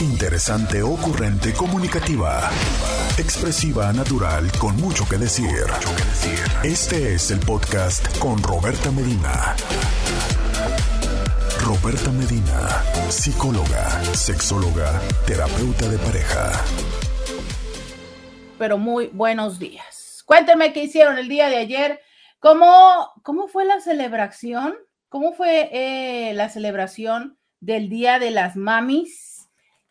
Interesante, 0.00 0.82
ocurrente, 0.82 1.52
comunicativa. 1.52 2.50
Expresiva, 3.16 3.92
natural, 3.92 4.50
con 4.58 4.76
mucho 4.76 5.08
que 5.08 5.16
decir. 5.16 5.46
Este 6.64 7.14
es 7.14 7.30
el 7.30 7.38
podcast 7.38 8.18
con 8.18 8.42
Roberta 8.42 8.90
Medina. 8.90 9.54
Roberta 11.64 12.10
Medina, 12.10 12.82
psicóloga, 13.08 13.88
sexóloga, 14.14 15.00
terapeuta 15.26 15.88
de 15.88 15.98
pareja. 15.98 16.64
Pero 18.58 18.78
muy 18.78 19.06
buenos 19.12 19.60
días. 19.60 20.24
Cuéntenme 20.26 20.72
qué 20.72 20.84
hicieron 20.84 21.18
el 21.18 21.28
día 21.28 21.48
de 21.48 21.58
ayer. 21.58 22.00
¿Cómo, 22.40 23.12
cómo 23.22 23.46
fue 23.46 23.64
la 23.64 23.80
celebración? 23.80 24.74
¿Cómo 25.08 25.34
fue 25.34 25.70
eh, 25.72 26.34
la 26.34 26.48
celebración 26.48 27.38
del 27.60 27.88
Día 27.88 28.18
de 28.18 28.32
las 28.32 28.56
Mamis? 28.56 29.33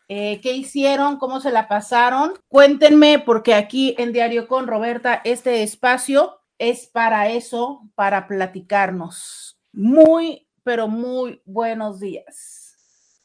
Eh, 0.08 0.40
¿Qué 0.42 0.52
hicieron? 0.52 1.18
¿Cómo 1.18 1.40
se 1.40 1.50
la 1.50 1.66
pasaron? 1.66 2.34
Cuéntenme, 2.48 3.18
porque 3.18 3.54
aquí 3.54 3.94
en 3.96 4.12
Diario 4.12 4.46
con 4.46 4.66
Roberta, 4.66 5.22
este 5.24 5.62
espacio 5.62 6.40
es 6.58 6.86
para 6.86 7.30
eso, 7.30 7.88
para 7.94 8.26
platicarnos. 8.26 9.58
Muy, 9.72 10.46
pero 10.62 10.88
muy 10.88 11.40
buenos 11.46 12.00
días. 12.00 12.76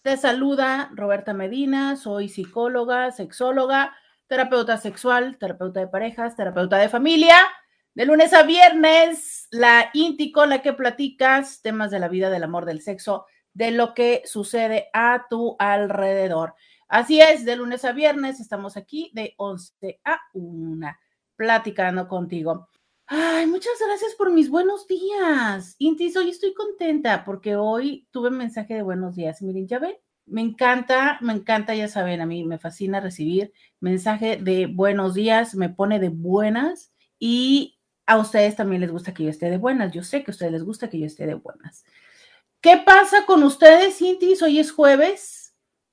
Te 0.02 0.16
saluda 0.16 0.90
Roberta 0.94 1.34
Medina, 1.34 1.98
soy 1.98 2.30
psicóloga, 2.30 3.12
sexóloga, 3.12 3.94
terapeuta 4.28 4.78
sexual, 4.78 5.38
terapeuta 5.38 5.82
de 5.82 5.88
parejas, 5.88 6.38
terapeuta 6.38 6.78
de 6.78 6.88
familia. 6.88 7.36
De 7.94 8.06
lunes 8.06 8.34
a 8.34 8.44
viernes, 8.44 9.50
la 9.52 9.90
Inti 9.94 10.32
con 10.32 10.50
la 10.50 10.62
que 10.62 10.72
platicas 10.72 11.62
temas 11.62 11.92
de 11.92 12.00
la 12.00 12.08
vida, 12.08 12.30
del 12.30 12.44
amor, 12.44 12.64
del 12.66 12.82
sexo, 12.82 13.26
de 13.54 13.72
lo 13.72 13.94
que 13.94 14.22
sucede 14.26 14.90
a 14.94 15.26
tu 15.30 15.58
alrededor. 15.60 16.56
Así 16.90 17.22
es, 17.22 17.46
de 17.46 17.56
lunes 17.56 17.86
a 17.86 17.92
viernes 17.92 18.40
estamos 18.40 18.76
aquí 18.76 19.12
de 19.14 19.36
11 19.38 20.02
a 20.04 20.20
1 20.34 20.88
platicando 21.36 22.08
contigo. 22.08 22.68
Ay, 23.06 23.46
muchas 23.46 23.74
gracias 23.80 24.16
por 24.16 24.34
mis 24.34 24.50
buenos 24.50 24.88
días. 24.88 25.76
Inti, 25.78 26.12
hoy 26.18 26.32
estoy 26.32 26.56
contenta 26.56 27.24
porque 27.26 27.56
hoy 27.56 28.08
tuve 28.10 28.32
mensaje 28.32 28.74
de 28.74 28.82
buenos 28.82 29.16
días. 29.16 29.40
Miren, 29.44 29.68
ya 29.68 29.78
ven, 29.78 29.98
me 30.26 30.42
encanta, 30.42 31.20
me 31.22 31.34
encanta, 31.34 31.76
ya 31.76 31.88
saben, 31.88 32.22
a 32.22 32.26
mí 32.26 32.44
me 32.44 32.58
fascina 32.58 33.00
recibir 33.00 33.54
mensaje 33.80 34.38
de 34.38 34.66
buenos 34.66 35.14
días, 35.14 35.54
me 35.54 35.70
pone 35.70 36.00
de 36.00 36.10
buenas 36.10 36.92
y 37.20 37.80
a 38.08 38.18
ustedes 38.18 38.56
también 38.56 38.82
les 38.82 38.92
gusta 38.92 39.14
que 39.14 39.26
yo 39.26 39.30
esté 39.30 39.52
de 39.52 39.58
buenas. 39.58 39.94
Yo 39.94 40.04
sé 40.04 40.24
que 40.24 40.32
a 40.32 40.34
ustedes 40.34 40.54
les 40.54 40.64
gusta 40.64 40.90
que 40.90 40.98
yo 40.98 41.06
esté 41.06 41.28
de 41.28 41.36
buenas. 41.36 41.86
¿Qué 42.62 42.82
pasa 42.84 43.28
con 43.28 43.44
ustedes, 43.44 44.02
Intis? 44.02 44.42
Hoy 44.42 44.58
es 44.58 44.72
jueves. 44.72 45.39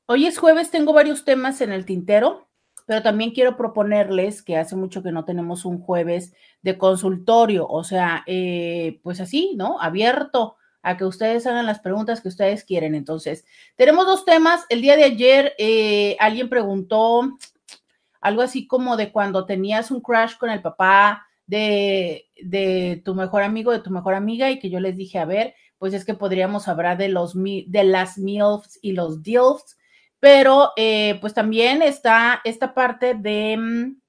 Hoy 0.09 0.27
es 0.27 0.39
jueves, 0.39 0.71
tengo 0.71 0.93
varios 0.93 1.25
temas 1.25 1.61
en 1.61 1.73
el 1.73 1.85
tintero, 1.85 2.47
pero 2.87 3.03
también 3.03 3.33
quiero 3.33 3.57
proponerles 3.57 4.41
que 4.41 4.57
hace 4.57 4.77
mucho 4.77 5.03
que 5.03 5.11
no 5.11 5.25
tenemos 5.25 5.65
un 5.65 5.81
jueves 5.81 6.33
de 6.63 6.79
consultorio, 6.79 7.67
o 7.67 7.83
sea, 7.83 8.23
eh, 8.29 9.01
pues 9.03 9.21
así, 9.21 9.55
¿no? 9.57 9.81
Abierto 9.81 10.55
a 10.81 10.97
que 10.97 11.05
ustedes 11.05 11.45
hagan 11.49 11.67
las 11.67 11.81
preguntas 11.81 12.21
que 12.21 12.29
ustedes 12.29 12.63
quieren. 12.63 12.95
Entonces, 12.95 13.45
tenemos 13.75 14.07
dos 14.07 14.25
temas. 14.25 14.65
El 14.69 14.81
día 14.81 14.95
de 14.95 15.03
ayer 15.03 15.55
eh, 15.59 16.17
alguien 16.21 16.49
preguntó 16.49 17.37
algo 18.21 18.43
así 18.43 18.69
como 18.69 18.97
de 18.97 19.11
cuando 19.11 19.45
tenías 19.45 19.91
un 19.91 20.01
crash 20.01 20.37
con 20.37 20.51
el 20.51 20.63
papá 20.63 21.27
de, 21.49 23.03
tu 23.05 23.17
mejor 23.17 23.43
amigo, 23.43 23.73
de 23.73 23.81
tu 23.81 23.91
mejor 23.91 24.15
amiga, 24.15 24.53
y 24.53 24.61
que 24.61 24.71
yo 24.71 24.79
les 24.79 24.97
dije, 24.97 25.19
a 25.19 25.25
ver, 25.25 25.55
pues 25.79 25.95
es 25.95 26.05
que 26.05 26.15
podríamos 26.15 26.69
hablar 26.69 26.97
de, 26.97 27.09
los, 27.09 27.35
de 27.35 27.85
las 27.85 28.19
MILFs 28.19 28.79
y 28.81 28.93
los 28.93 29.25
DILFs, 29.25 29.76
pero 30.21 30.73
eh, 30.77 31.19
pues 31.21 31.35
también 31.35 31.83
está 31.83 32.41
esta 32.45 32.75
parte 32.75 33.15
de, 33.15 33.57
mm, 33.57 34.01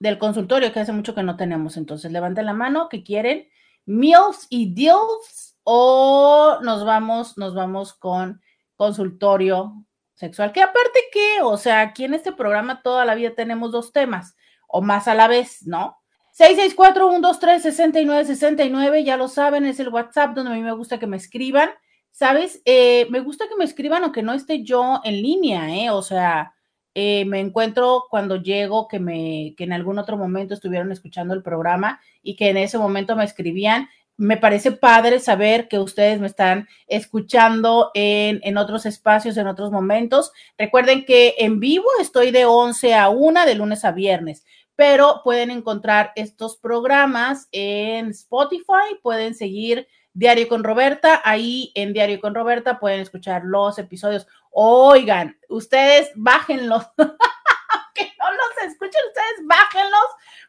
del 0.00 0.18
consultorio 0.18 0.72
que 0.72 0.80
hace 0.80 0.92
mucho 0.92 1.14
que 1.14 1.22
no 1.22 1.36
tenemos. 1.36 1.76
Entonces, 1.76 2.12
levanten 2.12 2.46
la 2.46 2.52
mano 2.52 2.88
que 2.88 3.02
quieren, 3.02 3.48
MILFs 3.86 4.46
y 4.50 4.74
DILFs, 4.74 5.56
o 5.64 6.58
nos 6.62 6.84
vamos, 6.84 7.36
nos 7.36 7.54
vamos 7.54 7.94
con 7.94 8.40
consultorio 8.76 9.84
sexual, 10.14 10.52
que 10.52 10.62
aparte 10.62 11.00
que, 11.12 11.42
o 11.42 11.56
sea, 11.56 11.80
aquí 11.80 12.04
en 12.04 12.14
este 12.14 12.32
programa 12.32 12.82
toda 12.82 13.04
la 13.04 13.14
vida 13.14 13.34
tenemos 13.34 13.70
dos 13.70 13.92
temas 13.92 14.34
o 14.66 14.80
más 14.80 15.08
a 15.08 15.14
la 15.14 15.28
vez, 15.28 15.66
¿no? 15.66 15.98
664-123-6969, 16.38 19.04
ya 19.04 19.16
lo 19.16 19.28
saben, 19.28 19.64
es 19.64 19.80
el 19.80 19.88
WhatsApp 19.88 20.34
donde 20.34 20.52
a 20.52 20.54
mí 20.54 20.62
me 20.62 20.72
gusta 20.72 20.98
que 20.98 21.06
me 21.06 21.16
escriban. 21.16 21.70
¿Sabes? 22.18 22.60
Eh, 22.64 23.06
me 23.10 23.20
gusta 23.20 23.46
que 23.48 23.54
me 23.54 23.64
escriban 23.64 24.02
aunque 24.02 24.24
no 24.24 24.32
esté 24.32 24.64
yo 24.64 25.00
en 25.04 25.22
línea, 25.22 25.72
¿eh? 25.72 25.90
O 25.90 26.02
sea, 26.02 26.52
eh, 26.92 27.24
me 27.26 27.38
encuentro 27.38 28.06
cuando 28.10 28.42
llego 28.42 28.88
que, 28.88 28.98
me, 28.98 29.54
que 29.56 29.62
en 29.62 29.72
algún 29.72 30.00
otro 30.00 30.16
momento 30.16 30.52
estuvieron 30.52 30.90
escuchando 30.90 31.32
el 31.32 31.44
programa 31.44 32.00
y 32.20 32.34
que 32.34 32.48
en 32.48 32.56
ese 32.56 32.76
momento 32.76 33.14
me 33.14 33.22
escribían. 33.22 33.88
Me 34.16 34.36
parece 34.36 34.72
padre 34.72 35.20
saber 35.20 35.68
que 35.68 35.78
ustedes 35.78 36.18
me 36.18 36.26
están 36.26 36.66
escuchando 36.88 37.92
en, 37.94 38.40
en 38.42 38.56
otros 38.56 38.84
espacios, 38.84 39.36
en 39.36 39.46
otros 39.46 39.70
momentos. 39.70 40.32
Recuerden 40.58 41.04
que 41.04 41.36
en 41.38 41.60
vivo 41.60 41.86
estoy 42.00 42.32
de 42.32 42.46
11 42.46 42.96
a 42.96 43.10
1, 43.10 43.46
de 43.46 43.54
lunes 43.54 43.84
a 43.84 43.92
viernes 43.92 44.44
pero 44.74 45.22
pueden 45.24 45.50
encontrar 45.50 46.12
estos 46.14 46.56
programas 46.56 47.48
en 47.50 48.10
Spotify, 48.10 48.94
pueden 49.02 49.34
seguir 49.34 49.88
Diario 50.18 50.48
con 50.48 50.64
Roberta, 50.64 51.22
ahí 51.24 51.70
en 51.76 51.92
Diario 51.92 52.20
con 52.20 52.34
Roberta 52.34 52.80
pueden 52.80 52.98
escuchar 52.98 53.44
los 53.44 53.78
episodios. 53.78 54.26
Oigan, 54.50 55.38
ustedes 55.48 56.10
bájenlos, 56.16 56.88
que 57.94 58.02
no 58.18 58.30
los 58.32 58.66
escuchen, 58.66 59.00
ustedes 59.06 59.46
bájenlos 59.46 60.06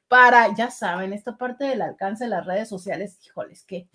para, 0.08 0.56
ya 0.56 0.72
saben, 0.72 1.14
esta 1.14 1.38
parte 1.38 1.66
del 1.66 1.84
alcance 1.84 2.24
de 2.24 2.32
las 2.32 2.48
redes 2.48 2.68
sociales, 2.68 3.20
híjoles, 3.24 3.64
que 3.64 3.88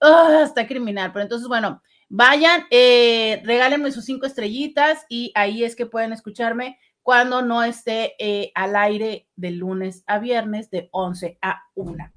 ah, 0.00 0.40
está 0.42 0.66
criminal, 0.66 1.12
pero 1.12 1.24
entonces, 1.24 1.48
bueno, 1.48 1.82
vayan, 2.08 2.64
eh, 2.70 3.42
regálenme 3.44 3.92
sus 3.92 4.06
cinco 4.06 4.24
estrellitas 4.24 5.04
y 5.10 5.32
ahí 5.34 5.64
es 5.64 5.76
que 5.76 5.84
pueden 5.84 6.14
escucharme 6.14 6.78
cuando 7.02 7.42
no 7.42 7.62
esté 7.62 8.14
eh, 8.18 8.52
al 8.54 8.74
aire 8.74 9.28
de 9.36 9.50
lunes 9.50 10.02
a 10.06 10.18
viernes 10.18 10.70
de 10.70 10.88
11 10.92 11.36
a 11.42 11.60
1. 11.74 12.10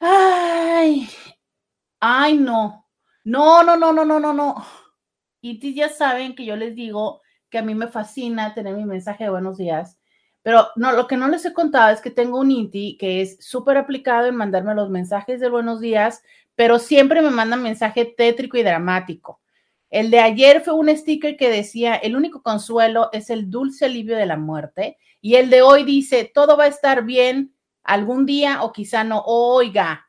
Ay, 0.00 1.08
ay, 2.06 2.36
no. 2.36 2.86
No, 3.24 3.62
no, 3.62 3.76
no, 3.76 3.90
no, 3.90 4.04
no, 4.04 4.20
no, 4.20 4.34
no. 4.34 4.66
Y 5.40 5.74
ya 5.74 5.88
saben 5.88 6.34
que 6.34 6.44
yo 6.44 6.54
les 6.54 6.74
digo 6.74 7.22
que 7.48 7.58
a 7.58 7.62
mí 7.62 7.74
me 7.74 7.88
fascina 7.88 8.52
tener 8.52 8.74
mi 8.74 8.84
mensaje 8.84 9.24
de 9.24 9.30
buenos 9.30 9.56
días, 9.56 9.98
pero 10.42 10.68
no, 10.76 10.92
lo 10.92 11.06
que 11.06 11.16
no 11.16 11.28
les 11.28 11.46
he 11.46 11.54
contado 11.54 11.90
es 11.92 12.02
que 12.02 12.10
tengo 12.10 12.40
un 12.40 12.50
INTI 12.50 12.98
que 12.98 13.22
es 13.22 13.38
súper 13.42 13.78
aplicado 13.78 14.26
en 14.26 14.36
mandarme 14.36 14.74
los 14.74 14.90
mensajes 14.90 15.40
de 15.40 15.48
buenos 15.48 15.80
días, 15.80 16.22
pero 16.54 16.78
siempre 16.78 17.22
me 17.22 17.30
manda 17.30 17.56
mensaje 17.56 18.04
tétrico 18.04 18.58
y 18.58 18.62
dramático. 18.62 19.40
El 19.88 20.10
de 20.10 20.20
ayer 20.20 20.60
fue 20.60 20.74
un 20.74 20.94
sticker 20.94 21.38
que 21.38 21.48
decía, 21.48 21.94
el 21.94 22.16
único 22.16 22.42
consuelo 22.42 23.08
es 23.12 23.30
el 23.30 23.48
dulce 23.48 23.86
alivio 23.86 24.16
de 24.16 24.26
la 24.26 24.36
muerte. 24.36 24.98
Y 25.22 25.36
el 25.36 25.48
de 25.48 25.62
hoy 25.62 25.84
dice, 25.84 26.30
todo 26.34 26.58
va 26.58 26.64
a 26.64 26.68
estar 26.68 27.04
bien 27.04 27.54
algún 27.82 28.26
día 28.26 28.62
o 28.62 28.72
quizá 28.72 29.04
no. 29.04 29.22
Oiga, 29.24 30.06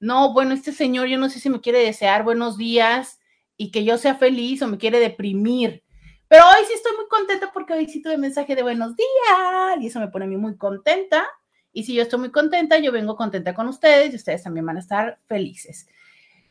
no, 0.00 0.32
bueno, 0.32 0.54
este 0.54 0.72
señor 0.72 1.08
yo 1.08 1.18
no 1.18 1.28
sé 1.28 1.38
si 1.40 1.50
me 1.50 1.60
quiere 1.60 1.78
desear 1.78 2.24
buenos 2.24 2.56
días 2.56 3.20
y 3.56 3.70
que 3.70 3.84
yo 3.84 3.98
sea 3.98 4.14
feliz 4.14 4.62
o 4.62 4.66
me 4.66 4.78
quiere 4.78 4.98
deprimir. 4.98 5.84
Pero 6.26 6.44
hoy 6.44 6.64
sí 6.66 6.72
estoy 6.72 6.96
muy 6.96 7.06
contenta 7.08 7.50
porque 7.52 7.74
hoy 7.74 7.86
sí 7.86 8.00
tuve 8.00 8.16
mensaje 8.16 8.56
de 8.56 8.62
buenos 8.62 8.96
días 8.96 9.78
y 9.80 9.88
eso 9.88 10.00
me 10.00 10.08
pone 10.08 10.24
a 10.24 10.28
mí 10.28 10.36
muy 10.36 10.56
contenta. 10.56 11.24
Y 11.72 11.84
si 11.84 11.94
yo 11.94 12.02
estoy 12.02 12.18
muy 12.18 12.30
contenta, 12.30 12.78
yo 12.78 12.92
vengo 12.92 13.14
contenta 13.14 13.54
con 13.54 13.68
ustedes 13.68 14.12
y 14.12 14.16
ustedes 14.16 14.42
también 14.42 14.64
van 14.64 14.76
a 14.76 14.80
estar 14.80 15.18
felices. 15.26 15.86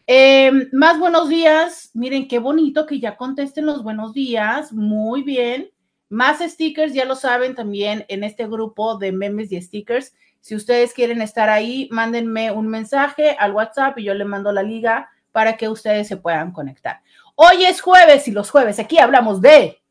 Em, 0.05 0.69
más 0.71 0.99
buenos 0.99 1.29
días. 1.29 1.91
Miren 1.93 2.27
qué 2.27 2.39
bonito 2.39 2.85
que 2.85 2.99
ya 2.99 3.17
contesten 3.17 3.65
los 3.65 3.81
buenos 3.81 4.13
días. 4.13 4.71
Muy 4.71 5.23
bien. 5.23 5.71
Más 6.09 6.39
stickers, 6.39 6.93
ya 6.93 7.05
lo 7.05 7.15
saben 7.15 7.55
también 7.55 8.05
en 8.07 8.23
este 8.23 8.47
grupo 8.47 8.97
de 8.97 9.11
memes 9.11 9.51
y 9.51 9.61
stickers. 9.61 10.13
Si 10.39 10.55
ustedes 10.55 10.93
quieren 10.93 11.21
estar 11.21 11.49
ahí, 11.49 11.87
mándenme 11.91 12.51
un 12.51 12.67
mensaje 12.67 13.35
al 13.39 13.53
WhatsApp 13.53 13.97
y 13.99 14.03
yo 14.03 14.13
le 14.13 14.25
mando 14.25 14.51
la 14.51 14.63
liga 14.63 15.09
para 15.31 15.57
que 15.57 15.69
ustedes 15.69 16.07
se 16.07 16.17
puedan 16.17 16.51
conectar. 16.51 17.01
Hoy 17.35 17.65
es 17.65 17.81
jueves 17.81 18.27
y 18.27 18.31
los 18.31 18.49
jueves 18.49 18.79
aquí 18.79 18.97
hablamos 18.97 19.41
de 19.41 19.81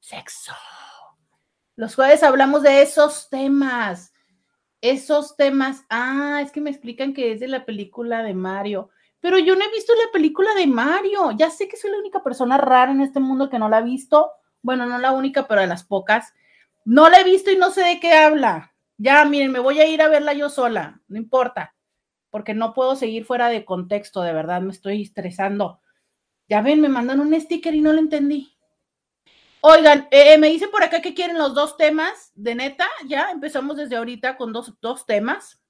sexo. 0.00 0.52
Los 1.76 1.94
jueves 1.94 2.22
hablamos 2.22 2.62
de 2.62 2.82
esos 2.82 3.28
temas. 3.28 4.12
Esos 4.80 5.36
temas. 5.36 5.84
Ah, 5.88 6.40
es 6.42 6.52
que 6.52 6.60
me 6.60 6.70
explican 6.70 7.12
que 7.12 7.32
es 7.32 7.40
de 7.40 7.48
la 7.48 7.64
película 7.64 8.22
de 8.22 8.34
Mario 8.34 8.90
pero 9.20 9.38
yo 9.38 9.56
no 9.56 9.64
he 9.64 9.70
visto 9.70 9.92
la 9.94 10.12
película 10.12 10.54
de 10.54 10.66
Mario. 10.66 11.32
Ya 11.32 11.50
sé 11.50 11.68
que 11.68 11.76
soy 11.76 11.90
la 11.90 11.98
única 11.98 12.22
persona 12.22 12.56
rara 12.56 12.92
en 12.92 13.00
este 13.00 13.20
mundo 13.20 13.50
que 13.50 13.58
no 13.58 13.68
la 13.68 13.78
ha 13.78 13.82
visto. 13.82 14.30
Bueno, 14.62 14.86
no 14.86 14.98
la 14.98 15.12
única, 15.12 15.48
pero 15.48 15.60
de 15.60 15.66
las 15.66 15.84
pocas. 15.84 16.34
No 16.84 17.08
la 17.08 17.20
he 17.20 17.24
visto 17.24 17.50
y 17.50 17.56
no 17.56 17.70
sé 17.70 17.82
de 17.82 18.00
qué 18.00 18.12
habla. 18.12 18.74
Ya, 18.98 19.24
miren, 19.24 19.52
me 19.52 19.60
voy 19.60 19.78
a 19.80 19.86
ir 19.86 20.02
a 20.02 20.08
verla 20.08 20.32
yo 20.32 20.50
sola, 20.50 21.00
no 21.06 21.16
importa, 21.16 21.76
porque 22.30 22.52
no 22.52 22.74
puedo 22.74 22.96
seguir 22.96 23.24
fuera 23.24 23.48
de 23.48 23.64
contexto, 23.64 24.22
de 24.22 24.32
verdad, 24.32 24.60
me 24.60 24.72
estoy 24.72 25.02
estresando. 25.02 25.80
Ya 26.48 26.62
ven, 26.62 26.80
me 26.80 26.88
mandan 26.88 27.20
un 27.20 27.38
sticker 27.40 27.74
y 27.74 27.80
no 27.80 27.92
lo 27.92 28.00
entendí. 28.00 28.58
Oigan, 29.60 30.08
eh, 30.10 30.36
me 30.38 30.48
dice 30.48 30.66
por 30.66 30.82
acá 30.82 31.00
que 31.00 31.14
quieren 31.14 31.38
los 31.38 31.54
dos 31.54 31.76
temas, 31.76 32.32
de 32.34 32.56
neta, 32.56 32.86
ya 33.06 33.30
empezamos 33.30 33.76
desde 33.76 33.96
ahorita 33.96 34.36
con 34.36 34.52
dos, 34.52 34.74
dos 34.80 35.06
temas. 35.06 35.60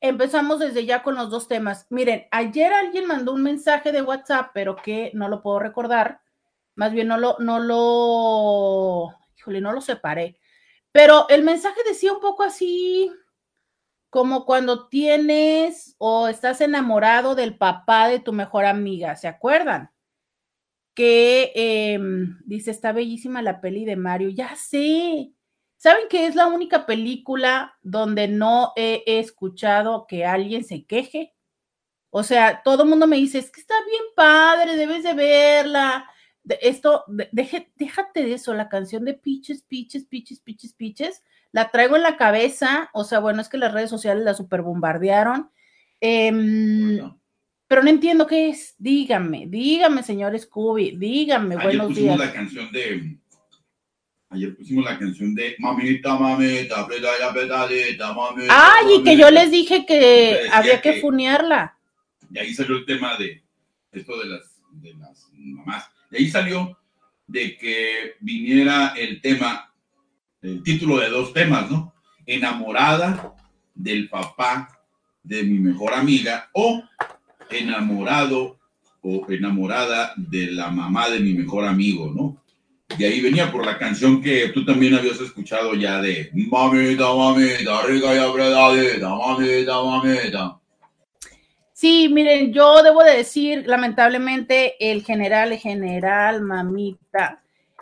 Empezamos 0.00 0.60
desde 0.60 0.86
ya 0.86 1.02
con 1.02 1.16
los 1.16 1.30
dos 1.30 1.48
temas. 1.48 1.86
Miren, 1.90 2.28
ayer 2.30 2.72
alguien 2.72 3.06
mandó 3.06 3.32
un 3.32 3.42
mensaje 3.42 3.90
de 3.90 4.02
WhatsApp, 4.02 4.50
pero 4.54 4.76
que 4.76 5.10
no 5.14 5.28
lo 5.28 5.42
puedo 5.42 5.58
recordar. 5.58 6.20
Más 6.76 6.92
bien 6.92 7.08
no 7.08 7.18
lo, 7.18 7.36
no 7.40 7.58
lo, 7.58 9.14
híjole, 9.36 9.60
no 9.60 9.72
lo 9.72 9.80
separé. 9.80 10.38
Pero 10.98 11.28
el 11.28 11.44
mensaje 11.44 11.80
decía 11.86 12.12
un 12.12 12.18
poco 12.18 12.42
así, 12.42 13.08
como 14.10 14.44
cuando 14.44 14.88
tienes 14.88 15.94
o 15.96 16.26
estás 16.26 16.60
enamorado 16.60 17.36
del 17.36 17.56
papá 17.56 18.08
de 18.08 18.18
tu 18.18 18.32
mejor 18.32 18.64
amiga, 18.64 19.14
¿se 19.14 19.28
acuerdan? 19.28 19.92
Que 20.94 21.52
em, 21.54 22.40
dice, 22.46 22.72
está 22.72 22.90
bellísima 22.90 23.42
la 23.42 23.60
peli 23.60 23.84
de 23.84 23.94
Mario, 23.94 24.30
ya 24.30 24.56
sé. 24.56 25.30
¿Saben 25.76 26.08
que 26.10 26.26
es 26.26 26.34
la 26.34 26.48
única 26.48 26.84
película 26.84 27.78
donde 27.80 28.26
no 28.26 28.72
he, 28.74 29.04
escuchado 29.06 30.04
que 30.08 30.24
alguien 30.24 30.64
se 30.64 30.84
queje? 30.84 31.32
O 32.10 32.24
sea, 32.24 32.64
todo 32.64 32.82
el 32.82 32.88
mundo 32.88 33.06
me 33.06 33.18
dice, 33.18 33.38
es 33.38 33.52
que 33.52 33.60
está 33.60 33.74
bien 33.88 34.02
padre, 34.16 34.74
debes 34.74 35.04
de 35.04 35.14
verla. 35.14 36.10
De, 36.48 36.58
esto, 36.62 37.04
déjate 37.30 38.22
de 38.22 38.32
eso, 38.32 38.54
la 38.54 38.70
canción 38.70 39.04
de 39.04 39.12
Piches, 39.12 39.60
Piches, 39.62 40.06
Piches, 40.06 40.40
Piches, 40.40 40.72
Piches 40.72 41.22
la 41.52 41.70
traigo 41.70 41.96
en 41.96 42.02
la 42.02 42.16
cabeza, 42.16 42.88
o 42.94 43.04
sea, 43.04 43.18
bueno, 43.18 43.42
es 43.42 43.50
que 43.50 43.58
las 43.58 43.72
redes 43.72 43.90
sociales 43.90 44.24
la 44.24 44.32
super 44.32 44.62
bombardearon. 44.62 45.50
Em, 46.00 46.98
pero 47.66 47.82
no 47.82 47.90
entiendo 47.90 48.26
qué 48.26 48.48
es. 48.48 48.74
Dígame, 48.78 49.44
dígame, 49.46 50.02
señor 50.02 50.38
Scooby, 50.38 50.96
dígame, 50.96 51.54
Ayer 51.56 51.64
buenos 51.66 51.88
pusimos 51.88 52.16
días. 52.16 52.28
la 52.28 52.32
canción 52.32 52.72
de. 52.72 53.18
Ayer 54.30 54.56
pusimos 54.56 54.84
la 54.86 54.98
canción 54.98 55.34
de 55.34 55.54
Mamita, 55.58 56.18
mamita, 56.18 56.80
apretadita, 56.80 57.28
apretadita, 57.30 58.12
mamita. 58.14 58.54
Ay, 58.76 58.86
y 59.00 59.04
que 59.04 59.16
yo 59.18 59.30
les 59.30 59.50
dije 59.50 59.84
que 59.84 60.48
había 60.50 60.80
que 60.80 60.94
que- 60.94 61.00
funearla. 61.02 61.78
Y 62.30 62.38
ahí 62.38 62.54
salió 62.54 62.76
el 62.76 62.86
tema 62.86 63.16
de 63.18 63.42
esto 63.92 64.18
de 64.18 64.26
las, 64.26 64.60
de 64.72 64.94
las 64.94 65.28
mamás. 65.32 65.90
De 66.10 66.18
ahí 66.18 66.28
salió 66.28 66.78
de 67.26 67.56
que 67.56 68.14
viniera 68.20 68.94
el 68.96 69.20
tema, 69.20 69.72
el 70.42 70.62
título 70.62 70.98
de 70.98 71.10
dos 71.10 71.32
temas, 71.32 71.70
¿no? 71.70 71.94
Enamorada 72.26 73.34
del 73.74 74.08
papá 74.08 74.68
de 75.22 75.42
mi 75.42 75.58
mejor 75.58 75.94
amiga 75.94 76.48
o 76.52 76.82
enamorado 77.50 78.58
o 79.02 79.26
enamorada 79.28 80.14
de 80.16 80.50
la 80.52 80.70
mamá 80.70 81.08
de 81.10 81.20
mi 81.20 81.34
mejor 81.34 81.66
amigo, 81.66 82.12
¿no? 82.14 82.42
De 82.96 83.06
ahí 83.06 83.20
venía 83.20 83.52
por 83.52 83.66
la 83.66 83.78
canción 83.78 84.22
que 84.22 84.48
tú 84.48 84.64
también 84.64 84.94
habías 84.94 85.20
escuchado 85.20 85.74
ya 85.74 86.00
de 86.00 86.30
Mamita, 86.32 87.14
mamita, 87.14 87.82
rica 87.86 88.14
y 88.14 88.18
apretadita, 88.18 89.08
mamita, 89.10 89.82
mamita. 89.82 90.60
Sí, 91.80 92.08
miren, 92.08 92.52
yo 92.52 92.82
debo 92.82 93.04
de 93.04 93.16
decir, 93.18 93.64
lamentablemente, 93.68 94.74
el 94.90 95.04
general, 95.04 95.52
el 95.52 95.58
general, 95.58 96.42
mamita. 96.42 97.40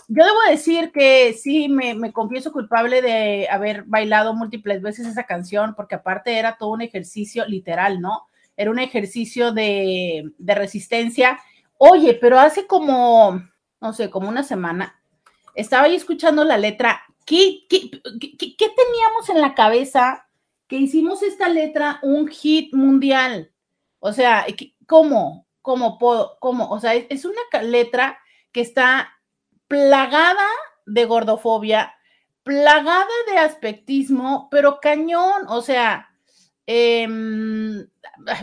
Yo 0.08 0.22
debo 0.24 0.36
decir 0.50 0.92
que 0.92 1.32
sí, 1.32 1.68
me, 1.70 1.94
me 1.94 2.12
confieso 2.12 2.52
culpable 2.52 3.00
de 3.00 3.48
haber 3.50 3.84
bailado 3.84 4.34
múltiples 4.34 4.82
veces 4.82 5.06
esa 5.06 5.24
canción, 5.24 5.74
porque 5.74 5.94
aparte 5.94 6.38
era 6.38 6.58
todo 6.58 6.70
un 6.72 6.82
ejercicio 6.82 7.46
literal, 7.46 8.00
¿no? 8.02 8.26
Era 8.58 8.70
un 8.70 8.78
ejercicio 8.78 9.52
de, 9.52 10.30
de 10.36 10.54
resistencia. 10.54 11.38
Oye, 11.78 12.12
pero 12.20 12.38
hace 12.38 12.66
como, 12.66 13.42
no 13.80 13.92
sé, 13.94 14.10
como 14.10 14.28
una 14.28 14.42
semana, 14.42 15.00
estaba 15.54 15.84
ahí 15.84 15.94
escuchando 15.96 16.44
la 16.44 16.58
letra. 16.58 17.00
¿Qué, 17.24 17.60
qué, 17.70 17.90
qué- 17.90 18.36
qué- 18.36 18.56
qué 18.56 18.66
teníamos 18.68 19.30
en 19.30 19.40
la 19.40 19.54
cabeza 19.54 20.26
que 20.68 20.76
hicimos 20.76 21.22
esta 21.22 21.48
letra 21.48 21.98
un 22.02 22.28
hit 22.28 22.74
mundial? 22.74 23.50
O 24.00 24.12
sea, 24.12 24.46
¿qué- 24.56 24.74
¿cómo? 24.86 25.46
¿Cómo 25.62 25.98
puedo? 25.98 26.38
¿Cómo? 26.40 26.68
O 26.70 26.80
sea, 26.80 26.94
es, 26.94 27.24
una 27.24 27.62
letra 27.62 28.18
que 28.52 28.60
está 28.60 29.12
plagada 29.68 30.44
de 30.86 31.04
gordofobia, 31.06 31.94
plagada 32.44 33.06
de 33.30 33.38
aspectismo, 33.38 34.48
pero 34.50 34.78
cañón, 34.80 35.42
o 35.48 35.62
sea, 35.62 36.08
em, 36.66 37.88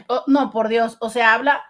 oh, 0.09 0.23
no, 0.27 0.51
por 0.51 0.67
Dios, 0.69 0.97
o 1.01 1.09
sea, 1.09 1.33
habla, 1.33 1.63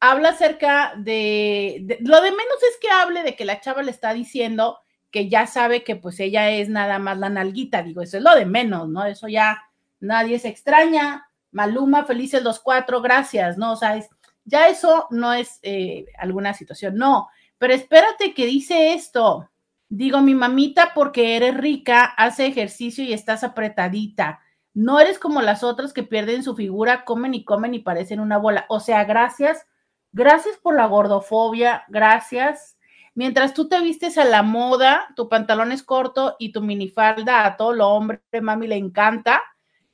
habla 0.00 0.30
acerca 0.30 0.94
de, 0.96 1.78
de- 1.82 1.98
lo 2.02 2.20
de 2.22 2.30
menos 2.30 2.62
es 2.70 2.78
que 2.80 2.88
hable 2.90 3.22
de 3.22 3.36
que 3.36 3.44
la 3.44 3.60
chava 3.60 3.82
le 3.82 3.90
está 3.90 4.12
diciendo 4.14 4.78
que 5.10 5.28
ya 5.28 5.46
sabe 5.46 5.82
que 5.84 5.96
pues 5.96 6.20
ella 6.20 6.50
es 6.50 6.68
nada 6.68 6.98
más 7.00 7.18
la 7.18 7.28
nalguita, 7.30 7.82
digo, 7.82 8.00
eso 8.02 8.16
es 8.18 8.22
lo 8.22 8.34
de 8.36 8.46
menos, 8.46 8.88
¿no? 8.88 9.04
Eso 9.06 9.26
ya 9.28 9.60
nadie 9.98 10.38
se 10.38 10.48
extraña, 10.48 11.28
Maluma, 11.52 12.04
felices 12.04 12.42
los 12.42 12.60
cuatro, 12.60 13.00
gracias, 13.00 13.58
¿no? 13.58 13.72
O 13.72 13.76
sea, 13.76 14.00
ya 14.44 14.68
eso 14.68 15.06
no 15.10 15.32
es 15.32 15.58
eh, 15.62 16.06
alguna 16.18 16.54
situación, 16.54 16.96
no, 16.96 17.28
pero 17.58 17.74
espérate 17.74 18.34
que 18.34 18.46
dice 18.46 18.94
esto. 18.94 19.50
Digo, 19.88 20.20
mi 20.20 20.34
mamita, 20.34 20.92
porque 20.94 21.36
eres 21.36 21.56
rica, 21.56 22.04
hace 22.04 22.46
ejercicio 22.46 23.04
y 23.04 23.12
estás 23.12 23.42
apretadita. 23.42 24.40
No 24.72 25.00
eres 25.00 25.18
como 25.18 25.42
las 25.42 25.64
otras 25.64 25.92
que 25.92 26.04
pierden 26.04 26.44
su 26.44 26.54
figura, 26.54 27.04
comen 27.04 27.34
y 27.34 27.44
comen 27.44 27.74
y 27.74 27.80
parecen 27.80 28.20
una 28.20 28.38
bola. 28.38 28.66
O 28.68 28.78
sea, 28.78 29.04
gracias, 29.04 29.66
gracias 30.12 30.56
por 30.58 30.76
la 30.76 30.86
gordofobia, 30.86 31.84
gracias. 31.88 32.78
Mientras 33.14 33.52
tú 33.52 33.68
te 33.68 33.80
vistes 33.80 34.16
a 34.16 34.24
la 34.24 34.42
moda, 34.42 35.08
tu 35.16 35.28
pantalón 35.28 35.72
es 35.72 35.82
corto 35.82 36.36
y 36.38 36.52
tu 36.52 36.62
minifalda 36.62 37.44
a 37.44 37.56
todo 37.56 37.72
lo 37.72 37.88
hombre, 37.88 38.22
mami, 38.40 38.68
le 38.68 38.76
encanta. 38.76 39.42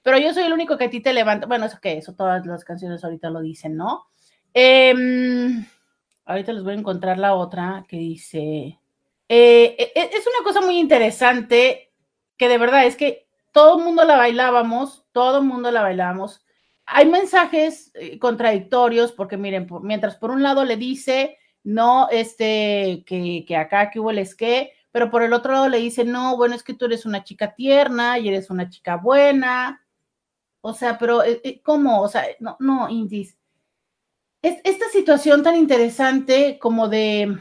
Pero 0.06 0.19
yo 0.19 0.32
soy 0.32 0.44
el 0.44 0.53
único 0.53 0.79
que 0.79 0.85
a 0.85 0.91
ti 0.91 1.00
te 1.00 1.12
levanta. 1.12 1.49
Bueno, 1.49 1.64
eso 1.67 1.81
que 1.82 1.99
eso, 1.99 2.14
todas 2.14 2.47
las 2.47 2.64
canciones 2.64 3.03
ahorita 3.03 3.29
lo 3.29 3.41
dicen, 3.41 3.76
¿no? 3.76 4.06
Em, 4.55 5.67
ahorita 6.26 6.53
les 6.53 6.62
voy 6.62 6.75
a 6.75 6.79
encontrar 6.79 7.19
la 7.19 7.35
otra 7.35 7.85
que 7.88 7.97
dice. 7.99 8.79
eh, 9.29 9.76
e- 9.76 9.93
e- 9.97 10.11
es 10.17 10.25
una 10.29 10.44
cosa 10.44 10.61
muy 10.61 10.79
interesante 10.79 11.93
que 12.37 12.49
de 12.49 12.56
verdad 12.56 12.87
es 12.87 12.94
que 12.94 13.26
todo 13.50 13.79
el 13.79 13.85
mundo 13.85 14.05
la 14.05 14.17
bailábamos, 14.17 15.05
todo 15.11 15.38
el 15.38 15.44
mundo 15.44 15.73
la 15.73 15.82
bailábamos. 15.82 16.47
Hay 16.85 17.06
mensajes 17.06 17.91
eh, 17.94 18.20
contradictorios 18.20 19.11
porque 19.11 19.37
miren, 19.37 19.67
mientras 19.82 20.14
por 20.14 20.31
un 20.31 20.41
lado 20.44 20.64
le 20.64 20.76
dice, 20.76 21.37
no, 21.64 22.09
este, 22.11 23.02
que, 23.09 23.44
que 23.44 23.56
acá, 23.56 23.91
que 23.91 23.99
hubo 23.99 24.12
el 24.12 24.19
esqué, 24.20 24.73
pero 24.93 25.11
por 25.11 25.25
el 25.25 25.32
otro 25.32 25.52
lado 25.52 25.69
le 25.69 25.79
dice, 25.79 26.05
no, 26.05 26.37
bueno, 26.37 26.55
es 26.55 26.62
que 26.62 26.75
tú 26.75 26.85
eres 26.85 27.04
una 27.07 27.25
chica 27.25 27.57
tierna 27.57 28.21
y 28.21 28.28
eres 28.28 28.50
una 28.50 28.69
chica 28.71 28.95
buena. 28.99 29.83
O 30.66 30.75
sea, 30.75 30.99
pero 30.99 31.23
eh, 31.23 31.40
eh, 31.44 31.62
¿cómo? 31.62 32.02
O 32.02 32.08
sea, 32.08 32.26
no, 32.40 32.56
no, 32.58 32.88
Indies. 32.88 33.37
Es, 34.42 34.58
esta 34.64 34.88
situación 34.88 35.44
tan 35.44 35.54
interesante 35.54 36.58
como 36.58 36.88
de, 36.88 37.38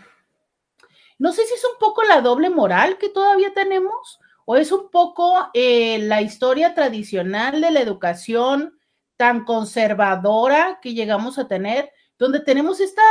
no 1.17 1.31
sé 1.31 1.43
si 1.43 1.55
es 1.55 1.65
un 1.65 1.79
poco 1.79 2.03
la 2.03 2.21
doble 2.21 2.51
moral 2.51 2.99
que 2.99 3.09
todavía 3.09 3.51
tenemos 3.51 4.19
o 4.45 4.57
es 4.57 4.71
un 4.71 4.91
poco 4.91 5.49
eh, 5.55 5.97
la 6.03 6.21
historia 6.21 6.75
tradicional 6.75 7.61
de 7.61 7.71
la 7.71 7.81
educación 7.81 8.77
tan 9.17 9.43
conservadora 9.43 10.79
que 10.79 10.93
llegamos 10.93 11.39
a 11.39 11.47
tener, 11.47 11.89
donde 12.19 12.41
tenemos 12.41 12.79
esta 12.79 13.01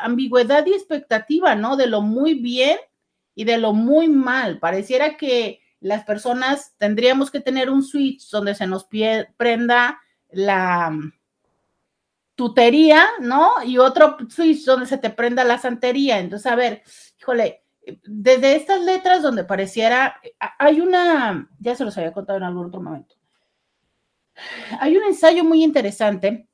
ambigüedad 0.00 0.64
y 0.66 0.74
expectativa, 0.74 1.56
¿no? 1.56 1.76
De 1.76 1.88
lo 1.88 2.02
muy 2.02 2.34
bien 2.34 2.78
y 3.34 3.42
de 3.42 3.58
lo 3.58 3.72
muy 3.72 4.06
mal. 4.06 4.60
Pareciera 4.60 5.16
que 5.16 5.63
las 5.84 6.02
personas 6.04 6.74
tendríamos 6.78 7.30
que 7.30 7.40
tener 7.40 7.68
un 7.68 7.82
switch 7.82 8.30
donde 8.30 8.54
se 8.54 8.66
nos 8.66 8.88
prenda 9.36 10.00
la 10.30 10.88
mm, 10.88 11.12
tutería, 12.34 13.04
¿no? 13.20 13.62
Y 13.62 13.76
otro 13.76 14.16
switch 14.30 14.64
donde 14.64 14.86
se 14.86 14.96
te 14.96 15.10
prenda 15.10 15.44
la 15.44 15.58
santería. 15.58 16.20
Entonces, 16.20 16.50
a 16.50 16.56
ver, 16.56 16.82
híjole, 17.20 17.64
desde 18.02 18.56
estas 18.56 18.80
letras 18.80 19.20
donde 19.20 19.44
pareciera, 19.44 20.18
hay 20.58 20.80
una, 20.80 21.50
ya 21.58 21.74
se 21.74 21.84
los 21.84 21.98
había 21.98 22.14
contado 22.14 22.38
en 22.38 22.44
algún 22.44 22.68
otro 22.68 22.80
momento, 22.80 23.16
hay 24.80 24.96
un 24.96 25.04
ensayo 25.04 25.44
muy 25.44 25.62
interesante 25.62 26.48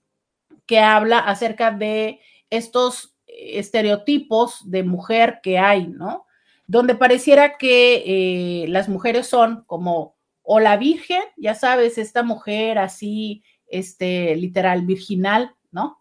que 0.66 0.80
habla 0.80 1.20
acerca 1.20 1.70
de 1.70 2.20
estos 2.50 3.16
estereotipos 3.28 4.68
de 4.68 4.82
mujer 4.82 5.38
que 5.40 5.56
hay, 5.56 5.86
¿no? 5.86 6.26
Donde 6.70 6.94
pareciera 6.94 7.58
que 7.58 8.04
eh, 8.06 8.68
las 8.68 8.88
mujeres 8.88 9.26
son 9.26 9.64
como 9.66 10.16
o 10.42 10.60
la 10.60 10.76
virgen, 10.76 11.22
ya 11.36 11.56
sabes, 11.56 11.98
esta 11.98 12.22
mujer 12.22 12.78
así, 12.78 13.42
este, 13.66 14.36
literal, 14.36 14.86
virginal, 14.86 15.56
¿no? 15.72 15.98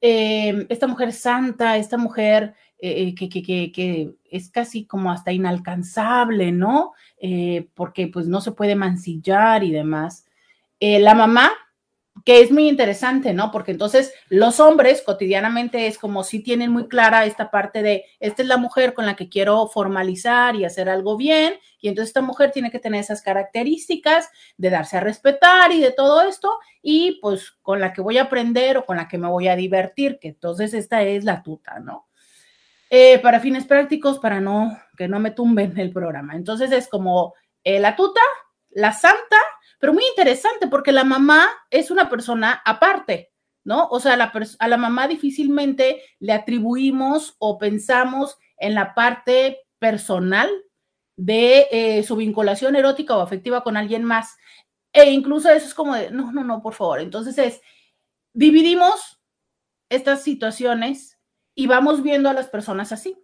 Eh, 0.00 0.66
esta 0.68 0.88
mujer 0.88 1.12
santa, 1.12 1.76
esta 1.76 1.96
mujer 1.96 2.54
eh, 2.80 3.14
que, 3.14 3.28
que, 3.28 3.40
que, 3.40 3.70
que, 3.70 4.16
es 4.32 4.50
casi 4.50 4.84
como 4.84 5.12
hasta 5.12 5.30
inalcanzable, 5.30 6.50
¿no? 6.50 6.92
Eh, 7.20 7.68
porque 7.74 8.08
pues 8.08 8.26
no 8.26 8.40
se 8.40 8.50
puede 8.50 8.74
mancillar 8.74 9.62
y 9.62 9.70
demás. 9.70 10.24
Eh, 10.80 10.98
la 10.98 11.14
mamá, 11.14 11.52
que 12.24 12.40
es 12.42 12.50
muy 12.50 12.68
interesante, 12.68 13.32
¿no? 13.32 13.50
Porque 13.50 13.70
entonces 13.70 14.12
los 14.28 14.60
hombres 14.60 15.02
cotidianamente 15.02 15.86
es 15.86 15.98
como 15.98 16.22
si 16.22 16.40
tienen 16.40 16.70
muy 16.70 16.86
clara 16.88 17.24
esta 17.24 17.50
parte 17.50 17.82
de, 17.82 18.04
esta 18.18 18.42
es 18.42 18.48
la 18.48 18.56
mujer 18.56 18.94
con 18.94 19.06
la 19.06 19.16
que 19.16 19.28
quiero 19.28 19.68
formalizar 19.68 20.54
y 20.56 20.64
hacer 20.64 20.88
algo 20.88 21.16
bien, 21.16 21.54
y 21.80 21.88
entonces 21.88 22.10
esta 22.10 22.20
mujer 22.20 22.50
tiene 22.50 22.70
que 22.70 22.78
tener 22.78 23.00
esas 23.00 23.22
características 23.22 24.28
de 24.58 24.70
darse 24.70 24.98
a 24.98 25.00
respetar 25.00 25.72
y 25.72 25.80
de 25.80 25.92
todo 25.92 26.22
esto, 26.22 26.58
y 26.82 27.18
pues 27.20 27.52
con 27.62 27.80
la 27.80 27.92
que 27.92 28.02
voy 28.02 28.18
a 28.18 28.22
aprender 28.22 28.76
o 28.76 28.84
con 28.84 28.96
la 28.96 29.08
que 29.08 29.18
me 29.18 29.28
voy 29.28 29.48
a 29.48 29.56
divertir, 29.56 30.18
que 30.20 30.28
entonces 30.28 30.74
esta 30.74 31.02
es 31.02 31.24
la 31.24 31.42
tuta, 31.42 31.78
¿no? 31.78 32.08
Eh, 32.90 33.20
para 33.20 33.38
fines 33.38 33.66
prácticos, 33.66 34.18
para 34.18 34.40
no, 34.40 34.76
que 34.96 35.06
no 35.06 35.20
me 35.20 35.30
tumben 35.30 35.78
el 35.78 35.92
programa. 35.92 36.34
Entonces 36.34 36.72
es 36.72 36.88
como 36.88 37.34
eh, 37.62 37.78
la 37.78 37.94
tuta, 37.94 38.20
la 38.70 38.92
santa, 38.92 39.36
pero 39.80 39.94
muy 39.94 40.04
interesante 40.10 40.68
porque 40.68 40.92
la 40.92 41.04
mamá 41.04 41.48
es 41.70 41.90
una 41.90 42.08
persona 42.08 42.62
aparte, 42.64 43.32
¿no? 43.64 43.88
O 43.88 43.98
sea, 43.98 44.12
a 44.58 44.68
la 44.68 44.76
mamá 44.76 45.08
difícilmente 45.08 46.02
le 46.20 46.32
atribuimos 46.32 47.34
o 47.38 47.58
pensamos 47.58 48.36
en 48.58 48.74
la 48.74 48.94
parte 48.94 49.58
personal 49.78 50.50
de 51.16 51.66
eh, 51.70 52.02
su 52.02 52.14
vinculación 52.16 52.76
erótica 52.76 53.16
o 53.16 53.22
afectiva 53.22 53.62
con 53.62 53.76
alguien 53.76 54.04
más. 54.04 54.36
E 54.92 55.10
incluso 55.10 55.50
eso 55.50 55.66
es 55.66 55.74
como 55.74 55.94
de, 55.94 56.10
no, 56.10 56.30
no, 56.30 56.44
no, 56.44 56.62
por 56.62 56.74
favor. 56.74 57.00
Entonces 57.00 57.38
es, 57.38 57.62
dividimos 58.34 59.20
estas 59.88 60.22
situaciones 60.22 61.18
y 61.54 61.66
vamos 61.66 62.02
viendo 62.02 62.28
a 62.28 62.34
las 62.34 62.48
personas 62.48 62.92
así. 62.92 63.16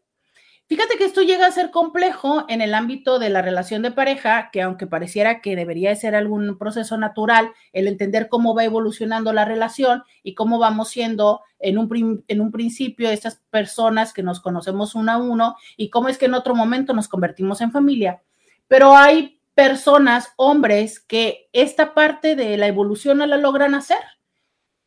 Fíjate 0.68 0.96
que 0.98 1.04
esto 1.04 1.22
llega 1.22 1.46
a 1.46 1.52
ser 1.52 1.70
complejo 1.70 2.44
en 2.48 2.60
el 2.60 2.74
ámbito 2.74 3.20
de 3.20 3.30
la 3.30 3.40
relación 3.40 3.82
de 3.82 3.92
pareja, 3.92 4.50
que 4.50 4.62
aunque 4.62 4.88
pareciera 4.88 5.40
que 5.40 5.54
debería 5.54 5.94
ser 5.94 6.16
algún 6.16 6.58
proceso 6.58 6.98
natural, 6.98 7.52
el 7.72 7.86
entender 7.86 8.28
cómo 8.28 8.52
va 8.52 8.64
evolucionando 8.64 9.32
la 9.32 9.44
relación 9.44 10.02
y 10.24 10.34
cómo 10.34 10.58
vamos 10.58 10.88
siendo 10.88 11.42
en 11.60 11.78
un, 11.78 12.24
en 12.26 12.40
un 12.40 12.50
principio 12.50 13.08
estas 13.08 13.40
personas 13.50 14.12
que 14.12 14.24
nos 14.24 14.40
conocemos 14.40 14.96
uno 14.96 15.12
a 15.12 15.18
uno 15.18 15.54
y 15.76 15.88
cómo 15.88 16.08
es 16.08 16.18
que 16.18 16.26
en 16.26 16.34
otro 16.34 16.56
momento 16.56 16.92
nos 16.94 17.06
convertimos 17.06 17.60
en 17.60 17.70
familia. 17.70 18.22
Pero 18.66 18.96
hay 18.96 19.40
personas, 19.54 20.32
hombres, 20.36 20.98
que 20.98 21.48
esta 21.52 21.94
parte 21.94 22.34
de 22.34 22.56
la 22.56 22.66
evolución 22.66 23.18
no 23.18 23.26
la 23.26 23.36
logran 23.36 23.76
hacer 23.76 24.02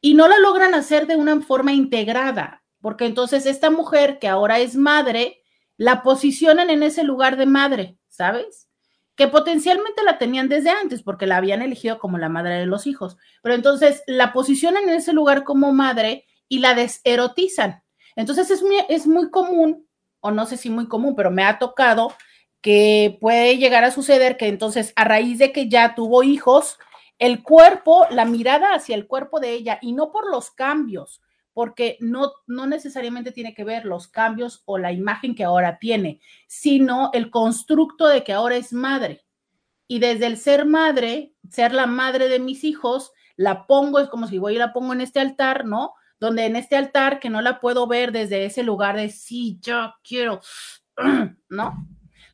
y 0.02 0.14
no 0.14 0.28
la 0.28 0.40
logran 0.40 0.74
hacer 0.74 1.08
de 1.08 1.16
una 1.16 1.40
forma 1.40 1.72
integrada, 1.72 2.64
porque 2.82 3.06
entonces 3.06 3.46
esta 3.46 3.70
mujer 3.70 4.20
que 4.20 4.28
ahora 4.28 4.60
es 4.60 4.76
madre, 4.76 5.39
la 5.80 6.04
posicionan 6.04 6.70
en 6.70 6.84
ese 6.84 7.06
lugar 7.06 7.38
de 7.38 7.46
madre, 7.46 7.98
¿sabes? 8.10 8.68
Que 9.16 9.30
potencialmente 9.30 10.04
la 10.04 10.18
tenían 10.18 10.50
desde 10.50 10.72
antes 10.72 11.02
porque 11.02 11.26
la 11.26 11.38
habían 11.38 11.62
elegido 11.62 12.00
como 12.00 12.18
la 12.18 12.28
madre 12.28 12.56
de 12.56 12.66
los 12.66 12.86
hijos, 12.86 13.16
pero 13.42 13.56
entonces 13.56 14.04
la 14.06 14.34
posicionan 14.34 14.84
en 14.84 14.96
ese 14.96 15.14
lugar 15.14 15.46
como 15.46 15.72
madre 15.72 16.26
y 16.50 16.60
la 16.60 16.74
deserotizan. 16.74 17.82
Entonces 18.18 18.52
es 18.52 18.62
muy, 18.62 18.76
es 18.90 19.08
muy 19.08 19.32
común, 19.32 19.88
o 20.20 20.32
no 20.32 20.46
sé 20.46 20.58
si 20.58 20.70
muy 20.70 20.90
común, 20.90 21.16
pero 21.16 21.32
me 21.32 21.46
ha 21.46 21.60
tocado 21.60 22.14
que 22.60 23.18
puede 23.22 23.58
llegar 23.58 23.86
a 23.86 23.92
suceder 23.92 24.36
que 24.36 24.50
entonces 24.50 24.92
a 24.98 25.06
raíz 25.06 25.40
de 25.40 25.54
que 25.54 25.70
ya 25.70 25.96
tuvo 25.96 26.24
hijos, 26.24 26.78
el 27.20 27.42
cuerpo, 27.42 28.06
la 28.12 28.26
mirada 28.26 28.74
hacia 28.74 28.96
el 28.96 29.08
cuerpo 29.08 29.40
de 29.40 29.54
ella, 29.54 29.80
y 29.82 29.94
no 29.94 30.12
por 30.12 30.30
los 30.30 30.52
cambios, 30.52 31.22
porque 31.60 31.98
no, 32.00 32.32
no 32.48 32.68
necesariamente 32.68 33.34
tiene 33.34 33.54
que 33.54 33.66
ver 33.66 33.84
los 33.84 34.08
cambios 34.08 34.64
o 34.64 34.78
la 34.78 34.94
imagen 34.94 35.36
que 35.36 35.44
ahora 35.44 35.78
tiene, 35.78 36.22
sino 36.48 37.10
el 37.12 37.30
constructo 37.30 38.08
de 38.08 38.24
que 38.24 38.32
ahora 38.32 38.56
es 38.56 38.72
madre. 38.72 39.26
Y 39.86 40.00
desde 40.00 40.28
el 40.28 40.38
ser 40.38 40.66
madre, 40.66 41.36
ser 41.50 41.74
la 41.74 41.86
madre 41.86 42.30
de 42.30 42.40
mis 42.40 42.64
hijos, 42.64 43.12
la 43.36 43.68
pongo, 43.68 44.00
es 44.00 44.08
como 44.08 44.26
si 44.28 44.38
voy 44.38 44.56
y 44.56 44.58
la 44.58 44.72
pongo 44.72 44.94
en 44.94 45.02
este 45.02 45.20
altar, 45.20 45.66
¿no? 45.66 45.96
Donde 46.18 46.46
en 46.46 46.56
este 46.56 46.78
altar 46.78 47.20
que 47.20 47.30
no 47.30 47.42
la 47.42 47.60
puedo 47.60 47.88
ver 47.88 48.14
desde 48.14 48.46
ese 48.46 48.64
lugar 48.64 48.96
de 48.96 49.10
sí, 49.10 49.60
yo 49.62 49.96
quiero, 50.02 50.40
¿no? 51.50 51.90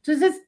Entonces, 0.05 0.39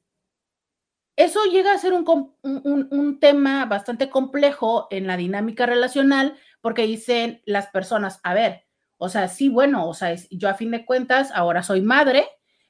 eso 1.16 1.40
llega 1.50 1.72
a 1.72 1.78
ser 1.78 1.94
un, 1.94 2.32
un, 2.44 3.18
tema 3.18 3.64
bastante 3.64 4.08
complejo 4.08 4.86
en 4.92 5.08
la 5.08 5.16
dinámica 5.16 5.66
relacional 5.66 6.38
porque 6.60 6.86
dicen 6.86 7.42
las 7.44 7.66
personas, 7.66 8.20
a 8.22 8.34
ver, 8.34 8.67
o 8.98 9.08
sea, 9.08 9.28
sí, 9.28 9.48
bueno, 9.48 9.88
o 9.88 9.94
sea, 9.94 10.14
yo 10.30 10.48
a 10.48 10.54
fin 10.54 10.72
de 10.72 10.84
cuentas 10.84 11.30
ahora 11.32 11.62
soy 11.62 11.80
madre, 11.80 12.26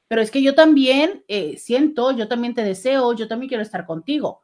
pero 0.09 0.23
es 0.23 0.31
que 0.31 0.43
yo 0.43 0.55
también 0.55 1.25
eh, 1.29 1.57
siento, 1.59 2.13
yo 2.13 2.29
también 2.29 2.55
te 2.55 2.63
deseo, 2.63 3.15
yo 3.15 3.29
también 3.29 3.49
quiero 3.49 3.63
estar 3.63 3.87
contigo. 3.87 4.43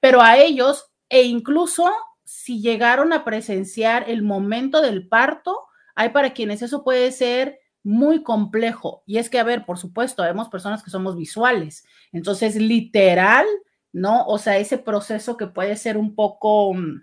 Pero 0.00 0.22
a 0.22 0.38
ellos, 0.38 0.92
e 1.08 1.22
incluso 1.22 1.90
si 2.24 2.60
llegaron 2.60 3.12
a 3.12 3.24
presenciar 3.24 4.08
el 4.08 4.22
momento 4.22 4.80
del 4.80 5.08
parto, 5.08 5.66
hay 5.94 6.10
para 6.10 6.32
quienes 6.32 6.62
eso 6.62 6.84
puede 6.84 7.10
ser 7.12 7.58
muy 7.82 8.22
complejo. 8.22 9.02
Y 9.06 9.18
es 9.18 9.30
que, 9.30 9.38
a 9.38 9.44
ver, 9.44 9.64
por 9.64 9.78
supuesto, 9.78 10.22
vemos 10.22 10.48
personas 10.48 10.82
que 10.82 10.90
somos 10.90 11.16
visuales. 11.16 11.84
Entonces, 12.12 12.56
literal, 12.56 13.46
¿no? 13.92 14.24
O 14.26 14.38
sea, 14.38 14.58
ese 14.58 14.78
proceso 14.78 15.36
que 15.36 15.46
puede 15.46 15.76
ser 15.76 15.96
un 15.96 16.14
poco... 16.14 16.74
Mm, 16.74 17.02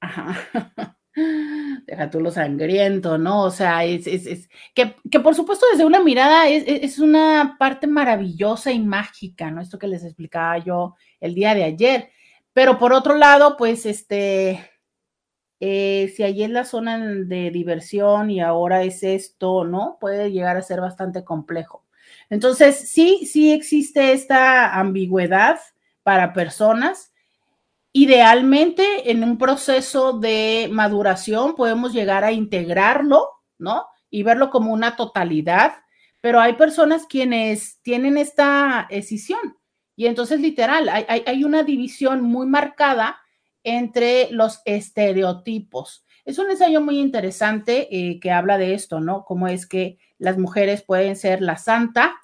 ajá. 0.00 0.96
deja 1.14 2.10
tú 2.10 2.20
lo 2.20 2.30
sangriento, 2.30 3.18
¿no? 3.18 3.42
O 3.42 3.50
sea, 3.50 3.84
es, 3.84 4.48
que, 4.74 5.20
por 5.20 5.34
supuesto 5.34 5.66
desde 5.70 5.84
una 5.84 6.02
mirada 6.02 6.48
es, 6.48 6.64
es, 6.66 6.98
una 6.98 7.56
parte 7.58 7.86
maravillosa 7.86 8.72
y 8.72 8.80
mágica, 8.80 9.50
¿no? 9.50 9.60
Esto 9.60 9.78
que 9.78 9.88
les 9.88 10.04
explicaba 10.04 10.58
yo 10.58 10.94
el 11.20 11.34
día 11.34 11.54
de 11.54 11.64
ayer. 11.64 12.10
Pero 12.52 12.78
por 12.78 12.92
otro 12.92 13.16
lado, 13.16 13.56
pues 13.56 13.86
este, 13.86 14.70
eh, 15.60 16.12
si 16.16 16.22
allí 16.22 16.44
es 16.44 16.50
la 16.50 16.64
zona 16.64 16.98
de 16.98 17.50
diversión 17.50 18.30
y 18.30 18.40
ahora 18.40 18.82
es 18.82 19.02
esto, 19.02 19.64
¿no? 19.64 19.96
Puede 20.00 20.32
llegar 20.32 20.56
a 20.56 20.62
ser 20.62 20.80
bastante 20.80 21.24
complejo. 21.24 21.86
Entonces, 22.30 22.90
sí, 22.90 23.26
sí 23.26 23.52
existe 23.52 24.12
esta 24.12 24.78
ambigüedad 24.78 25.60
para 26.02 26.32
personas 26.32 27.11
Idealmente, 27.94 29.10
en 29.10 29.22
un 29.22 29.36
proceso 29.36 30.18
de 30.18 30.68
maduración 30.72 31.54
podemos 31.54 31.92
llegar 31.92 32.24
a 32.24 32.32
integrarlo, 32.32 33.28
¿no? 33.58 33.86
Y 34.08 34.22
verlo 34.22 34.48
como 34.48 34.72
una 34.72 34.96
totalidad, 34.96 35.74
pero 36.22 36.40
hay 36.40 36.54
personas 36.54 37.06
quienes 37.06 37.80
tienen 37.82 38.16
esta 38.16 38.86
escisión. 38.88 39.58
Y 39.94 40.06
entonces, 40.06 40.40
literal, 40.40 40.88
hay, 40.88 41.44
una 41.44 41.64
división 41.64 42.22
muy 42.22 42.46
marcada 42.46 43.20
entre 43.62 44.30
los 44.30 44.62
estereotipos. 44.64 46.04
Es 46.24 46.38
un 46.38 46.50
ensayo 46.50 46.80
muy 46.80 46.98
interesante 46.98 47.88
eh, 47.90 48.18
que 48.20 48.30
habla 48.30 48.56
de 48.56 48.72
esto, 48.72 49.00
¿no? 49.00 49.24
Cómo 49.24 49.48
es 49.48 49.66
que 49.66 49.98
las 50.18 50.38
mujeres 50.38 50.82
pueden 50.82 51.14
ser 51.14 51.42
la 51.42 51.58
santa, 51.58 52.14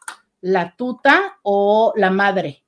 la 0.40 0.76
tuta 0.76 1.38
o 1.42 1.92
la 1.94 2.10
madre, 2.10 2.64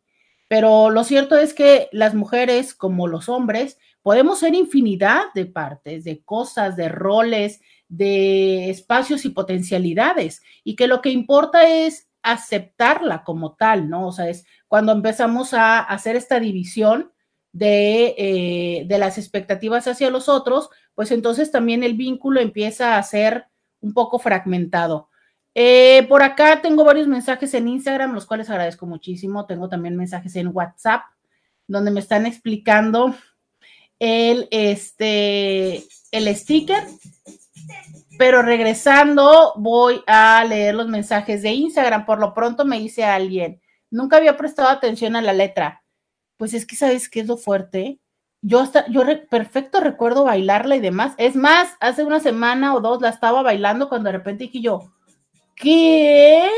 pero 0.50 0.90
lo 0.90 1.04
cierto 1.04 1.38
es 1.38 1.54
que 1.54 1.88
las 1.92 2.12
mujeres, 2.16 2.75
como 2.75 3.07
los 3.07 3.28
hombres, 3.28 3.78
podemos 4.02 4.40
ser 4.40 4.52
infinidad 4.57 5.26
de 5.33 5.47
partes, 5.47 6.02
de 6.02 6.25
cosas, 6.25 6.75
de 6.75 6.88
roles, 6.88 7.61
de 7.87 8.69
espacios 8.69 9.25
y 9.25 9.28
potencialidades, 9.28 10.42
y 10.64 10.75
que 10.75 10.88
lo 10.88 11.02
que 11.02 11.11
importa 11.11 11.69
es 11.71 12.09
aceptarla 12.25 13.23
como 13.23 13.54
tal, 13.54 13.88
¿no? 13.88 14.09
O 14.09 14.12
sea, 14.12 14.28
es 14.28 14.45
cuando 14.66 14.90
empezamos 14.90 15.54
a 15.54 15.78
hacer 15.78 16.16
esta 16.16 16.40
división 16.40 17.12
de, 17.52 18.16
eh, 18.19 18.87
de 18.88 18.99
las 18.99 19.19
expectativas 19.19 19.87
hacia 19.87 20.11
los 20.11 20.28
otros, 20.28 20.69
pues 20.97 21.12
entonces 21.12 21.52
también 21.52 21.85
el 21.85 21.95
vínculo 21.95 22.40
empieza 22.40 22.97
a 22.97 23.02
ser 23.04 23.47
un 23.80 23.95
poco 23.95 24.19
fragmentado. 24.19 25.10
Eh, 25.54 26.07
por 26.09 26.23
acá 26.23 26.62
tengo 26.62 26.85
varios 26.85 27.09
mensajes 27.09 27.52
en 27.54 27.69
Instagram, 27.69 28.14
los 28.14 28.26
cuales 28.26 28.50
agradezco 28.50 28.87
muchísimo. 28.87 29.47
Tengo 29.47 29.69
también 29.69 29.97
mensajes 29.97 30.37
en 30.37 30.50
WhatsApp, 30.52 31.02
donde 31.66 31.90
me 31.90 32.00
están 32.00 32.26
explicando 32.26 33.14
el, 33.99 34.49
este, 34.50 35.85
el 36.12 36.37
sticker. 36.37 36.85
Pero 38.19 38.42
regresando, 38.42 39.54
voy 39.57 40.02
a 40.07 40.45
leer 40.45 40.75
los 40.75 40.88
mensajes 40.88 41.42
de 41.42 41.52
Instagram. 41.52 42.04
Por 42.04 42.21
lo 42.21 42.35
pronto 42.35 42.64
me 42.64 42.78
dice 42.78 43.04
alguien, 43.04 43.61
nunca 43.90 44.19
había 44.19 44.37
prestado 44.37 44.69
atención 44.69 45.16
a 45.16 45.23
la 45.23 45.33
letra. 45.33 45.83
Pues 46.37 46.54
es 46.54 46.66
que 46.66 46.76
sabes 46.76 47.09
qué 47.09 47.21
es 47.21 47.26
lo 47.26 47.37
fuerte. 47.37 47.99
Yo 48.42 48.61
hasta, 48.61 48.87
yo 48.88 49.02
perfecto 49.28 49.80
recuerdo 49.80 50.25
bailarla 50.25 50.76
y 50.76 50.80
demás. 50.80 51.14
Es 51.19 51.37
más, 51.37 51.76
hace 51.80 52.04
una 52.04 52.21
semana 52.21 52.75
o 52.75 52.80
dos 52.80 53.00
la 53.02 53.11
estaba 53.11 53.42
bailando 53.42 53.88
cuando 53.88 54.09
de 54.09 54.16
repente 54.16 54.45
dije 54.45 54.61
yo, 54.61 54.92
¿Qué? 55.61 56.49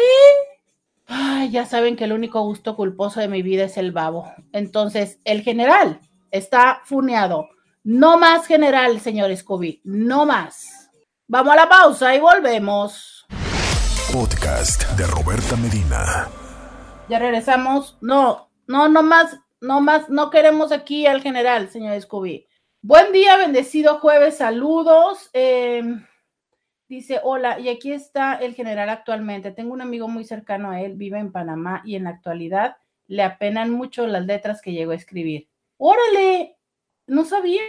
Ay, 1.08 1.50
ya 1.50 1.66
saben 1.66 1.96
que 1.96 2.04
el 2.04 2.12
único 2.12 2.40
gusto 2.42 2.76
culposo 2.76 3.18
de 3.18 3.26
mi 3.26 3.42
vida 3.42 3.64
es 3.64 3.76
el 3.76 3.90
babo. 3.90 4.32
Entonces, 4.52 5.18
el 5.24 5.42
general 5.42 6.00
está 6.30 6.82
funeado. 6.84 7.48
No 7.82 8.16
más 8.16 8.46
general, 8.46 9.00
señor 9.00 9.36
Scooby. 9.36 9.80
No 9.82 10.24
más. 10.24 10.88
Vamos 11.26 11.52
a 11.52 11.56
la 11.56 11.68
pausa 11.68 12.14
y 12.14 12.20
volvemos. 12.20 13.26
Podcast 14.12 14.88
de 14.92 15.04
Roberta 15.08 15.56
Medina. 15.56 16.28
Ya 17.08 17.18
regresamos. 17.18 17.98
No, 18.00 18.50
no, 18.68 18.88
no 18.88 19.02
más, 19.02 19.36
no 19.60 19.80
más, 19.80 20.08
no 20.10 20.30
queremos 20.30 20.70
aquí 20.70 21.06
al 21.06 21.22
general, 21.22 21.70
señor 21.70 22.00
Scooby. 22.00 22.46
Buen 22.82 23.10
día, 23.10 23.36
bendecido 23.36 23.98
jueves, 23.98 24.36
saludos. 24.36 25.28
Em, 25.32 26.06
dice, 26.96 27.20
hola, 27.22 27.58
y 27.58 27.68
aquí 27.68 27.92
está 27.92 28.34
el 28.34 28.54
general 28.54 28.88
actualmente. 28.88 29.50
Tengo 29.50 29.72
un 29.72 29.80
amigo 29.80 30.08
muy 30.08 30.24
cercano 30.24 30.70
a 30.70 30.80
él, 30.80 30.94
vive 30.94 31.18
en 31.18 31.32
Panamá 31.32 31.82
y 31.84 31.96
en 31.96 32.04
la 32.04 32.10
actualidad 32.10 32.76
le 33.06 33.22
apenan 33.22 33.70
mucho 33.70 34.06
las 34.06 34.24
letras 34.24 34.62
que 34.62 34.72
llegó 34.72 34.92
a 34.92 34.96
escribir. 34.96 35.48
Órale, 35.76 36.56
no 37.06 37.24
sabía. 37.24 37.60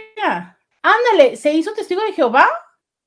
Ándale, 0.82 1.36
¿se 1.36 1.52
hizo 1.52 1.72
testigo 1.72 2.02
de 2.02 2.12
Jehová? 2.12 2.46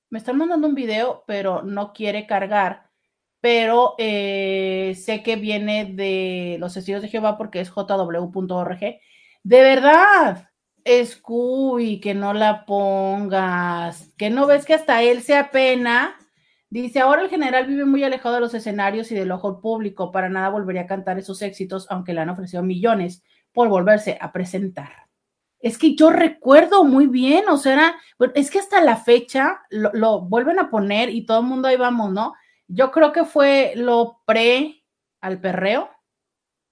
Me 0.10 0.20
están 0.20 0.38
mandando 0.38 0.68
un 0.68 0.76
video, 0.76 1.24
pero 1.28 1.62
no 1.64 1.94
quiere 1.94 2.28
cargar. 2.28 2.90
Pero 3.40 3.96
eh, 3.98 4.96
sé 5.00 5.24
que 5.24 5.36
viene 5.36 5.86
de 5.86 6.58
los 6.60 6.74
testigos 6.74 7.02
de 7.02 7.10
Jehová 7.10 7.38
porque 7.38 7.60
es 7.60 7.70
jw.org. 7.70 8.80
De 8.80 9.62
verdad, 9.62 10.47
Scooby, 11.06 12.00
que 12.00 12.14
no 12.14 12.34
la 12.34 12.66
pongas, 12.66 14.12
que 14.18 14.30
no 14.30 14.48
ves 14.48 14.66
que 14.66 14.74
hasta 14.74 15.02
él 15.02 15.22
se 15.22 15.36
apena. 15.36 16.16
Dice, 16.70 17.00
ahora 17.00 17.22
el 17.22 17.30
general 17.30 17.66
vive 17.68 17.86
muy 17.86 18.04
alejado 18.04 18.36
de 18.36 18.42
los 18.42 18.54
escenarios 18.54 19.12
y 19.12 19.16
del 19.16 19.32
ojo 19.32 19.62
público, 19.62 20.12
para 20.12 20.30
nada 20.30 20.50
volvería 20.50 20.84
a 20.84 20.88
cantar 20.88 21.18
esos 21.18 21.42
éxitos, 21.42 21.88
aunque 21.90 22.14
le 22.14 22.22
han 22.22 22.30
ofrecido 22.30 22.64
millones 22.64 23.24
por 23.54 23.70
volverse 23.70 24.18
a 24.20 24.32
presentar. 24.32 25.08
Es 25.60 25.78
que 25.78 25.96
yo 25.96 26.10
recuerdo 26.10 26.84
muy 26.84 27.08
bien, 27.08 27.50
o 27.50 27.58
sea, 27.58 27.96
es 28.36 28.52
que 28.52 28.60
hasta 28.60 28.82
la 28.82 28.98
fecha 28.98 29.62
lo, 29.70 30.22
vuelven 30.22 30.60
a 30.60 30.70
poner 30.70 31.10
y 31.10 31.26
todo 31.26 31.40
el 31.40 31.48
mundo 31.48 31.68
ahí 31.68 31.78
vamos, 31.78 32.12
¿no? 32.12 32.36
Yo 32.68 32.92
creo 32.92 33.12
que 33.12 33.26
fue 33.26 33.74
lo 33.76 34.22
pre 34.26 34.84
al 35.22 35.42
perreo, 35.42 35.90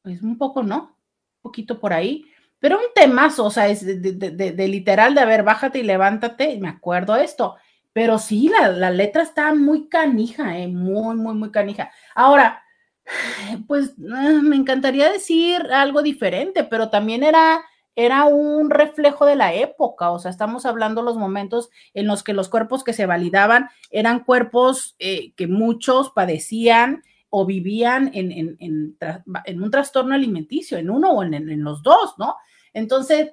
es 0.03 0.22
un 0.22 0.38
poco, 0.38 0.62
¿no? 0.62 0.98
Un 1.38 1.41
poquito 1.41 1.79
por 1.79 1.93
ahí 1.93 2.25
pero 2.65 2.79
un 2.79 2.86
temazo, 2.95 3.45
o 3.45 3.51
sea, 3.51 3.67
es 3.67 3.86
de, 3.86 4.67
literal 4.67 5.13
de, 5.13 5.22
a 5.22 5.25
ver, 5.25 5.43
bájate 5.43 5.77
y 5.77 5.84
levántate, 5.84 6.57
me 6.60 6.67
acuerdo 6.67 7.15
esto, 7.15 7.57
pero 7.93 8.17
sí, 8.17 8.50
la, 8.50 8.89
letra 8.89 9.22
está 9.22 9.53
muy 9.53 9.88
canija, 9.88 10.57
eh, 10.57 10.67
muy, 10.67 11.15
muy, 11.15 11.36
muy 11.36 11.51
canija. 11.51 11.91
Ahora, 12.15 12.63
pues 13.67 13.93
ah, 14.12 14.39
me 14.41 14.55
encantaría 14.55 15.12
decir 15.12 15.62
algo 15.72 16.01
diferente, 16.01 16.63
pero 16.63 16.89
también 16.89 17.22
era, 17.22 17.63
era 17.95 18.25
un 18.25 18.72
reflejo 18.72 19.27
de 19.27 19.36
la 19.36 19.53
época, 19.53 20.10
o 20.10 20.17
sea, 20.17 20.31
estamos 20.31 20.65
hablando 20.65 21.03
los 21.03 21.17
momentos 21.17 21.69
en 21.93 22.07
los 22.07 22.24
que 22.24 22.34
los 22.34 22.50
cuerpos 22.50 22.84
que 22.84 22.93
se 22.93 23.05
validaban 23.05 23.69
eran 23.91 24.24
cuerpos 24.24 24.95
eh, 24.98 25.34
que 25.36 25.45
muchos 25.45 26.10
padecían, 26.10 27.03
o 27.38 27.45
vivían 27.45 28.12
en, 28.13 28.55
en, 28.62 29.62
un 29.62 29.69
trastorno 29.69 30.15
alimenticio, 30.15 30.77
en 30.77 30.89
uno 30.89 31.12
o 31.12 31.22
en, 31.22 31.63
los 31.65 31.84
dos, 31.84 32.13
¿no? 32.17 32.38
Entonces, 32.75 33.32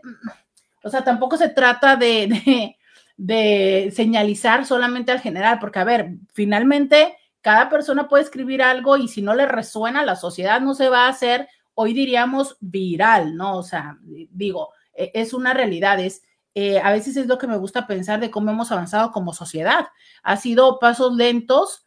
o 0.84 0.88
sea, 0.88 1.02
tampoco 1.04 1.36
se 1.36 1.48
trata 1.48 1.96
de, 1.96 2.76
de, 3.16 3.92
señalizar 3.94 4.64
solamente 4.64 5.10
al 5.12 5.20
general, 5.20 5.58
porque, 5.60 5.80
a 5.80 5.84
ver, 5.84 6.14
finalmente 6.32 7.16
cada 7.40 7.68
persona 7.68 8.08
puede 8.08 8.22
escribir 8.22 8.62
algo 8.62 8.96
y 8.96 9.08
si 9.08 9.20
no 9.20 9.34
le 9.34 9.46
resuena, 9.46 10.04
la 10.04 10.14
sociedad 10.14 10.60
no 10.60 10.74
se 10.74 10.88
va 10.88 11.06
a 11.06 11.08
hacer, 11.08 11.48
hoy 11.74 11.92
diríamos, 11.92 12.56
viral, 12.60 13.36
¿no? 13.36 13.58
O 13.58 13.64
sea, 13.64 13.98
digo, 14.00 14.70
e, 14.94 15.10
es 15.12 15.34
una 15.34 15.52
realidad, 15.52 16.00
es... 16.00 16.22
Eh, 16.54 16.78
a 16.80 16.92
veces 16.92 17.16
es 17.16 17.26
lo 17.26 17.38
que 17.38 17.46
me 17.46 17.56
gusta 17.56 17.86
pensar 17.86 18.20
de 18.20 18.30
cómo 18.30 18.50
hemos 18.50 18.70
avanzado 18.70 19.10
como 19.10 19.32
sociedad. 19.32 19.86
Ha 20.22 20.36
sido 20.36 20.78
pasos 20.78 21.16
lentos, 21.16 21.86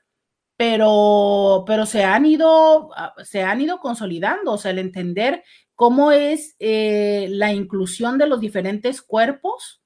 pero, 0.58 1.64
pero 1.68 1.86
se 1.86 2.04
han 2.04 2.26
ido, 2.26 2.90
ah, 2.96 3.14
se 3.24 3.44
han 3.44 3.62
ido 3.62 3.80
consolidando, 3.80 4.54
o 4.54 4.58
sea, 4.58 4.72
el 4.72 4.80
entender 4.80 5.44
cómo 5.76 6.12
es 6.12 6.56
eh, 6.60 7.28
la 7.30 7.54
inclusión 7.54 8.18
de 8.18 8.28
los 8.28 8.40
diferentes 8.40 9.02
cuerpos 9.02 9.82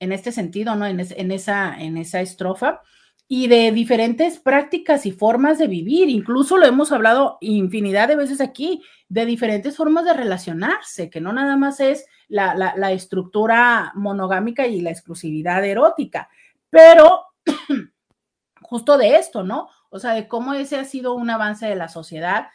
en 0.00 0.12
este 0.12 0.32
sentido, 0.32 0.74
¿no? 0.76 0.86
En, 0.86 1.00
esa, 1.30 1.78
en 1.78 1.96
esa 1.96 2.20
estrofa 2.20 2.82
y 3.28 3.48
de 3.48 3.72
diferentes 3.72 4.38
prácticas 4.38 5.06
y 5.06 5.12
formas 5.12 5.58
de 5.58 5.66
vivir. 5.66 6.08
Incluso 6.08 6.58
lo 6.58 6.66
hemos 6.66 6.92
hablado 6.92 7.38
infinidad 7.40 8.08
de 8.08 8.16
veces 8.16 8.40
aquí, 8.40 8.82
de 9.08 9.24
diferentes 9.26 9.76
formas 9.76 10.04
de 10.04 10.12
relacionarse, 10.12 11.10
que 11.10 11.20
no 11.20 11.32
nada 11.32 11.56
más 11.56 11.80
es 11.80 12.06
la, 12.28 12.54
la 12.54 12.92
estructura 12.92 13.92
monogámica 13.94 14.66
y 14.66 14.80
la 14.80 14.90
exclusividad 14.90 15.64
erótica, 15.64 16.28
pero 16.70 17.26
justo 18.62 18.98
de 18.98 19.16
esto, 19.16 19.42
¿no? 19.44 19.68
o 19.90 19.98
sea, 19.98 20.12
de 20.12 20.28
cómo 20.28 20.52
ese 20.52 20.76
ha 20.76 20.84
sido 20.84 21.14
un 21.14 21.30
avance 21.30 21.66
de 21.66 21.76
la 21.76 21.88
sociedad 21.88 22.48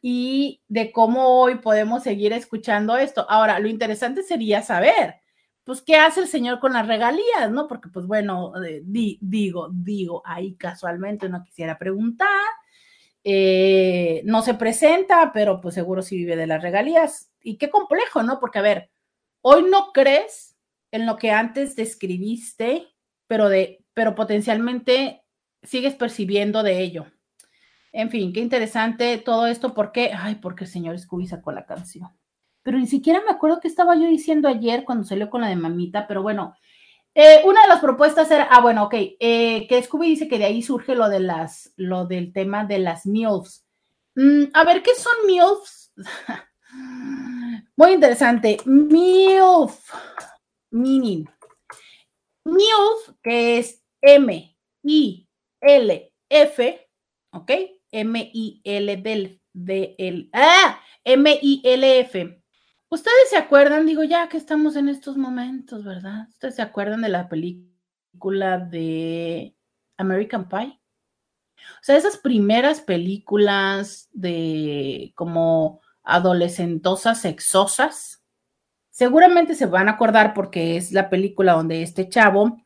y 0.00 0.62
de 0.68 0.92
cómo 0.92 1.40
hoy 1.40 1.56
podemos 1.56 2.02
seguir 2.02 2.32
escuchando 2.32 2.96
esto. 2.96 3.26
Ahora, 3.28 3.58
lo 3.58 3.68
interesante 3.68 4.22
sería 4.22 4.62
saber, 4.62 5.16
pues, 5.64 5.82
¿qué 5.82 5.96
hace 5.96 6.20
el 6.20 6.28
señor 6.28 6.60
con 6.60 6.72
las 6.72 6.86
regalías, 6.86 7.50
no? 7.50 7.66
Porque, 7.68 7.88
pues, 7.88 8.06
bueno, 8.06 8.52
eh, 8.64 8.82
digo, 8.84 9.68
digo, 9.72 10.22
ahí 10.24 10.54
casualmente 10.56 11.28
no 11.28 11.42
quisiera 11.42 11.78
preguntar, 11.78 12.28
eh, 13.24 14.22
no 14.24 14.42
se 14.42 14.54
presenta, 14.54 15.32
pero 15.32 15.60
pues 15.60 15.74
seguro 15.74 16.02
sí 16.02 16.16
vive 16.16 16.36
de 16.36 16.46
las 16.46 16.62
regalías. 16.62 17.30
Y 17.42 17.58
qué 17.58 17.68
complejo, 17.70 18.22
¿no? 18.22 18.40
Porque, 18.40 18.58
a 18.60 18.62
ver, 18.62 18.90
hoy 19.42 19.64
no 19.70 19.92
crees 19.92 20.56
en 20.92 21.06
lo 21.06 21.16
que 21.16 21.30
antes 21.30 21.76
describiste, 21.76 22.86
pero 23.26 23.48
de, 23.48 23.84
pero 23.94 24.14
potencialmente 24.14 25.24
sigues 25.62 25.94
percibiendo 25.94 26.62
de 26.62 26.80
ello. 26.80 27.06
En 27.92 28.10
fin, 28.10 28.32
qué 28.32 28.40
interesante 28.40 29.18
todo 29.18 29.46
esto, 29.46 29.74
porque, 29.74 30.12
ay, 30.16 30.36
porque 30.36 30.64
el 30.64 30.70
señor 30.70 30.98
Scooby 30.98 31.26
sacó 31.26 31.52
la 31.52 31.66
canción. 31.66 32.10
Pero 32.62 32.78
ni 32.78 32.86
siquiera 32.86 33.22
me 33.24 33.30
acuerdo 33.30 33.60
qué 33.60 33.68
estaba 33.68 33.96
yo 33.96 34.06
diciendo 34.06 34.48
ayer 34.48 34.84
cuando 34.84 35.04
salió 35.04 35.30
con 35.30 35.40
la 35.40 35.48
de 35.48 35.56
mamita, 35.56 36.06
pero 36.06 36.22
bueno, 36.22 36.54
eh, 37.14 37.42
una 37.44 37.62
de 37.62 37.68
las 37.68 37.80
propuestas 37.80 38.30
era, 38.30 38.44
ah, 38.44 38.60
bueno, 38.60 38.84
ok, 38.84 38.94
eh, 38.94 39.66
que 39.68 39.82
Scooby 39.82 40.10
dice 40.10 40.28
que 40.28 40.38
de 40.38 40.44
ahí 40.44 40.62
surge 40.62 40.94
lo 40.94 41.08
de 41.08 41.20
las, 41.20 41.72
lo 41.76 42.06
del 42.06 42.32
tema 42.32 42.64
de 42.64 42.78
las 42.78 43.06
MILFs. 43.06 43.64
Mm, 44.14 44.44
a 44.52 44.64
ver, 44.64 44.82
¿qué 44.82 44.94
son 44.94 45.14
MILFs? 45.26 45.92
Muy 47.76 47.92
interesante. 47.92 48.58
MILF, 48.64 49.92
meaning. 50.70 51.24
MILF, 52.44 53.16
que 53.22 53.58
es 53.58 53.82
M, 54.00 54.56
I, 54.82 55.28
L, 55.60 56.12
F, 56.28 56.88
¿ok? 57.32 57.50
M-I-L 57.92 58.96
del, 58.98 59.40
de 59.52 59.94
el, 59.98 60.30
ah, 60.32 60.80
M-I-L-F. 61.04 62.42
Ustedes 62.90 63.30
se 63.30 63.36
acuerdan, 63.36 63.86
digo, 63.86 64.02
ya 64.02 64.28
que 64.28 64.36
estamos 64.36 64.76
en 64.76 64.88
estos 64.88 65.16
momentos, 65.16 65.84
¿verdad? 65.84 66.28
Ustedes 66.30 66.56
se 66.56 66.62
acuerdan 66.62 67.02
de 67.02 67.08
la 67.10 67.28
película 67.28 68.58
de 68.58 69.54
American 69.96 70.48
Pie. 70.48 70.80
O 71.56 71.82
sea, 71.82 71.96
esas 71.96 72.16
primeras 72.16 72.80
películas 72.80 74.08
de 74.12 75.12
como 75.16 75.80
adolescentosas 76.02 77.20
sexosas, 77.20 78.22
seguramente 78.90 79.54
se 79.54 79.66
van 79.66 79.88
a 79.88 79.92
acordar 79.92 80.32
porque 80.32 80.76
es 80.76 80.92
la 80.92 81.10
película 81.10 81.52
donde 81.52 81.82
este 81.82 82.08
chavo 82.08 82.62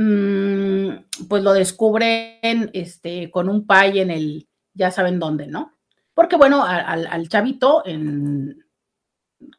Mm, 0.00 1.26
pues 1.28 1.42
lo 1.42 1.52
descubren 1.52 2.70
este, 2.72 3.32
con 3.32 3.48
un 3.48 3.66
pay 3.66 3.98
en 3.98 4.12
el, 4.12 4.47
ya 4.78 4.90
saben 4.90 5.18
dónde, 5.18 5.46
¿no? 5.48 5.74
Porque 6.14 6.36
bueno, 6.36 6.64
al, 6.64 7.28
chavito 7.28 7.82
en, 7.84 8.64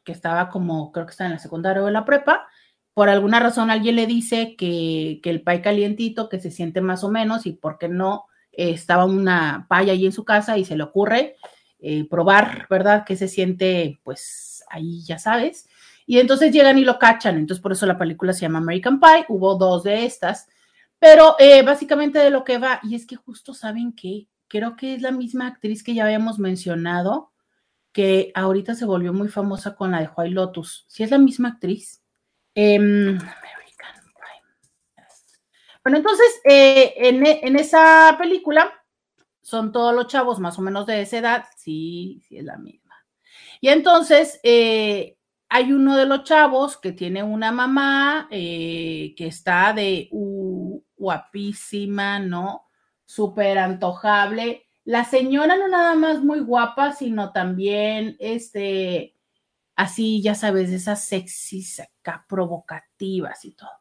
que 0.04 0.12
estaba 0.12 0.50
como, 0.50 0.92
creo 0.92 1.06
que 1.06 1.12
está 1.12 1.26
en 1.26 1.34
la 1.34 1.40
secundaria 1.40 1.84
o 1.84 1.88
en 1.88 1.94
la 1.94 2.06
prepa, 2.06 2.48
por 2.94 3.10
alguna 3.10 3.40
razón 3.40 3.70
alguien 3.70 3.96
le 3.96 4.08
dice 4.08 4.56
que, 4.58 5.22
el 5.24 5.42
pay 5.44 5.62
calientito, 5.62 6.28
que 6.28 6.40
se 6.40 6.52
siente 6.52 6.82
más 6.82 7.04
o 7.04 7.10
menos 7.10 7.46
y 7.46 7.54
por 7.54 7.78
qué 7.78 7.88
no, 7.88 8.26
estaba 8.52 9.06
una 9.06 9.68
paya 9.70 9.94
ahí 9.94 10.06
en 10.06 10.12
su 10.12 10.26
casa 10.26 10.58
y 10.58 10.66
se 10.66 10.76
le 10.76 10.84
ocurre 10.84 11.36
eh, 11.80 12.06
probar, 12.10 12.68
¿verdad? 12.70 13.06
Que 13.06 13.16
se 13.16 13.28
siente, 13.28 14.02
pues 14.04 14.64
ahí 14.70 15.02
ya 15.04 15.18
sabes. 15.18 15.70
Y 16.06 16.20
entonces 16.20 16.52
llegan 16.52 16.78
y 16.78 16.84
lo 16.84 17.00
cachan. 17.00 17.38
Entonces, 17.38 17.62
por 17.62 17.72
eso 17.72 17.86
la 17.86 17.98
película 17.98 18.34
se 18.34 18.42
llama 18.42 18.58
American 18.58 19.00
Pie. 19.00 19.26
Hubo 19.30 19.56
dos 19.56 19.84
de 19.84 20.06
estas. 20.06 20.48
Pero 20.98 21.36
eh, 21.40 21.62
básicamente 21.62 22.20
de 22.20 22.32
lo 22.32 22.44
que 22.44 22.58
va, 22.58 22.80
y 22.84 22.96
es 22.96 23.06
que 23.06 23.16
justo 23.16 23.54
saben 23.54 23.94
que 23.94 24.28
creo 24.50 24.76
que 24.76 24.96
es 24.96 25.02
la 25.02 25.12
misma 25.12 25.48
actriz 25.48 25.84
que 25.84 25.94
ya 25.94 26.04
habíamos 26.04 26.40
mencionado, 26.40 27.32
que 27.94 28.32
ahorita 28.36 28.76
se 28.76 28.86
volvió 28.86 29.14
muy 29.14 29.30
famosa 29.30 29.76
con 29.76 29.92
la 29.92 30.02
de 30.02 30.10
White 30.16 30.34
Lotus. 30.34 30.86
Si 30.88 31.04
es 31.04 31.12
la 31.12 31.18
misma 31.18 31.50
actriz. 31.50 32.04
Pie. 32.54 33.18
Bueno, 35.84 35.98
entonces, 35.98 36.42
eh, 36.44 36.94
en, 36.98 37.26
en, 37.26 37.56
esa 37.56 38.16
película 38.20 38.72
son 39.42 39.72
todos 39.72 39.96
los 39.96 40.08
chavos 40.08 40.40
más 40.40 40.60
o 40.60 40.62
menos 40.62 40.86
de 40.86 41.02
esa 41.02 41.18
edad. 41.18 41.46
Sí, 41.56 42.22
sí 42.28 42.38
es 42.38 42.44
la 42.44 42.58
misma. 42.58 42.96
Y 43.62 43.70
entonces, 43.70 44.40
eh, 44.44 45.18
hay 45.50 45.74
uno 45.74 45.98
de 45.98 46.06
los 46.06 46.24
chavos 46.24 46.78
que 46.78 46.92
tiene 46.92 47.24
una 47.24 47.52
mamá 47.52 48.28
eh, 48.30 49.14
que 49.18 49.28
está 49.28 49.74
de 49.74 50.10
guapísima, 50.96 52.20
¿no? 52.20 52.69
Súper 53.10 53.58
antojable. 53.58 54.68
La 54.84 55.04
señora 55.04 55.58
no 55.58 55.68
nada 55.68 55.96
más 55.96 56.24
muy 56.24 56.42
guapa, 56.42 56.94
sino 56.94 57.32
también, 57.32 58.16
este, 58.20 59.16
así, 59.76 60.22
ya 60.22 60.36
sabes, 60.36 60.70
esas 60.70 61.06
sexys 61.06 61.80
acá 61.80 62.24
provocativas 62.30 63.44
y 63.46 63.56
todo. 63.56 63.72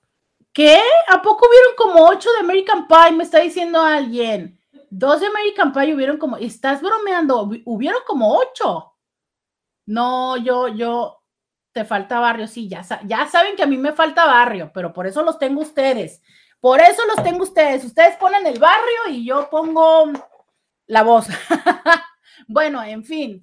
¿Qué? 0.51 0.81
¿A 1.13 1.21
poco 1.21 1.47
hubieron 1.47 1.75
como 1.77 2.09
ocho 2.09 2.31
de 2.33 2.39
American 2.39 2.89
Pie? 2.89 3.13
Me 3.15 3.25
está 3.25 3.41
diciendo 3.41 3.83
alguien. 3.83 4.59
Dos 4.89 5.21
de 5.21 5.27
American 5.27 5.75
Pie 5.75 5.95
hubieron 5.95 6.17
como, 6.17 6.39
estás 6.39 6.81
bromeando, 6.81 7.51
hubieron 7.67 8.01
como 8.07 8.35
ocho. 8.35 8.95
No, 9.85 10.39
yo, 10.39 10.69
yo, 10.69 11.23
te 11.73 11.85
falta 11.85 12.19
barrio, 12.19 12.47
sí, 12.47 12.67
ya, 12.67 12.83
ya 13.05 13.29
saben 13.29 13.57
que 13.57 13.63
a 13.63 13.67
mí 13.67 13.77
me 13.77 13.93
falta 13.93 14.25
barrio, 14.25 14.71
pero 14.73 14.95
por 14.95 15.07
eso 15.07 15.23
los 15.23 15.39
tengo 15.39 15.61
ustedes. 15.61 16.23
Por 16.61 16.81
eso 16.81 17.03
los 17.07 17.25
tengo 17.25 17.45
ustedes. 17.45 17.85
Ustedes 17.85 18.17
ponen 18.17 18.47
el 18.47 18.59
barrio 18.59 19.11
y 19.11 19.25
yo 19.25 19.49
pongo 19.51 20.13
la 20.87 21.03
voz. 21.03 21.27
bueno, 22.49 22.83
en 22.83 23.05
fin, 23.05 23.43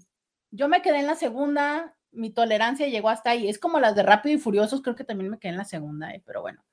yo 0.51 0.67
me 0.67 0.82
quedé 0.82 0.99
en 0.99 1.08
la 1.08 1.15
segunda, 1.15 1.95
mi 2.12 2.32
tolerancia 2.32 2.88
llegó 2.88 3.10
hasta 3.10 3.32
ahí. 3.32 3.47
Es 3.47 3.60
como 3.60 3.80
las 3.80 3.95
de 3.95 4.04
Rápido 4.04 4.36
y 4.36 4.39
Furiosos, 4.39 4.82
creo 4.82 4.95
que 4.95 5.04
también 5.04 5.30
me 5.30 5.39
quedé 5.39 5.51
en 5.51 5.58
la 5.58 5.65
segunda, 5.65 6.12
eh, 6.12 6.21
pero 6.25 6.41
bueno. 6.41 6.63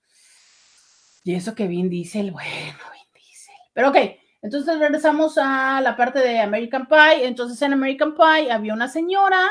Y 1.25 1.35
eso 1.35 1.55
que 1.55 1.69
Vin 1.69 1.89
Diesel, 1.89 2.33
bueno, 2.33 2.51
Vin 2.93 3.13
Diesel. 3.15 3.55
Pero 3.73 3.91
ok, 3.91 3.97
entonces 4.43 4.79
regresamos 4.79 5.39
a 5.39 5.81
la 5.81 5.97
parte 5.97 6.19
de 6.19 6.41
American 6.41 6.89
Pie. 6.89 7.27
Entonces 7.27 7.63
en 7.63 7.75
American 7.75 8.15
Pie 8.15 8.51
había 8.51 8.75
una 8.75 8.89
señora 8.89 9.49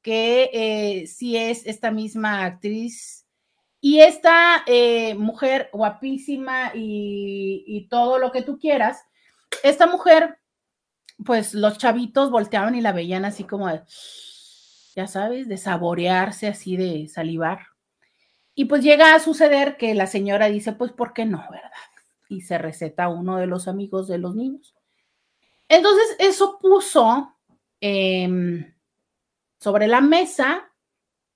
que 0.00 0.50
eh, 0.52 1.06
sí 1.06 1.36
es 1.36 1.66
esta 1.66 1.90
misma 1.90 2.44
actriz 2.44 3.19
y 3.80 4.00
esta 4.00 4.62
eh, 4.66 5.14
mujer 5.14 5.70
guapísima 5.72 6.72
y, 6.74 7.86
todo 7.88 8.18
lo 8.18 8.30
que 8.30 8.42
tú 8.42 8.58
quieras, 8.58 9.02
esta 9.62 9.86
mujer, 9.86 10.38
pues 11.24 11.54
los 11.54 11.78
chavitos 11.78 12.30
volteaban 12.30 12.74
y 12.74 12.82
la 12.82 12.92
veían 12.92 13.24
así 13.24 13.44
como 13.44 13.68
de, 13.68 13.82
ya 14.94 15.06
sabes, 15.06 15.48
de 15.48 15.56
saborearse, 15.56 16.48
así 16.48 16.76
de 16.76 17.08
salivar. 17.08 17.66
Y 18.54 18.66
pues 18.66 18.82
llega 18.82 19.14
a 19.14 19.20
suceder 19.20 19.76
que 19.76 19.94
la 19.94 20.06
señora 20.06 20.46
dice, 20.46 20.72
pues, 20.72 20.92
¿por 20.92 21.14
qué 21.14 21.24
no, 21.24 21.38
verdad? 21.50 21.70
Y 22.28 22.42
se 22.42 22.58
receta 22.58 23.04
a 23.04 23.08
uno 23.08 23.38
de 23.38 23.46
los 23.46 23.66
amigos 23.66 24.06
de 24.08 24.18
los 24.18 24.36
niños. 24.36 24.74
Entonces, 25.68 26.16
eso 26.18 26.58
puso 26.60 27.34
em, 27.80 28.74
sobre 29.58 29.86
la 29.86 30.00
mesa 30.00 30.70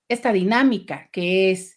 esta 0.09 0.33
dinámica, 0.33 1.09
que 1.11 1.50
es, 1.52 1.73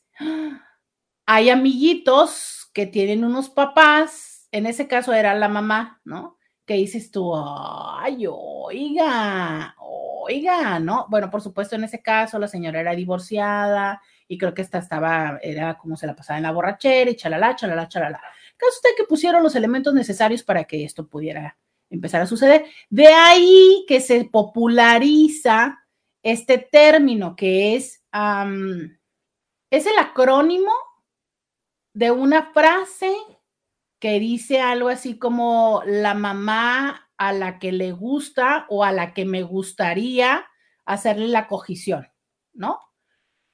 hay 1.25 1.49
amiguitos 1.49 2.69
que 2.73 2.85
tienen 2.85 3.23
unos 3.23 3.49
papás, 3.49 4.47
en 4.51 4.65
ese 4.65 4.87
caso 4.87 5.13
era 5.13 5.33
la 5.35 5.49
mamá, 5.49 6.01
¿no? 6.05 6.37
Que 6.65 6.75
dices 6.75 7.11
tú, 7.11 7.33
ay, 7.35 8.25
oiga, 8.29 9.75
oiga, 9.79 10.79
¿no? 10.79 11.05
Bueno, 11.09 11.29
por 11.29 11.41
supuesto, 11.41 11.75
en 11.75 11.83
ese 11.83 12.01
caso 12.01 12.39
la 12.39 12.47
señora 12.47 12.79
era 12.79 12.95
divorciada 12.95 14.01
y 14.27 14.37
creo 14.37 14.53
que 14.53 14.61
esta 14.61 14.77
estaba, 14.77 15.39
era 15.41 15.77
como 15.77 15.95
se 15.95 16.07
la 16.07 16.15
pasaba 16.15 16.37
en 16.37 16.43
la 16.43 16.51
borrachera 16.51 17.09
y 17.09 17.15
chalala, 17.15 17.55
chalala, 17.55 17.87
chalala. 17.87 18.21
Caso 18.57 18.73
usted 18.75 18.89
que 18.97 19.03
pusieron 19.03 19.43
los 19.43 19.55
elementos 19.55 19.93
necesarios 19.93 20.43
para 20.43 20.63
que 20.65 20.83
esto 20.83 21.07
pudiera 21.07 21.57
empezar 21.89 22.21
a 22.21 22.25
suceder. 22.25 22.65
De 22.89 23.07
ahí 23.07 23.85
que 23.87 24.01
se 24.01 24.25
populariza 24.25 25.79
este 26.23 26.57
término 26.57 27.35
que 27.35 27.75
es, 27.75 28.03
es 29.69 29.85
el 29.85 29.97
acrónimo 29.97 30.71
de 31.93 32.11
una 32.11 32.51
frase 32.53 33.13
que 33.99 34.19
dice 34.19 34.61
algo 34.61 34.89
así 34.89 35.17
como 35.17 35.81
la 35.85 36.13
mamá 36.13 37.09
a 37.17 37.33
la 37.33 37.59
que 37.59 37.71
le 37.71 37.91
gusta 37.91 38.65
o 38.69 38.83
a 38.83 38.91
la 38.91 39.13
que 39.13 39.25
me 39.25 39.43
gustaría 39.43 40.45
hacerle 40.85 41.27
la 41.27 41.47
cogición, 41.47 42.07
¿no? 42.53 42.79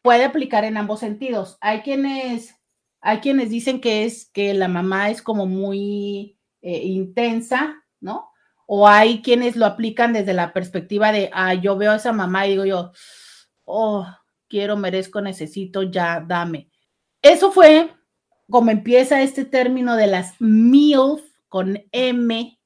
Puede 0.02 0.26
aplicar 0.26 0.65
en 0.65 0.78
ambos 0.78 0.99
sentidos. 0.99 1.58
Hay 1.62 1.82
quienes, 1.82 2.56
hay 2.99 3.19
quienes 3.19 3.49
dicen 3.49 3.80
que 3.80 4.04
es 4.04 4.30
que 4.32 4.54
la 4.54 4.67
mamá 4.67 5.10
es 5.10 5.21
como 5.21 5.45
muy 5.45 6.38
eh, 6.62 6.84
intensa, 6.84 7.82
¿no? 8.02 8.30
O 8.65 8.88
hay 8.88 9.21
quienes 9.21 9.56
lo 9.56 9.65
aplican 9.65 10.12
desde 10.12 10.34
la 10.34 10.52
perspectiva 10.52 11.12
de, 11.12 11.30
ah, 11.34 11.54
yo 11.54 11.78
veo 11.78 11.91
a 11.91 11.95
esa 11.95 12.12
mamá 12.12 12.45
y 12.45 12.52
digo 12.52 12.65
yo, 12.65 12.91
oh, 13.63 14.06
quiero, 14.54 14.78
merezco, 14.78 15.20
necesito, 15.20 15.82
ya, 15.82 16.24
dame. 16.24 16.70
Eso 17.24 17.52
fue 17.52 17.89
como 18.48 18.70
empieza 18.70 19.24
este 19.24 19.46
término 19.46 19.96
de 19.96 20.06
las 20.06 20.39
MILF 20.39 21.24
con 21.48 21.84
M, 21.92 22.60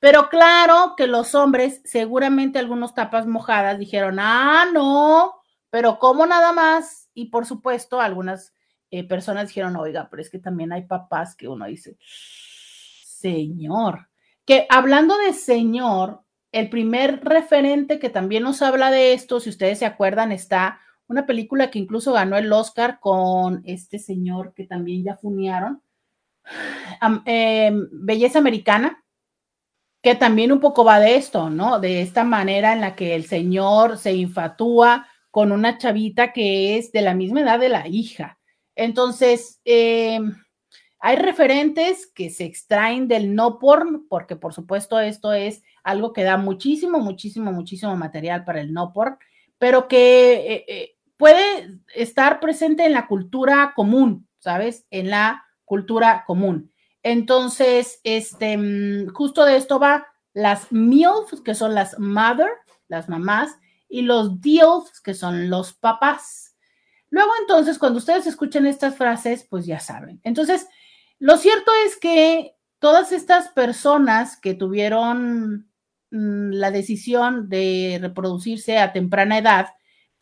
pero 0.00 0.28
claro 0.28 0.94
que 0.96 1.06
los 1.06 1.36
hombres, 1.36 1.80
seguramente 1.84 2.58
algunos 2.58 2.92
tapas 2.92 3.28
mojadas, 3.28 3.78
dijeron, 3.78 4.18
ah, 4.18 4.64
no, 4.72 5.34
pero 5.70 6.00
¿cómo 6.00 6.26
nada 6.26 6.52
más? 6.52 7.08
Y 7.14 7.26
por 7.26 7.46
supuesto, 7.46 8.00
algunas 8.00 8.52
eh, 8.90 9.06
personas 9.06 9.46
dijeron, 9.46 9.76
oiga, 9.76 10.08
pero 10.10 10.22
es 10.22 10.28
que 10.28 10.40
también 10.40 10.72
hay 10.72 10.88
papás 10.88 11.36
que 11.36 11.46
uno 11.46 11.66
dice, 11.66 11.98
señor, 12.00 14.08
que 14.44 14.66
hablando 14.70 15.16
de 15.18 15.34
señor, 15.34 16.24
el 16.50 16.68
primer 16.68 17.24
referente 17.24 18.00
que 18.00 18.10
también 18.10 18.42
nos 18.42 18.60
habla 18.60 18.90
de 18.90 19.12
esto, 19.12 19.38
si 19.38 19.50
ustedes 19.50 19.78
se 19.78 19.86
acuerdan, 19.86 20.32
está 20.32 20.80
una 21.12 21.26
película 21.26 21.70
que 21.70 21.78
incluso 21.78 22.12
ganó 22.12 22.36
el 22.36 22.52
Oscar 22.52 22.98
con 23.00 23.62
este 23.64 23.98
señor 23.98 24.54
que 24.54 24.64
también 24.64 25.04
ya 25.04 25.16
funearon, 25.16 25.82
em, 27.24 27.88
Belleza 27.92 28.38
Americana, 28.38 29.04
que 30.02 30.14
también 30.16 30.50
un 30.50 30.60
poco 30.60 30.84
va 30.84 30.98
de 30.98 31.16
esto, 31.16 31.48
¿no? 31.50 31.78
De 31.78 32.02
esta 32.02 32.24
manera 32.24 32.72
en 32.72 32.80
la 32.80 32.96
que 32.96 33.14
el 33.14 33.26
señor 33.26 33.98
se 33.98 34.14
infatúa 34.14 35.06
con 35.30 35.52
una 35.52 35.78
chavita 35.78 36.32
que 36.32 36.76
es 36.76 36.90
de 36.92 37.02
la 37.02 37.14
misma 37.14 37.42
edad 37.42 37.60
de 37.60 37.68
la 37.68 37.86
hija. 37.86 38.38
Entonces, 38.74 39.60
eh, 39.64 40.18
hay 40.98 41.16
referentes 41.16 42.06
que 42.06 42.30
se 42.30 42.44
extraen 42.44 43.08
del 43.08 43.34
no 43.34 43.58
porn, 43.58 44.06
porque 44.08 44.36
por 44.36 44.54
supuesto 44.54 45.00
esto 45.00 45.32
es 45.32 45.62
algo 45.82 46.12
que 46.12 46.22
da 46.22 46.36
muchísimo, 46.36 47.00
muchísimo, 47.00 47.52
muchísimo 47.52 47.96
material 47.96 48.44
para 48.44 48.60
el 48.60 48.72
no 48.72 48.92
porn, 48.92 49.18
pero 49.58 49.88
que 49.88 50.32
eh, 50.34 50.64
eh, 50.68 50.91
puede 51.22 51.78
estar 51.94 52.40
presente 52.40 52.84
en 52.84 52.94
la 52.94 53.06
cultura 53.06 53.74
común, 53.76 54.28
¿sabes? 54.40 54.88
En 54.90 55.08
la 55.08 55.44
cultura 55.64 56.24
común. 56.26 56.72
Entonces, 57.04 58.00
este, 58.02 58.56
mm, 58.56 59.10
justo 59.10 59.44
de 59.44 59.56
esto 59.56 59.78
va 59.78 60.04
las 60.32 60.72
MILFs, 60.72 61.40
que 61.42 61.54
son 61.54 61.76
las 61.76 61.96
mother, 61.96 62.48
las 62.88 63.08
mamás, 63.08 63.56
y 63.88 64.02
los 64.02 64.40
DILFs, 64.40 65.00
que 65.00 65.14
son 65.14 65.48
los 65.48 65.74
papás. 65.74 66.56
Luego, 67.08 67.30
entonces, 67.40 67.78
cuando 67.78 68.00
ustedes 68.00 68.26
escuchen 68.26 68.66
estas 68.66 68.96
frases, 68.96 69.46
pues 69.48 69.64
ya 69.64 69.78
saben. 69.78 70.20
Entonces, 70.24 70.66
lo 71.20 71.36
cierto 71.36 71.70
es 71.86 71.98
que 71.98 72.56
todas 72.80 73.12
estas 73.12 73.46
personas 73.50 74.36
que 74.36 74.54
tuvieron 74.54 75.70
mm, 76.10 76.50
la 76.50 76.72
decisión 76.72 77.48
de 77.48 78.00
reproducirse 78.02 78.78
a 78.78 78.92
temprana 78.92 79.38
edad, 79.38 79.68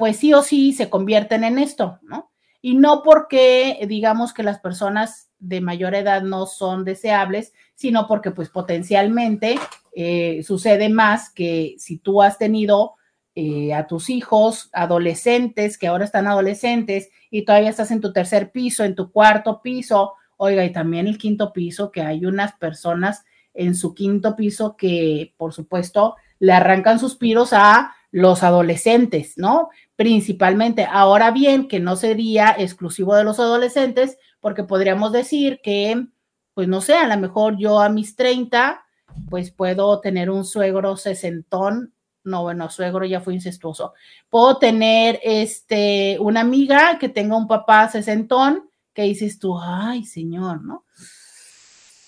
pues 0.00 0.16
sí 0.16 0.32
o 0.32 0.42
sí 0.42 0.72
se 0.72 0.88
convierten 0.88 1.44
en 1.44 1.58
esto, 1.58 1.98
¿no? 2.00 2.32
Y 2.62 2.74
no 2.74 3.02
porque 3.02 3.84
digamos 3.86 4.32
que 4.32 4.42
las 4.42 4.58
personas 4.58 5.28
de 5.38 5.60
mayor 5.60 5.94
edad 5.94 6.22
no 6.22 6.46
son 6.46 6.84
deseables, 6.86 7.52
sino 7.74 8.08
porque 8.08 8.30
pues 8.30 8.48
potencialmente 8.48 9.58
eh, 9.94 10.42
sucede 10.42 10.88
más 10.88 11.28
que 11.28 11.74
si 11.76 11.98
tú 11.98 12.22
has 12.22 12.38
tenido 12.38 12.94
eh, 13.34 13.74
a 13.74 13.86
tus 13.86 14.08
hijos 14.08 14.70
adolescentes 14.72 15.76
que 15.76 15.88
ahora 15.88 16.06
están 16.06 16.26
adolescentes 16.26 17.10
y 17.30 17.44
todavía 17.44 17.68
estás 17.68 17.90
en 17.90 18.00
tu 18.00 18.10
tercer 18.10 18.52
piso, 18.52 18.84
en 18.84 18.94
tu 18.94 19.12
cuarto 19.12 19.60
piso, 19.60 20.14
oiga, 20.38 20.64
y 20.64 20.72
también 20.72 21.08
el 21.08 21.18
quinto 21.18 21.52
piso, 21.52 21.92
que 21.92 22.00
hay 22.00 22.24
unas 22.24 22.54
personas 22.54 23.26
en 23.52 23.74
su 23.74 23.92
quinto 23.92 24.34
piso 24.34 24.78
que 24.78 25.34
por 25.36 25.52
supuesto 25.52 26.16
le 26.38 26.54
arrancan 26.54 26.98
suspiros 26.98 27.52
a 27.52 27.94
los 28.12 28.42
adolescentes, 28.42 29.34
¿no? 29.36 29.70
Principalmente. 30.00 30.86
Ahora 30.90 31.30
bien, 31.30 31.68
que 31.68 31.78
no 31.78 31.94
sería 31.94 32.56
exclusivo 32.56 33.14
de 33.14 33.22
los 33.22 33.38
adolescentes, 33.38 34.16
porque 34.40 34.64
podríamos 34.64 35.12
decir 35.12 35.60
que, 35.62 36.06
pues 36.54 36.68
no 36.68 36.80
sé, 36.80 36.94
a 36.94 37.06
lo 37.06 37.20
mejor 37.20 37.58
yo 37.58 37.78
a 37.80 37.90
mis 37.90 38.16
30, 38.16 38.82
pues 39.28 39.50
puedo 39.50 40.00
tener 40.00 40.30
un 40.30 40.46
suegro 40.46 40.96
sesentón, 40.96 41.92
no, 42.24 42.44
bueno, 42.44 42.70
suegro 42.70 43.04
ya 43.04 43.20
fue 43.20 43.34
incestuoso. 43.34 43.92
Puedo 44.30 44.56
tener 44.56 45.20
este, 45.22 46.16
una 46.18 46.40
amiga 46.40 46.98
que 46.98 47.10
tenga 47.10 47.36
un 47.36 47.46
papá 47.46 47.86
sesentón, 47.90 48.70
que 48.94 49.02
dices 49.02 49.38
tú, 49.38 49.58
ay, 49.60 50.06
señor, 50.06 50.62
¿no? 50.62 50.86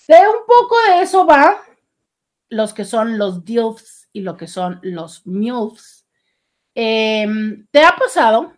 De 0.07 0.17
un 0.17 0.47
poco 0.47 0.75
de 0.89 1.03
eso 1.03 1.27
va 1.27 1.57
los 2.49 2.73
que 2.73 2.85
son 2.85 3.19
los 3.19 3.45
DILFs 3.45 4.09
y 4.11 4.21
lo 4.21 4.35
que 4.35 4.47
son 4.47 4.79
los 4.81 5.27
MILFs. 5.27 6.02
Em, 6.75 7.65
¿Te 7.71 7.83
ha 7.83 7.95
pasado 7.95 8.53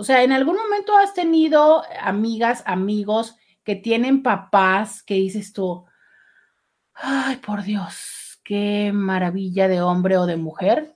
o 0.00 0.04
sea, 0.04 0.22
¿en 0.22 0.30
algún 0.30 0.54
momento 0.54 0.96
has 0.96 1.12
tenido 1.12 1.82
amigas, 2.00 2.62
amigos 2.66 3.34
que 3.64 3.74
tienen 3.74 4.22
papás 4.22 5.02
que 5.02 5.14
dices 5.14 5.52
tú, 5.52 5.86
ay, 6.94 7.34
por 7.38 7.64
Dios, 7.64 8.38
qué 8.44 8.92
maravilla 8.94 9.66
de 9.66 9.82
hombre 9.82 10.16
o 10.16 10.26
de 10.26 10.36
mujer? 10.36 10.94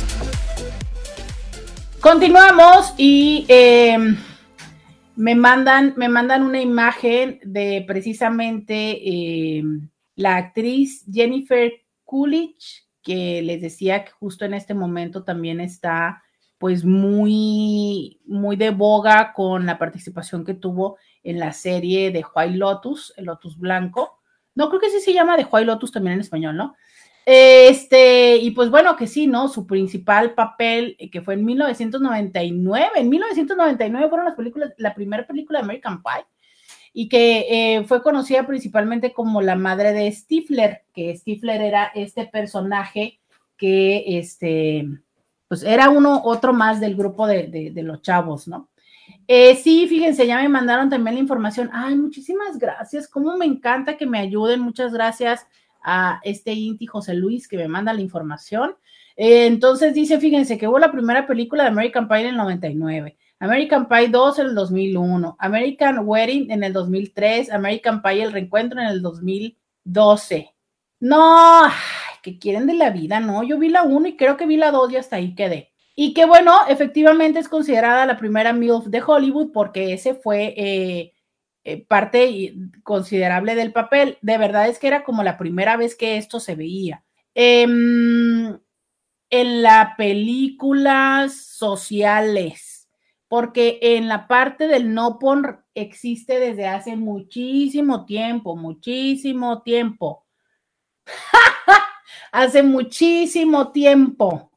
Continuamos 2.01 2.95
y 2.97 3.45
em, 3.49 4.17
me, 5.17 5.35
mandan, 5.35 5.95
me 5.97 6.09
mandan 6.09 6.45
una 6.45 6.61
imagen 6.61 7.41
de 7.43 7.85
precisamente 7.89 9.01
em, 9.03 9.91
la 10.15 10.37
actriz 10.37 11.05
Jennifer 11.13 11.73
Coolidge 12.05 12.85
que 13.03 13.43
les 13.43 13.61
decía 13.61 14.05
que 14.05 14.13
justo 14.13 14.45
en 14.45 14.55
este 14.55 14.73
momento 14.73 15.25
también 15.25 15.61
está 15.61 16.23
pues 16.57 16.85
muy, 16.85 18.21
muy 18.27 18.55
de 18.55 18.71
boga 18.71 19.33
con 19.33 19.67
la 19.67 19.77
participación 19.77 20.45
que 20.45 20.55
tuvo 20.55 20.99
en 21.25 21.41
la 21.41 21.53
serie 21.53 22.13
de 22.13 22.25
White 22.33 22.59
Lotus, 22.59 23.13
el 23.17 23.25
Lotus 23.25 23.59
Blanco. 23.59 24.20
No, 24.61 24.69
creo 24.69 24.79
que 24.79 24.91
sí 24.91 25.01
se 25.01 25.15
llama 25.15 25.39
de 25.39 25.47
White 25.51 25.65
Lotus 25.65 25.91
también 25.91 26.17
en 26.17 26.21
español, 26.21 26.55
¿no? 26.55 26.77
Este, 27.25 28.37
y 28.37 28.51
pues 28.51 28.69
bueno, 28.69 28.95
que 28.95 29.07
sí, 29.07 29.27
¿no? 29.27 29.49
Su 29.49 29.67
principal 29.67 30.35
papel, 30.35 30.97
eh, 30.99 31.09
que 31.09 31.23
fue 31.23 31.33
en 31.33 31.47
1999, 31.47 32.91
en 32.97 33.09
1999 33.09 34.09
fueron 34.11 34.27
las 34.27 34.35
películas, 34.35 34.75
la 34.77 34.95
primera 34.95 35.27
película 35.27 35.61
de 35.61 35.65
American 35.65 36.03
Pie, 36.03 36.27
y 36.93 37.09
que 37.09 37.47
eh, 37.49 37.85
fue 37.85 38.03
conocida 38.03 38.47
principalmente 38.47 39.15
como 39.15 39.41
la 39.41 39.57
madre 39.57 39.95
de 39.95 40.13
Stifler, 40.13 40.83
que 40.93 41.17
Stifler 41.17 41.63
era 41.63 41.91
este 41.95 42.27
personaje 42.27 43.19
que, 43.57 44.19
este, 44.19 44.87
pues 45.49 45.63
era 45.63 45.89
uno, 45.89 46.21
otro 46.23 46.53
más 46.53 46.81
del 46.81 46.97
grupo 46.97 47.27
de, 47.27 47.73
los 47.77 48.03
chavos, 48.03 48.47
¿no? 48.47 48.69
Eh, 49.27 49.55
sí, 49.57 49.87
fíjense, 49.89 50.27
ya 50.27 50.41
me 50.43 50.49
mandaron 50.49 50.89
también 50.89 51.15
la 51.15 51.21
información. 51.21 51.71
Ay, 51.73 51.97
muchísimas 51.97 52.59
gracias. 52.59 53.09
Cómo 53.09 53.37
me 53.37 53.47
encanta 53.47 53.97
que 53.97 54.07
me 54.07 54.19
ayuden. 54.19 54.61
Muchas 54.61 54.93
gracias 54.93 55.47
a 55.83 56.21
este 56.25 56.53
Inti 56.53 56.87
José 56.87 57.15
Luis 57.15 57.49
que 57.49 57.57
me 57.57 57.69
manda 57.69 57.93
la 57.93 58.01
información. 58.01 58.75
Eh, 59.17 59.47
entonces 59.47 59.95
dice, 59.95 60.19
fíjense 60.19 60.59
que 60.59 60.67
hubo 60.69 60.79
la 60.79 60.93
primera 60.93 61.27
película 61.27 61.65
de 61.65 61.71
American 61.71 62.09
Pie 62.09 62.21
en 62.21 62.27
el 62.29 62.37
99. 62.37 63.17
American 63.39 63.89
Pie 63.89 64.09
2 64.09 64.39
en 64.39 64.47
el 64.47 64.55
2001, 64.55 65.37
American 65.39 66.01
Wedding 66.07 66.51
en 66.51 66.63
el 66.63 66.75
2003, 66.75 67.51
American 67.51 68.03
Pie 68.03 68.23
El 68.23 68.33
Reencuentro 68.33 68.81
en 68.81 68.89
el 68.89 69.01
2012. 69.01 70.55
No, 71.01 71.63
que 72.23 72.39
quieren 72.39 72.67
de 72.67 72.75
la 72.75 72.91
vida, 72.91 73.19
¿no? 73.19 73.43
Yo 73.43 73.59
vi 73.59 73.71
la 73.71 73.83
1 73.83 74.09
y 74.09 74.17
creo 74.17 74.37
que 74.37 74.47
vi 74.47 74.59
la 74.59 74.71
2 74.71 74.93
y 74.93 74.97
hasta 74.97 75.17
ahí 75.17 75.35
quedé. 75.35 75.71
Y 75.95 76.15
que 76.15 76.25
bueno, 76.25 76.55
efectivamente 76.69 77.39
es 77.39 77.49
considerada 77.49 78.07
la 78.07 78.17
primera 78.17 78.53
MILF 78.53 78.87
de 78.87 79.03
Hollywood 79.03 79.53
porque 79.53 79.93
ese 79.93 80.15
fue 80.15 80.55
eh, 80.57 81.13
eh, 81.65 81.85
parte 81.87 82.55
considerable 82.83 83.55
del 83.55 83.73
papel. 83.73 84.19
De 84.23 84.39
verdad 84.39 84.69
es 84.69 84.79
que 84.79 84.87
era 84.87 85.05
como 85.05 85.23
la 85.23 85.37
primera 85.37 85.77
vez 85.77 85.97
que 85.97 86.17
esto 86.17 86.41
se 86.41 86.55
veía. 86.55 87.05
Em, 87.35 88.59
en 89.31 89.63
la 89.63 89.95
películas 89.97 91.35
sociales 91.35 92.81
porque 93.31 93.79
en 93.81 94.09
la 94.09 94.27
parte 94.27 94.67
del 94.67 94.93
no 94.93 95.21
por 95.21 95.65
existe 95.77 96.41
desde 96.41 96.67
hace 96.67 96.97
muchísimo 96.97 98.05
tiempo, 98.05 98.57
muchísimo 98.57 99.63
tiempo. 99.63 100.27
hace 102.33 102.65
muchísimo 102.65 103.71
tiempo 103.71 104.50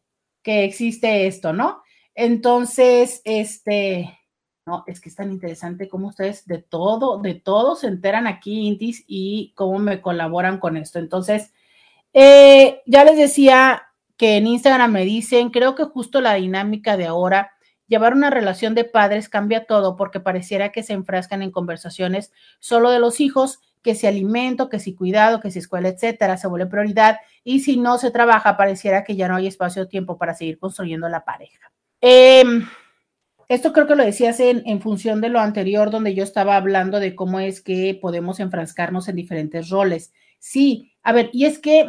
que 0.43 0.63
existe 0.63 1.27
esto, 1.27 1.53
¿no? 1.53 1.81
Entonces, 2.13 3.21
este, 3.25 4.19
no, 4.65 4.83
es 4.85 5.01
que 5.01 5.09
es 5.09 5.15
tan 5.15 5.31
interesante 5.31 5.89
cómo 5.89 6.09
ustedes 6.09 6.45
de 6.45 6.59
todo, 6.59 7.19
de 7.19 7.35
todo 7.35 7.75
se 7.75 7.87
enteran 7.87 8.27
aquí, 8.27 8.67
Intis, 8.67 9.03
y 9.07 9.53
cómo 9.55 9.79
me 9.79 10.01
colaboran 10.01 10.59
con 10.59 10.77
esto. 10.77 10.99
Entonces, 10.99 11.53
eh, 12.13 12.81
ya 12.85 13.03
les 13.03 13.17
decía 13.17 13.83
que 14.17 14.37
en 14.37 14.47
Instagram 14.47 14.91
me 14.91 15.05
dicen, 15.05 15.49
creo 15.49 15.73
que 15.73 15.85
justo 15.85 16.21
la 16.21 16.35
dinámica 16.35 16.97
de 16.97 17.07
ahora 17.07 17.53
Llevar 17.87 18.13
una 18.13 18.29
relación 18.29 18.75
de 18.75 18.85
padres 18.85 19.29
cambia 19.29 19.65
todo 19.65 19.95
porque 19.95 20.19
pareciera 20.19 20.71
que 20.71 20.83
se 20.83 20.93
enfrascan 20.93 21.41
en 21.41 21.51
conversaciones 21.51 22.31
solo 22.59 22.89
de 22.89 22.99
los 22.99 23.19
hijos, 23.19 23.59
que 23.81 23.93
si 23.93 24.07
alimento, 24.07 24.69
que 24.69 24.79
si 24.79 24.95
cuidado, 24.95 25.41
que 25.41 25.51
si 25.51 25.59
escuela, 25.59 25.89
etcétera, 25.89 26.37
se 26.37 26.47
vuelve 26.47 26.65
prioridad 26.65 27.17
y 27.43 27.59
si 27.61 27.77
no 27.77 27.97
se 27.97 28.11
trabaja, 28.11 28.57
pareciera 28.57 29.03
que 29.03 29.15
ya 29.15 29.27
no 29.27 29.35
hay 29.35 29.47
espacio 29.47 29.83
o 29.83 29.87
tiempo 29.87 30.17
para 30.17 30.33
seguir 30.33 30.59
construyendo 30.59 31.09
la 31.09 31.25
pareja. 31.25 31.71
Em, 32.01 32.67
esto 33.47 33.73
creo 33.73 33.87
que 33.87 33.95
lo 33.95 34.03
decías 34.03 34.39
en, 34.39 34.63
en 34.65 34.81
función 34.81 35.21
de 35.21 35.29
lo 35.29 35.39
anterior, 35.39 35.91
donde 35.91 36.15
yo 36.15 36.23
estaba 36.23 36.55
hablando 36.55 36.99
de 36.99 37.15
cómo 37.15 37.39
es 37.39 37.61
que 37.61 37.97
podemos 38.01 38.39
enfrascarnos 38.39 39.07
en 39.07 39.15
diferentes 39.15 39.69
roles. 39.69 40.13
Sí, 40.39 40.93
a 41.03 41.11
ver, 41.13 41.29
y 41.33 41.45
es 41.45 41.59
que 41.59 41.87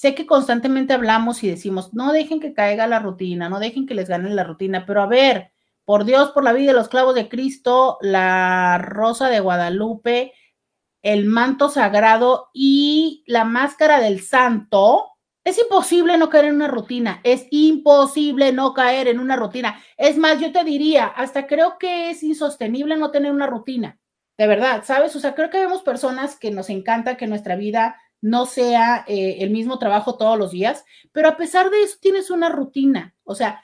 Sé 0.00 0.14
que 0.14 0.26
constantemente 0.26 0.94
hablamos 0.94 1.44
y 1.44 1.48
decimos, 1.50 1.92
no 1.92 2.12
dejen 2.12 2.40
que 2.40 2.54
caiga 2.54 2.86
la 2.86 3.00
rutina, 3.00 3.50
no 3.50 3.60
dejen 3.60 3.86
que 3.86 3.92
les 3.92 4.08
gane 4.08 4.30
la 4.30 4.44
rutina, 4.44 4.86
pero 4.86 5.02
a 5.02 5.06
ver, 5.06 5.52
por 5.84 6.06
Dios, 6.06 6.30
por 6.30 6.42
la 6.42 6.54
vida 6.54 6.72
de 6.72 6.78
los 6.78 6.88
clavos 6.88 7.14
de 7.14 7.28
Cristo, 7.28 7.98
la 8.00 8.78
rosa 8.78 9.28
de 9.28 9.40
Guadalupe, 9.40 10.32
el 11.02 11.24
manto 11.24 11.68
sagrado 11.68 12.50
y 12.52 13.24
la 13.26 13.44
máscara 13.44 14.00
del 14.00 14.20
santo, 14.20 15.10
es 15.44 15.58
imposible 15.58 16.18
no 16.18 16.28
caer 16.28 16.46
en 16.46 16.56
una 16.56 16.68
rutina, 16.68 17.20
es 17.24 17.46
imposible 17.50 18.52
no 18.52 18.74
caer 18.74 19.08
en 19.08 19.18
una 19.18 19.36
rutina. 19.36 19.82
Es 19.96 20.18
más, 20.18 20.38
yo 20.38 20.52
te 20.52 20.64
diría, 20.64 21.06
hasta 21.06 21.46
creo 21.46 21.78
que 21.78 22.10
es 22.10 22.22
insostenible 22.22 22.96
no 22.96 23.10
tener 23.10 23.32
una 23.32 23.46
rutina, 23.46 23.98
de 24.36 24.46
verdad, 24.46 24.84
¿sabes? 24.84 25.16
O 25.16 25.20
sea, 25.20 25.34
creo 25.34 25.50
que 25.50 25.58
vemos 25.58 25.82
personas 25.82 26.38
que 26.38 26.50
nos 26.50 26.68
encanta 26.68 27.16
que 27.16 27.26
nuestra 27.26 27.56
vida 27.56 27.96
no 28.20 28.44
sea 28.44 29.04
eh, 29.08 29.38
el 29.40 29.50
mismo 29.50 29.78
trabajo 29.78 30.16
todos 30.18 30.38
los 30.38 30.50
días, 30.50 30.84
pero 31.12 31.28
a 31.28 31.36
pesar 31.36 31.70
de 31.70 31.82
eso 31.82 31.96
tienes 32.00 32.30
una 32.30 32.50
rutina, 32.50 33.14
o 33.24 33.34
sea, 33.34 33.62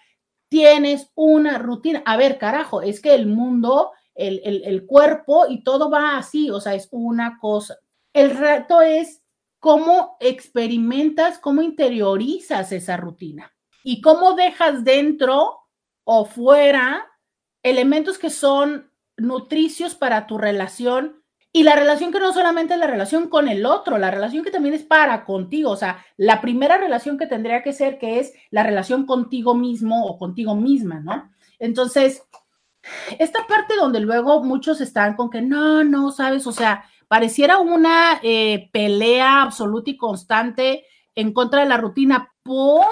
tienes 0.49 1.11
una 1.14 1.59
rutina. 1.59 2.03
A 2.07 2.16
ver, 2.16 2.38
carajo, 2.38 2.83
es 2.83 3.01
que 3.01 3.14
el 3.14 3.27
mundo, 3.27 3.92
el, 4.17 4.63
el 4.65 4.87
cuerpo 4.87 5.47
y 5.49 5.63
todo 5.63 5.91
va 5.91 6.17
así, 6.17 6.51
o 6.51 6.61
sea, 6.61 6.75
es 6.75 6.89
una 6.91 7.39
cosa. 7.39 7.77
El 8.13 8.37
reto 8.37 8.81
es 8.81 9.23
cómo 9.59 10.17
experimentas, 10.21 11.39
cómo 11.39 11.63
interiorizas 11.63 12.73
esa 12.73 12.97
rutina 12.97 13.53
y 13.83 14.01
cómo 14.01 14.35
dejas 14.35 14.85
dentro 14.85 15.59
o 16.05 16.25
fuera 16.25 17.07
elementos 17.63 18.19
que 18.19 18.31
son 18.31 18.91
nutricios 19.17 19.95
para 19.95 20.27
tu 20.27 20.39
relación 20.39 21.23
y 21.53 21.63
la 21.63 21.75
relación 21.75 22.13
que 22.13 22.21
no 22.21 22.33
solamente 22.35 22.75
es 22.75 22.81
la 22.81 22.87
relación 22.87 23.29
con 23.29 23.49
el 23.49 23.65
otro, 23.65 23.97
la 23.97 24.11
relación 24.11 24.45
que 24.45 24.51
también 24.51 24.75
es 24.75 24.83
para 24.83 25.25
contigo, 25.25 25.71
o 25.71 25.77
sea, 25.77 26.05
la 26.17 26.43
primera 26.43 26.77
relación 26.77 27.17
que 27.17 27.27
tendría 27.27 27.63
que 27.63 27.73
ser 27.73 27.99
que 27.99 28.21
es 28.21 28.35
la 28.51 28.63
relación 28.63 29.07
contigo 29.07 29.55
mismo 29.55 30.05
o 30.05 30.19
contigo 30.19 30.55
misma, 30.55 31.01
¿no? 31.01 31.31
Entonces, 31.59 32.23
esta 33.18 33.46
parte 33.46 33.75
donde 33.77 34.01
luego 34.01 34.42
muchos 34.42 34.81
están 34.81 35.14
con 35.16 35.31
que 35.31 35.42
no, 35.42 35.85
no, 35.85 36.11
sabes, 36.11 36.46
o 36.46 36.53
sea, 36.53 36.85
pareciera 37.09 37.59
una 37.59 38.20
eh, 38.22 38.68
pelea 38.72 39.42
absoluta 39.42 39.90
y 39.90 39.96
constante 39.96 40.85
en 41.14 41.33
contra 41.33 41.62
de 41.62 41.68
la 41.68 41.77
rutina 41.77 42.33
por 42.42 42.85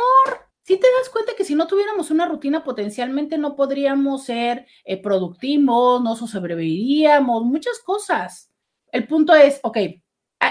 si 0.64 0.78
te 0.78 0.87
das 0.98 1.11
cuenta 1.11 1.33
que 1.37 1.44
si 1.44 1.54
no 1.54 1.66
tuviéramos 1.66 2.11
una 2.11 2.26
rutina, 2.26 2.64
potencialmente 2.64 3.37
no 3.37 3.54
podríamos 3.54 4.24
ser 4.24 4.66
eh, 4.85 5.00
productivos, 5.00 6.02
no 6.02 6.16
sobreviviríamos, 6.16 7.44
muchas 7.44 7.80
cosas. 7.80 8.50
El 8.90 9.07
punto 9.07 9.35
es, 9.35 9.61
ok, 9.62 9.76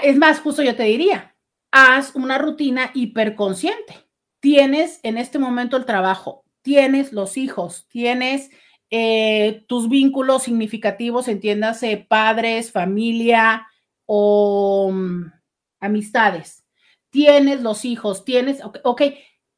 es 0.04 0.18
más, 0.18 0.40
justo 0.40 0.62
yo 0.62 0.76
te 0.76 0.84
diría, 0.84 1.36
haz 1.72 2.14
una 2.14 2.38
rutina 2.38 2.92
hiperconsciente. 2.94 4.08
Tienes 4.40 5.00
en 5.02 5.18
este 5.18 5.40
momento 5.40 5.78
el 5.78 5.86
trabajo, 5.86 6.46
tienes 6.62 7.12
los 7.12 7.36
hijos, 7.36 7.88
tienes 7.88 8.52
eh, 8.96 9.66
tus 9.68 9.90
vínculos 9.90 10.44
significativos, 10.44 11.28
entiéndase, 11.28 11.98
padres, 11.98 12.72
familia 12.72 13.66
o 14.06 14.92
mm, 14.94 15.32
amistades. 15.80 16.64
Tienes 17.10 17.62
los 17.64 17.86
hijos, 17.86 18.24
tienes, 18.24 18.60
ok, 18.84 19.02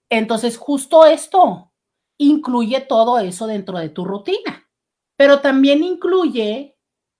entonces 0.09 0.55
justo 0.55 1.05
esto 1.05 1.73
incluye 2.17 2.79
todo 2.79 3.19
eso 3.19 3.45
dentro 3.45 3.77
de 3.77 3.89
tu 3.89 4.05
rutina, 4.05 4.69
pero 5.17 5.41
también 5.41 5.83
incluye 5.83 6.77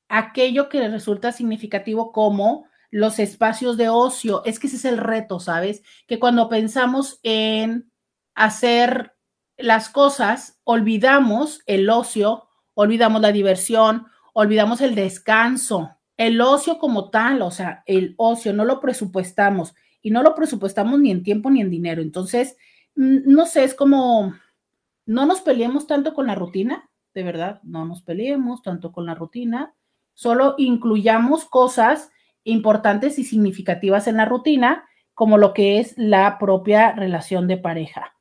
aquello 0.08 0.70
que 0.70 0.88
resulta 0.88 1.34
significativo 1.34 2.14
como 2.14 2.66
los 2.92 3.20
espacios 3.20 3.76
de 3.76 3.90
ocio. 3.90 4.42
Es 4.46 4.58
que 4.58 4.68
ese 4.68 4.78
es 4.78 4.86
el 4.86 5.00
reto, 5.00 5.42
¿sabes? 5.42 5.84
Que 6.08 6.18
cuando 6.18 6.48
pensamos 6.48 7.20
en 7.24 7.92
hacer 8.36 9.15
las 9.58 9.90
cosas, 9.90 10.60
olvidamos 10.64 11.62
el 11.66 11.90
ocio, 11.90 12.48
olvidamos 12.74 13.22
la 13.22 13.32
diversión, 13.32 14.08
olvidamos 14.34 14.82
el 14.82 14.96
descanso, 14.96 15.92
el 16.18 16.42
ocio 16.42 16.78
como 16.78 17.10
tal, 17.10 17.42
o 17.42 17.52
sea, 17.52 17.84
el 17.86 18.16
ocio, 18.18 18.54
no 18.54 18.66
lo 18.66 18.80
presupuestamos. 18.80 19.74
y 20.02 20.12
no 20.12 20.22
lo 20.22 20.36
presupuestamos 20.36 21.00
ni 21.00 21.10
en 21.10 21.24
tiempo 21.24 21.50
ni 21.50 21.62
en 21.62 21.72
dinero. 21.72 22.04
Entonces, 22.04 22.58
no 22.94 23.48
sé, 23.48 23.64
es 23.64 23.74
como, 23.74 24.36
no 25.08 25.26
nos 25.26 25.42
peleemos 25.42 25.88
tanto 25.88 26.14
con 26.14 26.28
la 26.28 26.36
rutina, 26.36 26.90
de 27.16 27.24
verdad, 27.24 27.60
no 27.64 27.86
nos 27.86 28.04
peleemos 28.04 28.62
tanto 28.62 28.92
con 28.92 29.08
la 29.08 29.16
rutina, 29.16 29.74
solo 30.14 30.54
incluyamos 30.60 31.46
cosas 31.46 32.12
importantes 32.44 33.18
y 33.18 33.24
significativas 33.24 34.08
en 34.08 34.18
la 34.18 34.26
rutina, 34.26 34.86
como 35.16 35.38
lo 35.38 35.54
que 35.54 35.80
es 35.80 35.96
la 35.98 36.38
propia 36.38 36.92
relación 36.92 37.48
de 37.48 37.58
pareja. 37.58 38.15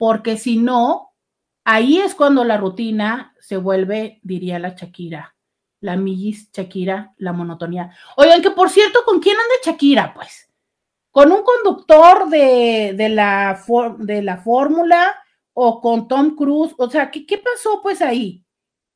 Porque 0.00 0.38
si 0.38 0.56
no, 0.56 1.12
ahí 1.62 1.98
es 1.98 2.14
cuando 2.14 2.42
la 2.42 2.56
rutina 2.56 3.34
se 3.38 3.58
vuelve, 3.58 4.18
diría 4.22 4.58
la 4.58 4.70
Shakira, 4.70 5.36
la 5.82 5.98
millis 5.98 6.50
Shakira, 6.52 7.12
la 7.18 7.34
monotonía. 7.34 7.94
Oigan, 8.16 8.40
que 8.40 8.50
por 8.50 8.70
cierto, 8.70 9.00
¿con 9.04 9.20
quién 9.20 9.36
anda 9.36 9.54
Shakira? 9.62 10.14
Pues 10.14 10.50
con 11.10 11.30
un 11.30 11.42
conductor 11.42 12.30
de, 12.30 13.08
la, 13.10 13.62
de 13.98 14.22
la 14.22 14.38
fórmula 14.38 15.14
o 15.52 15.82
con 15.82 16.08
Tom 16.08 16.34
Cruise. 16.34 16.74
O 16.78 16.88
sea, 16.88 17.10
¿qué, 17.10 17.26
¿qué, 17.26 17.36
pasó 17.36 17.82
pues 17.82 18.00
ahí? 18.00 18.42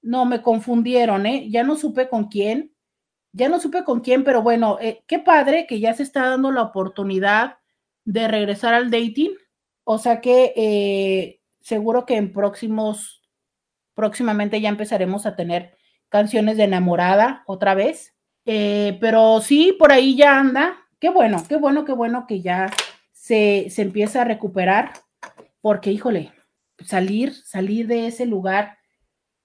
No, 0.01 0.25
me 0.25 0.40
confundieron, 0.40 1.27
¿eh? 1.27 1.51
Ya 1.51 1.64
no 1.64 1.77
supe 1.77 2.09
con 2.09 2.29
quién. 2.29 2.75
Ya 3.33 3.51
no 3.51 3.61
supe 3.61 3.85
con 3.85 4.01
quién, 4.01 4.25
pero 4.25 4.40
bueno, 4.40 4.79
eh, 4.81 5.05
qué 5.07 5.19
padre 5.19 5.67
que 5.67 5.81
ya 5.81 5.93
se 5.93 6.03
está 6.03 6.31
dando 6.31 6.51
la 6.51 6.62
oportunidad 6.62 7.59
de 8.07 8.27
regresar 8.27 8.73
al 8.73 8.90
dating. 8.90 9.33
O 9.85 9.99
sea 9.99 10.20
que 10.20 10.53
eh, 10.57 11.40
seguro 11.61 12.07
que 12.07 12.16
en 12.16 12.33
próximos, 12.33 13.23
próximamente 13.94 14.61
ya 14.61 14.68
empezaremos 14.68 15.27
a 15.27 15.37
tener 15.37 15.77
canciones 16.09 16.57
de 16.57 16.64
enamorada 16.64 17.44
otra 17.47 17.75
vez. 17.75 18.14
Eh, 18.47 18.99
pero 19.01 19.40
sí, 19.40 19.75
por 19.79 19.92
ahí 19.92 20.16
ya 20.16 20.38
anda, 20.38 20.85
Qué 21.05 21.11
bueno, 21.11 21.44
qué 21.47 21.57
bueno, 21.57 21.85
qué 21.85 21.92
bueno 21.92 22.27
que 22.27 22.40
ya 22.40 22.73
se, 23.12 23.66
se 23.68 23.83
empieza 23.83 24.23
a 24.23 24.25
recuperar, 24.25 24.92
porque 25.61 25.92
híjole, 25.92 26.33
salir, 26.83 27.35
salir 27.35 27.87
de 27.88 28.07
ese 28.07 28.25
lugar 28.25 28.79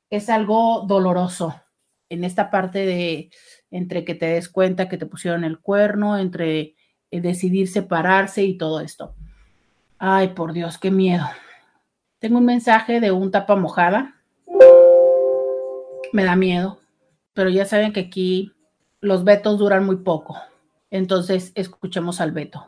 es 0.10 0.30
algo 0.30 0.86
doloroso 0.88 1.62
en 2.08 2.24
esta 2.24 2.50
parte 2.50 2.86
de 2.86 3.30
entre 3.72 4.06
que 4.06 4.16
te 4.16 4.28
des 4.28 4.48
cuenta 4.48 4.88
que 4.88 4.98
te 4.98 5.06
pusieron 5.06 5.44
el 5.44 5.60
cuerno, 5.60 6.18
entre 6.18 6.76
eh, 7.12 7.20
decidir 7.20 7.68
separarse 7.68 8.44
y 8.44 8.58
todo 8.58 8.80
esto. 8.80 9.18
Ay, 10.02 10.30
por 10.30 10.54
Dios, 10.54 10.78
qué 10.78 10.92
miedo. 10.92 11.26
Tengo 12.20 12.38
un 12.38 12.46
mensaje 12.46 13.02
de 13.02 13.12
un 13.12 13.32
tapa 13.32 13.58
mojada. 13.58 14.16
Me 16.14 16.24
da 16.24 16.38
miedo, 16.38 16.80
pero 17.34 17.50
ya 17.50 17.66
saben 17.66 17.92
que 17.92 18.00
aquí 18.00 18.54
los 19.02 19.26
vetos 19.26 19.60
duran 19.60 19.86
muy 19.86 19.98
poco. 19.98 20.38
Entonces, 20.90 21.52
escuchemos 21.54 22.22
al 22.22 22.32
Beto. 22.32 22.66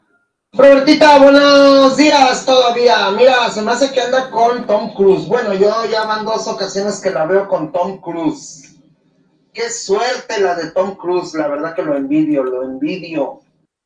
Robertita, 0.51 1.19
buenos 1.19 1.95
días 1.95 2.45
todavía. 2.45 3.09
Mira, 3.11 3.49
se 3.49 3.61
me 3.61 3.71
hace 3.71 3.93
que 3.93 4.01
anda 4.01 4.29
con 4.29 4.67
Tom 4.67 4.93
Cruise. 4.93 5.25
Bueno, 5.25 5.53
yo 5.53 5.85
ya 5.89 6.03
van 6.03 6.25
dos 6.25 6.45
ocasiones 6.49 6.99
que 6.99 7.11
la 7.11 7.25
veo 7.25 7.47
con 7.47 7.71
Tom 7.71 8.01
Cruise. 8.01 8.75
Qué 9.53 9.69
suerte 9.69 10.41
la 10.41 10.55
de 10.55 10.71
Tom 10.71 10.95
Cruise, 10.95 11.33
la 11.35 11.47
verdad 11.47 11.73
que 11.73 11.83
lo 11.83 11.95
envidio, 11.95 12.43
lo 12.43 12.63
envidio. 12.63 13.39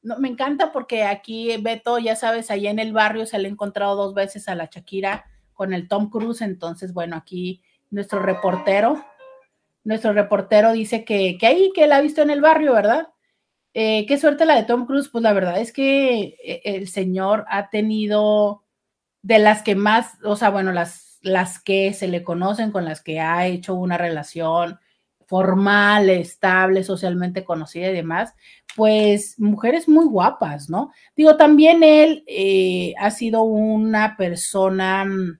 No, 0.05 0.19
me 0.19 0.27
encanta 0.29 0.71
porque 0.71 1.03
aquí 1.03 1.57
Beto, 1.57 1.97
ya 1.97 2.15
sabes, 2.15 2.51
allá 2.51 2.69
en 2.69 2.77
el 2.77 2.93
barrio 2.93 3.25
se 3.25 3.39
le 3.39 3.47
ha 3.47 3.51
encontrado 3.51 3.95
dos 3.95 4.13
veces 4.13 4.47
a 4.47 4.53
la 4.53 4.69
Shakira 4.71 5.25
con 5.55 5.73
el 5.73 5.87
Tom 5.87 6.11
Cruise, 6.11 6.41
entonces, 6.41 6.93
bueno, 6.93 7.15
aquí 7.15 7.63
nuestro 7.89 8.19
reportero, 8.19 9.03
nuestro 9.83 10.13
reportero 10.13 10.73
dice 10.73 11.03
que, 11.05 11.39
que 11.39 11.47
ahí, 11.47 11.71
que 11.73 11.87
la 11.87 11.97
ha 11.97 12.01
visto 12.01 12.21
en 12.21 12.29
el 12.29 12.39
barrio, 12.39 12.73
¿verdad? 12.73 13.07
Eh, 13.73 14.05
qué 14.05 14.19
suerte 14.19 14.45
la 14.45 14.55
de 14.55 14.65
Tom 14.65 14.85
Cruise, 14.85 15.09
pues 15.09 15.23
la 15.23 15.33
verdad 15.33 15.59
es 15.59 15.73
que 15.73 16.37
eh, 16.43 16.61
el 16.65 16.87
señor 16.87 17.43
ha 17.49 17.71
tenido 17.71 18.63
de 19.23 19.39
las 19.39 19.63
que 19.63 19.73
más, 19.73 20.19
o 20.23 20.35
sea, 20.35 20.51
bueno, 20.51 20.71
las, 20.71 21.17
las 21.23 21.59
que 21.59 21.93
se 21.93 22.07
le 22.07 22.23
conocen, 22.23 22.71
con 22.71 22.85
las 22.85 23.01
que 23.01 23.21
ha 23.21 23.47
hecho 23.47 23.73
una 23.73 23.97
relación 23.97 24.79
formal, 25.27 26.09
estable, 26.09 26.83
socialmente 26.83 27.43
conocida 27.43 27.89
y 27.89 27.93
demás, 27.93 28.33
pues 28.75 29.39
mujeres 29.39 29.87
muy 29.87 30.05
guapas, 30.05 30.69
¿no? 30.69 30.91
Digo, 31.15 31.37
también 31.37 31.83
él 31.83 32.23
eh, 32.27 32.93
ha 32.99 33.11
sido 33.11 33.43
una 33.43 34.17
persona 34.17 35.05
mm, 35.05 35.39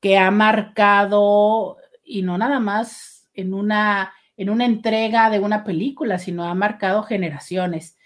que 0.00 0.18
ha 0.18 0.30
marcado, 0.30 1.78
y 2.04 2.22
no 2.22 2.38
nada 2.38 2.60
más 2.60 3.28
en 3.34 3.54
una 3.54 4.12
en 4.36 4.50
una 4.50 4.64
entrega 4.64 5.30
de 5.30 5.40
una 5.40 5.64
película, 5.64 6.18
sino 6.18 6.44
ha 6.44 6.54
marcado 6.54 7.02
generaciones. 7.02 7.96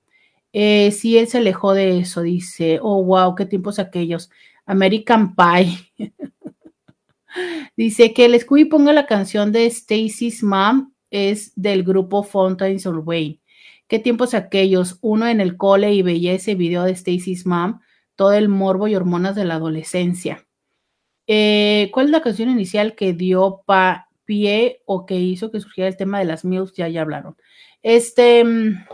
Eh, 0.54 0.92
sí, 0.92 1.18
él 1.18 1.28
se 1.28 1.40
alejó 1.40 1.74
de 1.74 1.98
eso, 1.98 2.22
dice. 2.22 2.80
Oh, 2.80 3.04
wow, 3.04 3.34
qué 3.34 3.48
tiempos 3.48 3.80
aquellos. 3.80 4.30
American 4.68 5.36
Pie. 5.36 5.92
dice 7.76 8.14
que 8.14 8.26
el 8.26 8.40
Scooby 8.40 8.66
ponga 8.66 8.94
la 8.94 9.08
canción 9.08 9.52
de 9.52 9.66
Stacy's 9.66 10.44
Mom 10.44 10.94
es 11.10 11.54
del 11.56 11.84
grupo 11.84 12.22
Fountains 12.22 12.86
of 12.86 13.00
Wayne. 13.04 13.40
¿Qué 13.88 13.98
tiempos 13.98 14.36
aquellos? 14.36 15.00
Uno 15.02 15.28
en 15.28 15.42
el 15.42 15.58
cole 15.58 15.92
y 15.94 16.04
veía 16.04 16.34
ese 16.34 16.54
video 16.54 16.84
de 16.84 16.92
Stacy's 16.92 17.46
Mom, 17.46 17.80
todo 18.16 18.34
el 18.34 18.50
morbo 18.50 18.88
y 18.88 18.96
hormonas 18.96 19.36
de 19.36 19.46
la 19.46 19.56
adolescencia. 19.56 20.46
Eh, 21.28 21.90
¿Cuál 21.94 22.08
es 22.08 22.12
la 22.12 22.22
canción 22.22 22.50
inicial 22.50 22.96
que 22.96 23.14
dio 23.14 23.62
pa 23.66 24.10
pie 24.26 24.82
o 24.86 25.06
que 25.06 25.16
hizo 25.16 25.52
que 25.52 25.60
surgiera 25.60 25.88
el 25.88 25.98
tema 25.98 26.20
de 26.20 26.26
las 26.26 26.46
MILFs? 26.46 26.74
Ya, 26.74 26.88
ya 26.88 27.02
hablaron. 27.02 27.38
Este, 27.82 28.44
mm, 28.44 28.86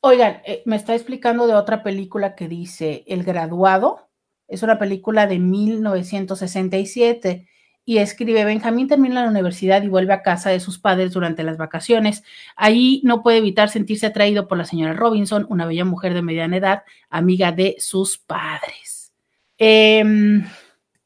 oigan, 0.00 0.42
eh, 0.46 0.62
me 0.66 0.76
está 0.76 0.94
explicando 0.94 1.46
de 1.46 1.54
otra 1.54 1.82
película 1.82 2.34
que 2.34 2.48
dice 2.48 3.04
El 3.06 3.24
Graduado. 3.24 4.08
Es 4.48 4.62
una 4.62 4.78
película 4.78 5.26
de 5.26 5.38
1967 5.38 7.48
y 7.84 7.98
escribe, 7.98 8.44
Benjamín 8.44 8.88
termina 8.88 9.22
la 9.22 9.30
universidad 9.30 9.82
y 9.82 9.88
vuelve 9.88 10.12
a 10.12 10.22
casa 10.22 10.50
de 10.50 10.60
sus 10.60 10.78
padres 10.78 11.12
durante 11.12 11.42
las 11.42 11.56
vacaciones. 11.56 12.22
Ahí 12.56 13.00
no 13.04 13.22
puede 13.22 13.38
evitar 13.38 13.68
sentirse 13.68 14.06
atraído 14.06 14.46
por 14.48 14.58
la 14.58 14.64
señora 14.64 14.92
Robinson, 14.92 15.46
una 15.48 15.66
bella 15.66 15.84
mujer 15.84 16.14
de 16.14 16.22
mediana 16.22 16.56
edad, 16.56 16.82
amiga 17.08 17.52
de 17.52 17.76
sus 17.78 18.18
padres. 18.18 19.12
Em, 19.58 20.46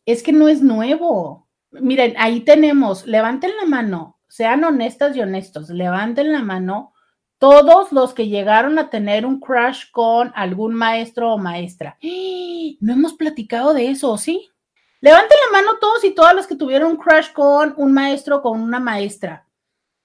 es 0.04 0.22
que 0.22 0.32
no 0.32 0.48
es 0.48 0.62
nuevo. 0.62 1.46
Miren, 1.70 2.14
ahí 2.18 2.40
tenemos, 2.40 3.06
levanten 3.06 3.52
la 3.60 3.66
mano 3.66 4.14
sean 4.34 4.64
honestas 4.64 5.16
y 5.16 5.20
honestos, 5.20 5.70
levanten 5.70 6.32
la 6.32 6.42
mano 6.42 6.92
todos 7.38 7.92
los 7.92 8.14
que 8.14 8.26
llegaron 8.26 8.80
a 8.80 8.90
tener 8.90 9.24
un 9.26 9.38
crush 9.38 9.92
con 9.92 10.32
algún 10.34 10.74
maestro 10.74 11.34
o 11.34 11.38
maestra. 11.38 11.96
No 12.80 12.92
hemos 12.92 13.14
platicado 13.14 13.72
de 13.72 13.90
eso, 13.90 14.18
¿sí? 14.18 14.48
Levanten 15.04 15.36
la 15.44 15.60
mano 15.60 15.78
todos 15.78 16.02
y 16.02 16.14
todas 16.14 16.34
los 16.34 16.46
que 16.46 16.56
tuvieron 16.56 16.92
un 16.92 16.96
crush 16.96 17.30
con 17.34 17.74
un 17.76 17.92
maestro 17.92 18.36
o 18.36 18.42
con 18.42 18.58
una 18.58 18.80
maestra. 18.80 19.46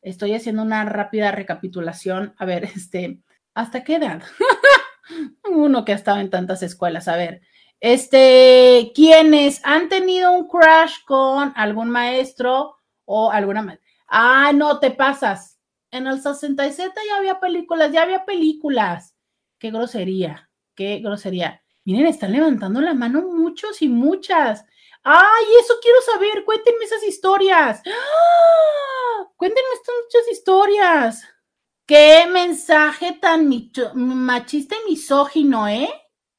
Estoy 0.01 0.33
haciendo 0.33 0.61
una 0.61 0.83
rápida 0.83 1.31
recapitulación. 1.31 2.35
A 2.37 2.43
ver, 2.43 2.65
este, 2.75 3.21
¿hasta 3.53 3.85
qué 3.85 3.95
edad? 3.95 4.21
Uno 5.49 5.85
que 5.85 5.93
ha 5.93 5.95
estado 5.95 6.19
en 6.19 6.29
tantas 6.29 6.63
escuelas. 6.63 7.07
A 7.07 7.15
ver, 7.15 7.39
este, 7.79 8.91
¿quiénes 8.93 9.61
han 9.63 9.87
tenido 9.87 10.33
un 10.33 10.49
crush 10.49 10.95
con 11.05 11.53
algún 11.55 11.89
maestro 11.89 12.75
o 13.05 13.31
alguna 13.31 13.61
maestra? 13.61 13.87
Ah, 14.05 14.51
no 14.53 14.79
te 14.79 14.91
pasas. 14.91 15.61
En 15.91 16.07
el 16.07 16.21
67 16.21 16.91
ya 17.07 17.15
había 17.15 17.39
películas, 17.39 17.93
ya 17.93 18.01
había 18.03 18.25
películas. 18.25 19.15
Qué 19.59 19.71
grosería, 19.71 20.49
qué 20.75 20.99
grosería. 20.99 21.63
Miren, 21.85 22.07
están 22.07 22.33
levantando 22.33 22.81
la 22.81 22.93
mano 22.93 23.21
muchos 23.21 23.81
y 23.81 23.87
muchas. 23.87 24.65
Ay, 25.03 25.45
eso 25.61 25.73
quiero 25.81 26.01
saber. 26.01 26.43
Cuéntenme 26.45 26.85
esas 26.85 27.03
historias. 27.03 27.81
¡Ah! 27.85 29.27
Cuéntenme 29.35 29.69
estas 29.73 29.95
muchas 30.03 30.31
historias. 30.31 31.23
Qué 31.85 32.25
mensaje 32.31 33.17
tan 33.19 33.49
machista 33.95 34.75
y 34.75 34.91
misógino, 34.91 35.67
¿eh? 35.67 35.89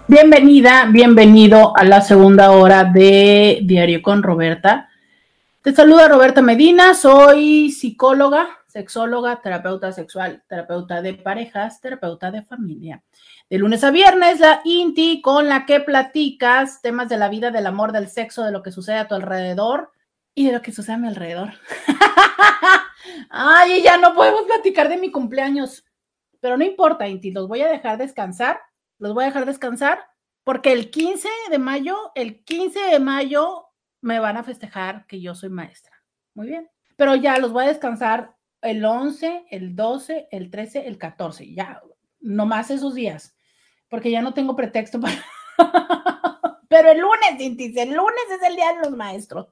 Bienvenida, 0.07 0.85
bienvenido 0.91 1.75
a 1.75 1.83
la 1.83 2.01
segunda 2.01 2.51
hora 2.51 2.83
de 2.83 3.61
Diario 3.63 4.03
con 4.03 4.21
Roberta. 4.21 4.87
Te 5.63 5.73
saluda 5.73 6.07
Roberta 6.07 6.43
Medina, 6.43 6.93
soy 6.93 7.71
psicóloga, 7.71 8.47
sexóloga, 8.67 9.41
terapeuta 9.41 9.91
sexual, 9.91 10.43
terapeuta 10.47 11.01
de 11.01 11.15
parejas, 11.15 11.81
terapeuta 11.81 12.29
de 12.29 12.43
familia. 12.43 13.01
De 13.49 13.57
lunes 13.57 13.83
a 13.83 13.89
viernes, 13.89 14.39
la 14.39 14.61
INTI 14.63 15.23
con 15.23 15.49
la 15.49 15.65
que 15.65 15.79
platicas 15.79 16.83
temas 16.83 17.09
de 17.09 17.17
la 17.17 17.29
vida, 17.29 17.49
del 17.49 17.65
amor, 17.65 17.93
del 17.93 18.09
sexo, 18.09 18.43
de 18.43 18.51
lo 18.51 18.61
que 18.61 18.71
sucede 18.71 18.97
a 18.97 19.07
tu 19.07 19.15
alrededor 19.15 19.91
y 20.35 20.45
de 20.45 20.53
lo 20.53 20.61
que 20.61 20.71
sucede 20.71 20.97
a 20.97 20.99
mi 20.99 21.07
alrededor. 21.07 21.53
Ay, 23.29 23.81
ya 23.81 23.97
no 23.97 24.13
podemos 24.13 24.43
platicar 24.43 24.89
de 24.89 24.97
mi 24.97 25.11
cumpleaños. 25.11 25.85
Pero 26.39 26.57
no 26.57 26.63
importa, 26.63 27.07
Inti, 27.07 27.31
los 27.31 27.47
voy 27.47 27.61
a 27.61 27.67
dejar 27.67 27.97
descansar. 27.97 28.59
Los 28.97 29.13
voy 29.13 29.23
a 29.23 29.27
dejar 29.27 29.45
descansar 29.45 30.05
porque 30.45 30.71
el 30.71 30.91
15 30.91 31.27
de 31.49 31.57
mayo, 31.57 32.11
el 32.13 32.43
15 32.43 32.79
de 32.79 32.99
mayo 32.99 33.65
me 34.01 34.19
van 34.19 34.37
a 34.37 34.43
festejar 34.43 35.05
que 35.07 35.19
yo 35.19 35.33
soy 35.33 35.49
maestra. 35.49 35.91
Muy 36.35 36.47
bien. 36.47 36.69
Pero 36.95 37.15
ya 37.15 37.39
los 37.39 37.51
voy 37.51 37.65
a 37.65 37.69
descansar 37.69 38.35
el 38.61 38.85
11, 38.85 39.47
el 39.49 39.75
12, 39.75 40.27
el 40.31 40.51
13, 40.51 40.87
el 40.87 40.99
14. 40.99 41.51
Ya, 41.51 41.81
no 42.19 42.45
más 42.45 42.69
esos 42.69 42.93
días, 42.93 43.35
porque 43.89 44.11
ya 44.11 44.21
no 44.21 44.33
tengo 44.33 44.55
pretexto 44.55 45.01
para... 45.01 45.15
Pero 46.69 46.91
el 46.91 46.99
lunes, 46.99 47.37
Cintis, 47.37 47.75
el 47.77 47.93
lunes 47.93 48.23
es 48.31 48.47
el 48.47 48.55
día 48.55 48.73
de 48.73 48.81
los 48.81 48.91
maestros. 48.91 49.47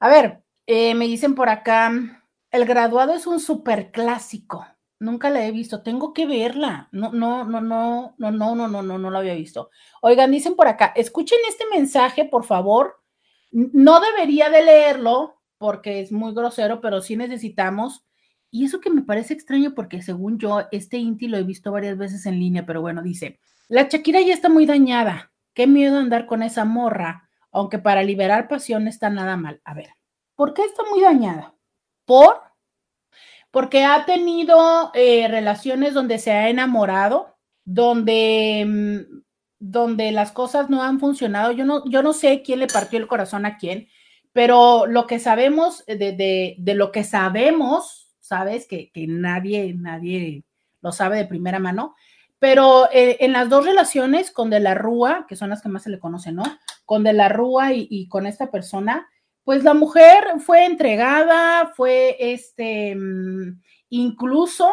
A 0.00 0.08
ver, 0.08 0.42
eh, 0.66 0.94
me 0.94 1.06
dicen 1.06 1.34
por 1.34 1.48
acá, 1.48 2.24
el 2.56 2.64
graduado 2.64 3.14
es 3.14 3.26
un 3.26 3.40
super 3.40 3.90
clásico. 3.92 4.66
Nunca 4.98 5.28
la 5.28 5.44
he 5.44 5.50
visto, 5.50 5.82
tengo 5.82 6.12
que 6.14 6.26
verla. 6.26 6.88
No, 6.90 7.12
no, 7.12 7.44
no, 7.44 7.60
no, 7.60 8.14
no, 8.16 8.30
no, 8.30 8.56
no, 8.56 8.68
no, 8.68 8.82
no, 8.82 8.98
no 8.98 9.10
la 9.10 9.18
había 9.18 9.34
visto. 9.34 9.70
Oigan, 10.00 10.30
dicen 10.30 10.56
por 10.56 10.66
acá, 10.66 10.92
escuchen 10.96 11.38
este 11.48 11.64
mensaje, 11.70 12.24
por 12.24 12.44
favor, 12.44 12.96
no 13.52 14.00
debería 14.00 14.48
de 14.48 14.62
leerlo 14.64 15.42
porque 15.58 16.00
es 16.00 16.12
muy 16.12 16.34
grosero, 16.34 16.80
pero 16.80 17.00
sí 17.02 17.16
necesitamos. 17.16 18.04
Y 18.50 18.64
eso 18.64 18.80
que 18.80 18.90
me 18.90 19.02
parece 19.02 19.34
extraño 19.34 19.74
porque 19.74 20.00
según 20.00 20.38
yo, 20.38 20.62
este 20.72 20.96
Inti 20.96 21.28
lo 21.28 21.36
he 21.36 21.42
visto 21.42 21.72
varias 21.72 21.98
veces 21.98 22.24
en 22.24 22.38
línea, 22.38 22.64
pero 22.64 22.80
bueno, 22.80 23.02
dice, 23.02 23.38
la 23.68 23.82
Shakira 23.82 24.20
ya 24.22 24.32
está 24.32 24.48
muy 24.48 24.64
dañada. 24.64 25.32
Qué 25.52 25.66
miedo 25.66 25.98
andar 25.98 26.26
con 26.26 26.42
esa 26.42 26.64
morra, 26.64 27.28
aunque 27.50 27.78
para 27.78 28.02
liberar 28.02 28.48
pasión 28.48 28.88
está 28.88 29.10
nada 29.10 29.36
mal. 29.36 29.60
A 29.64 29.74
ver, 29.74 29.90
¿por 30.34 30.54
qué 30.54 30.62
está 30.62 30.82
muy 30.90 31.02
dañada? 31.02 31.55
¿Por? 32.06 32.40
Porque 33.50 33.84
ha 33.84 34.06
tenido 34.06 34.90
eh, 34.94 35.28
relaciones 35.28 35.92
donde 35.92 36.18
se 36.18 36.32
ha 36.32 36.48
enamorado, 36.48 37.36
donde 37.64 38.64
mm, 38.66 39.16
donde 39.58 40.12
las 40.12 40.32
cosas 40.32 40.70
no 40.70 40.82
han 40.82 41.00
funcionado. 41.00 41.52
Yo 41.52 41.64
no, 41.64 41.84
yo 41.88 42.02
no 42.02 42.12
sé 42.12 42.42
quién 42.42 42.60
le 42.60 42.66
partió 42.66 42.98
el 42.98 43.06
corazón 43.06 43.46
a 43.46 43.56
quién, 43.56 43.88
pero 44.32 44.86
lo 44.86 45.06
que 45.06 45.18
sabemos, 45.18 45.84
de, 45.86 46.56
de, 46.58 46.74
lo 46.74 46.92
que 46.92 47.04
sabemos, 47.04 48.14
sabes 48.20 48.66
que, 48.66 48.90
que, 48.92 49.06
nadie, 49.06 49.74
nadie 49.74 50.44
lo 50.82 50.92
sabe 50.92 51.16
de 51.16 51.24
primera 51.26 51.58
mano, 51.58 51.94
pero 52.38 52.88
eh, 52.92 53.16
en 53.20 53.32
las 53.32 53.48
dos 53.48 53.64
relaciones 53.64 54.30
con 54.30 54.50
De 54.50 54.60
la 54.60 54.74
Rúa, 54.74 55.26
que 55.26 55.36
son 55.36 55.48
las 55.50 55.62
que 55.62 55.70
más 55.70 55.84
se 55.84 55.90
le 55.90 55.98
conocen, 55.98 56.36
¿no? 56.36 56.44
Con 56.84 57.02
De 57.02 57.14
la 57.14 57.30
Rúa 57.30 57.72
y, 57.72 57.88
y 57.90 58.08
con 58.08 58.26
esta 58.26 58.50
persona, 58.50 59.08
pues 59.46 59.62
la 59.62 59.74
mujer 59.74 60.40
fue 60.40 60.64
entregada, 60.64 61.72
fue 61.76 62.16
este, 62.18 62.96
mm, 62.96 63.62
incluso 63.90 64.68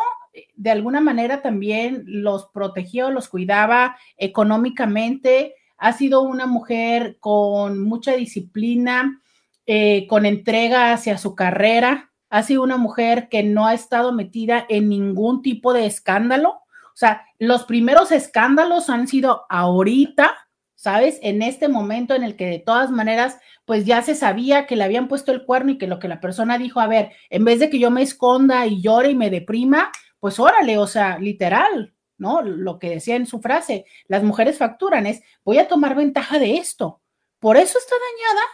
de 0.55 0.71
alguna 0.71 0.99
manera 0.99 1.43
también 1.43 2.05
los 2.07 2.47
protegió, 2.47 3.11
los 3.11 3.29
cuidaba 3.29 3.95
económicamente. 4.17 5.53
Ha 5.77 5.93
sido 5.93 6.23
una 6.23 6.47
mujer 6.47 7.17
con 7.19 7.83
mucha 7.83 8.15
disciplina, 8.15 9.21
eh, 9.67 10.07
con 10.07 10.25
entrega 10.25 10.91
hacia 10.91 11.19
su 11.19 11.35
carrera. 11.35 12.11
Ha 12.31 12.41
sido 12.41 12.63
una 12.63 12.77
mujer 12.77 13.29
que 13.29 13.43
no 13.43 13.67
ha 13.67 13.75
estado 13.75 14.11
metida 14.11 14.65
en 14.69 14.89
ningún 14.89 15.43
tipo 15.43 15.71
de 15.73 15.85
escándalo. 15.85 16.49
O 16.49 16.95
sea, 16.95 17.27
los 17.37 17.65
primeros 17.65 18.11
escándalos 18.11 18.89
han 18.89 19.07
sido 19.07 19.45
ahorita, 19.49 20.31
¿sabes? 20.73 21.19
En 21.21 21.43
este 21.43 21.67
momento 21.67 22.15
en 22.15 22.23
el 22.23 22.35
que 22.35 22.47
de 22.47 22.57
todas 22.57 22.89
maneras, 22.89 23.37
pues 23.65 23.85
ya 23.85 24.01
se 24.01 24.15
sabía 24.15 24.65
que 24.65 24.75
le 24.75 24.83
habían 24.83 25.07
puesto 25.07 25.31
el 25.31 25.45
cuerno 25.45 25.71
y 25.71 25.77
que 25.77 25.87
lo 25.87 25.99
que 25.99 26.07
la 26.07 26.19
persona 26.19 26.57
dijo, 26.57 26.79
a 26.79 26.87
ver, 26.87 27.11
en 27.29 27.45
vez 27.45 27.59
de 27.59 27.69
que 27.69 27.79
yo 27.79 27.91
me 27.91 28.01
esconda 28.01 28.65
y 28.65 28.81
llore 28.81 29.11
y 29.11 29.15
me 29.15 29.29
deprima, 29.29 29.91
pues 30.19 30.39
órale, 30.39 30.77
o 30.77 30.87
sea, 30.87 31.17
literal, 31.17 31.93
¿no? 32.17 32.41
Lo 32.41 32.79
que 32.79 32.89
decía 32.89 33.15
en 33.15 33.25
su 33.25 33.39
frase, 33.39 33.85
las 34.07 34.23
mujeres 34.23 34.57
facturan 34.57 35.05
es, 35.05 35.21
voy 35.43 35.59
a 35.59 35.67
tomar 35.67 35.95
ventaja 35.95 36.39
de 36.39 36.55
esto. 36.55 37.01
Por 37.39 37.57
eso 37.57 37.77
está 37.77 37.95
dañada, 37.95 38.47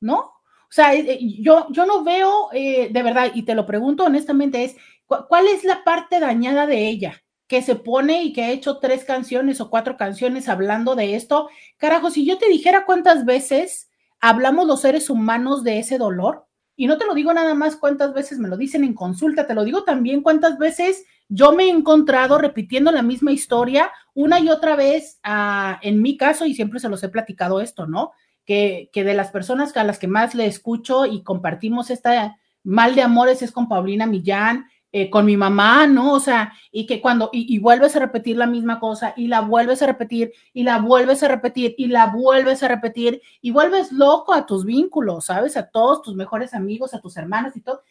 ¿no? 0.00 0.18
O 0.18 0.72
sea, 0.72 0.94
eh, 0.94 1.04
eh, 1.08 1.18
yo, 1.40 1.68
yo 1.70 1.86
no 1.86 2.02
veo, 2.02 2.48
eh, 2.52 2.88
de 2.90 3.02
verdad, 3.02 3.30
y 3.34 3.42
te 3.44 3.54
lo 3.54 3.66
pregunto 3.66 4.04
honestamente, 4.04 4.64
es, 4.64 4.76
¿cuál 5.06 5.46
es 5.48 5.64
la 5.64 5.84
parte 5.84 6.20
dañada 6.20 6.66
de 6.66 6.88
ella? 6.88 7.22
que 7.48 7.62
se 7.62 7.76
pone 7.76 8.24
y 8.24 8.32
que 8.32 8.42
ha 8.42 8.50
hecho 8.50 8.78
tres 8.78 9.04
canciones 9.04 9.60
o 9.60 9.70
cuatro 9.70 9.96
canciones 9.96 10.48
hablando 10.48 10.96
de 10.96 11.14
esto. 11.14 11.48
Carajo, 11.76 12.10
si 12.10 12.26
yo 12.26 12.38
te 12.38 12.48
dijera 12.48 12.84
cuántas 12.84 13.24
veces 13.24 13.85
hablamos 14.20 14.66
los 14.66 14.80
seres 14.80 15.10
humanos 15.10 15.64
de 15.64 15.78
ese 15.78 15.98
dolor, 15.98 16.46
y 16.76 16.86
no 16.86 16.98
te 16.98 17.06
lo 17.06 17.14
digo 17.14 17.32
nada 17.32 17.54
más 17.54 17.76
cuántas 17.76 18.12
veces 18.12 18.38
me 18.38 18.48
lo 18.48 18.56
dicen 18.56 18.84
en 18.84 18.94
consulta, 18.94 19.46
te 19.46 19.54
lo 19.54 19.64
digo 19.64 19.84
también 19.84 20.22
cuántas 20.22 20.58
veces 20.58 21.04
yo 21.28 21.52
me 21.52 21.64
he 21.64 21.70
encontrado 21.70 22.38
repitiendo 22.38 22.92
la 22.92 23.02
misma 23.02 23.32
historia 23.32 23.90
una 24.14 24.38
y 24.40 24.50
otra 24.50 24.76
vez, 24.76 25.18
ah, 25.22 25.80
en 25.82 26.02
mi 26.02 26.16
caso, 26.16 26.44
y 26.44 26.54
siempre 26.54 26.78
se 26.78 26.88
los 26.88 27.02
he 27.02 27.08
platicado 27.08 27.60
esto, 27.60 27.86
¿no? 27.86 28.12
Que, 28.44 28.90
que 28.92 29.04
de 29.04 29.14
las 29.14 29.30
personas 29.30 29.76
a 29.76 29.84
las 29.84 29.98
que 29.98 30.06
más 30.06 30.34
le 30.34 30.46
escucho 30.46 31.06
y 31.06 31.22
compartimos 31.22 31.90
esta 31.90 32.36
mal 32.62 32.94
de 32.94 33.02
amores 33.02 33.42
es 33.42 33.52
con 33.52 33.68
Paulina 33.68 34.06
Millán, 34.06 34.66
eh, 34.98 35.10
con 35.10 35.26
mi 35.26 35.36
mamá, 35.36 35.86
¿no? 35.86 36.14
O 36.14 36.20
sea, 36.20 36.54
y 36.72 36.86
que 36.86 37.02
cuando, 37.02 37.28
y, 37.30 37.58
vuelves 37.58 37.94
a 37.96 37.98
repetir 37.98 38.38
la 38.38 38.46
misma 38.46 38.80
cosa, 38.80 39.12
y 39.14 39.26
la 39.26 39.42
vuelves 39.42 39.82
a 39.82 39.86
repetir, 39.86 40.32
y 40.54 40.62
la 40.62 40.78
vuelves 40.78 41.22
a 41.22 41.28
repetir, 41.28 41.74
y 41.76 41.88
la 41.88 42.06
vuelves 42.06 42.62
a 42.62 42.68
repetir, 42.68 43.20
y 43.42 43.50
vuelves 43.50 43.92
loco 43.92 44.32
a 44.32 44.46
tus 44.46 44.64
vínculos, 44.64 45.26
¿sabes? 45.26 45.58
A 45.58 45.68
todos 45.68 46.00
tus 46.00 46.14
mejores 46.14 46.54
amigos, 46.54 46.94
a 46.94 47.02
tus 47.02 47.18
hermanas 47.18 47.54
y 47.58 47.60
todo. 47.60 47.82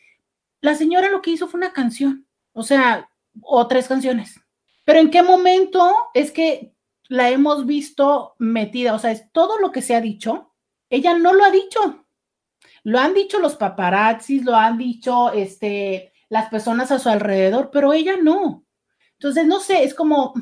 La 0.61 0.73
señora 0.73 1.11
lo 1.11 1.21
que 1.21 1.29
hizo 1.29 1.47
fue 1.47 1.59
una 1.59 1.73
canción, 1.73 2.25
o 2.53 2.63
sea, 2.63 3.07
o 3.39 3.67
tres 3.67 3.87
canciones. 3.87 4.41
Pero 4.83 4.97
¿en 4.97 5.11
qué 5.11 5.21
momento 5.21 5.93
es 6.15 6.31
que 6.31 6.73
la 7.07 7.29
hemos 7.29 7.67
visto 7.67 8.33
metida? 8.39 8.95
O 8.95 8.97
sea, 8.97 9.11
es 9.11 9.31
todo 9.31 9.59
lo 9.59 9.71
que 9.71 9.83
se 9.83 9.93
ha 9.93 10.01
dicho, 10.01 10.55
ella 10.89 11.15
no 11.15 11.33
lo 11.33 11.43
ha 11.43 11.51
dicho. 11.51 12.03
Lo 12.81 12.97
han 12.97 13.13
dicho 13.13 13.37
los 13.37 13.57
paparazzis, 13.57 14.43
lo 14.43 14.55
han 14.55 14.79
dicho 14.79 15.31
este, 15.33 16.14
las 16.29 16.49
personas 16.49 16.91
a 16.91 16.99
su 16.99 17.09
alrededor, 17.09 17.69
pero 17.71 17.93
ella 17.93 18.15
no. 18.21 18.65
Entonces, 19.13 19.45
no 19.45 19.59
sé, 19.59 19.83
es 19.83 19.93
como, 19.93 20.33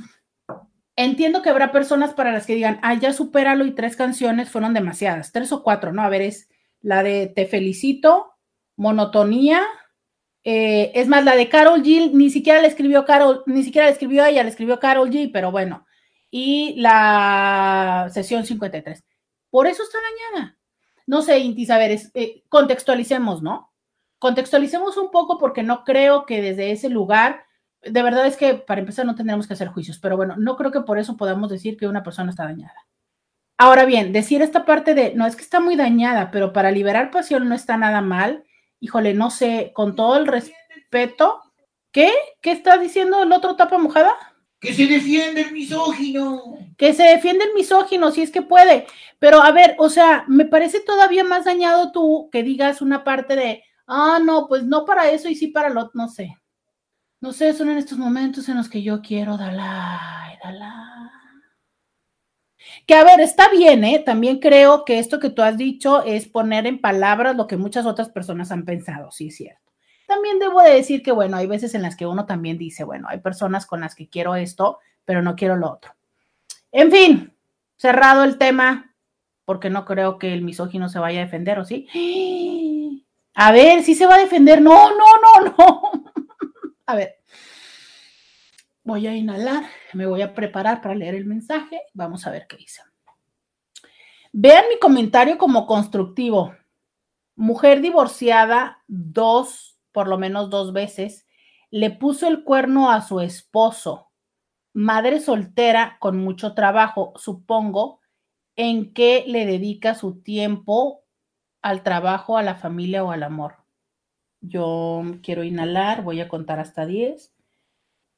entiendo 0.95 1.41
que 1.41 1.49
habrá 1.49 1.71
personas 1.71 2.13
para 2.13 2.31
las 2.31 2.45
que 2.45 2.55
digan, 2.55 2.79
ah, 2.81 2.93
ya 2.95 3.13
supéralo 3.13 3.65
y 3.65 3.75
tres 3.75 3.95
canciones 3.95 4.49
fueron 4.49 4.73
demasiadas, 4.73 5.31
tres 5.31 5.51
o 5.51 5.63
cuatro, 5.63 5.93
¿no? 5.93 6.01
A 6.01 6.09
ver, 6.09 6.21
es 6.21 6.49
la 6.81 7.03
de 7.03 7.27
Te 7.27 7.45
felicito, 7.45 8.33
Monotonía, 8.75 9.63
eh, 10.43 10.91
es 10.95 11.07
más, 11.07 11.23
la 11.23 11.35
de 11.35 11.47
Carol 11.49 11.81
G, 11.83 12.11
ni 12.11 12.29
siquiera 12.29 12.61
le 12.61 12.67
escribió 12.67 13.05
Carol, 13.05 13.43
ni 13.45 13.63
siquiera 13.63 13.87
le 13.87 13.93
escribió 13.93 14.25
ella, 14.25 14.43
le 14.43 14.49
escribió 14.49 14.79
Carol 14.79 15.09
G, 15.09 15.29
pero 15.31 15.51
bueno, 15.51 15.85
y 16.29 16.75
la 16.81 18.09
sesión 18.13 18.45
53. 18.45 19.03
Por 19.49 19.67
eso 19.67 19.83
está 19.83 19.99
dañada. 20.33 20.57
No 21.05 21.21
sé, 21.21 21.39
Intis, 21.39 21.69
a 21.69 21.77
ver, 21.77 21.99
eh, 22.13 22.43
contextualicemos, 22.49 23.41
¿no? 23.41 23.72
Contextualicemos 24.23 24.95
un 24.95 25.11
poco 25.11 25.37
porque 25.37 25.63
no 25.63 25.83
creo 25.83 26.25
que 26.25 26.41
desde 26.41 26.71
ese 26.71 26.87
lugar 26.87 27.43
de 27.81 28.03
verdad 28.03 28.25
es 28.25 28.37
que 28.37 28.53
para 28.53 28.79
empezar 28.79 29.05
no 29.05 29.15
tendremos 29.15 29.47
que 29.47 29.53
hacer 29.53 29.67
juicios, 29.67 29.99
pero 29.99 30.15
bueno, 30.15 30.35
no 30.37 30.55
creo 30.55 30.71
que 30.71 30.79
por 30.79 30.97
eso 30.97 31.17
podamos 31.17 31.49
decir 31.49 31.75
que 31.75 31.87
una 31.87 32.03
persona 32.03 32.29
está 32.29 32.45
dañada. 32.45 32.87
Ahora 33.57 33.83
bien, 33.83 34.13
decir 34.13 34.41
esta 34.41 34.63
parte 34.63 34.93
de, 34.93 35.13
no 35.13 35.27
es 35.27 35.35
que 35.35 35.41
está 35.41 35.59
muy 35.59 35.75
dañada, 35.75 36.31
pero 36.31 36.53
para 36.53 36.71
liberar 36.71 37.11
pasión 37.11 37.49
no 37.49 37.53
está 37.53 37.75
nada 37.75 37.99
mal, 37.99 38.45
híjole, 38.79 39.13
no 39.13 39.29
sé, 39.29 39.71
con 39.75 39.93
todo 39.93 40.15
el 40.15 40.25
respeto, 40.25 41.41
¿qué? 41.91 42.09
¿Qué 42.39 42.53
está 42.53 42.77
diciendo 42.77 43.21
el 43.23 43.31
otro 43.33 43.57
tapa 43.57 43.77
mojada? 43.77 44.13
Que 44.61 44.73
se 44.73 44.87
defiende 44.87 45.41
el 45.41 45.51
misógino. 45.51 46.57
Que 46.77 46.93
se 46.93 47.03
defiende 47.03 47.43
el 47.43 47.53
misógino, 47.55 48.09
si 48.11 48.21
es 48.21 48.31
que 48.31 48.41
puede. 48.41 48.87
Pero 49.19 49.41
a 49.41 49.51
ver, 49.51 49.75
o 49.79 49.89
sea, 49.89 50.23
me 50.29 50.45
parece 50.45 50.79
todavía 50.79 51.25
más 51.25 51.43
dañado 51.43 51.91
tú 51.91 52.29
que 52.31 52.43
digas 52.43 52.81
una 52.81 53.03
parte 53.03 53.35
de, 53.35 53.63
ah, 53.87 54.19
no, 54.23 54.47
pues 54.47 54.63
no 54.63 54.85
para 54.85 55.09
eso 55.09 55.29
y 55.29 55.35
sí 55.35 55.47
para 55.47 55.69
lo, 55.69 55.91
no 55.93 56.07
sé. 56.09 56.37
No 57.21 57.31
sé, 57.31 57.53
son 57.53 57.69
en 57.69 57.77
estos 57.77 57.97
momentos 57.97 58.49
en 58.49 58.57
los 58.57 58.69
que 58.69 58.83
yo 58.83 59.01
quiero 59.01 59.37
Dalai, 59.37 60.37
Dalai. 60.43 60.83
Que 62.85 62.95
a 62.95 63.03
ver, 63.03 63.21
está 63.21 63.49
bien, 63.49 63.83
¿eh? 63.83 63.99
También 63.99 64.39
creo 64.39 64.83
que 64.85 64.99
esto 64.99 65.19
que 65.19 65.29
tú 65.29 65.41
has 65.41 65.57
dicho 65.57 66.03
es 66.03 66.27
poner 66.27 66.67
en 66.67 66.81
palabras 66.81 67.35
lo 67.35 67.47
que 67.47 67.57
muchas 67.57 67.85
otras 67.85 68.09
personas 68.09 68.51
han 68.51 68.65
pensado, 68.65 69.11
sí 69.11 69.27
es 69.27 69.37
cierto. 69.37 69.71
También 70.07 70.39
debo 70.39 70.61
de 70.61 70.73
decir 70.73 71.01
que, 71.01 71.11
bueno, 71.11 71.37
hay 71.37 71.47
veces 71.47 71.75
en 71.75 71.81
las 71.81 71.95
que 71.95 72.05
uno 72.05 72.25
también 72.25 72.57
dice, 72.57 72.83
bueno, 72.83 73.07
hay 73.09 73.19
personas 73.19 73.65
con 73.65 73.81
las 73.81 73.95
que 73.95 74.09
quiero 74.09 74.35
esto, 74.35 74.79
pero 75.05 75.21
no 75.21 75.35
quiero 75.35 75.55
lo 75.55 75.71
otro. 75.71 75.95
En 76.71 76.91
fin, 76.91 77.33
cerrado 77.77 78.23
el 78.23 78.37
tema, 78.37 78.95
porque 79.45 79.69
no 79.69 79.85
creo 79.85 80.17
que 80.17 80.33
el 80.33 80.41
misógino 80.41 80.89
se 80.89 80.99
vaya 80.99 81.21
a 81.21 81.23
defender, 81.25 81.59
¿o 81.59 81.65
sí? 81.65 81.87
A 83.35 83.51
ver, 83.51 83.83
si 83.83 83.95
se 83.95 84.05
va 84.05 84.15
a 84.15 84.19
defender. 84.19 84.61
No, 84.61 84.91
no, 84.91 85.05
no, 85.21 85.55
no. 85.57 86.03
A 86.85 86.95
ver, 86.95 87.19
voy 88.83 89.07
a 89.07 89.15
inhalar, 89.15 89.63
me 89.93 90.05
voy 90.05 90.21
a 90.21 90.33
preparar 90.33 90.81
para 90.81 90.95
leer 90.95 91.15
el 91.15 91.25
mensaje. 91.25 91.81
Vamos 91.93 92.27
a 92.27 92.31
ver 92.31 92.45
qué 92.47 92.57
dice. 92.57 92.81
Vean 94.33 94.65
mi 94.69 94.77
comentario 94.79 95.37
como 95.37 95.65
constructivo. 95.65 96.53
Mujer 97.35 97.81
divorciada 97.81 98.83
dos, 98.87 99.79
por 99.91 100.07
lo 100.07 100.17
menos 100.17 100.49
dos 100.49 100.73
veces, 100.73 101.25
le 101.71 101.89
puso 101.89 102.27
el 102.27 102.43
cuerno 102.43 102.91
a 102.91 103.01
su 103.01 103.21
esposo. 103.21 104.11
Madre 104.73 105.19
soltera 105.19 105.97
con 105.99 106.17
mucho 106.17 106.53
trabajo, 106.53 107.13
supongo, 107.15 108.01
en 108.55 108.93
que 108.93 109.23
le 109.25 109.45
dedica 109.45 109.95
su 109.95 110.21
tiempo 110.21 111.02
al 111.63 111.81
trabajo, 111.81 112.37
a 112.37 112.43
la 112.43 112.55
familia 112.55 113.03
o 113.03 113.11
al 113.11 113.23
amor. 113.23 113.55
Yo 114.41 115.01
quiero 115.23 115.43
inhalar, 115.43 116.03
voy 116.03 116.21
a 116.21 116.27
contar 116.27 116.59
hasta 116.59 116.85
10. 116.85 117.33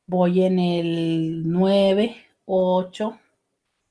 Voy 0.08 0.44
en 0.44 0.60
el 0.60 1.44
9, 1.46 2.16
8, 2.46 3.20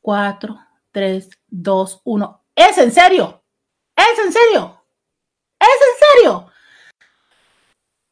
4, 0.01 0.59
3, 0.91 1.31
2, 1.49 2.01
1. 2.05 2.45
¿Es 2.57 2.79
en 2.79 2.93
serio? 2.93 3.43
¿Es 3.97 4.25
en 4.25 4.33
serio? 4.33 4.85
¿Es 5.59 5.69
en 5.69 6.23
serio? 6.23 6.51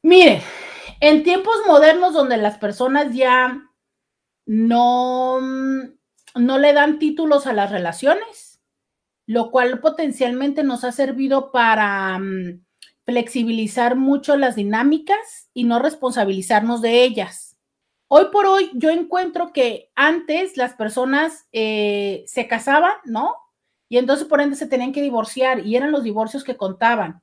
Mire, 0.02 0.42
en 1.00 1.22
tiempos 1.22 1.56
modernos 1.66 2.14
donde 2.14 2.36
las 2.36 2.58
personas 2.58 3.14
ya 3.14 3.68
no, 4.46 5.40
no 5.40 6.58
le 6.58 6.72
dan 6.72 6.98
títulos 6.98 7.46
a 7.46 7.52
las 7.52 7.70
relaciones, 7.70 8.51
lo 9.26 9.50
cual 9.50 9.80
potencialmente 9.80 10.62
nos 10.62 10.84
ha 10.84 10.92
servido 10.92 11.52
para 11.52 12.18
mm, 12.18 12.64
flexibilizar 13.04 13.96
mucho 13.96 14.36
las 14.36 14.56
dinámicas 14.56 15.50
y 15.54 15.64
no 15.64 15.78
responsabilizarnos 15.78 16.80
de 16.80 17.04
ellas. 17.04 17.56
Hoy 18.08 18.26
por 18.30 18.46
hoy 18.46 18.70
yo 18.74 18.90
encuentro 18.90 19.52
que 19.52 19.90
antes 19.94 20.56
las 20.56 20.74
personas 20.74 21.46
eh, 21.52 22.24
se 22.26 22.46
casaban, 22.46 22.92
¿no? 23.04 23.34
Y 23.88 23.98
entonces 23.98 24.26
por 24.26 24.40
ende 24.40 24.56
se 24.56 24.66
tenían 24.66 24.92
que 24.92 25.02
divorciar 25.02 25.66
y 25.66 25.76
eran 25.76 25.92
los 25.92 26.02
divorcios 26.02 26.44
que 26.44 26.56
contaban. 26.56 27.22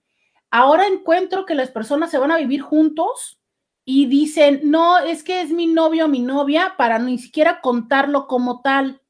Ahora 0.51 0.87
encuentro 0.87 1.45
que 1.45 1.53
las 1.53 1.69
personas 1.69 2.09
se 2.09 2.17
van 2.17 2.31
a 2.31 2.37
vivir 2.37 2.61
juntos 2.61 3.39
y 3.85 4.07
dicen, 4.07 4.61
no, 4.63 4.97
es 4.99 5.23
que 5.23 5.41
es 5.41 5.51
mi 5.51 5.67
novio 5.67 6.05
o 6.05 6.09
mi 6.09 6.21
novia 6.21 6.73
para 6.77 6.99
ni 6.99 7.17
siquiera 7.17 7.61
contarlo 7.61 8.27
como 8.27 8.61
tal, 8.61 9.01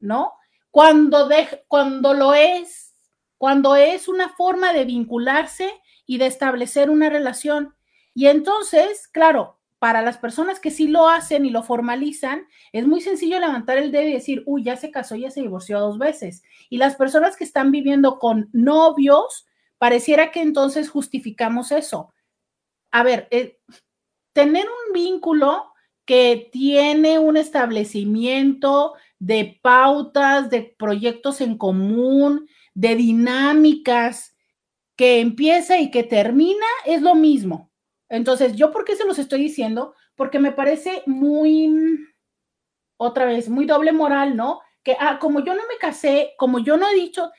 ¿no? 0.00 0.32
Cuando, 0.76 1.26
de, 1.26 1.64
cuando 1.68 2.12
lo 2.12 2.34
es, 2.34 2.94
cuando 3.38 3.76
es 3.76 4.08
una 4.08 4.28
forma 4.28 4.74
de 4.74 4.84
vincularse 4.84 5.72
y 6.04 6.18
de 6.18 6.26
establecer 6.26 6.90
una 6.90 7.08
relación. 7.08 7.74
Y 8.12 8.26
entonces, 8.26 9.08
claro, 9.08 9.58
para 9.78 10.02
las 10.02 10.18
personas 10.18 10.60
que 10.60 10.70
sí 10.70 10.88
lo 10.88 11.08
hacen 11.08 11.46
y 11.46 11.50
lo 11.50 11.62
formalizan, 11.62 12.46
es 12.72 12.86
muy 12.86 13.00
sencillo 13.00 13.40
levantar 13.40 13.78
el 13.78 13.90
dedo 13.90 14.06
y 14.06 14.12
decir, 14.12 14.42
uy, 14.44 14.64
ya 14.64 14.76
se 14.76 14.90
casó, 14.90 15.16
ya 15.16 15.30
se 15.30 15.40
divorció 15.40 15.80
dos 15.80 15.96
veces. 15.96 16.42
Y 16.68 16.76
las 16.76 16.94
personas 16.94 17.38
que 17.38 17.44
están 17.44 17.70
viviendo 17.70 18.18
con 18.18 18.50
novios, 18.52 19.46
pareciera 19.78 20.30
que 20.30 20.42
entonces 20.42 20.90
justificamos 20.90 21.72
eso. 21.72 22.12
A 22.90 23.02
ver, 23.02 23.28
eh, 23.30 23.60
tener 24.34 24.66
un 24.66 24.92
vínculo 24.92 25.72
que 26.04 26.50
tiene 26.52 27.18
un 27.18 27.38
establecimiento 27.38 28.92
de 29.18 29.58
pautas, 29.62 30.50
de 30.50 30.74
proyectos 30.78 31.40
en 31.40 31.56
común, 31.56 32.48
de 32.74 32.96
dinámicas, 32.96 34.36
que 34.96 35.20
empieza 35.20 35.78
y 35.78 35.90
que 35.90 36.02
termina 36.02 36.66
es 36.84 37.02
lo 37.02 37.14
mismo. 37.14 37.70
Entonces, 38.08 38.54
¿yo 38.56 38.72
por 38.72 38.84
qué 38.84 38.96
se 38.96 39.04
los 39.04 39.18
estoy 39.18 39.42
diciendo? 39.42 39.94
Porque 40.14 40.38
me 40.38 40.52
parece 40.52 41.02
muy, 41.06 41.98
otra 42.96 43.26
vez, 43.26 43.48
muy 43.48 43.66
doble 43.66 43.92
moral, 43.92 44.36
¿no? 44.36 44.60
Que 44.82 44.96
ah, 44.98 45.18
como 45.18 45.40
yo 45.40 45.54
no 45.54 45.62
me 45.68 45.76
casé, 45.78 46.34
como 46.38 46.58
yo 46.60 46.76
no 46.76 46.88
he 46.88 46.94
dicho, 46.94 47.30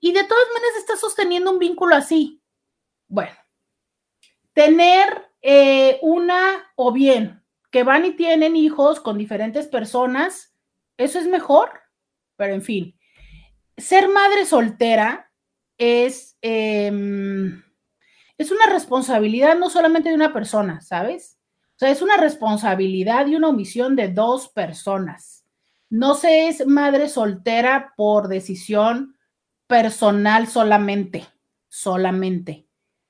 y 0.00 0.12
de 0.12 0.24
todas 0.24 0.46
maneras 0.54 0.78
está 0.78 0.96
sosteniendo 0.96 1.50
un 1.50 1.58
vínculo 1.58 1.94
así. 1.94 2.42
Bueno, 3.08 3.36
tener 4.52 5.30
eh, 5.42 5.98
una 6.02 6.72
o 6.76 6.92
bien 6.92 7.42
que 7.70 7.82
van 7.82 8.04
y 8.04 8.12
tienen 8.12 8.56
hijos 8.56 9.00
con 9.00 9.18
diferentes 9.18 9.66
personas, 9.66 10.53
eso 10.96 11.18
es 11.18 11.26
mejor, 11.26 11.70
pero 12.36 12.54
en 12.54 12.62
fin, 12.62 12.98
ser 13.76 14.08
madre 14.08 14.46
soltera 14.46 15.30
es, 15.78 16.36
em, 16.40 17.62
es 18.38 18.50
una 18.50 18.66
responsabilidad 18.66 19.56
no 19.56 19.70
solamente 19.70 20.08
de 20.08 20.14
una 20.14 20.32
persona, 20.32 20.80
¿sabes? 20.80 21.38
O 21.76 21.78
sea, 21.78 21.90
es 21.90 22.02
una 22.02 22.16
responsabilidad 22.16 23.26
y 23.26 23.34
una 23.34 23.48
omisión 23.48 23.96
de 23.96 24.08
dos 24.08 24.48
personas. 24.48 25.44
No 25.90 26.14
se 26.14 26.48
es 26.48 26.66
madre 26.66 27.08
soltera 27.08 27.94
por 27.96 28.28
decisión 28.28 29.16
personal 29.66 30.46
solamente, 30.46 31.26
solamente. 31.68 32.63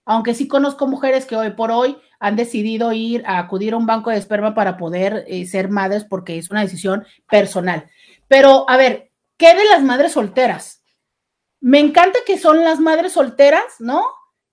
Aunque 0.05 0.34
sí 0.34 0.48
conozco 0.48 0.86
mujeres 0.86 1.26
que 1.26 1.36
hoy 1.36 1.50
por 1.50 1.70
hoy 1.70 1.96
han 2.20 2.36
decidido 2.36 2.92
ir 2.92 3.22
a 3.26 3.38
acudir 3.38 3.74
a 3.74 3.76
un 3.76 3.86
banco 3.86 4.11
de 4.11 4.16
esperma 4.16 4.55
para 4.55 4.76
poder 4.76 5.24
eh, 5.26 5.46
ser 5.46 5.68
madres 5.68 6.05
porque 6.05 6.38
es 6.38 6.50
una 6.50 6.61
decisión 6.61 7.05
personal. 7.30 7.88
Pero, 8.28 8.68
a 8.68 8.76
ver, 8.76 9.11
¿qué 9.36 9.55
de 9.55 9.64
las 9.64 9.82
madres 9.82 10.12
solteras? 10.12 10.82
Me 11.61 11.80
encanta 11.80 12.18
que 12.26 12.38
son 12.38 12.62
las 12.62 12.80
madres 12.80 13.12
solteras, 13.12 13.76
¿no? 13.78 14.05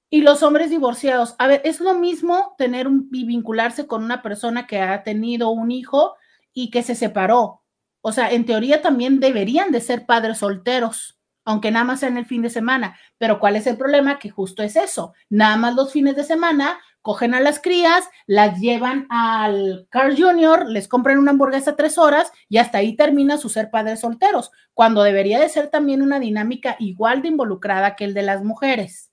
Y 0.10 0.22
los 0.22 0.44
hombres 0.44 0.70
divorciados. 0.70 1.36
A 1.40 1.48
ver, 1.48 1.62
es 1.66 1.80
lo 1.80 1.94
mismo 1.96 2.56
tener 2.58 2.88
un, 2.88 3.10
y 3.12 3.26
vincularse 3.26 3.88
con 3.88 4.04
una 4.04 4.22
persona 4.22 4.68
que 4.68 4.80
ha 4.80 5.04
tenido 5.04 5.50
un 5.50 5.72
hijo 5.72 6.16
y 6.54 6.72
que 6.72 6.84
se 6.84 6.96
separó. 6.96 7.62
O 8.02 8.12
sea, 8.12 8.32
en 8.32 8.46
teoría 8.46 8.82
también 8.82 9.20
deberían 9.20 9.72
de 9.72 9.82
ser 9.82 10.06
padres 10.06 10.40
solteros, 10.40 11.21
aunque 11.46 11.72
nada 11.72 11.86
más 11.86 12.00
sea 12.00 12.10
en 12.10 12.18
el 12.18 12.26
fin 12.26 12.42
de 12.42 12.50
semana. 12.50 12.98
Pero 13.18 13.40
¿cuál 13.40 13.56
es 13.56 13.68
el 13.68 13.78
problema? 13.78 14.20
Que 14.20 14.30
justo 14.30 14.64
es 14.64 14.76
eso. 14.76 15.14
Nada 15.30 15.58
más 15.58 15.76
los 15.76 15.92
fines 15.92 16.16
de 16.16 16.24
semana 16.24 16.80
cogen 17.02 17.34
a 17.34 17.40
las 17.40 17.60
crías, 17.60 18.08
las 18.28 18.60
llevan 18.60 19.08
al 19.10 19.88
Carl 19.90 20.16
Jr., 20.16 20.68
les 20.68 20.88
compran 20.88 21.18
una 21.18 21.32
hamburguesa 21.32 21.76
tres 21.76 21.98
horas 21.98 22.32
y 22.48 22.58
hasta 22.58 22.78
ahí 22.78 22.96
termina 22.96 23.38
su 23.38 23.50
ser 23.50 23.72
padres 23.72 24.02
solteros, 24.02 24.52
cuando 24.74 25.02
debería 25.02 25.40
de 25.40 25.50
ser 25.50 25.70
también 25.70 26.04
una 26.04 26.20
dinámica 26.20 26.76
igual 26.80 27.24
de 27.24 27.30
involucrada 27.30 27.96
que 27.96 28.06
el 28.06 28.14
de 28.14 28.22
las 28.22 28.44
mujeres, 28.44 29.12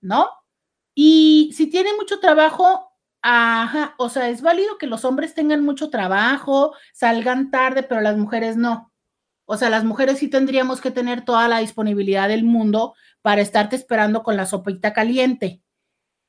¿no? 0.00 0.30
Y 0.94 1.52
si 1.54 1.68
tienen 1.68 1.96
mucho 1.96 2.20
trabajo, 2.20 2.90
Ajá, 3.22 3.94
o 3.98 4.08
sea, 4.08 4.30
es 4.30 4.40
válido 4.40 4.78
que 4.78 4.86
los 4.86 5.04
hombres 5.04 5.34
tengan 5.34 5.62
mucho 5.62 5.90
trabajo, 5.90 6.74
salgan 6.94 7.50
tarde, 7.50 7.82
pero 7.82 8.00
las 8.00 8.16
mujeres 8.16 8.56
no. 8.56 8.89
O 9.52 9.56
sea, 9.56 9.68
las 9.68 9.82
mujeres 9.82 10.18
sí 10.18 10.28
tendríamos 10.28 10.80
que 10.80 10.92
tener 10.92 11.24
toda 11.24 11.48
la 11.48 11.58
disponibilidad 11.58 12.28
del 12.28 12.44
mundo 12.44 12.94
para 13.20 13.40
estarte 13.40 13.74
esperando 13.74 14.22
con 14.22 14.36
la 14.36 14.46
sopita 14.46 14.92
caliente 14.92 15.60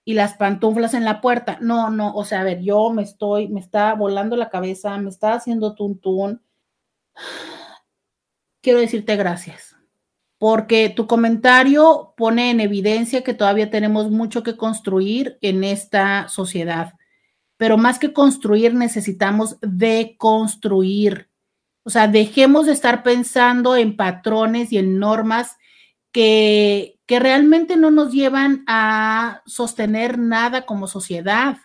y 0.03 0.15
las 0.15 0.33
pantuflas 0.33 0.95
en 0.95 1.05
la 1.05 1.21
puerta. 1.21 1.59
No, 1.61 1.91
no, 1.91 2.15
o 2.15 2.25
sea, 2.25 2.41
a 2.41 2.43
ver, 2.43 2.63
yo 2.63 2.89
me 2.89 3.03
estoy, 3.03 3.47
me 3.47 3.59
está 3.59 3.93
volando 3.93 4.35
la 4.35 4.49
cabeza, 4.49 4.97
me 4.97 5.11
está 5.11 5.33
haciendo 5.33 5.75
tuntún. 5.75 6.41
Quiero 8.63 8.79
decirte 8.79 9.15
gracias, 9.15 9.75
porque 10.39 10.89
tu 10.89 11.05
comentario 11.05 12.15
pone 12.17 12.49
en 12.49 12.59
evidencia 12.59 13.21
que 13.23 13.35
todavía 13.35 13.69
tenemos 13.69 14.09
mucho 14.09 14.41
que 14.41 14.57
construir 14.57 15.37
en 15.41 15.63
esta 15.63 16.27
sociedad. 16.27 16.93
Pero 17.57 17.77
más 17.77 17.99
que 17.99 18.13
construir, 18.13 18.73
necesitamos 18.73 19.57
deconstruir. 19.61 21.30
O 21.83 21.89
sea, 21.89 22.07
dejemos 22.07 22.67
de 22.67 22.73
estar 22.73 23.03
pensando 23.03 23.75
en 23.75 23.95
patrones 23.95 24.71
y 24.71 24.77
en 24.77 24.99
normas 24.99 25.57
que, 26.11 26.99
que 27.05 27.19
realmente 27.19 27.77
no 27.77 27.91
nos 27.91 28.11
llevan 28.11 28.63
a 28.67 29.41
sostener 29.45 30.19
nada 30.19 30.65
como 30.65 30.87
sociedad. 30.87 31.57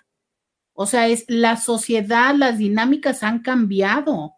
O 0.72 0.86
sea, 0.86 1.08
es 1.08 1.24
la 1.28 1.56
sociedad, 1.56 2.34
las 2.34 2.58
dinámicas 2.58 3.22
han 3.22 3.40
cambiado. 3.40 4.35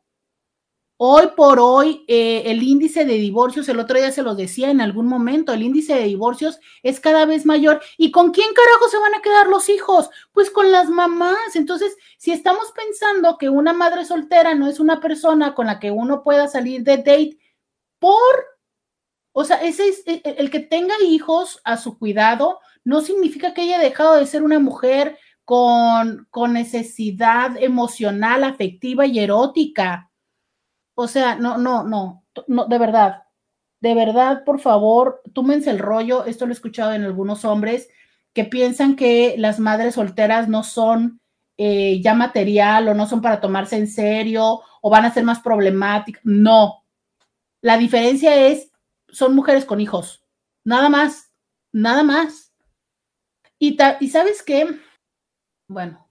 Hoy 1.01 1.29
por 1.37 1.61
hoy, 1.61 2.05
eh, 2.09 2.43
el 2.47 2.61
índice 2.61 3.05
de 3.05 3.15
divorcios, 3.15 3.69
el 3.69 3.79
otro 3.79 3.97
día 3.97 4.11
se 4.11 4.25
lo 4.25 4.35
decía 4.35 4.69
en 4.69 4.81
algún 4.81 5.07
momento, 5.07 5.53
el 5.53 5.63
índice 5.63 5.95
de 5.95 6.03
divorcios 6.03 6.59
es 6.83 6.99
cada 6.99 7.25
vez 7.25 7.47
mayor. 7.47 7.81
¿Y 7.97 8.11
con 8.11 8.33
quién 8.33 8.49
carajo 8.53 8.89
se 8.91 8.99
van 8.99 9.15
a 9.15 9.23
quedar 9.23 9.47
los 9.47 9.69
hijos? 9.69 10.11
Pues 10.33 10.51
con 10.51 10.73
las 10.73 10.91
mamás. 10.91 11.55
Entonces, 11.55 11.97
si 12.19 12.33
estamos 12.33 12.73
pensando 12.75 13.39
que 13.39 13.49
una 13.49 13.73
madre 13.73 14.05
soltera 14.05 14.57
no 14.57 14.67
es 14.67 14.81
una 14.81 15.01
persona 15.01 15.55
con 15.55 15.67
la 15.67 15.79
que 15.79 15.93
uno 15.93 16.25
pueda 16.25 16.49
salir 16.49 16.83
de 16.83 16.97
date 16.97 17.39
por 18.01 18.19
o 19.41 19.45
sea, 19.45 19.59
ese 19.59 19.89
es 19.89 20.03
e, 20.05 20.21
e, 20.25 20.35
el 20.39 20.51
que 20.51 20.59
tenga 20.59 20.95
hijos 21.01 21.61
a 21.63 21.77
su 21.77 21.97
cuidado 21.97 22.59
no 22.83 23.03
significa 23.03 23.55
que 23.55 23.61
haya 23.63 23.79
dejado 23.79 24.17
de 24.17 24.27
ser 24.27 24.43
una 24.43 24.59
mujer 24.59 25.17
con, 25.45 26.27
con 26.31 26.55
necesidad 26.55 27.57
emocional, 27.57 28.43
afectiva 28.43 29.07
y 29.07 29.21
erótica. 29.21 30.08
O 31.01 31.07
sea, 31.07 31.37
no, 31.37 31.59
no, 31.59 31.85
no, 31.85 32.25
no, 32.49 32.67
de 32.67 32.77
verdad, 32.77 33.23
de 33.81 33.95
verdad, 33.95 34.43
por 34.43 34.59
favor, 34.59 35.23
túmense 35.33 35.71
el 35.71 35.79
rollo. 35.79 36.25
Esto 36.25 36.45
lo 36.45 36.51
he 36.51 36.55
escuchado 36.55 36.93
en 36.93 37.05
algunos 37.05 37.45
hombres 37.45 37.89
que 38.35 38.45
piensan 38.45 38.97
que 38.97 39.37
las 39.39 39.61
madres 39.61 39.95
solteras 39.95 40.49
no 40.49 40.65
son 40.65 41.21
eh, 41.57 42.01
ya 42.03 42.15
material 42.15 42.89
o 42.89 42.95
no 42.95 43.07
son 43.07 43.23
para 43.23 43.41
tomarse 43.41 43.77
en 43.77 43.87
serio 43.87 44.61
o 44.83 44.91
van 44.91 45.05
a 45.05 45.15
ser 45.15 45.23
más 45.23 45.39
problemáticas. 45.39 46.21
No. 46.25 46.85
La 47.63 47.79
diferencia 47.79 48.49
es 48.49 48.73
son 49.09 49.37
mujeres 49.37 49.65
con 49.65 49.81
hijos. 49.81 50.25
Nada 50.65 50.89
más, 50.89 51.33
nada 51.73 52.03
más. 52.03 52.53
Y, 53.61 53.79
y 54.01 54.09
sabes 54.09 54.43
qué? 54.43 54.67
Bueno, 55.69 56.08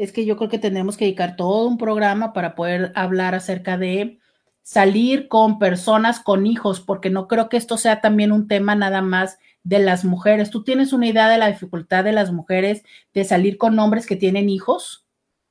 es 0.00 0.12
que 0.12 0.24
yo 0.24 0.38
creo 0.38 0.48
que 0.48 0.58
tenemos 0.58 0.96
que 0.96 1.04
dedicar 1.04 1.36
todo 1.36 1.66
un 1.66 1.76
programa 1.76 2.32
para 2.32 2.54
poder 2.54 2.90
hablar 2.94 3.34
acerca 3.34 3.76
de 3.76 4.18
salir 4.62 5.28
con 5.28 5.58
personas 5.58 6.20
con 6.20 6.46
hijos, 6.46 6.80
porque 6.80 7.10
no 7.10 7.28
creo 7.28 7.50
que 7.50 7.58
esto 7.58 7.76
sea 7.76 8.00
también 8.00 8.32
un 8.32 8.48
tema 8.48 8.74
nada 8.74 9.02
más 9.02 9.38
de 9.62 9.78
las 9.78 10.06
mujeres. 10.06 10.50
¿Tú 10.50 10.64
tienes 10.64 10.94
una 10.94 11.06
idea 11.06 11.28
de 11.28 11.36
la 11.36 11.48
dificultad 11.48 12.02
de 12.02 12.12
las 12.12 12.32
mujeres 12.32 12.82
de 13.12 13.24
salir 13.24 13.58
con 13.58 13.78
hombres 13.78 14.06
que 14.06 14.16
tienen 14.16 14.48
hijos? 14.48 15.04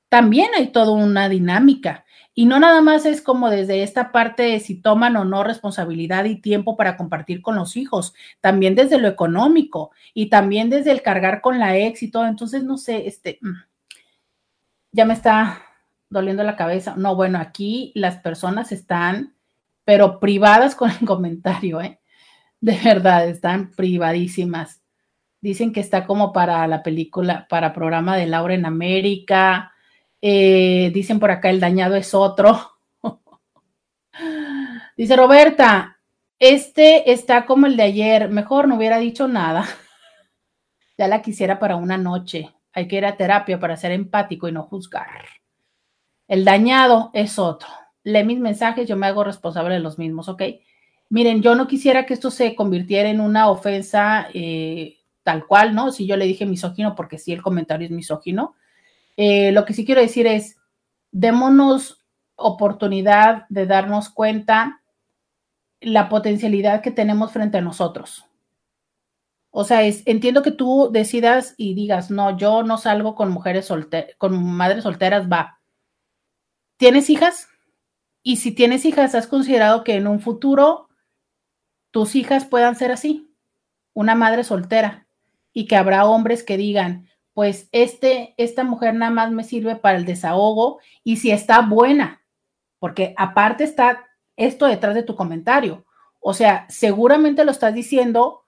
También 0.10 0.50
hay 0.58 0.72
toda 0.72 0.94
una 0.94 1.30
dinámica. 1.30 2.06
Y 2.34 2.48
no 2.48 2.60
nada 2.60 2.82
más 2.82 3.06
es 3.06 3.22
como 3.22 3.52
desde 3.52 3.84
esta 3.84 4.12
parte 4.12 4.44
de 4.44 4.60
si 4.60 4.82
toman 4.82 5.16
o 5.16 5.26
no 5.26 5.44
responsabilidad 5.44 6.26
y 6.26 6.42
tiempo 6.42 6.76
para 6.76 6.98
compartir 6.98 7.44
con 7.44 7.56
los 7.56 7.76
hijos, 7.76 8.16
también 8.42 8.74
desde 8.74 8.98
lo 8.98 9.10
económico 9.10 9.92
y 10.16 10.30
también 10.30 10.72
desde 10.72 10.92
el 10.92 11.04
cargar 11.04 11.42
con 11.42 11.60
la 11.60 11.74
todo. 12.12 12.26
Entonces, 12.26 12.64
no 12.64 12.78
sé, 12.78 13.08
este, 13.08 13.38
mm, 13.42 13.69
ya 14.92 15.06
me 15.06 15.14
está 15.14 15.62
doliendo 16.10 16.44
la 16.44 16.56
cabeza. 16.56 16.96
No, 16.98 17.16
bueno, 17.16 17.40
aquí 17.40 17.92
las 17.96 18.18
personas 18.18 18.72
están, 18.72 19.36
pero 19.86 20.20
privadas 20.20 20.76
con 20.76 20.92
el 20.92 21.00
comentario, 21.06 21.82
¿eh? 21.82 22.00
De 22.62 22.78
verdad, 22.84 23.28
están 23.28 23.72
privadísimas. 23.72 24.82
Dicen 25.42 25.72
que 25.72 25.80
está 25.80 26.06
como 26.06 26.34
para 26.34 26.68
la 26.68 26.84
película, 26.84 27.48
para 27.50 27.74
programa 27.74 28.18
de 28.18 28.28
Laura 28.28 28.54
en 28.54 28.66
América 28.66 29.74
eh, 30.22 30.92
dicen 30.94 31.20
por 31.20 31.32
acá, 31.32 31.50
el 31.50 31.60
dañado 31.60 31.96
es 31.96 32.14
otro. 32.14 32.78
Dice 34.98 35.16
Roberta, 35.16 36.00
este 36.40 37.12
está 37.12 37.46
como 37.46 37.68
el 37.68 37.78
de 37.78 37.84
ayer, 37.84 38.30
mejor 38.30 38.68
no 38.68 38.76
hubiera 38.76 38.98
dicho 38.98 39.28
nada. 39.28 39.66
ya 40.98 41.08
la 41.08 41.22
quisiera 41.22 41.60
para 41.60 41.76
una 41.78 41.98
noche. 41.98 42.54
Hay 42.74 42.88
que 42.88 42.98
ir 42.98 43.06
a 43.06 43.18
terapia 43.18 43.60
para 43.60 43.78
ser 43.78 43.92
empático 43.92 44.48
y 44.48 44.52
no 44.52 44.64
juzgar. 44.64 45.26
El 46.28 46.46
dañado 46.46 47.10
es 47.14 47.40
otro. 47.40 47.68
Lee 48.04 48.24
mis 48.24 48.40
mensajes, 48.40 48.88
yo 48.88 48.96
me 48.96 49.08
hago 49.08 49.24
responsable 49.24 49.74
de 49.74 49.80
los 49.80 49.98
mismos, 49.98 50.30
¿ok? 50.30 50.44
Miren, 51.10 51.42
yo 51.42 51.56
no 51.56 51.68
quisiera 51.68 52.06
que 52.06 52.14
esto 52.14 52.30
se 52.30 52.56
convirtiera 52.56 53.10
en 53.10 53.20
una 53.20 53.50
ofensa 53.50 54.28
eh, 54.34 54.98
tal 55.24 55.48
cual, 55.48 55.74
¿no? 55.74 55.92
Si 55.92 56.06
yo 56.06 56.16
le 56.18 56.26
dije 56.26 56.46
misógino, 56.46 56.96
porque 56.96 57.18
sí, 57.18 57.34
el 57.34 57.42
comentario 57.42 57.86
es 57.86 57.92
misógino, 57.92 58.56
eh, 59.18 59.52
lo 59.52 59.66
que 59.66 59.74
sí 59.74 59.86
quiero 59.86 60.02
decir 60.02 60.28
es, 60.28 60.58
démonos 61.12 62.06
oportunidad 62.36 63.46
de 63.50 63.66
darnos 63.66 64.10
cuenta 64.10 64.82
la 65.82 66.10
potencialidad 66.10 66.82
que 66.82 66.92
tenemos 66.92 67.32
frente 67.32 67.58
a 67.58 67.62
nosotros. 67.62 68.29
O 69.52 69.64
sea, 69.64 69.84
es, 69.84 70.04
entiendo 70.06 70.44
que 70.44 70.52
tú 70.52 70.90
decidas 70.92 71.56
y 71.58 71.74
digas, 71.74 72.12
no, 72.12 72.38
yo 72.38 72.64
no 72.64 72.78
salgo 72.78 73.16
con 73.16 73.32
mujeres 73.32 73.66
solteras, 73.66 74.16
con 74.18 74.44
madres 74.44 74.84
solteras, 74.84 75.30
va. 75.30 75.60
¿Tienes 76.78 77.10
hijas? 77.10 77.50
Y 78.22 78.38
si 78.38 78.52
tienes 78.52 78.86
hijas, 78.86 79.16
¿has 79.16 79.28
considerado 79.28 79.84
que 79.84 79.96
en 79.96 80.08
un 80.08 80.20
futuro 80.20 80.90
tus 81.92 82.16
hijas 82.16 82.46
puedan 82.46 82.76
ser 82.76 82.92
así? 82.92 83.34
Una 83.94 84.16
madre 84.16 84.44
soltera. 84.44 85.08
Y 85.52 85.66
que 85.68 85.76
habrá 85.76 86.06
hombres 86.06 86.44
que 86.44 86.58
digan, 86.58 87.10
pues 87.34 87.70
este, 87.72 88.36
esta 88.38 88.64
mujer 88.64 88.94
nada 88.94 89.12
más 89.12 89.32
me 89.32 89.44
sirve 89.44 89.76
para 89.76 89.98
el 89.98 90.06
desahogo 90.06 90.80
y 91.04 91.18
si 91.18 91.32
está 91.32 91.62
buena, 91.62 92.22
porque 92.80 93.14
aparte 93.18 93.64
está 93.64 94.06
esto 94.36 94.68
detrás 94.68 94.94
de 94.94 95.04
tu 95.04 95.16
comentario. 95.16 95.86
O 96.20 96.34
sea, 96.34 96.66
seguramente 96.70 97.46
lo 97.46 97.52
estás 97.52 97.74
diciendo 97.74 98.39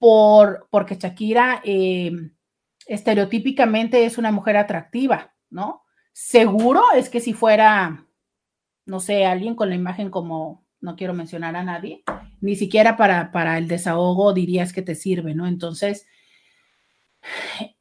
por, 0.00 0.66
porque 0.70 0.96
Shakira 0.96 1.60
em, 1.62 2.32
estereotípicamente 2.86 4.06
es 4.06 4.18
una 4.18 4.32
mujer 4.32 4.56
atractiva, 4.56 5.34
¿no? 5.50 5.84
Seguro 6.12 6.82
es 6.96 7.10
que 7.10 7.20
si 7.20 7.34
fuera, 7.34 8.06
no 8.86 8.98
sé, 8.98 9.26
alguien 9.26 9.54
con 9.54 9.68
la 9.68 9.76
imagen 9.76 10.10
como, 10.10 10.64
no 10.80 10.96
quiero 10.96 11.12
mencionar 11.12 11.54
a 11.54 11.62
nadie, 11.62 12.02
ni 12.40 12.56
siquiera 12.56 12.96
para, 12.96 13.30
para 13.30 13.58
el 13.58 13.68
desahogo 13.68 14.32
dirías 14.32 14.72
que 14.72 14.82
te 14.82 14.94
sirve, 14.94 15.34
¿no? 15.34 15.46
Entonces, 15.46 16.06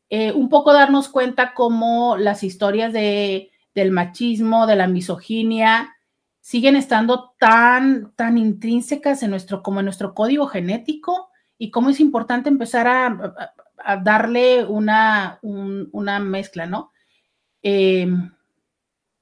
eh, 0.09 0.33
un 0.33 0.49
poco 0.49 0.73
darnos 0.73 1.07
cuenta 1.07 1.53
cómo 1.53 2.17
las 2.17 2.43
historias 2.43 2.91
de, 2.91 3.49
del 3.73 3.91
machismo, 3.91 4.67
de 4.67 4.75
la 4.75 4.87
misoginia, 4.87 5.95
siguen 6.41 6.75
estando 6.75 7.33
tan, 7.39 8.13
tan 8.17 8.37
intrínsecas 8.37 9.23
en 9.23 9.29
nuestro, 9.29 9.63
como 9.63 9.79
en 9.79 9.85
nuestro 9.85 10.13
código 10.13 10.47
genético 10.47 11.28
y 11.59 11.69
cómo 11.69 11.91
es 11.91 11.99
importante 11.99 12.49
empezar 12.49 12.87
a, 12.87 13.53
darle 14.03 14.65
una, 14.65 15.37
una, 15.41 16.19
mezcla, 16.19 16.65
¿no? 16.65 16.91
Em, 17.61 18.31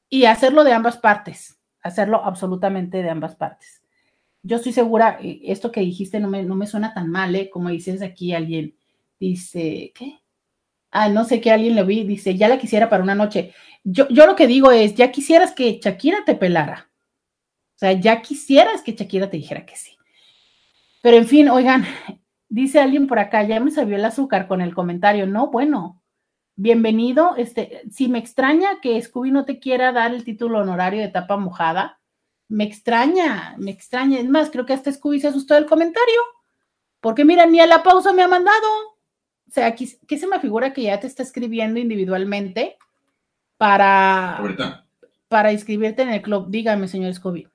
y 0.09 0.25
hacerlo 0.25 0.63
de 0.63 0.71
ambas 0.71 0.97
partes, 0.97 1.59
hacerlo 1.81 2.23
absolutamente 2.23 3.03
de 3.03 3.09
ambas 3.09 3.35
partes. 3.35 3.83
Yo 4.41 4.57
estoy 4.57 4.71
segura, 4.71 5.19
eh, 5.21 5.41
esto 5.43 5.71
que 5.71 5.81
dijiste 5.81 6.19
no 6.19 6.29
me, 6.29 6.43
no 6.43 6.55
me 6.55 6.67
suena 6.67 6.93
tan 6.93 7.09
mal, 7.11 7.35
¿eh? 7.35 7.49
Como 7.49 7.69
dices 7.69 8.01
aquí 8.01 8.33
alguien, 8.33 8.75
dice, 9.19 9.91
¿qué? 9.93 10.21
ah, 10.91 11.09
no 11.09 11.25
sé 11.25 11.41
qué, 11.41 11.51
alguien 11.51 11.75
le 11.75 11.83
vi, 11.83 12.03
dice, 12.03 12.35
ya 12.35 12.47
la 12.47 12.57
quisiera 12.57 12.89
para 12.89 13.03
una 13.03 13.15
noche. 13.15 13.53
Yo, 13.83 14.07
yo 14.09 14.25
lo 14.25 14.35
que 14.35 14.47
digo 14.47 14.71
es, 14.71 14.95
ya 14.95 15.11
quisieras 15.11 15.53
que 15.53 15.79
Shakira 15.81 16.23
te 16.25 16.35
pelara. 16.35 16.89
O 17.75 17.79
sea, 17.79 17.93
ya 17.93 18.21
quisieras 18.21 18.81
que 18.81 18.93
Shakira 18.93 19.29
te 19.29 19.37
dijera 19.37 19.65
que 19.65 19.75
sí. 19.75 19.97
Pero 21.01 21.17
en 21.17 21.27
fin, 21.27 21.49
oigan, 21.49 21.85
dice 22.49 22.79
alguien 22.79 23.07
por 23.07 23.19
acá, 23.19 23.43
ya 23.43 23.59
me 23.59 23.71
salió 23.71 23.95
el 23.95 24.05
azúcar 24.05 24.47
con 24.47 24.61
el 24.61 24.73
comentario. 24.73 25.27
No, 25.27 25.47
bueno, 25.47 26.01
bienvenido. 26.55 27.35
Este, 27.37 27.81
si 27.91 28.07
me 28.07 28.19
extraña 28.19 28.81
que 28.81 29.01
Scooby 29.01 29.31
no 29.31 29.45
te 29.45 29.59
quiera 29.59 29.91
dar 29.91 30.13
el 30.13 30.23
título 30.23 30.59
honorario 30.59 31.01
de 31.01 31.09
tapa 31.09 31.37
mojada, 31.37 31.99
me 32.49 32.63
extraña, 32.63 33.55
me 33.57 33.71
extraña. 33.71 34.19
Es 34.19 34.29
más, 34.29 34.49
creo 34.49 34.65
que 34.65 34.73
hasta 34.73 34.91
Scooby 34.91 35.19
se 35.19 35.27
asustó 35.27 35.55
del 35.55 35.65
comentario. 35.65 36.21
Porque 36.99 37.25
mira, 37.25 37.45
ni 37.45 37.59
a 37.59 37.67
la 37.67 37.83
pausa 37.83 38.13
me 38.13 38.23
ha 38.23 38.27
mandado. 38.27 38.67
O 39.47 39.51
sea, 39.51 39.67
aquí, 39.67 39.89
¿qué 40.07 40.17
se 40.17 40.27
me 40.27 40.39
figura 40.39 40.73
que 40.73 40.83
ya 40.83 40.99
te 40.99 41.07
está 41.07 41.23
escribiendo 41.23 41.79
individualmente 41.79 42.77
para, 43.57 44.37
Roberta, 44.37 44.85
para 45.27 45.51
inscribirte 45.53 46.01
en 46.01 46.09
el 46.09 46.21
club? 46.21 46.47
Dígame, 46.49 46.87
señor 46.87 47.13
Scooby. 47.13 47.47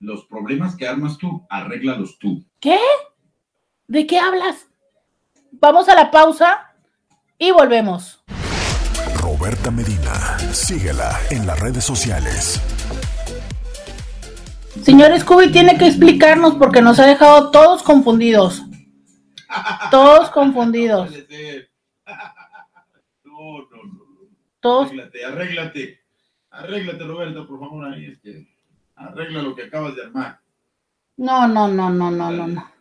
los 0.00 0.24
problemas 0.26 0.76
que 0.76 0.86
armas 0.86 1.18
tú, 1.18 1.44
arréglalos 1.48 2.18
tú. 2.18 2.44
¿Qué? 2.60 2.78
¿De 3.86 4.06
qué 4.06 4.18
hablas? 4.18 4.66
Vamos 5.52 5.88
a 5.88 5.94
la 5.94 6.10
pausa 6.10 6.74
y 7.38 7.50
volvemos. 7.50 8.24
Roberta 9.16 9.70
Medina, 9.70 10.38
síguela 10.52 11.18
en 11.30 11.46
las 11.46 11.60
redes 11.60 11.84
sociales. 11.84 12.60
Señor 14.82 15.18
Scooby 15.18 15.52
tiene 15.52 15.76
que 15.76 15.86
explicarnos 15.86 16.54
porque 16.54 16.80
nos 16.80 16.98
ha 16.98 17.06
dejado 17.06 17.50
todos 17.50 17.82
confundidos. 17.82 18.62
Todos 19.90 20.30
confundidos. 20.30 21.10
No, 23.24 23.58
no, 23.62 23.82
no, 23.82 24.04
no. 24.04 24.28
Todos. 24.60 24.86
Arréglate, 24.86 25.24
arréglate. 25.24 26.00
Arréglate, 26.50 27.04
Roberta, 27.04 27.44
por 27.44 27.58
favor. 27.58 27.84
Ahí 27.92 28.06
este, 28.06 28.46
arregla 28.94 29.42
lo 29.42 29.56
que 29.56 29.64
acabas 29.64 29.96
de 29.96 30.04
armar. 30.04 30.38
No, 31.16 31.48
no, 31.48 31.66
no, 31.66 31.90
no, 31.90 32.12
no, 32.12 32.30
no, 32.30 32.46
no. 32.46 32.73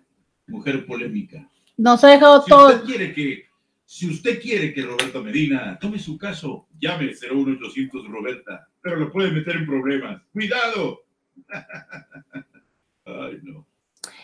Mujer 0.48 0.86
polémica. 0.86 1.50
Nos 1.78 2.04
ha 2.04 2.10
dejado 2.10 2.42
Si 2.44 2.50
todos. 2.50 2.74
usted 2.76 2.86
quiere 2.86 3.14
que, 3.14 3.46
si 3.86 4.10
usted 4.10 4.42
quiere 4.42 4.74
que 4.74 4.82
Roberta 4.84 5.22
Medina 5.22 5.78
tome 5.80 5.98
su 6.00 6.18
caso, 6.18 6.68
llame 6.80 7.14
01800 7.14 8.08
Roberta, 8.08 8.68
pero 8.82 8.98
lo 8.98 9.12
puede 9.12 9.32
meter 9.32 9.56
en 9.58 9.66
problemas. 9.66 10.22
¡Cuidado! 10.32 11.04
Ay, 13.06 13.40
no. 13.44 13.66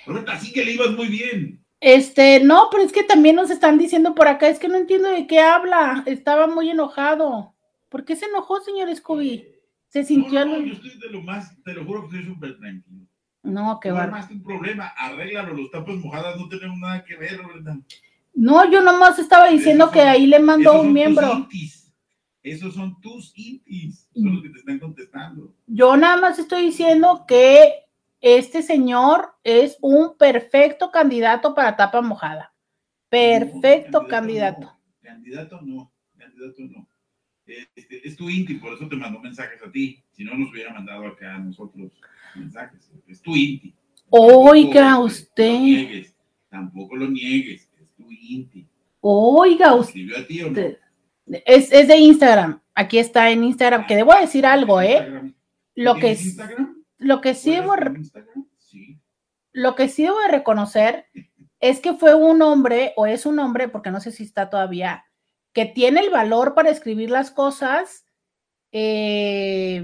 Roberta, 0.05 0.37
sí 0.39 0.51
que 0.53 0.63
le 0.65 0.73
ibas 0.73 0.91
muy 0.91 1.07
bien. 1.07 1.63
Este, 1.81 2.41
no, 2.43 2.67
pero 2.71 2.83
es 2.83 2.91
que 2.91 3.03
también 3.03 3.35
nos 3.37 3.49
están 3.49 3.77
diciendo 3.77 4.13
por 4.13 4.27
acá, 4.27 4.49
es 4.49 4.59
que 4.59 4.67
no 4.67 4.75
entiendo 4.77 5.09
de 5.09 5.27
qué 5.27 5.39
habla. 5.39 6.03
Estaba 6.05 6.47
muy 6.47 6.69
enojado. 6.69 7.55
¿Por 7.87 8.03
qué 8.05 8.15
se 8.15 8.25
enojó, 8.25 8.59
señor 8.61 8.93
Scooby? 8.95 9.47
Se 9.87 10.01
No, 10.01 10.05
sintió. 10.05 10.45
no, 10.45 10.55
algo- 10.55 10.67
yo 10.67 10.73
estoy 10.73 10.99
de 10.99 11.09
lo 11.09 11.21
más, 11.21 11.55
te 11.63 11.73
lo 11.73 11.85
juro 11.85 12.01
que 12.09 12.17
estoy 12.17 12.33
súper 12.33 12.57
tranquilo. 12.57 13.05
No, 13.43 13.79
qué 13.79 13.89
No 13.89 13.97
armaste 13.97 14.33
un 14.33 14.43
problema, 14.43 14.87
arréglalo, 14.97 15.53
los 15.53 15.71
tapas 15.71 15.95
mojadas 15.95 16.37
no 16.37 16.47
tenemos 16.49 16.77
nada 16.77 17.03
que 17.03 17.15
ver, 17.15 17.37
Roberta. 17.37 17.77
No, 18.33 18.69
yo 18.69 18.81
nomás 18.81 19.17
estaba 19.19 19.47
diciendo 19.49 19.89
que 19.91 20.01
ahí 20.01 20.27
le 20.27 20.39
mandó 20.39 20.81
un 20.81 20.93
miembro. 20.93 21.33
intis. 21.33 21.91
Esos 22.43 22.73
son 22.73 22.99
tus 23.01 23.33
intis. 23.35 24.07
Son 24.13 24.33
los 24.35 24.43
que 24.43 24.49
te 24.49 24.59
están 24.59 24.79
contestando. 24.79 25.53
Yo 25.67 25.97
nada 25.97 26.17
más 26.17 26.39
estoy 26.39 26.63
diciendo 26.63 27.25
que 27.27 27.85
este 28.21 28.61
señor 28.61 29.33
es 29.43 29.77
un 29.81 30.17
perfecto 30.17 30.91
candidato 30.91 31.53
para 31.53 31.75
tapa 31.75 32.01
mojada. 32.01 32.53
Perfecto 33.09 34.03
No, 34.03 34.07
candidato. 34.07 34.61
no, 34.61 34.79
Candidato 35.01 35.59
no, 35.61 35.91
candidato 36.17 36.61
no. 36.69 36.87
Este, 37.75 38.07
es 38.07 38.15
tu 38.15 38.29
inti, 38.29 38.55
por 38.55 38.73
eso 38.73 38.87
te 38.87 38.95
mandó 38.95 39.19
mensajes 39.19 39.61
a 39.63 39.71
ti. 39.71 40.01
Si 40.11 40.23
no, 40.23 40.35
nos 40.35 40.51
hubiera 40.51 40.73
mandado 40.73 41.07
acá 41.07 41.35
a 41.35 41.39
nosotros 41.39 41.91
mensajes. 42.35 42.91
Es 43.07 43.21
tu 43.21 43.35
inti. 43.35 43.73
Oiga 44.09 44.81
Tampoco, 44.81 45.05
usted. 45.05 45.51
Lo 45.53 45.59
niegues, 45.59 46.15
tampoco 46.49 46.95
lo 46.95 47.07
niegues. 47.09 47.69
Es 47.81 47.91
tu 47.93 48.09
inti. 48.11 48.67
Oiga 49.01 49.75
usted. 49.75 49.89
¿Escribió 50.01 50.17
a 50.17 50.27
ti 50.27 50.41
o 50.41 50.51
no? 50.51 50.61
Es, 51.45 51.71
es 51.71 51.87
de 51.87 51.97
Instagram. 51.97 52.59
Aquí 52.73 52.97
está 52.97 53.29
en 53.29 53.43
Instagram. 53.43 53.85
Que 53.87 53.95
debo 53.95 54.13
decir 54.15 54.45
algo, 54.45 54.81
¿eh? 54.81 54.93
Instagram. 54.97 55.33
Lo 55.75 55.93
que, 55.95 55.99
¿Tienes 56.01 56.19
es- 56.19 56.25
Instagram? 56.25 56.83
lo 56.97 57.21
que 57.21 57.33
sí 57.35 57.51
debo. 57.51 57.73
Sí. 58.57 58.97
lo 59.53 59.75
que 59.75 59.89
sí 59.89 60.03
debo 60.03 60.19
de 60.19 60.27
reconocer 60.29 61.05
es 61.59 61.79
que 61.81 61.93
fue 61.93 62.15
un 62.15 62.41
hombre, 62.41 62.93
o 62.95 63.05
es 63.05 63.25
un 63.25 63.37
hombre, 63.39 63.67
porque 63.67 63.91
no 63.91 63.99
sé 63.99 64.11
si 64.11 64.23
está 64.23 64.49
todavía, 64.49 65.03
que 65.53 65.65
tiene 65.65 66.01
el 66.01 66.09
valor 66.09 66.53
para 66.53 66.69
escribir 66.69 67.09
las 67.09 67.31
cosas 67.31 68.05
eh, 68.71 69.83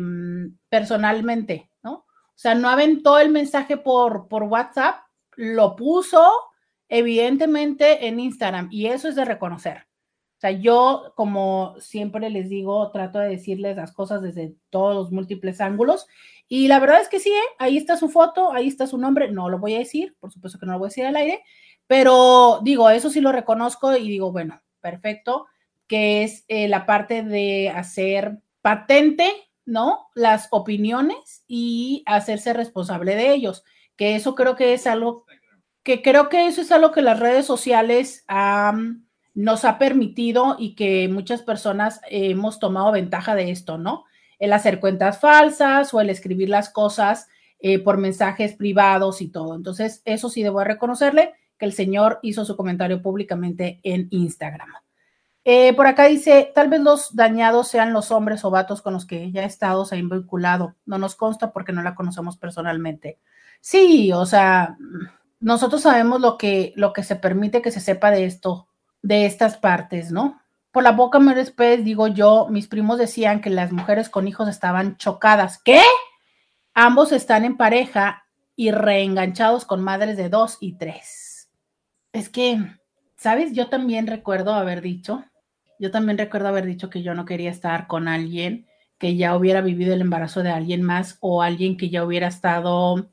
personalmente, 0.69 1.69
¿no? 1.83 1.93
O 1.93 2.37
sea, 2.37 2.55
no 2.55 2.69
aventó 2.69 3.17
el 3.17 3.29
mensaje 3.29 3.77
por, 3.77 4.27
por 4.27 4.43
WhatsApp, 4.43 5.05
lo 5.35 5.75
puso 5.75 6.31
evidentemente 6.89 8.07
en 8.07 8.19
Instagram 8.19 8.67
y 8.71 8.87
eso 8.87 9.07
es 9.07 9.15
de 9.15 9.25
reconocer. 9.25 9.87
O 10.37 10.39
sea, 10.41 10.51
yo, 10.51 11.13
como 11.15 11.75
siempre 11.79 12.29
les 12.29 12.49
digo, 12.49 12.91
trato 12.91 13.19
de 13.19 13.29
decirles 13.29 13.77
las 13.77 13.93
cosas 13.93 14.21
desde 14.21 14.55
todos 14.69 14.93
los 14.93 15.11
múltiples 15.11 15.61
ángulos. 15.61 16.07
Y 16.47 16.67
la 16.67 16.79
verdad 16.79 17.01
es 17.01 17.07
que 17.07 17.19
sí, 17.19 17.29
¿eh? 17.29 17.55
ahí 17.57 17.77
está 17.77 17.95
su 17.95 18.09
foto, 18.09 18.51
ahí 18.51 18.67
está 18.67 18.85
su 18.85 18.97
nombre. 18.97 19.31
No 19.31 19.49
lo 19.49 19.59
voy 19.59 19.75
a 19.75 19.79
decir, 19.79 20.15
por 20.19 20.31
supuesto 20.31 20.59
que 20.59 20.65
no 20.65 20.73
lo 20.73 20.79
voy 20.79 20.87
a 20.87 20.89
decir 20.89 21.05
al 21.05 21.15
aire, 21.15 21.41
pero 21.87 22.59
digo, 22.63 22.89
eso 22.89 23.09
sí 23.09 23.21
lo 23.21 23.31
reconozco 23.31 23.95
y 23.95 24.09
digo, 24.09 24.31
bueno, 24.31 24.61
perfecto, 24.81 25.47
que 25.87 26.23
es 26.23 26.45
eh, 26.47 26.67
la 26.67 26.85
parte 26.85 27.23
de 27.23 27.69
hacer 27.69 28.39
patente, 28.61 29.31
¿no? 29.65 30.07
Las 30.15 30.47
opiniones 30.51 31.43
y 31.47 32.03
hacerse 32.05 32.53
responsable 32.53 33.15
de 33.15 33.33
ellos, 33.33 33.63
que 33.95 34.15
eso 34.15 34.35
creo 34.35 34.55
que 34.55 34.73
es 34.73 34.87
algo 34.87 35.25
que 35.83 36.01
creo 36.01 36.29
que 36.29 36.47
eso 36.47 36.61
es 36.61 36.71
algo 36.71 36.91
que 36.91 37.03
las 37.03 37.19
redes 37.19 37.45
sociales 37.45 38.25
nos 39.35 39.65
ha 39.65 39.77
permitido 39.77 40.55
y 40.57 40.73
que 40.73 41.07
muchas 41.09 41.43
personas 41.43 42.01
hemos 42.09 42.59
tomado 42.59 42.91
ventaja 42.91 43.35
de 43.35 43.51
esto, 43.51 43.77
¿no? 43.77 44.05
El 44.39 44.51
hacer 44.53 44.79
cuentas 44.79 45.19
falsas 45.19 45.93
o 45.93 46.01
el 46.01 46.09
escribir 46.09 46.49
las 46.49 46.71
cosas 46.71 47.27
eh, 47.59 47.77
por 47.77 47.99
mensajes 47.99 48.55
privados 48.55 49.21
y 49.21 49.27
todo. 49.27 49.55
Entonces, 49.55 50.01
eso 50.05 50.29
sí 50.29 50.41
debo 50.41 50.59
de 50.59 50.65
reconocerle 50.65 51.33
que 51.59 51.65
el 51.65 51.73
señor 51.73 52.19
hizo 52.23 52.45
su 52.45 52.57
comentario 52.57 53.03
públicamente 53.03 53.79
en 53.83 54.07
Instagram. 54.09 54.84
Eh, 55.47 55.75
por 55.75 55.85
acá 55.85 56.05
dice, 56.05 56.51
tal 56.55 56.69
vez 56.69 56.81
los 56.81 57.15
dañados 57.15 57.67
sean 57.67 57.93
los 57.93 58.09
hombres 58.11 58.43
o 58.43 58.49
vatos 58.49 58.81
con 58.81 58.93
los 58.93 59.05
que 59.05 59.23
ella 59.23 59.43
ha 59.43 59.45
estado, 59.45 59.85
se 59.85 59.95
ha 59.95 59.97
vinculado. 59.99 60.75
No 60.87 60.97
nos 60.97 61.15
consta 61.15 61.53
porque 61.53 61.71
no 61.71 61.83
la 61.83 61.93
conocemos 61.93 62.35
personalmente. 62.35 63.19
Sí, 63.61 64.11
o 64.11 64.25
sea, 64.25 64.75
nosotros 65.39 65.83
sabemos 65.83 66.19
lo 66.19 66.39
que, 66.39 66.73
lo 66.75 66.93
que 66.93 67.03
se 67.03 67.15
permite 67.15 67.61
que 67.61 67.69
se 67.69 67.79
sepa 67.79 68.09
de 68.09 68.25
esto, 68.25 68.67
de 69.03 69.27
estas 69.27 69.57
partes, 69.57 70.11
¿no? 70.11 70.41
Por 70.71 70.81
la 70.81 70.91
boca 70.91 71.19
me 71.19 71.35
después, 71.35 71.85
digo 71.85 72.07
yo, 72.07 72.47
mis 72.49 72.67
primos 72.67 72.97
decían 72.97 73.39
que 73.39 73.51
las 73.51 73.71
mujeres 73.71 74.09
con 74.09 74.27
hijos 74.27 74.49
estaban 74.49 74.97
chocadas. 74.97 75.61
¿Qué? 75.63 75.81
Ambos 76.73 77.11
están 77.11 77.45
en 77.45 77.55
pareja 77.55 78.25
y 78.55 78.71
reenganchados 78.71 79.63
con 79.65 79.83
madres 79.83 80.17
de 80.17 80.29
dos 80.29 80.57
y 80.59 80.73
tres. 80.73 81.51
Es 82.13 82.29
que, 82.29 82.59
¿sabes? 83.15 83.53
Yo 83.53 83.69
también 83.69 84.07
recuerdo 84.07 84.53
haber 84.53 84.81
dicho, 84.81 85.23
yo 85.79 85.91
también 85.91 86.17
recuerdo 86.17 86.47
haber 86.47 86.65
dicho 86.65 86.89
que 86.89 87.03
yo 87.03 87.13
no 87.13 87.25
quería 87.25 87.51
estar 87.51 87.87
con 87.87 88.07
alguien 88.07 88.67
que 88.97 89.15
ya 89.15 89.35
hubiera 89.35 89.61
vivido 89.61 89.93
el 89.93 90.01
embarazo 90.01 90.41
de 90.43 90.51
alguien 90.51 90.81
más 90.81 91.17
o 91.19 91.41
alguien 91.41 91.77
que 91.77 91.89
ya 91.89 92.03
hubiera 92.05 92.27
estado 92.27 93.09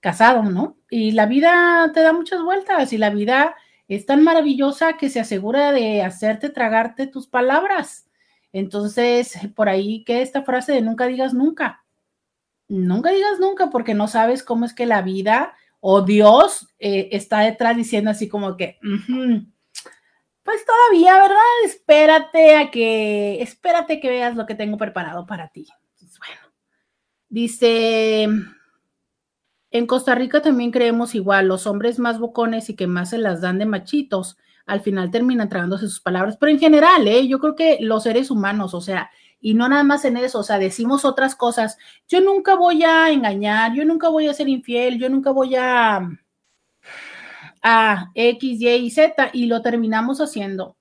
casado, 0.00 0.42
¿no? 0.44 0.76
Y 0.90 1.12
la 1.12 1.26
vida 1.26 1.90
te 1.94 2.00
da 2.00 2.12
muchas 2.12 2.42
vueltas 2.42 2.92
y 2.92 2.98
la 2.98 3.10
vida 3.10 3.54
es 3.88 4.06
tan 4.06 4.24
maravillosa 4.24 4.94
que 4.96 5.10
se 5.10 5.20
asegura 5.20 5.72
de 5.72 6.02
hacerte 6.02 6.50
tragarte 6.50 7.06
tus 7.06 7.26
palabras. 7.28 8.06
Entonces, 8.52 9.38
por 9.54 9.68
ahí 9.68 10.04
que 10.04 10.22
esta 10.22 10.42
frase 10.42 10.72
de 10.72 10.82
nunca 10.82 11.06
digas 11.06 11.34
nunca. 11.34 11.84
Nunca 12.68 13.10
digas 13.10 13.38
nunca 13.40 13.70
porque 13.70 13.94
no 13.94 14.08
sabes 14.08 14.42
cómo 14.42 14.64
es 14.64 14.74
que 14.74 14.86
la 14.86 15.02
vida 15.02 15.54
o 15.80 16.02
Dios 16.02 16.68
eh, 16.78 17.08
está 17.12 17.40
detrás 17.40 17.76
diciendo 17.76 18.10
así 18.10 18.28
como 18.28 18.56
que, 18.56 18.78
"Ujú, 18.82 19.46
pues 20.42 20.64
todavía, 20.64 21.14
¿verdad? 21.18 21.38
Espérate 21.64 22.56
a 22.56 22.70
que, 22.70 23.42
espérate 23.42 24.00
que 24.00 24.08
veas 24.08 24.36
lo 24.36 24.46
que 24.46 24.54
tengo 24.54 24.76
preparado 24.76 25.26
para 25.26 25.48
ti. 25.48 25.66
Entonces, 25.94 26.18
bueno, 26.18 26.40
dice, 27.28 28.28
en 29.70 29.86
Costa 29.86 30.14
Rica 30.14 30.42
también 30.42 30.70
creemos 30.70 31.14
igual, 31.14 31.48
los 31.48 31.66
hombres 31.66 31.98
más 31.98 32.18
bocones 32.18 32.68
y 32.70 32.76
que 32.76 32.86
más 32.86 33.10
se 33.10 33.18
las 33.18 33.40
dan 33.40 33.58
de 33.58 33.66
machitos, 33.66 34.36
al 34.66 34.80
final 34.80 35.10
terminan 35.10 35.48
tragándose 35.48 35.86
sus 35.86 36.00
palabras, 36.00 36.36
pero 36.38 36.52
en 36.52 36.58
general, 36.58 37.06
¿eh? 37.08 37.26
yo 37.26 37.38
creo 37.38 37.54
que 37.54 37.78
los 37.80 38.02
seres 38.02 38.30
humanos, 38.30 38.74
o 38.74 38.80
sea, 38.80 39.10
y 39.40 39.54
no 39.54 39.68
nada 39.68 39.82
más 39.82 40.04
en 40.04 40.16
eso, 40.16 40.40
o 40.40 40.42
sea, 40.44 40.58
decimos 40.58 41.04
otras 41.04 41.34
cosas, 41.34 41.78
yo 42.06 42.20
nunca 42.20 42.54
voy 42.54 42.84
a 42.84 43.10
engañar, 43.10 43.74
yo 43.74 43.84
nunca 43.84 44.08
voy 44.08 44.28
a 44.28 44.34
ser 44.34 44.48
infiel, 44.48 44.98
yo 44.98 45.08
nunca 45.08 45.30
voy 45.30 45.56
a 45.56 46.08
a 47.62 48.10
X, 48.14 48.60
Y 48.60 48.68
y 48.68 48.90
Z 48.90 49.30
y 49.32 49.46
lo 49.46 49.62
terminamos 49.62 50.20
haciendo. 50.20 50.76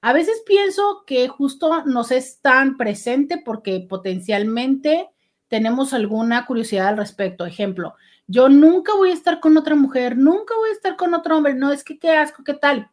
A 0.00 0.12
veces 0.12 0.42
pienso 0.46 1.04
que 1.06 1.28
justo 1.28 1.84
nos 1.84 2.10
es 2.10 2.40
tan 2.40 2.76
presente 2.76 3.40
porque 3.44 3.86
potencialmente 3.88 5.08
tenemos 5.48 5.92
alguna 5.92 6.46
curiosidad 6.46 6.88
al 6.88 6.96
respecto. 6.96 7.46
Ejemplo, 7.46 7.94
yo 8.26 8.48
nunca 8.48 8.94
voy 8.94 9.10
a 9.10 9.14
estar 9.14 9.40
con 9.40 9.56
otra 9.56 9.74
mujer, 9.74 10.16
nunca 10.16 10.54
voy 10.56 10.70
a 10.70 10.72
estar 10.72 10.96
con 10.96 11.14
otro 11.14 11.36
hombre, 11.36 11.54
no 11.54 11.72
es 11.72 11.84
que 11.84 11.98
qué 11.98 12.10
asco, 12.10 12.42
qué 12.42 12.54
tal. 12.54 12.90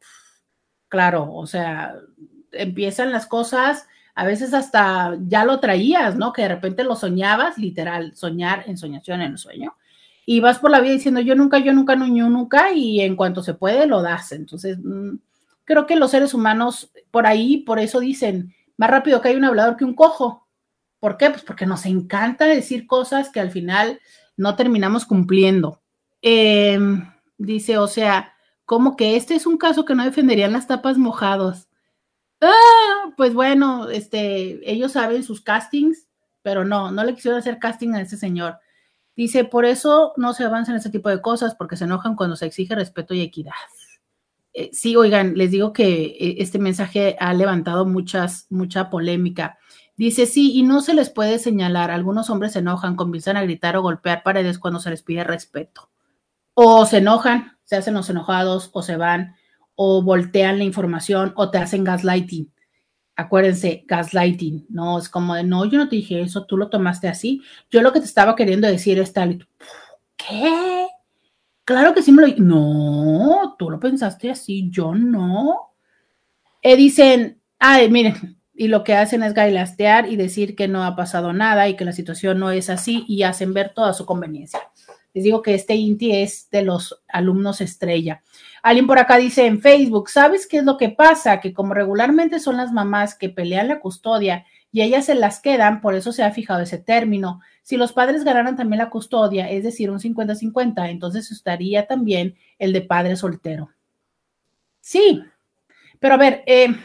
Claro, 0.88 1.32
o 1.34 1.48
sea, 1.48 1.96
empiezan 2.52 3.12
las 3.12 3.26
cosas, 3.28 3.88
a 4.16 4.26
veces 4.26 4.54
hasta 4.54 5.18
ya 5.22 5.46
lo 5.46 5.60
traías, 5.60 6.16
¿no? 6.16 6.34
Que 6.34 6.44
de 6.44 6.50
repente 6.50 6.84
lo 6.84 6.96
soñabas, 6.96 7.58
literal, 7.58 8.16
soñar 8.16 8.66
en 8.68 8.78
soñación 8.78 9.22
en 9.22 9.38
sueño 9.38 9.76
y 10.32 10.42
vas 10.42 10.60
por 10.60 10.70
la 10.70 10.80
vida 10.80 10.94
diciendo 10.94 11.22
yo 11.22 11.34
nunca, 11.34 11.58
yo 11.58 11.74
nunca, 11.74 11.96
no, 11.96 12.06
yo 12.06 12.30
nunca, 12.30 12.72
y 12.72 13.02
en 13.02 13.16
cuanto 13.16 13.42
se 13.42 13.56
puede 13.56 13.88
lo 13.88 14.04
das. 14.04 14.32
Entonces, 14.32 14.78
mmm, 14.80 15.16
creo 15.66 15.88
que 15.88 15.96
los 15.96 16.12
seres 16.12 16.36
humanos, 16.36 16.92
por 17.10 17.26
ahí, 17.26 17.58
por 17.58 17.80
eso 17.80 18.00
dicen, 18.00 18.54
más 18.78 18.92
rápido 18.92 19.22
que 19.22 19.30
hay 19.30 19.38
un 19.38 19.46
hablador 19.46 19.76
que 19.76 19.86
un 19.86 19.96
cojo. 19.96 20.48
¿Por 21.00 21.18
qué? 21.18 21.32
Pues 21.32 21.42
porque 21.42 21.66
nos 21.66 21.84
encanta 21.88 22.46
decir 22.46 22.86
cosas 22.86 23.32
que 23.32 23.40
al 23.40 23.50
final 23.50 24.02
no 24.38 24.56
terminamos 24.56 25.08
cumpliendo. 25.08 25.82
Em, 26.22 27.12
dice, 27.40 27.80
o 27.80 27.88
sea, 27.88 28.34
como 28.66 28.96
que 28.96 29.16
este 29.16 29.34
es 29.34 29.48
un 29.48 29.58
caso 29.58 29.84
que 29.84 29.96
no 29.96 30.06
defenderían 30.06 30.54
las 30.54 30.68
tapas 30.68 31.00
mojados. 31.00 31.70
Ah, 32.40 33.14
pues 33.18 33.34
bueno, 33.34 33.90
este, 33.90 34.60
ellos 34.72 34.92
saben 34.92 35.24
sus 35.24 35.42
castings, 35.42 36.08
pero 36.44 36.66
no, 36.66 36.92
no 36.92 37.04
le 37.04 37.16
quisieron 37.16 37.40
hacer 37.40 37.58
casting 37.58 37.96
a 37.96 38.02
ese 38.02 38.16
señor. 38.16 38.60
Dice, 39.20 39.44
por 39.44 39.66
eso 39.66 40.14
no 40.16 40.32
se 40.32 40.46
avanza 40.46 40.72
en 40.72 40.78
ese 40.78 40.90
tipo 40.90 41.10
de 41.10 41.20
cosas, 41.22 41.54
porque 41.54 41.76
se 41.76 41.84
enojan 41.84 42.16
cuando 42.16 42.38
se 42.38 42.46
exige 42.46 42.74
respeto 42.74 43.14
y 43.14 43.20
equidad. 43.20 43.52
Eh, 44.54 44.70
sí, 44.72 44.96
oigan, 44.96 45.36
les 45.36 45.52
digo 45.52 45.74
que 45.74 46.06
eh, 46.06 46.36
este 46.38 46.58
mensaje 46.58 47.18
ha 47.20 47.34
levantado 47.34 47.86
mucha 47.86 48.90
polémica. 48.90 49.58
Dice, 49.98 50.26
sí, 50.26 50.54
y 50.54 50.64
no 50.64 50.80
se 50.80 50.94
les 50.94 51.10
puede 51.10 51.38
señalar. 51.38 51.92
Algunos 51.92 52.30
hombres 52.30 52.54
se 52.54 52.60
enojan, 52.60 52.96
comienzan 52.96 53.36
a 53.36 53.44
gritar 53.44 53.76
o 53.76 53.82
golpear 53.82 54.24
paredes 54.24 54.58
cuando 54.58 54.80
se 54.80 54.90
les 54.90 55.04
pide 55.04 55.26
respeto. 55.26 55.90
O 56.54 56.86
se 56.86 57.00
enojan, 57.00 57.58
se 57.66 57.76
hacen 57.76 57.96
los 57.96 58.10
enojados, 58.10 58.70
o 58.72 58.82
se 58.82 58.96
van, 58.96 59.36
o 59.76 60.02
voltean 60.02 60.60
la 60.60 60.64
información, 60.64 61.34
o 61.36 61.52
te 61.52 61.58
hacen 61.58 61.84
gaslighting. 61.84 62.54
Acuérdense, 63.20 63.84
gaslighting, 63.86 64.66
no 64.70 64.98
es 64.98 65.10
como 65.10 65.36
de, 65.36 65.44
no, 65.44 65.66
yo 65.66 65.78
no 65.78 65.90
te 65.90 65.98
dije 65.98 66.22
eso, 66.22 66.46
tú 66.46 66.56
lo 66.56 66.70
tomaste 66.70 67.10
así. 67.10 67.42
Yo 67.70 67.82
lo 67.82 67.92
que 67.92 68.00
te 68.00 68.06
estaba 68.06 68.34
queriendo 68.34 68.66
decir 68.66 68.98
es 68.98 69.12
tal, 69.12 69.46
¿qué? 70.16 70.88
Claro 71.66 71.94
que 71.94 72.02
sí 72.02 72.14
me 72.14 72.26
lo 72.26 72.34
No, 72.38 73.58
tú 73.60 73.70
lo 73.70 73.78
pensaste 73.78 74.32
así, 74.32 74.70
yo 74.72 74.96
no. 74.96 75.74
Eh, 76.62 76.78
dicen, 76.78 77.42
ay, 77.60 77.92
miren, 77.92 78.40
y 78.56 78.70
lo 78.70 78.86
que 78.86 78.96
hacen 78.96 79.22
es 79.24 79.34
gailastear 79.34 80.08
y 80.10 80.16
decir 80.16 80.56
que 80.56 80.70
no 80.70 80.86
ha 80.86 80.96
pasado 80.96 81.34
nada 81.34 81.68
y 81.68 81.76
que 81.76 81.84
la 81.84 81.92
situación 81.92 82.40
no 82.40 82.52
es 82.52 82.70
así 82.70 83.04
y 83.06 83.24
hacen 83.24 83.54
ver 83.54 83.74
toda 83.74 83.92
su 83.92 84.06
conveniencia. 84.06 84.62
Les 85.14 85.26
digo 85.26 85.42
que 85.42 85.56
este 85.56 85.76
INTI 85.76 86.22
es 86.22 86.50
de 86.52 86.62
los 86.62 87.04
alumnos 87.10 87.60
estrella. 87.60 88.24
Alguien 88.62 88.88
por 88.88 89.00
acá 89.00 89.18
dice 89.18 89.46
en 89.46 89.62
Facebook, 89.62 90.10
¿sabes 90.10 90.48
qué 90.48 90.58
es 90.58 90.64
lo 90.64 90.78
que 90.78 90.90
pasa? 90.90 91.40
Que 91.40 91.54
como 91.54 91.74
regularmente 91.74 92.40
son 92.40 92.58
las 92.58 92.72
mamás 92.72 93.16
que 93.16 93.30
pelean 93.30 93.68
la 93.68 93.80
custodia 93.80 94.46
y 94.72 94.82
ellas 94.82 95.06
se 95.06 95.16
las 95.16 95.40
quedan, 95.42 95.82
por 95.82 95.96
eso 95.96 96.12
se 96.12 96.24
ha 96.24 96.32
fijado 96.32 96.62
ese 96.62 96.78
término. 96.78 97.42
Si 97.64 97.78
los 97.78 97.94
padres 97.94 98.24
ganaran 98.24 98.56
también 98.56 98.80
la 98.80 98.90
custodia, 98.90 99.50
es 99.50 99.64
decir, 99.64 99.90
un 99.90 100.00
50-50, 100.00 100.90
entonces 100.90 101.32
estaría 101.32 101.88
también 101.88 102.36
el 102.60 102.74
de 102.74 102.82
padre 102.82 103.16
soltero. 103.16 103.70
Sí, 104.80 105.24
pero 106.00 106.16
a 106.16 106.18
ver, 106.18 106.44
eh, 106.46 106.76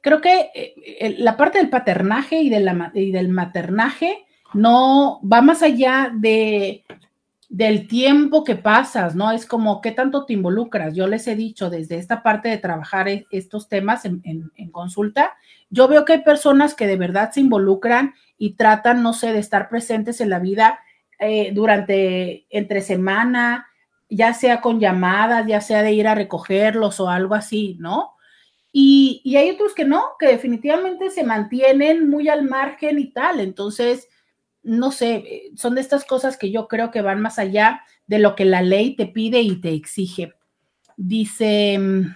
creo 0.00 0.20
que 0.20 0.50
eh, 0.54 1.16
la 1.18 1.36
parte 1.36 1.58
del 1.58 1.70
paternaje 1.70 2.40
y, 2.40 2.52
y 2.94 3.12
del 3.12 3.28
maternaje 3.28 4.26
no 4.54 5.20
va 5.30 5.42
más 5.42 5.62
allá 5.62 6.10
de 6.14 6.84
del 7.48 7.88
tiempo 7.88 8.44
que 8.44 8.56
pasas, 8.56 9.14
¿no? 9.14 9.32
Es 9.32 9.46
como 9.46 9.80
qué 9.80 9.90
tanto 9.90 10.26
te 10.26 10.34
involucras. 10.34 10.94
Yo 10.94 11.06
les 11.06 11.26
he 11.28 11.34
dicho 11.34 11.70
desde 11.70 11.96
esta 11.96 12.22
parte 12.22 12.48
de 12.50 12.58
trabajar 12.58 13.08
e, 13.08 13.26
estos 13.30 13.68
temas 13.68 14.04
en, 14.04 14.22
consulta, 14.70 15.34
yo 15.70 15.88
veo 15.88 16.04
que 16.04 16.14
hay 16.14 16.22
personas 16.22 16.74
que 16.74 16.86
de 16.86 16.96
verdad 16.96 17.30
se 17.32 17.40
involucran 17.40 18.14
y 18.36 18.54
tratan, 18.54 19.02
no 19.02 19.14
sé, 19.14 19.32
de 19.32 19.38
estar 19.38 19.68
presentes 19.68 20.20
en 20.20 20.30
la 20.30 20.38
vida 20.38 20.80
eh, 21.18 21.50
durante, 21.52 22.46
entre 22.50 22.82
semana, 22.82 23.66
ya 24.10 24.34
sea 24.34 24.60
con 24.60 24.78
llamadas, 24.78 25.46
ya 25.46 25.60
sea 25.60 25.82
de 25.82 25.92
ir 25.92 26.06
a 26.06 26.14
recogerlos 26.14 27.00
o 27.00 27.08
algo 27.08 27.34
así, 27.34 27.76
¿no? 27.80 28.12
Y, 28.70 29.22
y, 29.24 29.36
hay 29.36 29.50
otros 29.50 29.74
que 29.74 29.86
no, 29.86 30.04
que 30.20 30.28
definitivamente 30.28 31.08
se 31.08 31.24
mantienen 31.24 32.08
muy 32.08 32.28
al 32.28 32.44
margen 32.44 32.98
y 32.98 33.10
tal. 33.10 33.40
Entonces, 33.40 34.08
no 34.68 34.92
sé, 34.92 35.50
son 35.56 35.74
de 35.74 35.80
estas 35.80 36.04
cosas 36.04 36.36
que 36.36 36.50
yo 36.50 36.68
creo 36.68 36.90
que 36.90 37.00
van 37.00 37.22
más 37.22 37.38
allá 37.38 37.80
de 38.06 38.18
lo 38.18 38.36
que 38.36 38.44
la 38.44 38.60
ley 38.60 38.94
te 38.96 39.06
pide 39.06 39.40
y 39.40 39.56
te 39.60 39.72
exige. 39.72 40.34
Dice, 40.96 41.78
mm, 41.78 42.14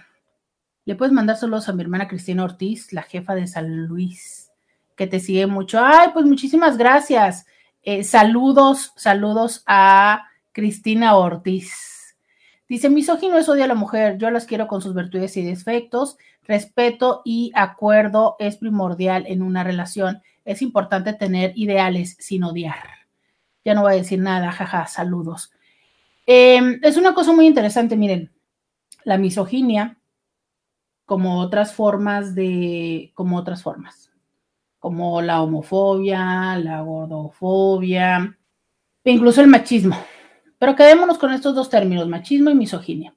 le 0.85 0.95
puedes 0.95 1.13
mandar 1.13 1.35
saludos 1.35 1.67
a 1.67 1.73
mi 1.73 1.81
hermana 1.81 2.07
Cristina 2.07 2.43
Ortiz, 2.43 2.93
la 2.93 3.01
jefa 3.01 3.33
de 3.33 3.47
San 3.47 3.87
Luis, 3.87 4.51
que 4.95 5.07
te 5.07 5.19
sigue 5.19 5.47
mucho. 5.47 5.79
Ay, 5.83 6.09
pues 6.13 6.25
muchísimas 6.25 6.77
gracias. 6.77 7.47
Eh, 7.81 8.03
saludos, 8.03 8.93
saludos 8.95 9.63
a 9.65 10.27
Cristina 10.51 11.17
Ortiz. 11.17 12.15
Dice, 12.69 12.89
misógino 12.89 13.37
es 13.39 13.49
odio 13.49 13.63
a 13.63 13.67
la 13.67 13.75
mujer, 13.75 14.19
yo 14.19 14.29
las 14.29 14.45
quiero 14.45 14.67
con 14.67 14.81
sus 14.81 14.93
virtudes 14.93 15.35
y 15.37 15.43
defectos, 15.43 16.17
respeto 16.43 17.23
y 17.25 17.51
acuerdo 17.55 18.35
es 18.37 18.57
primordial 18.57 19.25
en 19.27 19.41
una 19.41 19.63
relación. 19.63 20.21
Es 20.45 20.61
importante 20.61 21.13
tener 21.13 21.53
ideales 21.55 22.15
sin 22.19 22.43
odiar. 22.43 22.83
Ya 23.63 23.73
no 23.73 23.81
voy 23.81 23.93
a 23.93 23.97
decir 23.97 24.19
nada, 24.19 24.51
jaja, 24.51 24.87
saludos. 24.87 25.51
Em, 26.25 26.79
es 26.83 26.97
una 26.97 27.13
cosa 27.13 27.33
muy 27.33 27.47
interesante, 27.47 27.95
miren, 27.95 28.31
la 29.03 29.17
misoginia, 29.17 29.97
como 31.05 31.39
otras 31.39 31.73
formas 31.73 32.33
de, 32.35 33.11
como 33.13 33.37
otras 33.37 33.61
formas, 33.61 34.11
como 34.79 35.21
la 35.21 35.41
homofobia, 35.41 36.57
la 36.57 36.81
gordofobia, 36.81 38.37
incluso 39.03 39.41
el 39.41 39.47
machismo. 39.47 39.97
Pero 40.57 40.75
quedémonos 40.75 41.17
con 41.17 41.33
estos 41.33 41.55
dos 41.55 41.69
términos, 41.69 42.07
machismo 42.07 42.49
y 42.49 42.55
misoginia. 42.55 43.13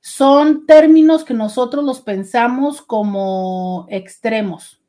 Son 0.00 0.66
términos 0.66 1.24
que 1.24 1.34
nosotros 1.34 1.84
los 1.84 2.00
pensamos 2.00 2.82
como 2.82 3.86
extremos. 3.88 4.80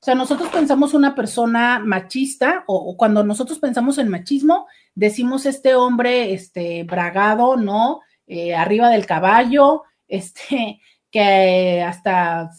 O 0.00 0.04
sea, 0.04 0.14
nosotros 0.14 0.48
pensamos 0.50 0.94
una 0.94 1.14
persona 1.14 1.80
machista 1.80 2.62
o, 2.66 2.96
cuando 2.96 3.24
nosotros 3.24 3.58
pensamos 3.58 3.98
en 3.98 4.08
machismo, 4.08 4.66
decimos 4.94 5.44
este 5.44 5.74
hombre, 5.74 6.32
este, 6.32 6.84
bragado, 6.84 7.56
¿no? 7.56 8.00
Eh, 8.26 8.54
arriba 8.54 8.90
del 8.90 9.06
caballo, 9.06 9.82
este, 10.08 10.80
que 11.10 11.82
hasta 11.82 12.50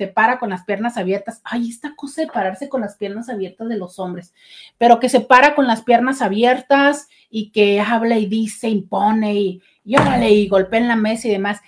se 0.00 0.06
para 0.06 0.38
con 0.38 0.48
las 0.48 0.64
piernas 0.64 0.96
abiertas. 0.96 1.42
Ay, 1.44 1.68
esta 1.68 1.94
cosa 1.94 2.22
de 2.22 2.28
pararse 2.28 2.70
con 2.70 2.80
las 2.80 2.96
piernas 2.96 3.28
abiertas 3.28 3.68
de 3.68 3.76
los 3.76 3.98
hombres, 3.98 4.32
pero 4.78 4.98
que 4.98 5.10
se 5.10 5.20
para 5.20 5.54
con 5.54 5.66
las 5.66 5.82
piernas 5.82 6.22
abiertas 6.22 7.08
y 7.28 7.50
que 7.50 7.80
habla 7.80 8.16
y 8.16 8.24
dice, 8.24 8.70
impone 8.70 9.34
y, 9.34 9.62
y 9.84 9.96
órale 9.96 10.30
y 10.30 10.48
golpea 10.48 10.80
en 10.80 10.88
la 10.88 10.96
mesa 10.96 11.28
y 11.28 11.32
demás. 11.32 11.60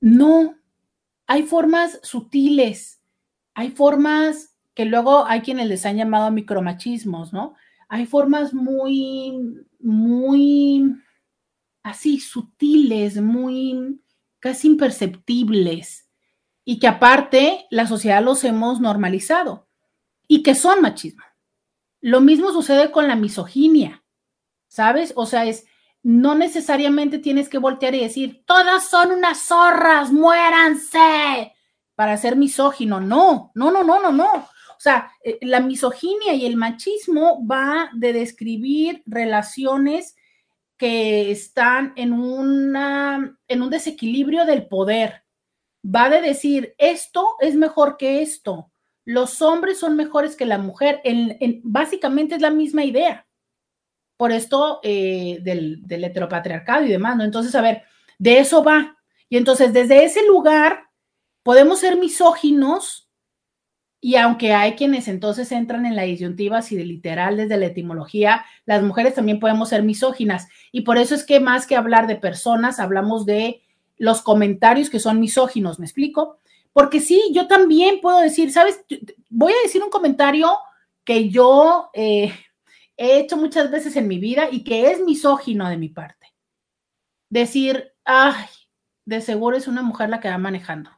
No, 0.00 0.56
hay 1.28 1.44
formas 1.44 2.00
sutiles, 2.02 2.97
hay 3.58 3.72
formas 3.72 4.54
que 4.72 4.84
luego 4.84 5.26
hay 5.26 5.40
quienes 5.40 5.66
les 5.66 5.84
han 5.84 5.96
llamado 5.96 6.30
micromachismos, 6.30 7.32
¿no? 7.32 7.56
Hay 7.88 8.06
formas 8.06 8.54
muy, 8.54 9.66
muy 9.80 10.94
así 11.82 12.20
sutiles, 12.20 13.20
muy 13.20 14.00
casi 14.38 14.68
imperceptibles 14.68 16.08
y 16.64 16.78
que 16.78 16.86
aparte 16.86 17.66
la 17.70 17.88
sociedad 17.88 18.22
los 18.22 18.44
hemos 18.44 18.80
normalizado 18.80 19.66
y 20.28 20.44
que 20.44 20.54
son 20.54 20.80
machismo. 20.80 21.24
Lo 22.00 22.20
mismo 22.20 22.52
sucede 22.52 22.92
con 22.92 23.08
la 23.08 23.16
misoginia, 23.16 24.04
¿sabes? 24.68 25.12
O 25.16 25.26
sea, 25.26 25.46
es, 25.46 25.66
no 26.04 26.36
necesariamente 26.36 27.18
tienes 27.18 27.48
que 27.48 27.58
voltear 27.58 27.96
y 27.96 28.04
decir, 28.04 28.44
todas 28.46 28.88
son 28.88 29.10
unas 29.10 29.48
zorras, 29.48 30.12
muéranse, 30.12 31.56
para 31.98 32.16
ser 32.16 32.36
misógino. 32.36 33.00
No, 33.00 33.50
no, 33.56 33.72
no, 33.72 33.82
no, 33.82 34.00
no, 34.00 34.12
no. 34.12 34.32
O 34.36 34.80
sea, 34.80 35.10
eh, 35.24 35.36
la 35.42 35.58
misoginia 35.58 36.32
y 36.32 36.46
el 36.46 36.56
machismo 36.56 37.44
va 37.44 37.90
de 37.92 38.12
describir 38.12 39.02
relaciones 39.04 40.14
que 40.76 41.32
están 41.32 41.94
en, 41.96 42.12
una, 42.12 43.36
en 43.48 43.62
un 43.62 43.68
desequilibrio 43.68 44.44
del 44.44 44.68
poder, 44.68 45.24
va 45.84 46.08
de 46.08 46.22
decir, 46.22 46.72
esto 46.78 47.34
es 47.40 47.56
mejor 47.56 47.96
que 47.96 48.22
esto, 48.22 48.70
los 49.04 49.42
hombres 49.42 49.80
son 49.80 49.96
mejores 49.96 50.36
que 50.36 50.46
la 50.46 50.58
mujer, 50.58 51.00
en, 51.02 51.60
básicamente 51.64 52.36
es 52.36 52.40
la 52.40 52.52
misma 52.52 52.84
idea. 52.84 53.26
Por 54.16 54.30
esto 54.30 54.78
eh, 54.84 55.40
del, 55.42 55.84
del, 55.84 56.04
heteropatriarcado 56.04 56.84
y 56.84 56.90
demás, 56.90 57.16
¿no? 57.16 57.24
Entonces, 57.24 57.56
a 57.56 57.60
ver, 57.60 57.82
de 58.18 58.38
eso 58.38 58.62
va. 58.62 58.96
Y 59.28 59.36
entonces, 59.36 59.72
desde 59.72 60.04
ese 60.04 60.24
lugar, 60.28 60.87
podemos 61.48 61.80
ser 61.80 61.96
misóginos, 61.96 63.08
y 64.02 64.16
aunque 64.16 64.52
hay 64.52 64.72
quienes 64.72 65.08
entonces 65.08 65.50
entran 65.50 65.86
en 65.86 65.96
la 65.96 66.02
disyuntiva, 66.02 66.60
si 66.60 66.76
de 66.76 66.84
literal 66.84 67.38
desde 67.38 67.56
la 67.56 67.64
etimología, 67.64 68.44
las 68.66 68.82
mujeres 68.82 69.14
también 69.14 69.40
podemos 69.40 69.70
ser 69.70 69.82
misóginas. 69.82 70.48
Y 70.72 70.82
por 70.82 70.98
eso 70.98 71.14
es 71.14 71.24
que 71.24 71.40
más 71.40 71.66
que 71.66 71.74
hablar 71.74 72.06
de 72.06 72.16
personas, 72.16 72.78
hablamos 72.78 73.24
de 73.24 73.62
los 73.96 74.20
comentarios 74.20 74.90
que 74.90 75.00
son 75.00 75.20
misóginos, 75.20 75.78
¿me 75.78 75.86
explico? 75.86 76.38
Porque 76.74 77.00
sí, 77.00 77.30
yo 77.32 77.46
también 77.46 78.02
puedo 78.02 78.18
decir, 78.20 78.52
¿sabes? 78.52 78.84
Voy 79.30 79.54
a 79.54 79.62
decir 79.62 79.82
un 79.82 79.88
comentario 79.88 80.50
que 81.02 81.30
yo 81.30 81.88
eh, 81.94 82.30
he 82.98 83.20
hecho 83.20 83.38
muchas 83.38 83.70
veces 83.70 83.96
en 83.96 84.06
mi 84.06 84.18
vida 84.18 84.48
y 84.52 84.64
que 84.64 84.90
es 84.90 85.00
misógino 85.00 85.66
de 85.70 85.78
mi 85.78 85.88
parte. 85.88 86.26
Decir, 87.30 87.94
ay, 88.04 88.44
de 89.06 89.22
seguro 89.22 89.56
es 89.56 89.66
una 89.66 89.80
mujer 89.80 90.10
la 90.10 90.20
que 90.20 90.28
va 90.28 90.36
manejando. 90.36 90.97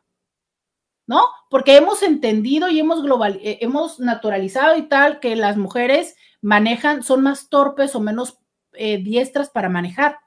¿No? 1.10 1.26
Porque 1.48 1.76
hemos 1.76 2.04
entendido 2.04 2.68
y 2.68 2.78
hemos 2.78 3.02
global, 3.02 3.40
eh, 3.42 3.58
hemos 3.62 3.98
naturalizado 3.98 4.76
y 4.76 4.82
tal 4.82 5.18
que 5.18 5.34
las 5.34 5.56
mujeres 5.56 6.14
manejan, 6.40 7.02
son 7.02 7.22
más 7.22 7.48
torpes 7.48 7.96
o 7.96 8.00
menos 8.00 8.38
eh, 8.74 9.02
diestras 9.02 9.50
para 9.50 9.68
manejar. 9.68 10.18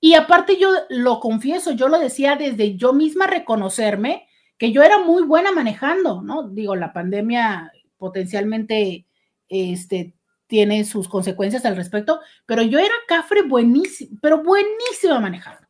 Y 0.00 0.14
aparte 0.14 0.58
yo 0.58 0.68
lo 0.88 1.20
confieso, 1.20 1.70
yo 1.70 1.86
lo 1.86 2.00
decía 2.00 2.34
desde 2.34 2.74
yo 2.76 2.92
misma 2.92 3.28
reconocerme 3.28 4.26
que 4.58 4.72
yo 4.72 4.82
era 4.82 4.98
muy 4.98 5.22
buena 5.22 5.52
manejando, 5.52 6.22
¿no? 6.22 6.48
Digo, 6.48 6.74
la 6.74 6.92
pandemia 6.92 7.70
potencialmente 7.96 9.06
este, 9.46 10.16
tiene 10.48 10.84
sus 10.86 11.08
consecuencias 11.08 11.64
al 11.66 11.76
respecto, 11.76 12.18
pero 12.46 12.62
yo 12.62 12.80
era 12.80 12.94
cafre 13.06 13.42
buenísima, 13.42 14.18
pero 14.20 14.42
buenísima 14.42 15.20
manejando. 15.20 15.68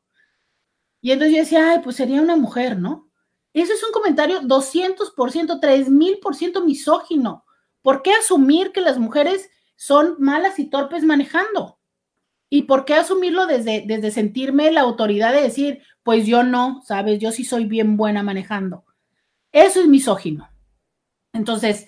Y 1.03 1.11
entonces 1.11 1.37
yo 1.37 1.43
decía, 1.43 1.73
ay, 1.73 1.81
pues 1.85 1.97
sería 1.97 2.23
una 2.23 2.37
mujer, 2.37 2.79
¿no? 2.79 3.11
Eso 3.55 3.73
es 3.73 3.85
un 3.85 3.93
comentario 3.93 4.41
200%, 4.43 5.61
3000% 5.61 6.65
misógino. 6.65 7.45
¿Por 7.83 8.03
qué 8.03 8.13
asumir 8.13 8.73
que 8.73 8.81
las 8.81 8.99
mujeres 8.99 9.49
son 9.77 10.17
malas 10.19 10.59
y 10.59 10.67
torpes 10.67 11.05
manejando? 11.05 11.79
¿Y 12.51 12.63
por 12.63 12.85
qué 12.85 12.95
asumirlo 12.95 13.47
desde, 13.47 13.85
desde 13.87 14.11
sentirme 14.11 14.73
la 14.73 14.81
autoridad 14.81 15.33
de 15.33 15.43
decir, 15.43 15.83
pues 16.03 16.27
yo 16.27 16.43
no, 16.43 16.83
sabes, 16.85 17.21
yo 17.21 17.31
sí 17.31 17.45
soy 17.45 17.67
bien 17.67 17.97
buena 17.97 18.25
manejando? 18.25 18.85
Eso 19.53 19.81
es 19.81 19.87
misógino. 19.87 20.51
Entonces, 21.33 21.87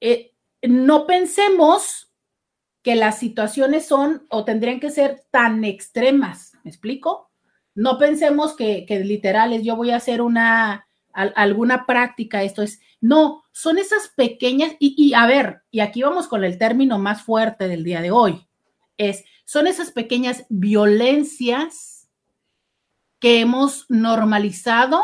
eh, 0.00 0.32
no 0.62 1.06
pensemos 1.06 2.12
que 2.82 2.94
las 2.94 3.18
situaciones 3.18 3.84
son 3.84 4.26
o 4.30 4.44
tendrían 4.44 4.78
que 4.78 4.90
ser 4.90 5.24
tan 5.30 5.64
extremas. 5.64 6.52
¿Me 6.62 6.70
explico? 6.70 7.30
No 7.74 7.98
pensemos 7.98 8.54
que, 8.54 8.86
que 8.86 9.00
literal 9.00 9.52
es 9.52 9.64
yo 9.64 9.74
voy 9.74 9.90
a 9.90 9.96
hacer 9.96 10.22
una 10.22 10.86
alguna 11.12 11.86
práctica, 11.86 12.42
esto 12.42 12.62
es, 12.62 12.80
no, 13.00 13.42
son 13.52 13.78
esas 13.78 14.08
pequeñas, 14.16 14.72
y, 14.78 14.94
y, 14.96 15.14
a 15.14 15.26
ver, 15.26 15.62
y 15.70 15.80
aquí 15.80 16.02
vamos 16.02 16.28
con 16.28 16.44
el 16.44 16.58
término 16.58 16.98
más 16.98 17.22
fuerte 17.22 17.68
del 17.68 17.84
día 17.84 18.00
de 18.00 18.10
hoy, 18.10 18.46
es, 18.96 19.24
son 19.44 19.66
esas 19.66 19.90
pequeñas 19.90 20.44
violencias 20.48 22.08
que 23.18 23.40
hemos 23.40 23.86
normalizado, 23.88 25.02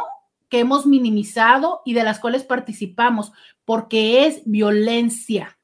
que 0.49 0.61
hemos 0.61 0.87
minimizado 0.87 1.83
y 1.85 1.95
de 1.95 2.05
las 2.05 2.19
cuales 2.19 2.45
participamos, 2.45 3.33
porque 3.65 4.27
es 4.27 4.43
violencia, 4.45 5.59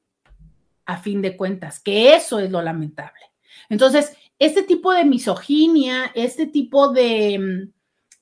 a 0.85 0.97
fin 0.97 1.21
de 1.21 1.37
cuentas, 1.37 1.79
que 1.79 2.15
eso 2.15 2.39
es 2.39 2.51
lo 2.51 2.61
lamentable. 2.61 3.31
Entonces, 3.69 4.15
este 4.39 4.63
tipo 4.63 4.91
de 4.91 5.05
misoginia, 5.05 6.11
este 6.13 6.47
tipo 6.47 6.91
de, 6.91 7.69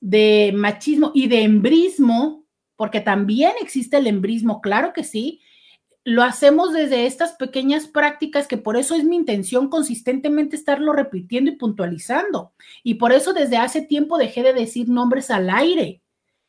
de 0.02 0.52
machismo 0.52 1.12
y 1.14 1.28
de 1.28 1.42
embrismo, 1.44 2.44
porque 2.74 3.00
también 3.00 3.52
existe 3.60 3.98
el 3.98 4.08
embrismo, 4.08 4.60
claro 4.60 4.92
que 4.92 5.04
sí, 5.04 5.40
lo 6.02 6.24
hacemos 6.24 6.72
desde 6.72 7.06
estas 7.06 7.34
pequeñas 7.34 7.86
prácticas 7.86 8.48
que 8.48 8.58
por 8.58 8.76
eso 8.76 8.96
es 8.96 9.04
mi 9.04 9.14
intención 9.14 9.68
consistentemente 9.68 10.56
estarlo 10.56 10.92
repitiendo 10.92 11.52
y 11.52 11.56
puntualizando. 11.56 12.52
Y 12.82 12.94
por 12.94 13.12
eso 13.12 13.32
desde 13.32 13.58
hace 13.58 13.82
tiempo 13.82 14.18
dejé 14.18 14.42
de 14.42 14.52
decir 14.52 14.88
nombres 14.88 15.30
al 15.30 15.48
aire, 15.48 16.02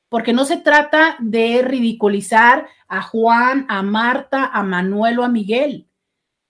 porque 0.09 0.33
no 0.33 0.45
se 0.45 0.57
trata 0.57 1.15
de 1.19 1.61
ridiculizar 1.61 2.67
a 2.87 3.03
Juan, 3.03 3.67
a 3.69 3.83
Marta, 3.83 4.47
a 4.47 4.63
Manuel 4.63 5.19
o 5.19 5.23
a 5.23 5.29
Miguel. 5.29 5.87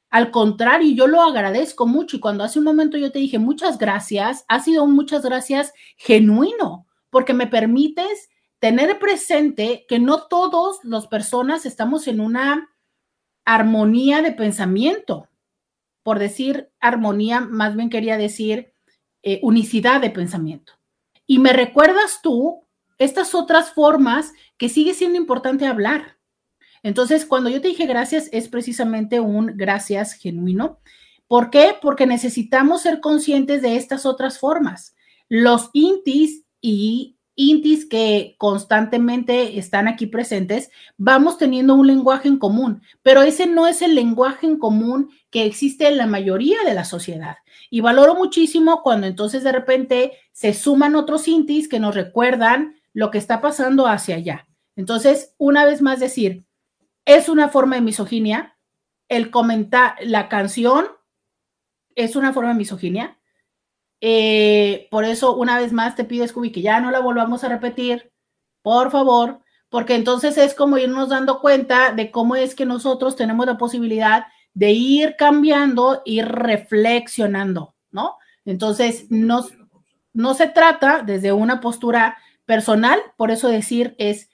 Al 0.09 0.31
contrario, 0.31 0.95
yo 0.95 1.07
lo 1.07 1.21
agradezco 1.21 1.85
mucho 1.85 2.15
y 2.15 2.19
cuando 2.21 2.45
hace 2.45 2.59
un 2.59 2.65
momento 2.65 2.97
yo 2.97 3.11
te 3.11 3.19
dije 3.19 3.39
muchas 3.39 3.77
gracias, 3.77 4.45
ha 4.47 4.61
sido 4.61 4.85
un 4.85 4.93
muchas 4.93 5.23
gracias 5.23 5.73
genuino, 5.97 6.87
porque 7.13 7.33
me 7.33 7.47
permites 7.47 8.29
tener 8.57 8.97
presente 8.97 9.85
que 9.87 9.99
no 9.99 10.23
todos 10.23 10.79
las 10.83 11.07
personas 11.07 11.65
estamos 11.65 12.07
en 12.07 12.19
una 12.19 12.69
armonía 13.45 14.21
de 14.21 14.31
pensamiento. 14.31 15.29
Por 16.01 16.17
decir 16.17 16.71
armonía, 16.79 17.39
más 17.39 17.75
bien 17.75 17.89
quería 17.89 18.17
decir 18.17 18.73
eh, 19.21 19.39
unicidad 19.43 20.01
de 20.01 20.09
pensamiento. 20.09 20.73
Y 21.27 21.37
me 21.37 21.53
recuerdas 21.53 22.19
tú 22.23 22.65
estas 22.97 23.35
otras 23.35 23.71
formas 23.73 24.33
que 24.57 24.69
sigue 24.69 24.93
siendo 24.93 25.17
importante 25.17 25.67
hablar. 25.67 26.17
Entonces, 26.81 27.25
cuando 27.25 27.49
yo 27.49 27.61
te 27.61 27.67
dije 27.67 27.85
gracias, 27.85 28.27
es 28.31 28.47
precisamente 28.49 29.19
un 29.19 29.55
gracias 29.55 30.13
genuino. 30.13 30.79
¿Por 31.27 31.51
qué? 31.51 31.75
Porque 31.79 32.07
necesitamos 32.07 32.81
ser 32.81 32.99
conscientes 32.99 33.61
de 33.61 33.77
estas 33.77 34.05
otras 34.05 34.39
formas. 34.39 34.95
Los 35.29 35.69
intis 35.73 36.43
y 36.63 37.19
intis 37.35 37.85
que 37.85 38.35
constantemente 38.37 39.59
están 39.59 39.87
aquí 39.87 40.07
presentes, 40.07 40.71
vamos 40.97 41.37
teniendo 41.37 41.75
un 41.75 41.85
lenguaje 41.85 42.27
en 42.27 42.37
común, 42.37 42.81
pero 43.01 43.21
ese 43.21 43.47
no 43.47 43.67
es 43.67 43.81
el 43.81 43.95
lenguaje 43.95 44.47
en 44.47 44.57
común 44.57 45.09
que 45.29 45.45
existe 45.45 45.87
en 45.87 45.97
la 45.97 46.07
mayoría 46.07 46.57
de 46.65 46.73
la 46.73 46.85
sociedad. 46.85 47.35
Y 47.69 47.81
valoro 47.81 48.15
muchísimo 48.15 48.81
cuando 48.81 49.07
entonces 49.07 49.43
de 49.43 49.51
repente 49.51 50.13
se 50.31 50.53
suman 50.53 50.95
otros 50.95 51.27
intis 51.27 51.67
que 51.67 51.79
nos 51.79 51.95
recuerdan 51.95 52.75
lo 52.93 53.11
que 53.11 53.17
está 53.17 53.41
pasando 53.41 53.87
hacia 53.87 54.15
allá. 54.15 54.47
Entonces, 54.75 55.35
una 55.37 55.65
vez 55.65 55.81
más 55.81 55.99
decir, 55.99 56.45
es 57.05 57.27
una 57.29 57.49
forma 57.49 57.75
de 57.75 57.81
misoginia, 57.81 58.57
el 59.09 59.31
comentar, 59.31 59.95
la 60.01 60.29
canción 60.29 60.85
es 61.95 62.15
una 62.15 62.31
forma 62.31 62.51
de 62.51 62.55
misoginia, 62.55 63.19
eh, 64.05 64.89
por 64.91 65.05
eso, 65.05 65.33
una 65.33 65.57
vez 65.57 65.71
más, 65.71 65.95
te 65.95 66.03
pido, 66.03 66.27
Scooby, 66.27 66.51
que 66.51 66.61
ya 66.61 66.81
no 66.81 66.91
la 66.91 66.99
volvamos 66.99 67.45
a 67.45 67.47
repetir, 67.47 68.11
por 68.61 68.91
favor, 68.91 69.39
porque 69.69 69.95
entonces 69.95 70.37
es 70.37 70.53
como 70.53 70.77
irnos 70.77 71.07
dando 71.07 71.39
cuenta 71.39 71.93
de 71.93 72.11
cómo 72.11 72.35
es 72.35 72.53
que 72.53 72.65
nosotros 72.65 73.15
tenemos 73.15 73.45
la 73.45 73.57
posibilidad 73.57 74.25
de 74.53 74.71
ir 74.71 75.15
cambiando, 75.17 76.01
ir 76.03 76.25
reflexionando, 76.25 77.75
¿no? 77.91 78.17
Entonces, 78.43 79.05
no, 79.09 79.45
no 80.11 80.33
se 80.33 80.47
trata 80.47 81.01
desde 81.01 81.31
una 81.31 81.61
postura 81.61 82.17
personal, 82.43 82.99
por 83.15 83.31
eso 83.31 83.47
decir 83.47 83.95
es 83.99 84.29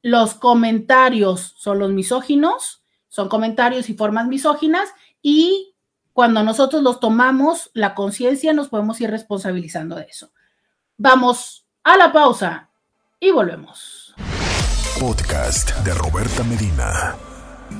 los 0.00 0.34
comentarios 0.34 1.56
son 1.58 1.80
los 1.80 1.90
misóginos, 1.90 2.84
son 3.08 3.28
comentarios 3.28 3.90
y 3.90 3.94
formas 3.94 4.28
misóginas 4.28 4.88
y 5.20 5.74
cuando 6.18 6.42
nosotros 6.42 6.82
los 6.82 6.98
tomamos, 6.98 7.70
la 7.74 7.94
conciencia, 7.94 8.52
nos 8.52 8.66
podemos 8.66 9.00
ir 9.00 9.08
responsabilizando 9.08 9.94
de 9.94 10.08
eso. 10.10 10.32
Vamos 10.96 11.64
a 11.84 11.96
la 11.96 12.12
pausa 12.12 12.70
y 13.20 13.30
volvemos. 13.30 14.16
Podcast 14.98 15.78
de 15.84 15.94
Roberta 15.94 16.42
Medina. 16.42 17.14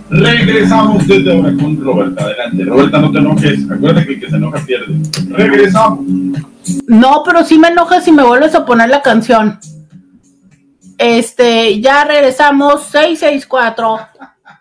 Regresamos 0.08 1.04
desde 1.08 1.34
ahora 1.34 1.52
con 1.60 1.84
Roberta. 1.84 2.22
Adelante. 2.22 2.64
Roberta, 2.64 2.98
no 3.00 3.10
te 3.10 3.18
enojes. 3.18 3.70
Acuérdate 3.72 4.06
que 4.06 4.12
el 4.12 4.20
que 4.20 4.30
se 4.30 4.36
enoja 4.36 4.64
pierde. 4.64 4.94
Regresamos. 5.30 5.98
No, 6.86 7.24
pero 7.24 7.44
sí 7.44 7.58
me 7.58 7.66
enojas 7.66 8.04
si 8.04 8.12
me 8.12 8.22
vuelves 8.22 8.54
a 8.54 8.64
poner 8.64 8.88
la 8.88 9.02
canción. 9.02 9.58
Este, 10.96 11.80
ya 11.80 12.04
regresamos. 12.04 12.84
664 12.84 13.98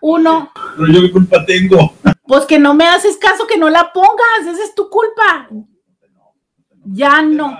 1. 0.00 0.52
Pero 0.76 0.92
yo 0.92 1.00
qué 1.02 1.12
culpa 1.12 1.46
tengo. 1.46 1.94
Pues 2.28 2.44
que 2.44 2.58
no 2.58 2.74
me 2.74 2.86
haces 2.86 3.16
caso, 3.16 3.46
que 3.46 3.56
no 3.56 3.70
la 3.70 3.90
pongas, 3.90 4.46
esa 4.46 4.62
es 4.62 4.74
tu 4.74 4.90
culpa. 4.90 5.48
Ya 6.84 7.22
no. 7.22 7.58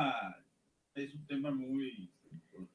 Es 0.95 1.15
un 1.15 1.27
tema 1.27 1.51
muy 1.51 2.13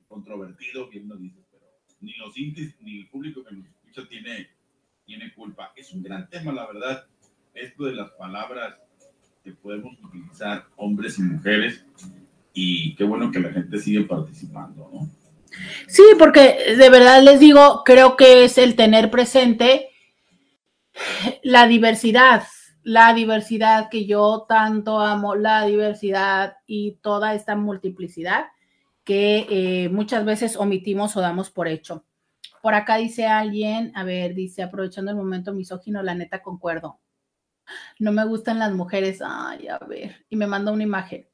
controvertido, 0.08 0.90
bien 0.90 1.08
lo 1.08 1.16
dices, 1.18 1.46
pero 1.52 1.66
ni 2.02 2.14
los 2.14 2.36
indies 2.36 2.76
ni 2.82 3.02
el 3.02 3.10
público 3.10 3.44
que 3.44 3.56
nos 3.56 3.68
escucha 3.68 4.10
tiene, 4.10 4.50
tiene 5.06 5.32
culpa. 5.36 5.72
Es 5.76 5.94
un 5.94 6.02
gran 6.02 6.28
tema, 6.32 6.52
la 6.52 6.66
verdad, 6.66 7.06
esto 7.54 7.84
de 7.84 7.94
las 7.94 8.10
palabras 8.14 8.76
que 9.44 9.52
podemos 9.52 9.96
utilizar 10.04 10.66
hombres 10.78 11.20
y 11.20 11.22
mujeres 11.22 11.86
y 12.56 12.96
qué 12.96 13.04
bueno 13.04 13.30
que 13.32 13.40
la 13.40 13.52
gente 13.52 13.78
sigue 13.78 14.02
participando, 14.02 14.90
¿no? 14.92 15.10
Sí, 15.88 16.02
porque 16.18 16.76
de 16.76 16.90
verdad 16.90 17.22
les 17.22 17.40
digo, 17.40 17.84
creo 17.86 18.18
que 18.18 18.46
es 18.46 18.58
el 18.58 18.76
tener 18.76 19.12
presente 19.12 19.93
la 21.44 21.68
diversidad, 21.68 22.44
la 22.84 23.14
diversidad 23.14 23.90
que 23.90 24.06
yo 24.06 24.46
tanto 24.48 25.00
amo, 25.00 25.36
la 25.36 25.66
diversidad 25.66 26.58
y 26.66 27.00
toda 27.02 27.34
esta 27.34 27.56
multiplicidad 27.56 28.46
que 29.04 29.48
eh, 29.50 29.90
muchas 29.90 30.26
veces 30.26 30.56
omitimos 30.56 31.16
o 31.18 31.22
damos 31.22 31.50
por 31.50 31.68
hecho. 31.68 32.06
Por 32.62 32.76
acá 32.76 32.96
dice 32.96 33.28
alguien, 33.28 33.92
a 33.96 34.04
ver, 34.04 34.34
dice, 34.34 34.64
aprovechando 34.64 35.12
el 35.12 35.18
momento 35.18 35.54
misógino, 35.54 36.02
la 36.02 36.16
neta 36.16 36.42
concuerdo. 36.42 37.00
No 38.00 38.12
me 38.12 38.26
gustan 38.26 38.60
las 38.60 38.74
mujeres. 38.74 39.22
Ay, 39.26 39.68
a 39.68 39.80
ver. 39.80 40.26
Y 40.30 40.36
me 40.36 40.48
manda 40.48 40.72
una 40.72 40.84
imagen. 40.84 41.28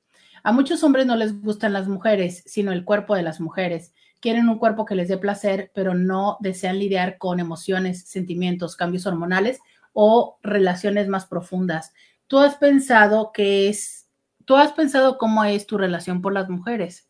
A 0.43 0.51
muchos 0.51 0.83
hombres 0.83 1.05
no 1.05 1.15
les 1.15 1.39
gustan 1.41 1.73
las 1.73 1.87
mujeres, 1.87 2.43
sino 2.45 2.71
el 2.71 2.85
cuerpo 2.85 3.15
de 3.15 3.23
las 3.23 3.39
mujeres. 3.39 3.93
Quieren 4.19 4.49
un 4.49 4.57
cuerpo 4.57 4.85
que 4.85 4.95
les 4.95 5.07
dé 5.07 5.17
placer, 5.17 5.71
pero 5.73 5.93
no 5.93 6.37
desean 6.41 6.79
lidiar 6.79 7.17
con 7.17 7.39
emociones, 7.39 8.03
sentimientos, 8.07 8.75
cambios 8.75 9.05
hormonales 9.05 9.59
o 9.93 10.37
relaciones 10.41 11.07
más 11.07 11.25
profundas. 11.25 11.93
¿Tú 12.27 12.39
has 12.39 12.55
pensado 12.55 13.31
que 13.31 13.69
es, 13.69 14.07
tú 14.45 14.55
has 14.55 14.73
pensado 14.73 15.17
cómo 15.17 15.43
es 15.45 15.65
tu 15.65 15.77
relación 15.77 16.21
por 16.21 16.33
las 16.33 16.49
mujeres? 16.49 17.09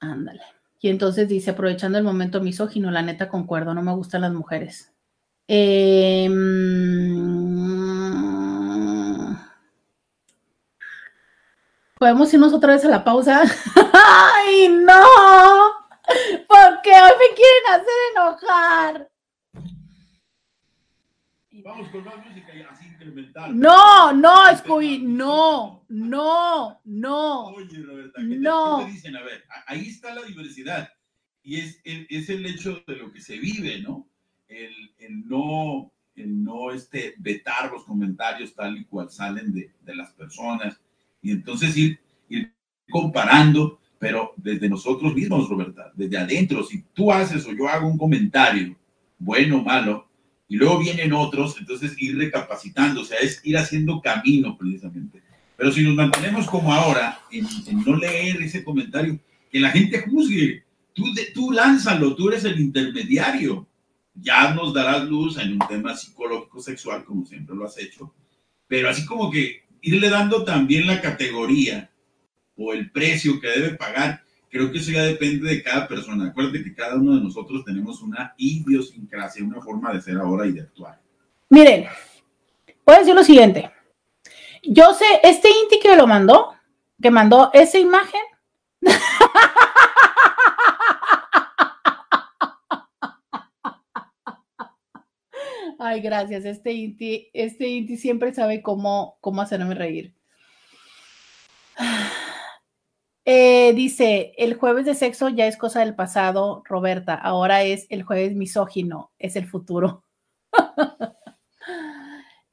Ándale. 0.00 0.42
Y 0.80 0.88
entonces 0.88 1.28
dice, 1.28 1.52
aprovechando 1.52 1.98
el 1.98 2.04
momento 2.04 2.40
misógino, 2.40 2.90
la 2.90 3.02
neta 3.02 3.28
concuerdo, 3.28 3.74
no 3.74 3.82
me 3.82 3.94
gustan 3.94 4.22
las 4.22 4.32
mujeres. 4.32 4.92
Eh, 5.46 6.28
¿Podemos 11.98 12.34
irnos 12.34 12.52
otra 12.52 12.72
vez 12.72 12.84
a 12.84 12.88
la 12.88 13.04
pausa? 13.04 13.42
¡Ay, 13.92 14.68
no! 14.68 15.81
Hoy 16.94 17.12
me 17.18 17.34
quieren 17.34 17.66
hacer 17.68 17.94
enojar. 18.12 19.08
Vamos 21.64 21.88
con 21.90 22.04
más 22.04 22.16
música 22.26 22.48
así 22.70 22.86
incremental. 22.88 23.56
No, 23.58 24.12
no, 24.12 24.56
Scooby, 24.56 24.98
no, 25.02 25.84
no, 25.88 26.80
no. 26.84 27.44
Oye, 27.48 27.82
Roberta, 27.82 28.20
¿qué, 28.20 28.24
No. 28.26 28.78
Te, 28.78 28.84
qué 28.84 28.90
te 28.90 28.92
dicen? 28.94 29.16
A 29.16 29.22
ver, 29.22 29.44
ahí 29.66 29.88
está 29.88 30.12
la 30.14 30.22
diversidad. 30.22 30.88
Y 31.42 31.60
es, 31.60 31.80
el- 31.84 32.06
es 32.10 32.28
el 32.30 32.46
hecho 32.46 32.82
de 32.86 32.96
lo 32.96 33.12
que 33.12 33.20
se 33.20 33.36
vive, 33.38 33.80
¿no? 33.80 34.08
El, 34.48 34.72
el 34.98 35.28
no, 35.28 35.92
el 36.16 36.42
no 36.42 36.72
este, 36.72 37.14
vetar 37.18 37.70
los 37.70 37.84
comentarios 37.84 38.54
tal 38.54 38.76
y 38.78 38.84
cual 38.86 39.10
salen 39.10 39.52
de, 39.52 39.72
de 39.82 39.94
las 39.94 40.12
personas. 40.14 40.80
Y 41.20 41.30
entonces 41.32 41.76
ir, 41.76 42.00
ir 42.28 42.52
comparando, 42.90 43.78
pero 44.02 44.34
desde 44.36 44.68
nosotros 44.68 45.14
mismos, 45.14 45.48
Roberta, 45.48 45.92
desde 45.94 46.18
adentro. 46.18 46.64
Si 46.64 46.82
tú 46.92 47.12
haces 47.12 47.46
o 47.46 47.52
yo 47.52 47.68
hago 47.68 47.86
un 47.86 47.96
comentario, 47.96 48.76
bueno 49.16 49.58
o 49.58 49.62
malo, 49.62 50.08
y 50.48 50.56
luego 50.56 50.80
vienen 50.80 51.12
otros, 51.12 51.54
entonces 51.60 51.94
ir 51.98 52.18
recapacitando, 52.18 53.02
o 53.02 53.04
sea, 53.04 53.18
es 53.18 53.40
ir 53.44 53.56
haciendo 53.56 54.00
camino 54.00 54.58
precisamente. 54.58 55.22
Pero 55.56 55.70
si 55.70 55.84
nos 55.84 55.94
mantenemos 55.94 56.48
como 56.48 56.74
ahora, 56.74 57.20
en, 57.30 57.46
no 57.86 57.94
leer 57.94 58.42
ese 58.42 58.64
comentario, 58.64 59.20
que 59.52 59.60
la 59.60 59.70
gente 59.70 60.02
juzgue, 60.02 60.64
tú, 60.92 61.04
tú 61.32 61.52
lánzalo, 61.52 62.16
tú 62.16 62.28
eres 62.28 62.44
el 62.44 62.58
intermediario, 62.58 63.68
ya 64.16 64.52
nos 64.52 64.74
darás 64.74 65.08
luz 65.08 65.38
en 65.38 65.52
un 65.52 65.60
tema 65.68 65.96
psicológico 65.96 66.60
sexual, 66.60 67.04
como 67.04 67.24
siempre 67.24 67.54
lo 67.54 67.66
has 67.66 67.78
hecho, 67.78 68.12
pero 68.66 68.90
así 68.90 69.06
como 69.06 69.30
que 69.30 69.62
irle 69.80 70.10
dando 70.10 70.42
también 70.42 70.88
la 70.88 71.00
categoría 71.00 71.91
o 72.56 72.72
el 72.72 72.90
precio 72.90 73.40
que 73.40 73.48
debe 73.48 73.74
pagar, 73.74 74.22
creo 74.50 74.70
que 74.70 74.78
eso 74.78 74.92
ya 74.92 75.02
depende 75.02 75.48
de 75.48 75.62
cada 75.62 75.88
persona. 75.88 76.28
Acuérdate 76.28 76.62
que 76.62 76.74
cada 76.74 76.96
uno 76.96 77.14
de 77.16 77.22
nosotros 77.22 77.64
tenemos 77.64 78.02
una 78.02 78.34
idiosincrasia, 78.36 79.44
una 79.44 79.60
forma 79.60 79.92
de 79.92 80.00
ser 80.00 80.18
ahora 80.18 80.46
y 80.46 80.52
de 80.52 80.60
actuar. 80.60 81.00
Miren, 81.48 81.86
a 82.86 82.98
decir 82.98 83.14
lo 83.14 83.24
siguiente. 83.24 83.70
Yo 84.62 84.94
sé, 84.94 85.04
este 85.22 85.48
Inti 85.48 85.80
que 85.80 85.96
lo 85.96 86.06
mandó, 86.06 86.54
que 87.00 87.10
mandó 87.10 87.50
esa 87.52 87.78
imagen. 87.78 88.20
Ay, 95.78 96.00
gracias. 96.00 96.44
Este 96.44 96.72
Inti, 96.72 97.30
este 97.32 97.66
Inti 97.68 97.96
siempre 97.96 98.32
sabe 98.32 98.62
cómo, 98.62 99.18
cómo 99.20 99.42
hacerme 99.42 99.74
reír. 99.74 100.14
Eh, 103.24 103.72
dice, 103.74 104.32
el 104.36 104.54
jueves 104.54 104.84
de 104.84 104.94
sexo 104.94 105.28
ya 105.28 105.46
es 105.46 105.56
cosa 105.56 105.80
del 105.80 105.94
pasado, 105.94 106.62
Roberta. 106.66 107.14
Ahora 107.14 107.62
es 107.62 107.86
el 107.88 108.02
jueves 108.02 108.34
misógino, 108.34 109.12
es 109.18 109.36
el 109.36 109.46
futuro. 109.46 110.04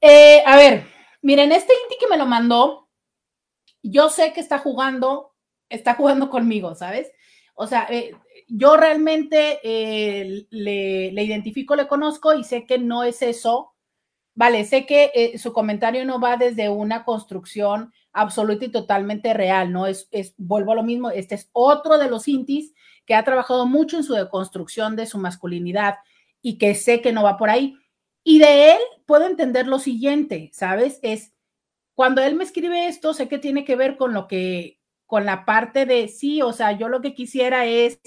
Eh, 0.01 0.41
a 0.45 0.55
ver, 0.55 0.85
miren, 1.21 1.51
este 1.51 1.73
Inti 1.73 1.97
que 1.99 2.07
me 2.07 2.15
lo 2.15 2.25
mandó, 2.25 2.87
yo 3.83 4.09
sé 4.09 4.31
que 4.31 4.39
está 4.39 4.57
jugando, 4.57 5.35
está 5.67 5.95
jugando 5.95 6.29
conmigo, 6.29 6.73
¿sabes? 6.73 7.11
O 7.53 7.67
sea, 7.67 7.85
eh, 7.89 8.15
yo 8.47 8.77
realmente 8.77 9.59
le, 9.61 11.11
le 11.11 11.23
identifico, 11.23 11.75
le 11.75 11.89
conozco 11.89 12.33
y 12.33 12.45
sé 12.45 12.65
que 12.65 12.77
no 12.77 13.03
es 13.03 13.21
eso. 13.21 13.73
Vale, 14.35 14.63
sé 14.63 14.85
que 14.85 15.33
su 15.37 15.51
comentario 15.51 16.05
no 16.05 16.21
va 16.21 16.37
desde 16.37 16.69
una 16.69 17.03
construcción 17.03 17.91
absoluta 18.13 18.65
y 18.65 18.69
totalmente 18.69 19.33
real, 19.33 19.71
¿no? 19.71 19.87
Es, 19.87 20.07
es, 20.11 20.33
vuelvo 20.37 20.71
a 20.71 20.75
lo 20.75 20.83
mismo, 20.83 21.09
este 21.09 21.35
es 21.35 21.49
otro 21.53 21.97
de 21.97 22.09
los 22.09 22.27
intis 22.27 22.73
que 23.05 23.15
ha 23.15 23.23
trabajado 23.23 23.65
mucho 23.65 23.97
en 23.97 24.03
su 24.03 24.13
deconstrucción 24.13 24.95
de 24.95 25.05
su 25.05 25.17
masculinidad 25.17 25.95
y 26.41 26.57
que 26.57 26.75
sé 26.75 27.01
que 27.01 27.11
no 27.11 27.23
va 27.23 27.37
por 27.37 27.49
ahí. 27.49 27.75
Y 28.23 28.39
de 28.39 28.73
él 28.73 28.79
puedo 29.05 29.25
entender 29.25 29.67
lo 29.67 29.79
siguiente, 29.79 30.51
¿sabes? 30.53 30.99
Es 31.01 31.33
cuando 31.95 32.21
él 32.21 32.35
me 32.35 32.43
escribe 32.43 32.87
esto, 32.87 33.13
sé 33.13 33.27
que 33.27 33.39
tiene 33.39 33.65
que 33.65 33.75
ver 33.75 33.97
con 33.97 34.13
lo 34.13 34.27
que, 34.27 34.79
con 35.05 35.25
la 35.25 35.45
parte 35.45 35.85
de 35.85 36.07
sí, 36.07 36.41
o 36.41 36.53
sea, 36.53 36.71
yo 36.73 36.87
lo 36.87 37.01
que 37.01 37.13
quisiera 37.13 37.65
es, 37.65 37.99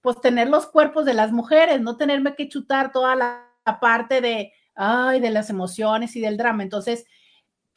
pues, 0.00 0.20
tener 0.20 0.48
los 0.48 0.66
cuerpos 0.66 1.04
de 1.04 1.14
las 1.14 1.32
mujeres, 1.32 1.80
no 1.80 1.96
tenerme 1.96 2.34
que 2.34 2.48
chutar 2.48 2.92
toda 2.92 3.14
la, 3.14 3.48
la 3.64 3.80
parte 3.80 4.20
de, 4.20 4.52
ay, 4.74 5.20
de 5.20 5.30
las 5.30 5.50
emociones 5.50 6.16
y 6.16 6.20
del 6.20 6.36
drama. 6.36 6.62
Entonces, 6.62 7.06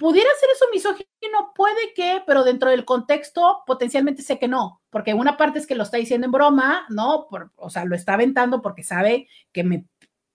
pudiera 0.01 0.31
ser 0.39 0.49
eso 0.49 0.65
misógino, 0.73 1.53
puede 1.53 1.93
que, 1.93 2.23
pero 2.25 2.43
dentro 2.43 2.71
del 2.71 2.85
contexto, 2.85 3.61
potencialmente 3.67 4.23
sé 4.23 4.39
que 4.39 4.47
no, 4.47 4.81
porque 4.89 5.13
una 5.13 5.37
parte 5.37 5.59
es 5.59 5.67
que 5.67 5.75
lo 5.75 5.83
está 5.83 5.97
diciendo 5.97 6.25
en 6.25 6.31
broma, 6.31 6.87
¿no? 6.89 7.27
O 7.55 7.69
sea, 7.69 7.85
lo 7.85 7.95
está 7.95 8.15
aventando 8.15 8.63
porque 8.63 8.81
sabe 8.81 9.27
que 9.51 9.63
me 9.63 9.85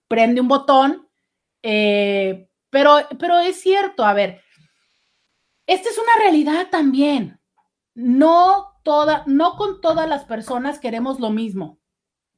prende 0.06 0.40
un 0.40 0.46
botón, 0.46 1.08
eh, 1.64 2.48
pero, 2.70 2.98
pero 3.18 3.40
es 3.40 3.60
cierto, 3.60 4.04
a 4.04 4.12
ver, 4.12 4.40
esta 5.66 5.88
es 5.90 5.98
una 5.98 6.14
realidad 6.22 6.68
también. 6.70 7.40
No 7.92 8.78
toda, 8.84 9.24
no 9.26 9.56
con 9.56 9.80
todas 9.80 10.08
las 10.08 10.26
personas 10.26 10.78
queremos 10.78 11.18
lo 11.18 11.30
mismo. 11.30 11.80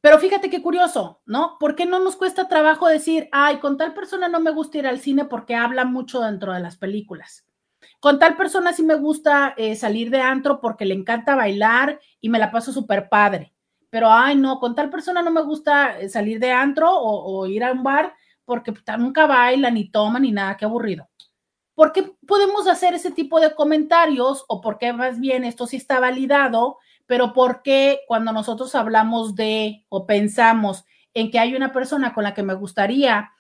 Pero 0.09 0.21
fíjate 0.21 0.49
qué 0.49 0.63
curioso, 0.63 1.21
¿no? 1.27 1.59
¿Por 1.61 1.75
qué 1.75 1.85
no 1.85 1.99
nos 1.99 2.17
cuesta 2.17 2.49
trabajo 2.49 2.89
decir, 2.89 3.29
ay, 3.31 3.59
con 3.59 3.77
tal 3.77 3.93
persona 3.93 4.27
no 4.27 4.41
me 4.41 4.53
gusta 4.53 4.79
ir 4.79 4.87
al 4.87 5.01
cine 5.01 5.27
porque 5.27 5.55
habla 5.55 5.85
mucho 5.85 6.23
dentro 6.23 6.55
de 6.55 6.61
las 6.61 6.79
películas? 6.79 7.47
Con 8.01 8.19
tal 8.19 8.35
persona 8.35 8.73
sí 8.73 8.83
me 8.83 8.95
gusta 8.95 9.53
eh, 9.59 9.77
salir 9.77 10.09
de 10.09 10.23
antro 10.23 10.63
porque 10.63 10.87
le 10.87 10.95
encanta 10.95 11.37
bailar 11.37 12.01
y 12.23 12.31
me 12.31 12.39
la 12.39 12.51
paso 12.51 12.73
súper 12.73 13.11
padre. 13.11 13.53
Pero, 13.91 14.11
ay, 14.11 14.35
no, 14.35 14.59
con 14.61 14.75
tal 14.75 14.89
persona 14.89 15.21
no 15.21 15.31
me 15.31 15.43
gusta 15.43 16.01
eh, 16.01 16.09
salir 16.09 16.41
de 16.41 16.53
antro 16.53 16.91
o, 16.91 17.41
o 17.41 17.47
ir 17.47 17.63
a 17.63 17.73
un 17.73 17.83
bar 17.83 18.15
porque 18.47 18.73
nunca 18.97 19.27
baila, 19.27 19.71
ni 19.71 19.91
toma, 19.91 20.19
ni 20.19 20.33
nada, 20.33 20.57
qué 20.57 20.65
aburrido. 20.65 21.07
¿Por 21.75 21.93
qué 21.93 22.15
podemos 22.27 22.67
hacer 22.67 22.95
ese 22.95 23.11
tipo 23.11 23.41
de 23.41 23.55
comentarios? 23.55 24.43
O 24.49 24.63
por 24.63 24.79
qué 24.79 24.91
más 24.95 25.21
bien 25.21 25.45
esto 25.45 25.67
sí 25.67 25.77
está 25.77 26.01
validado, 26.01 26.79
pero 27.09 27.33
por 27.33 27.63
qué 27.63 28.03
cuando 28.07 28.33
nosotros 28.33 28.75
hablamos 28.75 29.35
de 29.35 29.87
o 29.89 30.07
pensamos 30.07 30.85
en 31.15 31.31
que 31.31 31.39
hay 31.39 31.57
una 31.57 31.73
persona 31.73 32.13
con 32.13 32.23
la 32.23 32.35
que 32.35 32.43
me 32.43 32.55
gustaría 32.55 33.33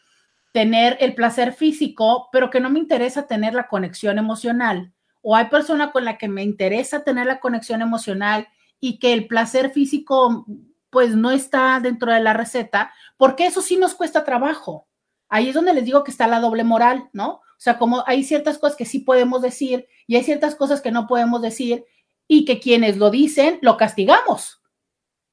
tener 0.52 0.96
el 1.00 1.14
placer 1.14 1.52
físico, 1.52 2.30
pero 2.32 2.48
que 2.48 2.60
no 2.60 2.70
me 2.70 2.78
interesa 2.78 3.26
tener 3.26 3.52
la 3.52 3.68
conexión 3.68 4.18
emocional, 4.18 4.94
o 5.20 5.36
hay 5.36 5.44
persona 5.46 5.92
con 5.92 6.06
la 6.06 6.16
que 6.16 6.28
me 6.28 6.42
interesa 6.42 7.04
tener 7.04 7.26
la 7.26 7.40
conexión 7.40 7.82
emocional 7.82 8.48
y 8.80 8.98
que 8.98 9.12
el 9.12 9.26
placer 9.26 9.70
físico 9.70 10.46
pues 10.88 11.14
no 11.14 11.30
está 11.30 11.78
dentro 11.80 12.10
de 12.10 12.20
la 12.20 12.32
receta, 12.32 12.90
porque 13.18 13.44
eso 13.44 13.60
sí 13.60 13.76
nos 13.76 13.94
cuesta 13.94 14.24
trabajo. 14.24 14.88
Ahí 15.28 15.50
es 15.50 15.54
donde 15.54 15.74
les 15.74 15.84
digo 15.84 16.04
que 16.04 16.10
está 16.10 16.26
la 16.26 16.40
doble 16.40 16.64
moral, 16.64 17.10
¿no? 17.12 17.32
O 17.32 17.60
sea, 17.60 17.76
como 17.76 18.02
hay 18.06 18.24
ciertas 18.24 18.56
cosas 18.56 18.76
que 18.76 18.86
sí 18.86 19.00
podemos 19.00 19.42
decir 19.42 19.86
y 20.06 20.16
hay 20.16 20.24
ciertas 20.24 20.54
cosas 20.54 20.80
que 20.80 20.90
no 20.90 21.06
podemos 21.06 21.42
decir 21.42 21.84
y 22.28 22.44
que 22.44 22.60
quienes 22.60 22.98
lo 22.98 23.10
dicen 23.10 23.58
lo 23.62 23.76
castigamos. 23.76 24.62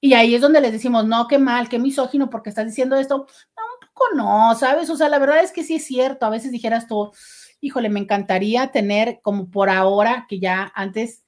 Y 0.02 0.14
ahí 0.14 0.36
es 0.36 0.42
donde 0.42 0.62
les 0.62 0.72
decimos, 0.72 1.06
no, 1.06 1.28
qué 1.28 1.38
mal, 1.38 1.68
qué 1.70 1.80
misógino, 1.80 2.30
porque 2.30 2.50
estás 2.50 2.66
diciendo 2.66 2.96
esto. 2.96 3.18
No, 3.18 3.64
un 3.64 3.88
poco 3.88 4.06
no, 4.16 4.56
¿sabes? 4.56 4.90
O 4.90 4.98
sea, 4.98 5.10
la 5.10 5.20
verdad 5.20 5.44
es 5.44 5.52
que 5.52 5.64
sí 5.64 5.76
es 5.76 5.86
cierto. 5.86 6.26
A 6.26 6.30
veces 6.30 6.52
dijeras 6.52 6.88
tú, 6.88 7.12
híjole, 7.60 7.90
me 7.90 8.00
encantaría 8.00 8.72
tener 8.72 9.20
como 9.22 9.50
por 9.50 9.70
ahora, 9.70 10.26
que 10.30 10.40
ya 10.40 10.72
antes, 10.76 11.24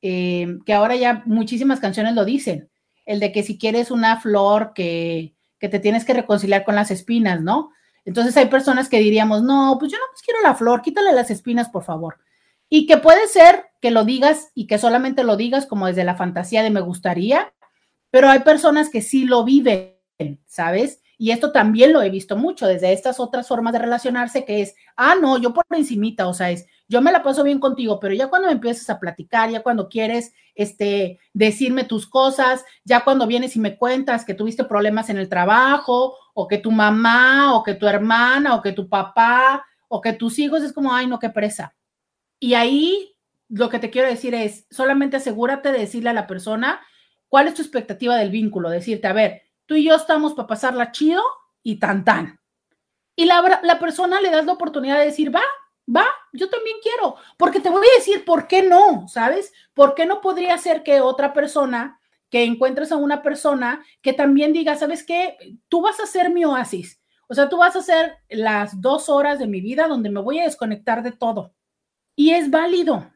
eh, 0.00 0.58
que 0.66 0.72
ahora 0.72 0.96
ya 0.96 1.22
muchísimas 1.26 1.80
canciones 1.80 2.14
lo 2.14 2.24
dicen, 2.24 2.70
el 3.04 3.20
de 3.20 3.32
que 3.32 3.42
si 3.42 3.58
quieres 3.58 3.90
una 3.90 4.20
flor 4.20 4.72
que, 4.74 5.34
que 5.58 5.68
te 5.68 5.78
tienes 5.78 6.04
que 6.04 6.14
reconciliar 6.14 6.64
con 6.64 6.74
las 6.74 6.90
espinas, 6.90 7.42
¿no? 7.42 7.70
Entonces 8.04 8.36
hay 8.36 8.46
personas 8.46 8.88
que 8.88 8.98
diríamos, 8.98 9.42
no, 9.42 9.76
pues 9.78 9.92
yo 9.92 9.98
no 9.98 10.04
quiero 10.24 10.40
la 10.40 10.54
flor, 10.54 10.82
quítale 10.82 11.12
las 11.12 11.30
espinas, 11.30 11.68
por 11.68 11.84
favor. 11.84 12.18
Y 12.74 12.86
que 12.86 12.96
puede 12.96 13.28
ser 13.28 13.66
que 13.82 13.90
lo 13.90 14.06
digas 14.06 14.50
y 14.54 14.66
que 14.66 14.78
solamente 14.78 15.24
lo 15.24 15.36
digas 15.36 15.66
como 15.66 15.88
desde 15.88 16.04
la 16.04 16.14
fantasía 16.14 16.62
de 16.62 16.70
me 16.70 16.80
gustaría, 16.80 17.52
pero 18.10 18.30
hay 18.30 18.38
personas 18.38 18.88
que 18.88 19.02
sí 19.02 19.26
lo 19.26 19.44
viven, 19.44 19.98
¿sabes? 20.46 21.02
Y 21.18 21.32
esto 21.32 21.52
también 21.52 21.92
lo 21.92 22.00
he 22.00 22.08
visto 22.08 22.34
mucho 22.34 22.66
desde 22.66 22.94
estas 22.94 23.20
otras 23.20 23.46
formas 23.46 23.74
de 23.74 23.80
relacionarse 23.80 24.46
que 24.46 24.62
es, 24.62 24.74
ah, 24.96 25.14
no, 25.20 25.36
yo 25.36 25.52
por 25.52 25.66
encimita, 25.68 26.26
o 26.26 26.32
sea, 26.32 26.50
es, 26.50 26.64
yo 26.88 27.02
me 27.02 27.12
la 27.12 27.22
paso 27.22 27.44
bien 27.44 27.58
contigo, 27.58 28.00
pero 28.00 28.14
ya 28.14 28.28
cuando 28.28 28.48
empiezas 28.48 28.88
a 28.88 28.98
platicar, 28.98 29.50
ya 29.50 29.62
cuando 29.62 29.90
quieres, 29.90 30.32
este, 30.54 31.18
decirme 31.34 31.84
tus 31.84 32.06
cosas, 32.06 32.64
ya 32.84 33.04
cuando 33.04 33.26
vienes 33.26 33.54
y 33.54 33.60
me 33.60 33.76
cuentas 33.76 34.24
que 34.24 34.32
tuviste 34.32 34.64
problemas 34.64 35.10
en 35.10 35.18
el 35.18 35.28
trabajo, 35.28 36.16
o 36.32 36.48
que 36.48 36.56
tu 36.56 36.70
mamá, 36.70 37.54
o 37.54 37.62
que 37.62 37.74
tu 37.74 37.86
hermana, 37.86 38.54
o 38.54 38.62
que 38.62 38.72
tu 38.72 38.88
papá, 38.88 39.62
o 39.88 40.00
que 40.00 40.14
tus 40.14 40.38
hijos, 40.38 40.62
es 40.62 40.72
como, 40.72 40.94
ay, 40.94 41.06
no, 41.06 41.18
qué 41.18 41.28
presa. 41.28 41.74
Y 42.42 42.54
ahí 42.54 43.16
lo 43.48 43.68
que 43.68 43.78
te 43.78 43.90
quiero 43.90 44.08
decir 44.08 44.34
es, 44.34 44.66
solamente 44.70 45.16
asegúrate 45.16 45.70
de 45.70 45.78
decirle 45.78 46.10
a 46.10 46.14
la 46.14 46.26
persona 46.26 46.80
¿Cuál 47.32 47.48
es 47.48 47.54
tu 47.54 47.62
expectativa 47.62 48.14
del 48.16 48.28
vínculo? 48.28 48.68
Decirte, 48.68 49.06
a 49.06 49.14
ver, 49.14 49.40
tú 49.64 49.74
y 49.74 49.84
yo 49.84 49.94
estamos 49.94 50.34
para 50.34 50.48
pasarla 50.48 50.92
chido 50.92 51.22
y 51.62 51.78
tan 51.78 52.04
tan. 52.04 52.38
Y 53.16 53.24
la, 53.24 53.60
la 53.62 53.78
persona 53.78 54.20
le 54.20 54.28
das 54.28 54.44
la 54.44 54.52
oportunidad 54.52 54.98
de 54.98 55.06
decir, 55.06 55.34
va, 55.34 55.40
va, 55.88 56.04
yo 56.34 56.50
también 56.50 56.76
quiero, 56.82 57.16
porque 57.38 57.60
te 57.60 57.70
voy 57.70 57.86
a 57.86 57.98
decir 57.98 58.26
por 58.26 58.48
qué 58.48 58.62
no, 58.64 59.08
¿sabes? 59.08 59.50
¿Por 59.72 59.94
qué 59.94 60.04
no 60.04 60.20
podría 60.20 60.58
ser 60.58 60.82
que 60.82 61.00
otra 61.00 61.32
persona, 61.32 61.98
que 62.28 62.44
encuentres 62.44 62.92
a 62.92 62.98
una 62.98 63.22
persona 63.22 63.82
que 64.02 64.12
también 64.12 64.52
diga, 64.52 64.76
¿sabes 64.76 65.02
qué? 65.02 65.38
Tú 65.70 65.80
vas 65.80 66.00
a 66.00 66.06
ser 66.06 66.28
mi 66.28 66.44
oasis. 66.44 67.00
O 67.28 67.34
sea, 67.34 67.48
tú 67.48 67.56
vas 67.56 67.76
a 67.76 67.80
ser 67.80 68.18
las 68.28 68.78
dos 68.82 69.08
horas 69.08 69.38
de 69.38 69.46
mi 69.46 69.62
vida 69.62 69.88
donde 69.88 70.10
me 70.10 70.20
voy 70.20 70.38
a 70.38 70.44
desconectar 70.44 71.02
de 71.02 71.12
todo. 71.12 71.54
Y 72.16 72.30
es 72.30 72.50
válido 72.50 73.10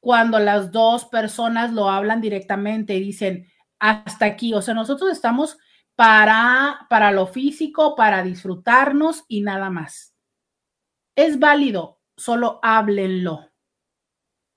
cuando 0.00 0.40
las 0.40 0.72
dos 0.72 1.04
personas 1.04 1.72
lo 1.72 1.88
hablan 1.88 2.20
directamente 2.20 2.94
y 2.94 3.00
dicen, 3.00 3.46
hasta 3.78 4.26
aquí, 4.26 4.52
o 4.52 4.60
sea, 4.60 4.74
nosotros 4.74 5.12
estamos 5.12 5.58
para, 5.94 6.86
para 6.90 7.12
lo 7.12 7.26
físico, 7.26 7.94
para 7.94 8.22
disfrutarnos 8.22 9.24
y 9.28 9.42
nada 9.42 9.70
más. 9.70 10.14
Es 11.14 11.38
válido, 11.38 12.00
solo 12.16 12.58
háblenlo, 12.62 13.52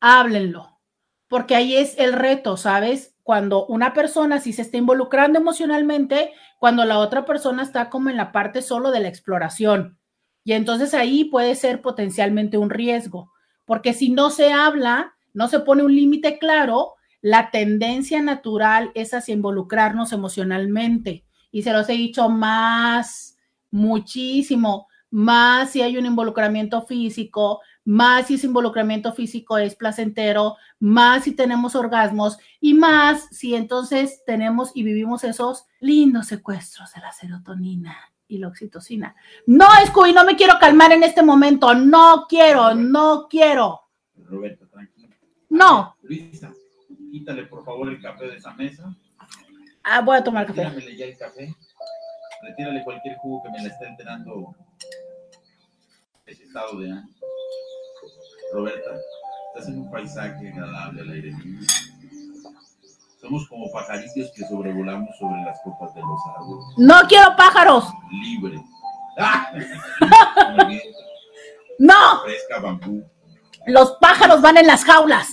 háblenlo, 0.01 0.79
porque 1.27 1.55
ahí 1.55 1.75
es 1.75 1.97
el 1.99 2.13
reto, 2.13 2.57
¿sabes? 2.57 3.15
Cuando 3.21 3.67
una 3.67 3.93
persona 3.93 4.39
sí 4.39 4.53
se 4.53 4.63
está 4.63 4.77
involucrando 4.77 5.37
emocionalmente, 5.37 6.33
cuando 6.59 6.85
la 6.85 6.97
otra 6.97 7.25
persona 7.25 7.61
está 7.61 7.89
como 7.89 8.09
en 8.09 8.17
la 8.17 8.31
parte 8.31 8.61
solo 8.61 8.91
de 8.91 9.01
la 9.01 9.09
exploración. 9.09 9.99
Y 10.45 10.53
entonces 10.53 10.93
ahí 10.93 11.25
puede 11.25 11.55
ser 11.55 11.81
potencialmente 11.81 12.59
un 12.59 12.69
riesgo, 12.69 13.33
porque 13.65 13.93
si 13.93 14.09
no 14.09 14.29
se 14.29 14.53
habla, 14.53 15.15
no 15.33 15.47
se 15.47 15.59
pone 15.59 15.83
un 15.83 15.93
límite 15.93 16.37
claro, 16.37 16.93
la 17.19 17.49
tendencia 17.49 18.21
natural 18.21 18.91
es 18.93 19.15
hacia 19.15 19.33
involucrarnos 19.33 20.13
emocionalmente. 20.13 21.25
Y 21.51 21.63
se 21.63 21.73
los 21.73 21.89
he 21.89 21.93
dicho 21.93 22.29
más, 22.29 23.37
muchísimo, 23.71 24.87
más 25.09 25.71
si 25.71 25.81
hay 25.81 25.97
un 25.97 26.05
involucramiento 26.05 26.83
físico, 26.83 27.61
más 27.83 28.27
si 28.27 28.35
ese 28.35 28.45
involucramiento 28.45 29.13
físico 29.13 29.57
es 29.57 29.75
placentero, 29.75 30.57
más 30.79 31.23
si 31.23 31.35
tenemos 31.35 31.75
orgasmos 31.75 32.37
y 32.61 32.75
más 32.75 33.27
si 33.31 33.55
entonces 33.55 34.21
tenemos 34.27 34.71
y 34.75 34.83
vivimos 34.83 35.23
esos 35.23 35.65
lindos 35.79 36.27
secuestros 36.27 36.93
de 36.93 37.01
la 37.01 37.11
serotonina 37.11 37.97
y 38.27 38.37
la 38.37 38.47
oxitocina. 38.47 39.15
No, 39.45 39.65
Scooby, 39.87 40.13
no 40.13 40.25
me 40.25 40.35
quiero 40.35 40.55
calmar 40.59 40.91
en 40.91 41.03
este 41.03 41.23
momento. 41.23 41.73
No 41.73 42.25
quiero, 42.27 42.73
no 42.73 43.27
quiero. 43.29 43.81
Roberto, 44.17 44.67
tranquilo. 44.67 45.15
No. 45.49 45.95
Luisa, 46.01 46.51
quítale 47.11 47.45
por 47.45 47.63
favor 47.63 47.89
el 47.89 48.01
café 48.01 48.27
de 48.27 48.37
esa 48.37 48.53
mesa. 48.53 48.95
Ah, 49.83 50.01
voy 50.01 50.17
a 50.17 50.23
tomar 50.23 50.45
café. 50.47 50.63
Retírame 50.63 50.97
ya 50.97 51.05
el 51.05 51.17
café. 51.17 51.55
Retírale 52.41 52.83
cualquier 52.83 53.15
jugo 53.17 53.43
que 53.43 53.51
me 53.51 53.61
la 53.63 53.73
esté 53.73 53.87
enterando 53.87 54.55
ese 56.25 56.43
estado 56.43 56.79
de 56.79 56.91
ánimo. 56.91 57.09
Roberta, 58.53 58.91
estás 59.53 59.69
en 59.69 59.79
un 59.79 59.91
paisaje 59.91 60.49
agradable 60.49 61.01
al 61.01 61.09
aire 61.11 61.31
libre. 61.43 61.67
Somos 63.25 63.49
como 63.49 63.71
pajarillos 63.71 64.31
que 64.35 64.45
sobrevolamos 64.45 65.09
sobre 65.17 65.41
las 65.41 65.59
copas 65.63 65.91
de 65.95 66.01
los 66.01 66.19
árboles. 66.35 66.65
No 66.77 67.07
quiero 67.07 67.35
pájaros. 67.35 67.91
¡Ah! 69.17 69.51
Bien. 70.67 70.81
No, 71.79 72.21
Fresca 72.23 72.59
bambú, 72.59 73.03
los 73.65 73.93
pájaros 73.93 74.43
van 74.43 74.57
en 74.57 74.67
las 74.67 74.85
jaulas. 74.85 75.27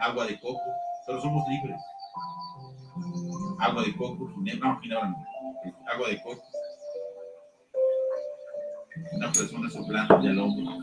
agua 0.00 0.26
de 0.26 0.40
coco, 0.40 0.60
pero 1.06 1.20
somos 1.20 1.48
libres. 1.48 1.80
Agua 3.60 3.84
de 3.84 3.96
coco, 3.96 4.28
no, 4.36 4.66
agua 5.92 6.08
de 6.08 6.22
coco. 6.22 6.42
Una 9.12 9.30
persona 9.30 9.70
soplándote 9.70 10.28
al 10.28 10.38
hombro. 10.40 10.74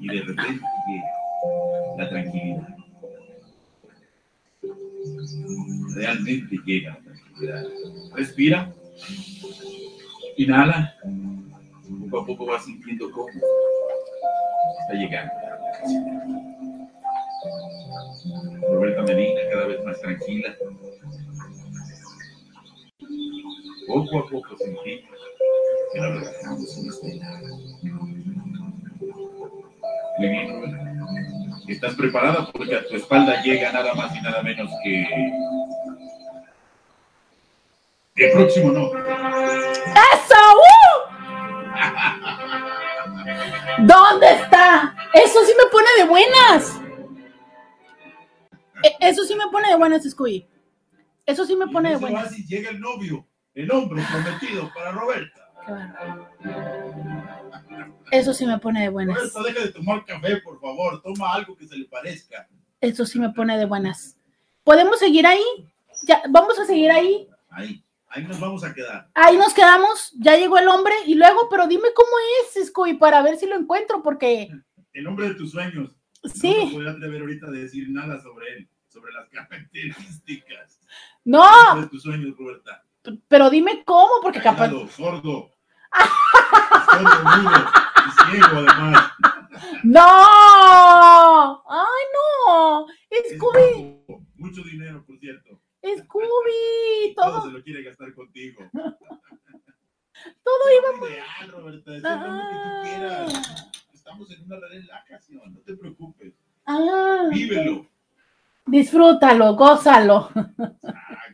Y 0.00 0.08
de 0.08 0.22
repente 0.22 0.66
la 1.98 2.08
tranquilidad. 2.08 2.76
Realmente 5.94 6.60
llega 6.64 6.90
la 6.90 7.00
tranquilidad. 7.00 7.64
Respira. 8.14 8.72
Inhala. 10.36 10.94
Poco 12.10 12.20
a 12.22 12.26
poco 12.26 12.46
vas 12.46 12.64
sintiendo 12.64 13.10
cómo 13.10 13.28
está 13.28 14.94
llegando 14.94 15.32
la. 15.42 15.56
Roberta 18.68 19.02
Medina 19.02 19.40
cada 19.50 19.66
vez 19.66 19.84
más 19.84 20.00
tranquila. 20.00 20.56
Poco 23.86 24.18
a 24.18 24.28
poco 24.28 24.56
sentí 24.58 25.04
que 25.92 26.00
la 26.00 26.08
relajación 26.08 26.54
es 26.54 26.76
una 26.76 26.88
espera. 26.88 27.40
Muy 30.18 30.28
bien, 30.28 30.48
Roberta. 30.50 30.85
¿Estás 31.68 31.94
preparada? 31.94 32.50
Porque 32.52 32.76
a 32.76 32.86
tu 32.86 32.96
espalda 32.96 33.42
llega 33.42 33.72
nada 33.72 33.94
más 33.94 34.14
y 34.16 34.20
nada 34.20 34.42
menos 34.42 34.70
que... 34.84 35.06
El 38.16 38.32
próximo 38.32 38.70
no. 38.72 38.86
¡Eso! 38.96 40.34
¡Uh! 40.56 41.12
¿Dónde 43.84 44.32
está? 44.32 44.96
Eso 45.12 45.44
sí 45.44 45.52
me 45.58 45.70
pone 45.70 45.86
de 45.98 46.04
buenas. 46.06 46.80
E- 48.82 48.96
Eso 49.00 49.24
sí 49.24 49.34
me 49.34 49.48
pone 49.50 49.68
de 49.68 49.76
buenas, 49.76 50.08
Scooby. 50.08 50.46
Eso 51.26 51.44
sí 51.44 51.56
me 51.56 51.66
pone 51.66 51.90
de 51.90 51.96
buenas. 51.96 52.34
llega 52.46 52.70
el 52.70 52.80
novio, 52.80 53.26
el 53.54 53.70
hombre 53.70 54.02
prometido 54.10 54.70
para 54.74 54.92
Roberta. 54.92 55.45
Qué 55.66 55.72
bárbaro. 55.72 56.30
Eso 58.12 58.32
sí 58.32 58.46
me 58.46 58.58
pone 58.58 58.82
de 58.82 58.88
buenas. 58.88 59.16
Roberta, 59.16 59.42
deja 59.42 59.60
de 59.66 59.72
tomar 59.72 60.04
café, 60.04 60.36
por 60.38 60.60
favor. 60.60 61.02
Toma 61.02 61.34
algo 61.34 61.56
que 61.56 61.66
se 61.66 61.76
le 61.76 61.86
parezca. 61.86 62.48
Eso 62.80 63.04
sí 63.04 63.18
me 63.18 63.30
pone 63.30 63.58
de 63.58 63.64
buenas. 63.66 64.16
¿Podemos 64.62 64.98
seguir 64.98 65.26
ahí? 65.26 65.42
Ya, 66.06 66.22
vamos 66.30 66.58
a 66.58 66.64
seguir 66.64 66.90
ahí. 66.90 67.28
Ahí, 67.50 67.82
ahí 68.08 68.24
nos 68.24 68.38
vamos 68.38 68.62
a 68.64 68.72
quedar. 68.72 69.08
Ahí 69.14 69.36
nos 69.36 69.52
quedamos. 69.54 70.12
Ya 70.18 70.36
llegó 70.36 70.58
el 70.58 70.68
hombre. 70.68 70.94
Y 71.06 71.14
luego, 71.14 71.48
pero 71.50 71.66
dime 71.66 71.88
cómo 71.94 72.10
es, 72.56 72.66
Scooby, 72.68 72.94
para 72.94 73.22
ver 73.22 73.36
si 73.36 73.46
lo 73.46 73.56
encuentro, 73.56 74.02
porque 74.02 74.48
El 74.92 75.06
hombre 75.06 75.28
de 75.28 75.34
tus 75.34 75.50
sueños. 75.50 75.90
No 76.22 76.30
sí. 76.30 76.54
me 76.66 76.72
podría 76.72 76.90
atrever 76.92 77.20
ahorita 77.20 77.46
a 77.46 77.50
decir 77.50 77.88
nada 77.90 78.20
sobre 78.20 78.52
él, 78.54 78.68
sobre 78.88 79.12
las 79.12 79.28
características. 79.28 80.80
No, 81.24 81.44
El 81.44 81.68
hombre 81.70 81.84
de 81.84 81.90
tus 81.90 82.02
sueños, 82.02 82.36
Roberta. 82.36 82.84
pero 83.28 83.50
dime 83.50 83.82
cómo, 83.84 84.10
porque 84.22 84.40
capaz. 84.40 84.68
Callado, 84.68 84.88
sordo. 84.88 85.50
Sordo, 86.86 87.42
mudo 87.42 87.66
y 88.06 88.30
ciego, 88.30 88.56
además. 88.58 89.12
¡No! 89.84 91.62
¡Ay, 91.68 92.04
no! 92.14 92.86
Es 93.10 93.34
Scooby, 93.36 94.02
guapo, 94.06 94.22
Mucho 94.36 94.62
dinero, 94.62 95.04
por 95.06 95.18
cierto. 95.18 95.60
Scooby, 95.82 97.14
Todo 97.14 97.26
todo, 97.30 97.42
se 97.46 97.50
lo 97.52 97.62
quiere 97.62 97.82
gastar 97.84 98.12
contigo. 98.14 98.62
todo 98.72 100.62
iba. 100.78 101.08
ideal, 101.08 101.50
Roberta. 101.52 101.90
Es 101.96 102.04
el 102.04 102.10
nombre 102.20 102.42
que 102.50 102.56
tú 102.56 102.82
quieras. 102.82 103.70
Estamos 103.92 104.30
en 104.32 104.44
una 104.44 104.56
relajación, 104.68 105.54
no 105.54 105.60
te 105.60 105.76
preocupes. 105.76 106.32
Ah, 106.66 107.28
Vívelo. 107.30 107.86
disfrútalo, 108.66 109.54
gózalo. 109.54 110.30
Exacto. 110.34 111.25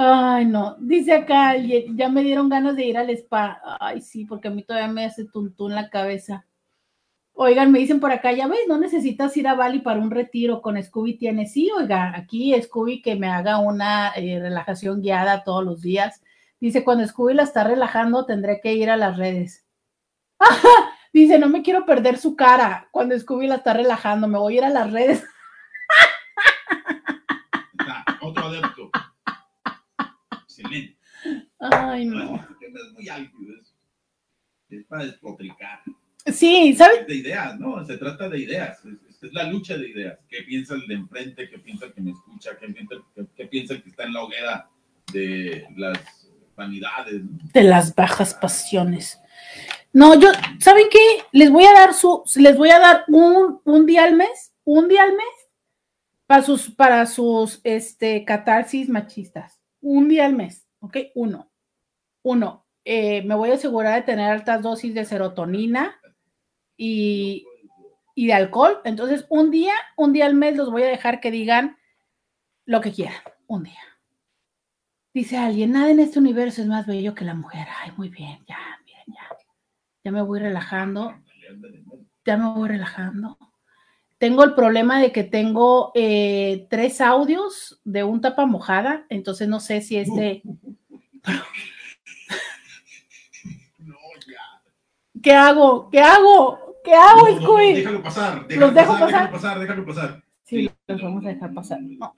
Ay, 0.00 0.44
no. 0.44 0.76
Dice 0.78 1.12
acá 1.12 1.56
ya 1.56 2.08
me 2.08 2.22
dieron 2.22 2.48
ganas 2.48 2.76
de 2.76 2.84
ir 2.84 2.96
al 2.96 3.10
spa. 3.10 3.60
Ay, 3.80 4.00
sí, 4.00 4.24
porque 4.24 4.46
a 4.46 4.50
mí 4.52 4.62
todavía 4.62 4.86
me 4.86 5.04
hace 5.04 5.24
tuntún 5.24 5.74
la 5.74 5.90
cabeza. 5.90 6.46
Oigan, 7.32 7.72
me 7.72 7.80
dicen 7.80 7.98
por 8.00 8.12
acá, 8.12 8.32
ya 8.32 8.46
ves, 8.46 8.60
no 8.68 8.78
necesitas 8.78 9.36
ir 9.36 9.48
a 9.48 9.54
Bali 9.54 9.80
para 9.80 10.00
un 10.00 10.12
retiro, 10.12 10.62
con 10.62 10.80
Scooby 10.80 11.18
tienes. 11.18 11.52
Sí, 11.52 11.68
oiga, 11.76 12.12
aquí 12.16 12.54
Scooby 12.62 13.02
que 13.02 13.16
me 13.16 13.28
haga 13.28 13.58
una 13.58 14.10
eh, 14.14 14.38
relajación 14.40 15.02
guiada 15.02 15.42
todos 15.42 15.64
los 15.64 15.82
días. 15.82 16.22
Dice, 16.60 16.84
cuando 16.84 17.06
Scooby 17.06 17.34
la 17.34 17.42
está 17.42 17.64
relajando, 17.64 18.24
tendré 18.24 18.60
que 18.60 18.74
ir 18.74 18.90
a 18.90 18.96
las 18.96 19.16
redes. 19.16 19.66
Dice, 21.12 21.40
no 21.40 21.48
me 21.48 21.62
quiero 21.62 21.84
perder 21.86 22.18
su 22.18 22.36
cara 22.36 22.88
cuando 22.92 23.18
Scooby 23.18 23.48
la 23.48 23.56
está 23.56 23.72
relajando, 23.74 24.28
me 24.28 24.38
voy 24.38 24.54
a 24.54 24.58
ir 24.58 24.64
a 24.64 24.70
las 24.70 24.92
redes. 24.92 25.24
Está, 27.80 28.04
otro 28.22 28.46
adepto. 28.46 28.90
Excelente. 30.58 30.98
Ay, 31.58 32.06
no. 32.06 32.36
Este 32.36 32.54
tema 32.60 32.78
es 32.86 32.92
muy 32.92 33.08
álgido. 33.08 33.54
Es, 33.60 33.74
es 34.70 34.84
para 34.86 35.04
despotricar. 35.04 35.82
Sí, 36.26 36.74
¿sabes? 36.74 37.00
Es 37.00 37.06
de 37.06 37.14
ideas, 37.16 37.58
¿no? 37.58 37.84
Se 37.86 37.96
trata 37.96 38.28
de 38.28 38.38
ideas. 38.40 38.84
Es, 38.84 39.22
es 39.22 39.32
la 39.32 39.44
lucha 39.44 39.76
de 39.76 39.88
ideas. 39.88 40.18
¿Qué 40.28 40.42
piensa 40.42 40.74
el 40.74 40.86
de 40.86 40.94
enfrente? 40.94 41.48
¿Qué 41.48 41.58
piensa 41.58 41.86
el 41.86 41.92
que 41.92 42.00
me 42.00 42.10
escucha? 42.10 42.56
¿Qué 42.58 42.68
piensa, 42.68 42.94
qué, 43.14 43.26
qué 43.36 43.46
piensa 43.46 43.74
el 43.74 43.82
que 43.82 43.90
está 43.90 44.04
en 44.04 44.12
la 44.12 44.22
hoguera 44.22 44.68
de 45.12 45.66
las 45.76 46.30
vanidades? 46.56 47.24
¿no? 47.24 47.38
de 47.52 47.62
las 47.62 47.94
bajas 47.94 48.34
pasiones. 48.34 49.20
No, 49.92 50.14
yo, 50.20 50.28
¿saben 50.60 50.86
qué? 50.90 50.98
Les 51.32 51.50
voy 51.50 51.64
a 51.64 51.72
dar 51.72 51.94
su, 51.94 52.22
les 52.36 52.56
voy 52.56 52.70
a 52.70 52.78
dar 52.78 53.04
un, 53.08 53.60
un 53.64 53.86
día 53.86 54.04
al 54.04 54.16
mes, 54.16 54.52
un 54.64 54.86
día 54.86 55.02
al 55.02 55.12
mes, 55.12 55.26
para 56.26 56.42
sus, 56.42 56.70
para 56.70 57.06
sus 57.06 57.60
este, 57.64 58.24
catarsis 58.24 58.88
machistas. 58.88 59.57
Un 59.80 60.08
día 60.08 60.26
al 60.26 60.34
mes, 60.34 60.66
¿ok? 60.80 60.96
Uno. 61.14 61.50
Uno, 62.22 62.66
eh, 62.84 63.22
me 63.22 63.34
voy 63.34 63.50
a 63.50 63.54
asegurar 63.54 63.94
de 63.94 64.02
tener 64.02 64.30
altas 64.30 64.62
dosis 64.62 64.94
de 64.94 65.04
serotonina 65.04 66.00
y, 66.76 67.46
y 68.14 68.26
de 68.26 68.32
alcohol. 68.32 68.80
Entonces, 68.84 69.26
un 69.28 69.50
día, 69.50 69.74
un 69.96 70.12
día 70.12 70.26
al 70.26 70.34
mes 70.34 70.56
los 70.56 70.70
voy 70.70 70.82
a 70.82 70.88
dejar 70.88 71.20
que 71.20 71.30
digan 71.30 71.76
lo 72.64 72.80
que 72.80 72.92
quieran. 72.92 73.22
Un 73.46 73.64
día. 73.64 73.80
Dice 75.14 75.38
alguien, 75.38 75.72
nada 75.72 75.90
en 75.90 76.00
este 76.00 76.18
universo 76.18 76.60
es 76.60 76.68
más 76.68 76.86
bello 76.86 77.14
que 77.14 77.24
la 77.24 77.34
mujer. 77.34 77.66
Ay, 77.82 77.92
muy 77.96 78.08
bien, 78.08 78.44
ya, 78.46 78.58
bien, 78.84 79.02
ya. 79.06 79.36
Ya 80.04 80.12
me 80.12 80.22
voy 80.22 80.38
relajando. 80.38 81.14
Ya 82.24 82.36
me 82.36 82.52
voy 82.52 82.68
relajando. 82.68 83.38
Tengo 84.18 84.42
el 84.42 84.54
problema 84.54 85.00
de 85.00 85.12
que 85.12 85.22
tengo 85.22 85.92
eh, 85.94 86.66
tres 86.68 87.00
audios 87.00 87.80
de 87.84 88.02
un 88.02 88.20
tapa 88.20 88.46
mojada, 88.46 89.06
entonces 89.10 89.46
no 89.48 89.60
sé 89.60 89.80
si 89.80 89.96
este. 89.96 90.42
¿Qué 95.22 95.32
hago? 95.32 95.88
¿Qué 95.90 96.00
hago? 96.00 96.58
¿Qué 96.84 96.94
hago, 96.94 97.28
No, 97.28 97.34
no, 97.34 97.40
Scooby? 97.42 97.74
déjalo 97.74 98.02
pasar, 98.02 98.46
déjalo 98.46 98.66
¿Los 98.66 98.74
dejo 98.74 98.92
pasar, 98.92 99.08
pasar? 99.08 99.20
déjalo 99.20 99.32
pasar, 99.32 99.58
déjalo 99.60 99.86
pasar. 99.86 100.22
Sí, 100.44 100.70
los 100.86 101.02
vamos 101.02 101.24
a 101.24 101.28
dejar 101.28 101.52
pasar. 101.52 101.78
No. 101.82 102.14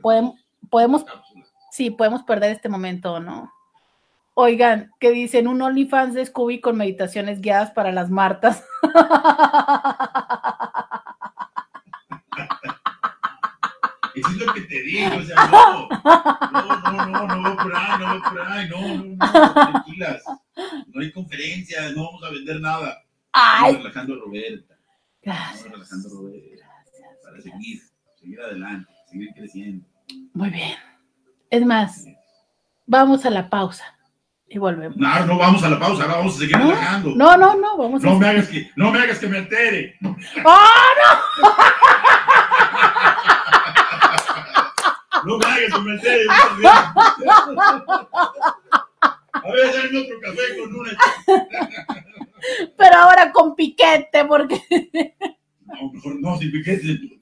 Podemos, 0.00 0.34
podemos, 0.68 1.06
sí, 1.70 1.90
podemos 1.90 2.22
perder 2.22 2.52
este 2.52 2.68
momento, 2.68 3.18
¿no? 3.20 3.50
Oigan, 4.34 4.92
que 5.00 5.10
dicen 5.10 5.48
un 5.48 5.62
OnlyFans 5.62 6.14
de 6.14 6.26
Scooby 6.26 6.60
con 6.60 6.76
meditaciones 6.76 7.40
guiadas 7.40 7.72
para 7.72 7.90
las 7.90 8.10
Martas. 8.10 8.64
Eso 14.18 14.28
es 14.30 14.36
lo 14.46 14.54
que 14.54 14.60
te 14.62 14.82
digo, 14.82 15.16
o 15.16 15.22
sea, 15.22 15.46
no. 15.46 15.88
No, 15.88 17.06
no, 17.06 17.26
no, 17.26 17.36
no 17.36 17.56
por 17.56 17.74
ahí, 17.74 17.98
no 17.98 18.22
por 18.30 18.40
ahí, 18.40 18.68
no, 18.68 18.80
no, 18.80 19.04
no, 19.04 19.52
tranquilas. 19.54 20.22
No 20.88 21.00
hay 21.00 21.12
conferencias, 21.12 21.94
no 21.94 22.04
vamos 22.06 22.22
a 22.24 22.30
vender 22.30 22.60
nada. 22.60 23.02
Ay, 23.32 23.72
Estamos 23.74 23.82
relajando 23.94 24.14
a 24.14 24.18
Roberta. 24.24 24.74
Estamos 24.74 25.22
gracias. 25.22 25.70
relajando 25.72 26.08
a 26.08 26.12
Roberta. 26.12 26.66
Para 27.22 27.40
seguir, 27.42 27.80
seguir 28.20 28.40
adelante, 28.40 28.90
seguir 29.10 29.28
creciendo. 29.34 29.86
Muy 30.32 30.50
bien. 30.50 30.76
Es 31.50 31.64
más, 31.64 32.04
vamos 32.86 33.24
a 33.26 33.30
la 33.30 33.48
pausa 33.50 33.84
y 34.48 34.56
volvemos. 34.58 34.96
No, 34.96 35.26
no 35.26 35.36
vamos 35.38 35.62
a 35.62 35.68
la 35.68 35.78
pausa, 35.78 36.02
ahora 36.04 36.16
vamos 36.16 36.36
a 36.36 36.38
seguir 36.38 36.56
No, 36.58 36.70
relajando. 36.70 37.14
No, 37.14 37.36
no, 37.36 37.54
no, 37.56 37.76
vamos 37.76 38.02
No 38.02 38.12
a. 38.12 38.18
me 38.18 38.28
hagas 38.28 38.48
que, 38.48 38.70
no 38.76 38.90
me 38.90 38.98
hagas 39.00 39.18
que 39.18 39.28
me 39.28 39.38
altere. 39.38 39.96
¡Ah, 40.02 40.14
No 41.42 41.48
me 45.36 45.44
hagas 45.46 45.74
que 45.74 45.80
me 45.80 45.92
altere. 45.92 46.24
yo 46.24 46.30
también. 46.48 46.72
A 49.32 49.50
ver, 49.52 49.74
dame 49.74 49.98
otro 49.98 50.20
café 50.20 50.58
con 50.58 50.74
una. 50.74 50.92
no! 50.92 50.98
Pero 52.76 52.96
ahora 52.96 53.32
con 53.32 53.54
piquete, 53.54 54.24
porque. 54.24 54.62
No, 55.66 55.92
mejor 55.92 56.20
no, 56.20 56.38
sin 56.38 56.52
piquete. 56.52 56.98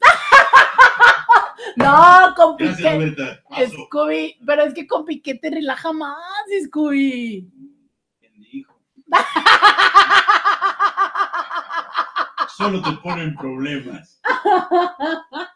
No, 1.76 2.32
con 2.36 2.56
Gracias, 2.56 2.76
piquete. 2.78 2.94
Roberta. 2.94 3.42
Scooby, 3.68 4.38
pero 4.46 4.62
es 4.62 4.72
que 4.72 4.86
con 4.86 5.04
piquete 5.04 5.50
relaja 5.50 5.92
más, 5.92 6.16
Scooby. 6.64 7.50
¿Quién 8.18 8.40
dijo? 8.40 8.80
Solo 12.56 12.80
te 12.80 12.92
ponen 13.02 13.34
problemas. 13.34 14.20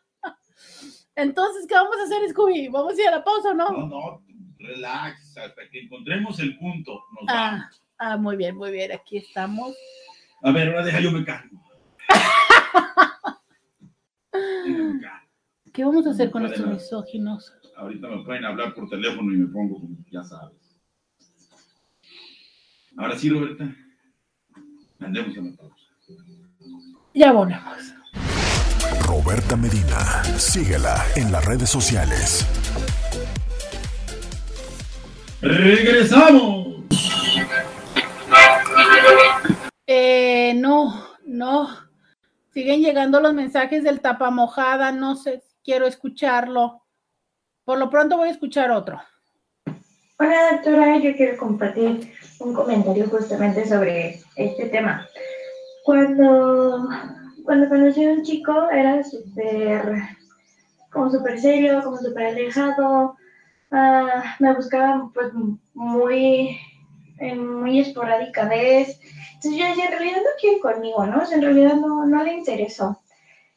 Entonces, 1.20 1.66
¿qué 1.68 1.74
vamos 1.74 1.96
a 1.98 2.02
hacer, 2.04 2.28
Scooby? 2.30 2.68
¿Vamos 2.68 2.98
a 2.98 3.02
ir 3.02 3.08
a 3.08 3.12
la 3.12 3.24
pausa 3.24 3.50
o 3.50 3.54
no? 3.54 3.70
No, 3.70 3.86
no, 3.86 4.22
relax, 4.58 5.36
hasta 5.36 5.68
que 5.70 5.80
encontremos 5.80 6.38
el 6.40 6.56
punto. 6.58 6.92
Nos 7.12 7.24
Ah, 7.28 7.50
vamos. 7.52 7.82
ah, 7.98 8.16
muy 8.16 8.36
bien, 8.36 8.56
muy 8.56 8.70
bien. 8.70 8.92
Aquí 8.92 9.18
estamos. 9.18 9.74
A 10.42 10.50
ver, 10.52 10.68
ahora 10.68 10.84
deja 10.84 11.00
yo 11.00 11.10
me 11.12 11.24
cargo. 11.24 11.60
¿Qué 15.72 15.84
vamos 15.84 16.06
a 16.06 16.10
hacer 16.10 16.30
con 16.30 16.46
estos 16.46 16.66
misóginos? 16.66 17.52
Ahorita 17.76 18.08
me 18.08 18.24
pueden 18.24 18.44
hablar 18.44 18.74
por 18.74 18.88
teléfono 18.88 19.32
y 19.32 19.36
me 19.38 19.46
pongo, 19.46 19.80
como 19.80 19.96
ya 20.10 20.22
sabes. 20.24 20.56
Ahora 22.96 23.16
sí, 23.16 23.30
Roberta. 23.30 23.74
Andemos 24.98 25.36
a 25.38 25.40
la 25.42 25.56
pausa. 25.56 25.86
Ya 27.14 27.32
volvemos. 27.32 27.94
Roberta 29.10 29.56
Medina. 29.56 30.22
Síguela 30.38 31.04
en 31.16 31.32
las 31.32 31.44
redes 31.44 31.68
sociales. 31.68 32.46
¡Regresamos! 35.42 36.84
Eh, 39.88 40.54
no, 40.54 40.94
no. 41.26 41.68
Siguen 42.54 42.82
llegando 42.82 43.20
los 43.20 43.34
mensajes 43.34 43.82
del 43.82 44.00
tapa 44.00 44.30
mojada. 44.30 44.92
No 44.92 45.16
sé 45.16 45.40
si 45.40 45.56
quiero 45.64 45.88
escucharlo. 45.88 46.84
Por 47.64 47.78
lo 47.78 47.90
pronto 47.90 48.16
voy 48.16 48.28
a 48.28 48.32
escuchar 48.32 48.70
otro. 48.70 49.00
Hola 50.20 50.52
doctora, 50.52 50.98
yo 50.98 51.16
quiero 51.16 51.36
compartir 51.36 52.12
un 52.38 52.54
comentario 52.54 53.08
justamente 53.08 53.68
sobre 53.68 54.20
este 54.36 54.66
tema. 54.66 55.04
Cuando, 55.82 56.88
cuando 57.44 57.68
conocí 57.68 58.04
a 58.04 58.12
un 58.12 58.22
chico 58.22 58.70
era 58.70 59.02
súper, 59.02 59.94
como 60.90 61.10
súper 61.10 61.40
serio, 61.40 61.82
como 61.82 61.96
súper 61.96 62.26
alejado, 62.26 63.16
ah, 63.70 64.36
me 64.38 64.54
buscaba 64.54 65.10
pues 65.14 65.32
muy, 65.74 66.58
en 67.18 67.60
muy 67.60 67.80
esporádica 67.80 68.48
vez. 68.48 69.00
Entonces 69.34 69.60
yo 69.60 69.66
decía, 69.66 69.86
en 69.86 69.92
realidad 69.92 70.18
no 70.18 70.30
quiere 70.40 70.60
conmigo, 70.60 71.06
¿no? 71.06 71.22
O 71.22 71.26
sea, 71.26 71.36
en 71.36 71.44
realidad 71.44 71.74
no, 71.76 72.06
no 72.06 72.22
le 72.22 72.34
interesó. 72.34 73.00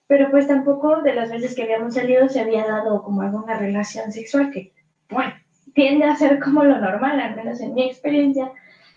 Pero 0.08 0.30
pues 0.32 0.48
tampoco 0.48 1.02
de 1.02 1.16
las 1.16 1.30
veces 1.32 1.56
que 1.56 1.64
habíamos 1.64 1.96
salido 1.96 2.28
se 2.30 2.40
había 2.40 2.66
dado 2.66 3.04
como 3.04 3.22
alguna 3.22 3.58
relación 3.58 4.12
sexual 4.12 4.52
que, 4.52 4.74
bueno, 5.10 5.34
tiende 5.74 6.06
a 6.06 6.16
ser 6.16 6.40
como 6.40 6.64
lo 6.64 6.80
normal, 6.80 7.20
al 7.20 7.36
menos 7.36 7.60
en 7.62 7.74
mi 7.74 7.84
experiencia 7.84 8.52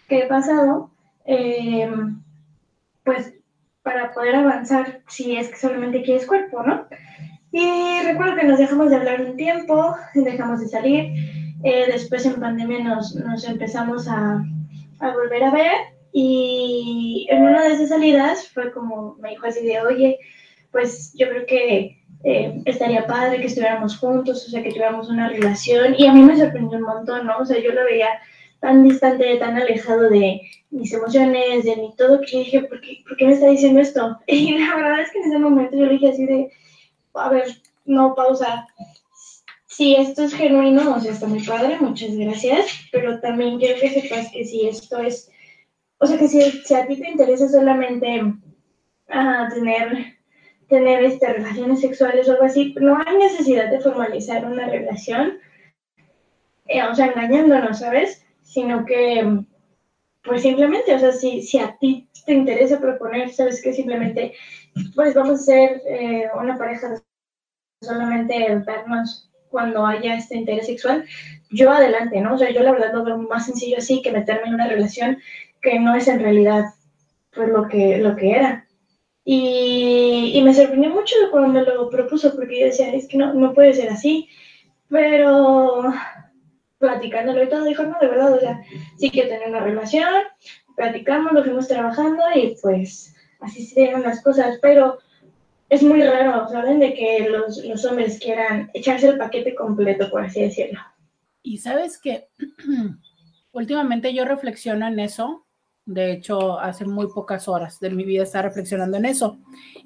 que 0.08 0.20
he 0.20 0.26
pasado, 0.26 0.90
eh, 1.24 1.90
pues 3.04 3.34
para 3.86 4.12
poder 4.12 4.34
avanzar 4.34 5.00
si 5.06 5.36
es 5.36 5.48
que 5.48 5.56
solamente 5.56 6.02
quieres 6.02 6.26
cuerpo, 6.26 6.60
¿no? 6.64 6.88
Y 7.52 8.02
recuerdo 8.04 8.34
que 8.34 8.44
nos 8.44 8.58
dejamos 8.58 8.90
de 8.90 8.96
hablar 8.96 9.20
un 9.20 9.36
tiempo, 9.36 9.94
dejamos 10.14 10.58
de 10.58 10.66
salir, 10.66 11.12
eh, 11.62 11.84
después 11.86 12.26
en 12.26 12.40
pandemia 12.40 12.80
nos, 12.80 13.14
nos 13.14 13.44
empezamos 13.44 14.08
a, 14.08 14.42
a 14.98 15.12
volver 15.12 15.44
a 15.44 15.52
ver 15.52 15.72
y 16.12 17.28
en 17.30 17.44
una 17.44 17.62
de 17.62 17.74
esas 17.74 17.90
salidas 17.90 18.48
fue 18.48 18.72
como, 18.72 19.14
me 19.20 19.30
dijo 19.30 19.46
así 19.46 19.64
de, 19.64 19.80
oye, 19.80 20.18
pues 20.72 21.14
yo 21.16 21.28
creo 21.28 21.46
que 21.46 22.02
eh, 22.24 22.62
estaría 22.64 23.06
padre 23.06 23.38
que 23.38 23.46
estuviéramos 23.46 23.96
juntos, 23.98 24.48
o 24.48 24.50
sea, 24.50 24.64
que 24.64 24.70
tuviéramos 24.70 25.08
una 25.08 25.28
relación. 25.28 25.94
Y 25.96 26.08
a 26.08 26.12
mí 26.12 26.22
me 26.22 26.36
sorprendió 26.36 26.78
un 26.78 26.84
montón, 26.84 27.24
¿no? 27.24 27.38
O 27.38 27.44
sea, 27.44 27.60
yo 27.62 27.70
lo 27.70 27.84
veía 27.84 28.08
tan 28.60 28.84
distante, 28.84 29.36
tan 29.36 29.56
alejado 29.56 30.10
de 30.10 30.40
mis 30.70 30.92
emociones, 30.92 31.64
de 31.64 31.76
mi 31.76 31.94
todo, 31.96 32.20
que 32.20 32.38
dije, 32.38 32.62
¿por 32.62 32.80
qué, 32.80 33.02
¿por 33.06 33.16
qué 33.16 33.26
me 33.26 33.32
está 33.32 33.48
diciendo 33.48 33.80
esto? 33.80 34.18
Y 34.26 34.58
la 34.58 34.76
verdad 34.76 35.00
es 35.00 35.10
que 35.10 35.18
en 35.18 35.24
ese 35.26 35.38
momento 35.38 35.76
yo 35.76 35.86
le 35.86 35.92
dije 35.92 36.10
así 36.10 36.26
de, 36.26 36.52
a 37.14 37.28
ver, 37.28 37.44
no, 37.84 38.14
pausa. 38.14 38.66
Si 39.66 39.94
esto 39.94 40.22
es 40.24 40.34
genuino, 40.34 40.94
o 40.94 41.00
sea, 41.00 41.12
está 41.12 41.26
muy 41.26 41.42
padre, 41.42 41.78
muchas 41.80 42.16
gracias, 42.16 42.66
pero 42.92 43.20
también 43.20 43.58
quiero 43.58 43.78
que 43.80 43.90
sepas 43.90 44.32
que 44.32 44.44
si 44.44 44.66
esto 44.66 44.98
es, 45.00 45.30
o 45.98 46.06
sea, 46.06 46.18
que 46.18 46.28
si, 46.28 46.40
a 46.74 46.86
ti 46.86 46.96
te 46.96 47.10
interesa 47.10 47.48
solamente 47.48 48.22
ah, 49.10 49.48
tener 49.52 50.16
tener 50.68 51.04
este, 51.04 51.32
relaciones 51.32 51.80
sexuales 51.80 52.28
o 52.28 52.32
algo 52.32 52.44
así, 52.44 52.74
no 52.80 52.98
hay 52.98 53.16
necesidad 53.18 53.70
de 53.70 53.80
formalizar 53.80 54.44
una 54.44 54.66
relación, 54.68 55.38
eh, 56.66 56.82
o 56.82 56.94
sea, 56.94 57.06
engañándonos, 57.06 57.78
¿sabes? 57.78 58.25
Sino 58.46 58.84
que, 58.86 59.44
pues 60.22 60.42
simplemente, 60.42 60.94
o 60.94 60.98
sea, 60.98 61.12
si, 61.12 61.42
si 61.42 61.58
a 61.58 61.76
ti 61.78 62.08
te 62.24 62.32
interesa 62.32 62.80
proponer, 62.80 63.30
¿sabes? 63.32 63.60
Que 63.60 63.72
simplemente, 63.72 64.32
pues 64.94 65.14
vamos 65.14 65.40
a 65.40 65.44
ser 65.44 65.82
eh, 65.86 66.28
una 66.40 66.56
pareja 66.56 66.90
de 66.90 67.00
solamente 67.82 68.62
vernos 68.66 69.30
cuando 69.50 69.84
haya 69.84 70.16
este 70.16 70.36
interés 70.36 70.66
sexual, 70.66 71.04
yo 71.50 71.70
adelante, 71.70 72.20
¿no? 72.20 72.34
O 72.34 72.38
sea, 72.38 72.50
yo 72.50 72.62
la 72.62 72.72
verdad 72.72 72.94
lo 72.94 73.04
veo 73.04 73.18
más 73.18 73.46
sencillo 73.46 73.78
así 73.78 74.00
que 74.00 74.12
meterme 74.12 74.48
en 74.48 74.54
una 74.54 74.68
relación 74.68 75.18
que 75.60 75.78
no 75.78 75.94
es 75.94 76.08
en 76.08 76.20
realidad 76.20 76.64
pues 77.34 77.48
lo 77.48 77.68
que, 77.68 77.98
lo 77.98 78.16
que 78.16 78.30
era. 78.30 78.66
Y, 79.24 80.32
y 80.34 80.42
me 80.42 80.54
sorprendió 80.54 80.90
mucho 80.90 81.16
cuando 81.30 81.48
me 81.48 81.62
lo 81.62 81.90
propuso, 81.90 82.34
porque 82.34 82.60
yo 82.60 82.66
decía, 82.66 82.92
es 82.94 83.08
que 83.08 83.18
no, 83.18 83.34
no 83.34 83.52
puede 83.54 83.74
ser 83.74 83.90
así. 83.90 84.28
Pero 84.88 85.92
platicándolo 86.86 87.42
y 87.42 87.48
todo, 87.48 87.64
dijo, 87.64 87.82
no, 87.82 87.98
de 88.00 88.06
verdad, 88.06 88.32
o 88.32 88.40
sea, 88.40 88.62
sí 88.96 89.10
quiero 89.10 89.28
tener 89.28 89.48
una 89.48 89.60
relación, 89.60 90.22
platicamos, 90.76 91.32
lo 91.32 91.42
fuimos 91.42 91.66
trabajando 91.66 92.22
y 92.34 92.56
pues 92.62 93.14
así 93.40 93.66
se 93.66 93.80
dieron 93.80 94.02
las 94.02 94.22
cosas. 94.22 94.58
Pero 94.62 94.98
es 95.68 95.82
muy 95.82 96.02
raro, 96.02 96.48
¿saben? 96.48 96.78
De 96.78 96.94
que 96.94 97.28
los, 97.28 97.64
los 97.64 97.84
hombres 97.84 98.20
quieran 98.20 98.70
echarse 98.72 99.08
el 99.08 99.18
paquete 99.18 99.54
completo, 99.54 100.08
por 100.10 100.24
así 100.24 100.42
decirlo. 100.42 100.80
Y 101.42 101.58
sabes 101.58 101.98
que 101.98 102.28
últimamente 103.52 104.14
yo 104.14 104.24
reflexiono 104.24 104.86
en 104.86 105.00
eso. 105.00 105.44
De 105.84 106.12
hecho, 106.12 106.58
hace 106.58 106.84
muy 106.84 107.08
pocas 107.08 107.48
horas 107.48 107.80
de 107.80 107.90
mi 107.90 108.04
vida 108.04 108.24
está 108.24 108.42
reflexionando 108.42 108.96
en 108.96 109.04
eso, 109.04 109.38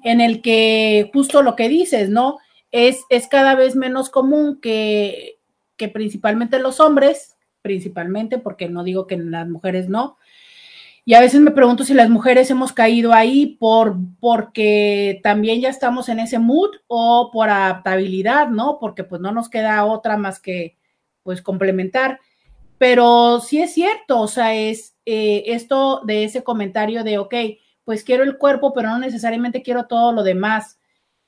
en 0.03 0.19
el 0.19 0.41
que 0.41 1.11
justo 1.13 1.43
lo 1.43 1.55
que 1.55 1.69
dices, 1.69 2.09
¿no? 2.09 2.39
Es, 2.71 3.03
es 3.09 3.27
cada 3.27 3.53
vez 3.53 3.75
menos 3.75 4.09
común 4.09 4.59
que, 4.59 5.40
que 5.81 5.89
principalmente 5.89 6.59
los 6.59 6.79
hombres, 6.79 7.37
principalmente, 7.63 8.37
porque 8.37 8.69
no 8.69 8.83
digo 8.83 9.07
que 9.07 9.17
las 9.17 9.49
mujeres 9.49 9.89
no, 9.89 10.17
y 11.05 11.15
a 11.15 11.21
veces 11.21 11.41
me 11.41 11.49
pregunto 11.49 11.83
si 11.83 11.95
las 11.95 12.07
mujeres 12.07 12.51
hemos 12.51 12.71
caído 12.71 13.13
ahí 13.13 13.57
por 13.59 13.97
porque 14.19 15.19
también 15.23 15.59
ya 15.59 15.69
estamos 15.69 16.07
en 16.07 16.19
ese 16.19 16.37
mood 16.37 16.69
o 16.85 17.31
por 17.33 17.49
adaptabilidad, 17.49 18.49
¿no? 18.49 18.77
Porque 18.79 19.03
pues 19.03 19.19
no 19.21 19.31
nos 19.31 19.49
queda 19.49 19.83
otra 19.85 20.17
más 20.17 20.39
que 20.39 20.77
pues 21.23 21.41
complementar. 21.41 22.19
Pero 22.77 23.39
sí 23.39 23.59
es 23.59 23.73
cierto, 23.73 24.19
o 24.19 24.27
sea, 24.27 24.53
es 24.53 24.95
eh, 25.07 25.45
esto 25.47 26.01
de 26.05 26.25
ese 26.25 26.43
comentario 26.43 27.03
de, 27.03 27.17
ok, 27.17 27.33
pues 27.83 28.03
quiero 28.03 28.23
el 28.23 28.37
cuerpo, 28.37 28.71
pero 28.71 28.89
no 28.89 28.99
necesariamente 28.99 29.63
quiero 29.63 29.87
todo 29.87 30.11
lo 30.11 30.21
demás. 30.21 30.79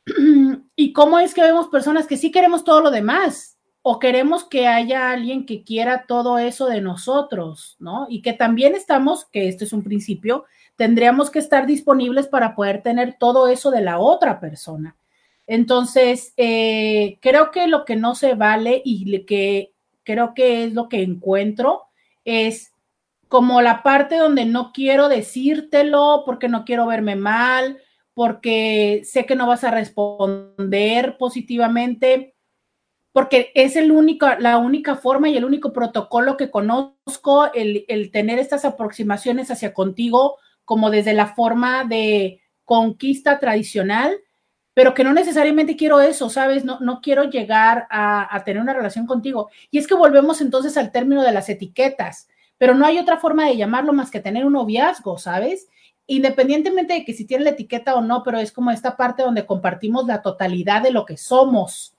¿Y 0.75 0.93
cómo 0.93 1.17
es 1.17 1.34
que 1.34 1.41
vemos 1.41 1.69
personas 1.69 2.05
que 2.05 2.17
sí 2.17 2.31
queremos 2.31 2.63
todo 2.63 2.81
lo 2.81 2.91
demás? 2.91 3.52
O 3.85 3.99
queremos 3.99 4.45
que 4.45 4.65
haya 4.65 5.11
alguien 5.11 5.45
que 5.45 5.64
quiera 5.64 6.05
todo 6.07 6.38
eso 6.38 6.68
de 6.68 6.80
nosotros, 6.80 7.76
¿no? 7.80 8.07
Y 8.10 8.22
que 8.22 8.31
también 8.31 8.76
estamos, 8.76 9.26
que 9.26 9.49
este 9.49 9.65
es 9.65 9.73
un 9.73 9.84
principio, 9.84 10.45
tendríamos 10.77 11.30
que 11.30 11.39
estar 11.39 11.68
disponibles 11.68 12.27
para 12.27 12.55
poder 12.55 12.81
tener 12.81 13.18
todo 13.19 13.47
eso 13.47 13.72
de 13.72 13.81
la 13.81 13.99
otra 13.99 14.39
persona. 14.39 14.95
Entonces, 15.47 16.34
eh, 16.38 17.18
creo 17.22 17.51
que 17.51 17.68
lo 17.68 17.84
que 17.84 17.97
no 17.97 18.15
se 18.15 18.35
vale 18.35 18.81
y 18.85 19.26
que 19.26 19.73
creo 20.03 20.34
que 20.34 20.64
es 20.64 20.73
lo 20.73 20.88
que 20.88 21.03
encuentro 21.03 21.84
es 22.23 22.72
como 23.27 23.61
la 23.61 23.84
parte 23.84 24.15
donde 24.15 24.45
no 24.45 24.72
quiero 24.72 25.10
decírtelo 25.10 26.23
porque 26.26 26.47
no 26.47 26.64
quiero 26.64 26.85
verme 26.85 27.18
mal, 27.18 27.80
porque 28.14 29.01
sé 29.03 29.26
que 29.26 29.35
no 29.35 29.45
vas 29.47 29.65
a 29.65 29.72
responder 29.72 31.18
positivamente 31.18 32.32
porque 33.14 33.52
es 33.53 33.76
el 33.76 33.91
único, 33.91 34.27
la 34.40 34.57
única 34.57 34.95
forma 34.95 35.30
y 35.30 35.38
el 35.38 35.45
único 35.45 35.72
protocolo 35.72 36.35
que 36.35 36.49
conozco, 36.49 37.53
el, 37.53 37.85
el, 37.88 38.11
tener 38.11 38.40
estas 38.40 38.65
aproximaciones 38.65 39.52
hacia 39.52 39.73
contigo 39.73 40.38
como 40.65 40.90
desde 40.90 41.14
la 41.14 41.27
forma 41.27 41.85
de 41.85 42.41
conquista 42.65 43.40
tradicional, 43.40 44.18
pero 44.73 44.95
que 44.95 45.03
no 45.03 45.14
necesariamente 45.14 45.76
quiero 45.76 46.02
eso, 46.02 46.30
¿sabes? 46.30 46.65
No, 46.65 46.80
no 46.80 47.02
quiero 47.02 47.26
llegar 47.26 47.85
a, 47.91 48.35
a 48.35 48.44
tener 48.44 48.61
una 48.61 48.73
relación 48.73 49.06
contigo. 49.06 49.52
Y 49.69 49.77
es 49.77 49.85
que 49.85 49.94
volvemos 49.94 50.41
entonces 50.41 50.76
al 50.76 50.91
término 50.91 51.22
de 51.22 51.31
las 51.31 51.49
etiquetas, 51.49 52.27
pero 52.57 52.73
no 52.73 52.84
hay 52.84 52.98
otra 52.98 53.18
forma 53.18 53.45
de 53.45 53.57
llamarlo 53.57 53.94
más 53.94 54.10
que 54.10 54.22
tener 54.22 54.44
un 54.44 54.53
noviazgo, 54.53 55.19
¿sabes? 55.19 55.68
Independientemente 56.07 56.95
de 56.95 57.06
que 57.06 57.14
si 57.14 57.26
tiene 57.26 57.44
la 57.44 57.52
etiqueta 57.52 57.94
o 57.94 58.02
no, 58.02 58.23
pero 58.23 58.40
es 58.40 58.52
como 58.52 58.72
esta 58.72 58.98
parte 58.98 59.22
donde 59.22 59.45
compartimos 59.45 60.07
la 60.07 60.23
totalidad 60.23 60.81
de 60.81 60.91
lo 60.91 61.06
que 61.06 61.18
somos 61.18 61.93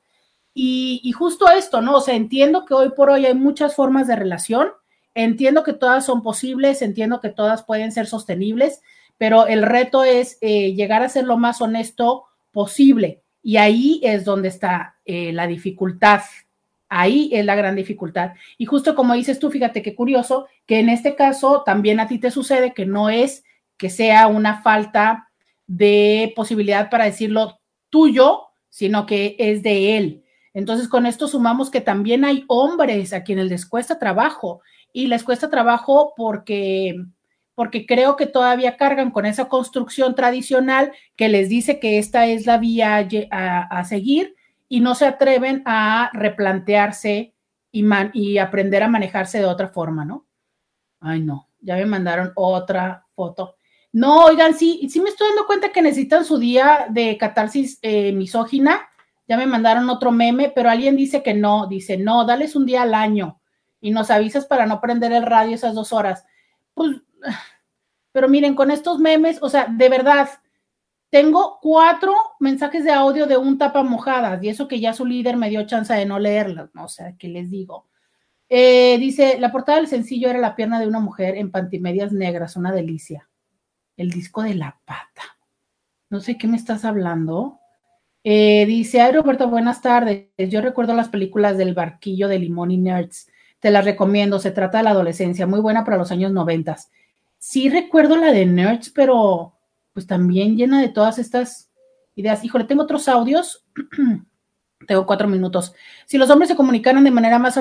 y, 0.55 1.10
justo 1.12 1.48
esto, 1.51 1.81
¿no? 1.81 1.97
O 1.97 2.01
sea, 2.01 2.14
entiendo 2.14 2.64
que 2.64 2.74
hoy 2.74 2.90
por 2.90 3.10
hoy 3.10 3.26
hay 3.26 3.35
muchas 3.35 3.74
formas 3.74 4.06
de 4.06 4.14
relación, 4.14 4.68
entiendo 5.12 5.64
que 5.64 5.72
todas 5.72 6.06
son 6.06 6.22
posibles, 6.22 6.81
entiendo 6.81 7.20
que 7.20 7.28
todas 7.28 7.64
pueden 7.64 7.90
ser 7.90 8.06
sostenibles, 8.06 8.81
pero 9.18 9.48
el 9.48 9.62
reto 9.62 10.05
es 10.05 10.39
eh, 10.40 10.72
llegar 10.74 11.02
a 11.02 11.09
ser 11.09 11.24
lo 11.24 11.36
más 11.39 11.60
honesto 11.60 12.24
posible. 12.52 13.22
Y 13.43 13.56
ahí 13.56 14.01
es 14.05 14.24
donde 14.24 14.48
está 14.48 14.97
eh, 15.05 15.32
la 15.32 15.47
dificultad. 15.47 16.22
Ahí 16.89 17.31
es 17.32 17.44
la 17.44 17.56
gran 17.56 17.74
dificultad. 17.74 18.32
Y 18.56 18.66
justo 18.66 18.94
como 18.94 19.14
dices 19.14 19.40
tú, 19.40 19.51
fíjate 19.51 19.82
qué 19.82 19.94
curioso, 19.94 20.47
que 20.66 20.78
en 20.78 20.89
este 20.89 21.16
caso 21.16 21.62
también 21.64 21.98
a 21.98 22.06
ti 22.06 22.18
te 22.18 22.31
sucede 22.31 22.72
que 22.72 22.86
no 22.86 23.10
es 23.10 23.44
que 23.76 23.90
sea 23.90 24.28
una 24.28 24.62
falta 24.62 25.31
de 25.66 26.32
posibilidad 26.36 26.90
para 26.90 27.06
decirlo 27.06 27.60
tuyo, 27.90 28.43
sino 28.68 29.06
que 29.06 29.36
es 29.39 29.62
de 29.62 29.97
él. 29.97 30.24
Entonces, 30.55 30.89
con 30.89 31.05
esto 31.05 31.26
sumamos 31.26 31.68
que 31.70 31.81
también 31.81 32.24
hay 32.24 32.44
hombres 32.47 33.12
a 33.12 33.24
quienes 33.24 33.47
les 33.47 33.66
cuesta 33.66 33.98
trabajo 33.98 34.62
y 34.93 35.09
les 35.09 35.24
cuesta 35.24 35.51
trabajo 35.51 36.14
porque 36.16 36.97
porque 37.56 37.86
creo 37.86 38.16
que 38.16 38.26
todavía 38.26 38.76
cargan 38.76 39.12
con 39.12 39.26
esa 39.26 39.48
construcción 39.48 40.16
tradicional 40.16 40.93
que 41.14 41.28
les 41.28 41.48
dice 41.48 41.78
que 41.78 41.98
esta 41.98 42.26
es 42.26 42.47
la 42.47 42.59
vía 42.59 43.06
a, 43.31 43.85
seguir 43.85 44.35
y 44.68 44.81
no 44.81 44.97
se 44.97 45.06
atreven 45.06 45.62
a 45.64 46.10
replantearse 46.12 47.32
y, 47.70 47.85
y 48.12 48.39
aprender 48.39 48.82
a 48.82 48.89
manejarse 48.89 49.39
de 49.39 49.44
otra 49.44 49.68
forma, 49.68 50.05
¿no? 50.05 50.26
Ay, 51.01 51.20
no, 51.20 51.48
ya 51.60 51.76
me 51.76 51.86
mandaron 51.86 52.32
otra 52.35 53.06
foto. 53.14 53.56
No, 53.93 54.24
oigan, 54.24 54.55
sí, 54.55 54.89
sí 54.90 55.01
me 55.01 55.10
estoy 55.10 55.28
dando 55.28 55.47
cuenta 55.47 55.70
que 55.70 55.81
necesitan 55.81 56.24
su 56.24 56.39
día 56.39 56.86
de 56.90 57.16
catarsis 57.16 57.78
eh, 57.82 58.10
misógina 58.10 58.89
ya 59.27 59.37
me 59.37 59.47
mandaron 59.47 59.89
otro 59.91 60.13
meme, 60.13 60.53
pero 60.55 60.71
alguien 60.71 60.97
dice 60.97 61.23
que 61.23 61.35
no, 61.35 61.67
dice, 61.67 61.97
no, 61.97 62.25
dales 62.25 62.57
un 62.57 62.67
día 62.67 62.83
al 62.83 62.95
año 62.95 63.41
y 63.81 63.91
nos 63.91 64.11
avisas 64.11 64.47
para 64.47 64.67
no 64.67 64.81
prender 64.81 65.13
el 65.13 65.25
radio 65.25 65.55
esas 65.55 65.75
dos 65.75 65.93
horas. 65.93 66.25
Pues, 66.75 66.97
pero 68.13 68.29
miren, 68.29 68.55
con 68.55 68.71
estos 68.71 68.99
memes, 68.99 69.43
o 69.43 69.49
sea, 69.49 69.67
de 69.67 69.89
verdad, 69.89 70.29
tengo 71.11 71.59
cuatro 71.63 72.15
mensajes 72.41 72.85
de 72.85 72.93
audio 72.93 73.27
de 73.27 73.37
un 73.37 73.57
tapa 73.57 73.83
mojadas 73.83 74.43
y 74.43 74.49
eso 74.49 74.67
que 74.67 74.81
ya 74.81 74.93
su 74.93 75.07
líder 75.07 75.37
me 75.37 75.49
dio 75.49 75.67
chance 75.67 75.93
de 75.95 76.07
no 76.07 76.19
leerlas, 76.19 76.75
¿no? 76.75 76.85
O 76.85 76.89
sea, 76.89 77.15
¿qué 77.17 77.29
les 77.29 77.51
digo? 77.51 77.89
Eh, 78.49 78.99
dice, 78.99 79.39
la 79.39 79.53
portada 79.53 79.79
del 79.79 79.87
sencillo 79.87 80.29
era 80.29 80.39
la 80.39 80.57
pierna 80.57 80.81
de 80.81 80.87
una 80.87 81.01
mujer 81.01 81.37
en 81.37 81.51
pantimedias 81.51 82.13
negras, 82.13 82.57
una 82.57 82.73
delicia. 82.73 83.29
El 83.97 84.11
disco 84.11 84.43
de 84.43 84.55
la 84.55 84.81
pata. 84.85 85.23
No 86.11 86.21
sé 86.21 86.37
qué 86.37 86.47
me 86.47 86.57
estás 86.57 86.85
hablando. 86.85 87.61
Eh, 88.27 88.65
dice, 88.67 89.03
ay 89.03 89.13
Roberto, 89.13 89.49
buenas 89.51 89.83
tardes. 89.83 90.29
Yo 90.39 90.63
recuerdo 90.63 90.95
las 90.95 91.11
películas 91.11 91.59
del 91.59 91.75
barquillo 91.75 92.27
de 92.27 92.39
limón 92.39 92.71
y 92.71 92.79
nerds. 92.79 93.29
Te 93.61 93.71
las 93.71 93.85
recomiendo. 93.85 94.39
Se 94.39 94.51
trata 94.51 94.79
de 94.79 94.85
la 94.85 94.91
adolescencia, 94.91 95.47
muy 95.47 95.61
buena 95.61 95.85
para 95.85 95.99
los 95.99 96.11
años 96.11 96.33
noventas. 96.33 96.91
Sí 97.39 97.69
recuerdo 97.69 98.17
la 98.17 98.33
de 98.33 98.47
nerds, 98.47 98.89
pero 98.91 99.55
pues 99.93 100.07
también 100.07 100.57
llena 100.57 100.81
de 100.81 100.89
todas 100.89 101.19
estas 101.19 101.71
ideas. 102.15 102.43
Híjole, 102.45 102.65
tengo 102.65 102.83
otros 102.83 103.09
audios. 103.09 103.67
tengo 104.87 105.07
cuatro 105.07 105.29
minutos. 105.29 105.75
Si 106.07 106.17
los 106.17 106.31
hombres 106.31 106.49
se 106.49 106.57
comunicaran 106.57 107.05
de 107.05 107.11
manera 107.11 107.39
más 107.39 107.61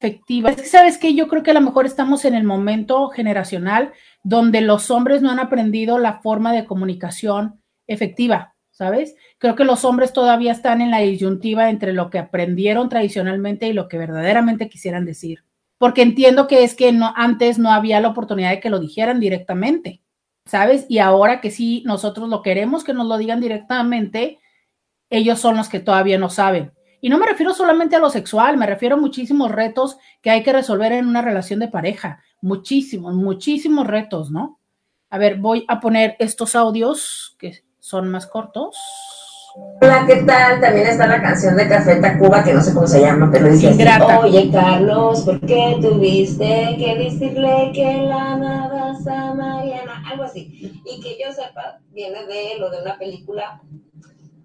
efectiva, 0.00 0.50
es 0.50 0.56
que 0.56 0.66
sabes 0.66 0.96
que 0.96 1.14
yo 1.14 1.28
creo 1.28 1.42
que 1.42 1.50
a 1.50 1.54
lo 1.54 1.60
mejor 1.60 1.84
estamos 1.84 2.24
en 2.24 2.34
el 2.34 2.44
momento 2.44 3.08
generacional 3.10 3.92
donde 4.22 4.62
los 4.62 4.90
hombres 4.90 5.20
no 5.20 5.30
han 5.30 5.40
aprendido 5.40 5.98
la 5.98 6.20
forma 6.22 6.54
de 6.54 6.64
comunicación 6.64 7.60
efectiva 7.86 8.54
¿sabes? 8.80 9.14
Creo 9.36 9.56
que 9.56 9.64
los 9.64 9.84
hombres 9.84 10.14
todavía 10.14 10.52
están 10.52 10.80
en 10.80 10.90
la 10.90 11.00
disyuntiva 11.00 11.68
entre 11.68 11.92
lo 11.92 12.08
que 12.08 12.18
aprendieron 12.18 12.88
tradicionalmente 12.88 13.68
y 13.68 13.74
lo 13.74 13.88
que 13.88 13.98
verdaderamente 13.98 14.70
quisieran 14.70 15.04
decir. 15.04 15.44
Porque 15.76 16.00
entiendo 16.00 16.46
que 16.46 16.64
es 16.64 16.74
que 16.74 16.90
no, 16.90 17.12
antes 17.14 17.58
no 17.58 17.72
había 17.72 18.00
la 18.00 18.08
oportunidad 18.08 18.48
de 18.48 18.60
que 18.60 18.70
lo 18.70 18.80
dijeran 18.80 19.20
directamente, 19.20 20.00
¿sabes? 20.46 20.86
Y 20.88 20.98
ahora 20.98 21.42
que 21.42 21.50
sí, 21.50 21.82
nosotros 21.84 22.30
lo 22.30 22.40
queremos 22.40 22.82
que 22.82 22.94
nos 22.94 23.06
lo 23.06 23.18
digan 23.18 23.42
directamente, 23.42 24.38
ellos 25.10 25.38
son 25.38 25.58
los 25.58 25.68
que 25.68 25.80
todavía 25.80 26.18
no 26.18 26.30
saben. 26.30 26.72
Y 27.02 27.10
no 27.10 27.18
me 27.18 27.26
refiero 27.26 27.52
solamente 27.52 27.96
a 27.96 27.98
lo 27.98 28.08
sexual, 28.08 28.56
me 28.56 28.64
refiero 28.64 28.96
a 28.96 28.98
muchísimos 28.98 29.52
retos 29.52 29.98
que 30.22 30.30
hay 30.30 30.42
que 30.42 30.54
resolver 30.54 30.92
en 30.92 31.06
una 31.06 31.20
relación 31.20 31.60
de 31.60 31.68
pareja. 31.68 32.22
Muchísimos, 32.40 33.12
muchísimos 33.14 33.86
retos, 33.86 34.30
¿no? 34.30 34.58
A 35.10 35.18
ver, 35.18 35.36
voy 35.36 35.66
a 35.68 35.80
poner 35.80 36.16
estos 36.18 36.56
audios 36.56 37.36
que 37.38 37.62
son 37.80 38.10
más 38.10 38.26
cortos. 38.26 38.76
Hola, 39.82 40.04
¿qué 40.06 40.16
tal? 40.22 40.60
También 40.60 40.86
está 40.86 41.08
la 41.08 41.20
canción 41.20 41.56
de 41.56 41.68
Café 41.68 41.96
Tacuba, 41.96 42.44
que 42.44 42.52
no 42.52 42.62
sé 42.62 42.72
cómo 42.72 42.86
se 42.86 43.00
llama, 43.00 43.30
pero 43.32 43.50
dice 43.50 43.74
Oye, 44.22 44.48
Carlos, 44.52 45.22
¿por 45.22 45.40
qué 45.40 45.76
tuviste 45.80 46.76
que 46.78 46.94
decirle 46.96 47.72
que 47.74 47.96
la 48.04 48.34
amabas 48.34 49.04
a 49.08 49.34
Mariana? 49.34 50.04
Algo 50.08 50.24
así. 50.24 50.80
Y 50.84 51.00
que 51.00 51.18
yo 51.20 51.32
sepa, 51.32 51.80
viene 51.90 52.26
de 52.26 52.58
lo 52.58 52.70
de 52.70 52.82
una 52.82 52.96
película 52.96 53.60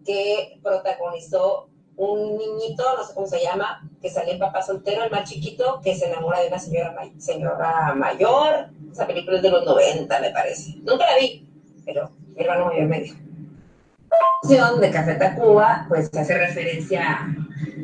que 0.03 0.59
protagonizó 0.63 1.67
un 1.97 2.37
niñito, 2.37 2.83
no 2.97 3.03
sé 3.03 3.13
cómo 3.13 3.27
se 3.27 3.43
llama, 3.43 3.87
que 4.01 4.09
sale 4.09 4.31
en 4.31 4.39
papá 4.39 4.63
soltero, 4.63 5.03
el 5.03 5.11
más 5.11 5.29
chiquito, 5.29 5.81
que 5.83 5.95
se 5.95 6.09
enamora 6.09 6.41
de 6.41 6.47
una 6.47 6.59
señora, 6.59 6.95
señora 7.19 7.93
mayor. 7.95 8.69
Esa 8.91 9.05
película 9.05 9.37
es 9.37 9.43
de 9.43 9.51
los 9.51 9.65
90, 9.65 10.19
me 10.19 10.31
parece. 10.31 10.77
Nunca 10.77 11.05
la 11.05 11.19
vi, 11.19 11.47
pero 11.85 12.09
mi 12.33 12.41
hermano 12.41 12.65
mayor 12.65 12.87
me 12.87 13.01
dijo 13.01 13.24
de 14.79 14.91
Café 14.91 15.15
Tacuba, 15.15 15.85
pues 15.87 16.09
hace 16.15 16.37
referencia 16.37 17.27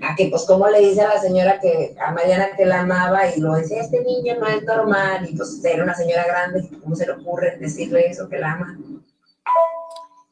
a 0.04 0.16
que, 0.16 0.28
pues, 0.28 0.46
como 0.46 0.68
le 0.70 0.80
dice 0.80 1.02
a 1.02 1.10
la 1.10 1.20
señora 1.20 1.60
que, 1.60 1.96
a 2.00 2.12
Mariana 2.12 2.50
que 2.56 2.66
la 2.66 2.82
amaba 2.82 3.28
y 3.30 3.40
lo 3.40 3.54
decía, 3.54 3.82
este 3.82 4.04
niño 4.04 4.36
no 4.40 4.48
es 4.48 4.64
normal, 4.64 5.28
y 5.30 5.36
pues 5.36 5.64
era 5.64 5.84
una 5.84 5.96
señora 5.96 6.24
grande, 6.26 6.70
¿cómo 6.82 6.96
se 6.96 7.06
le 7.06 7.14
ocurre 7.14 7.58
decirle 7.60 8.08
eso 8.08 8.30
que 8.30 8.40
la 8.40 8.54
ama? 8.54 8.78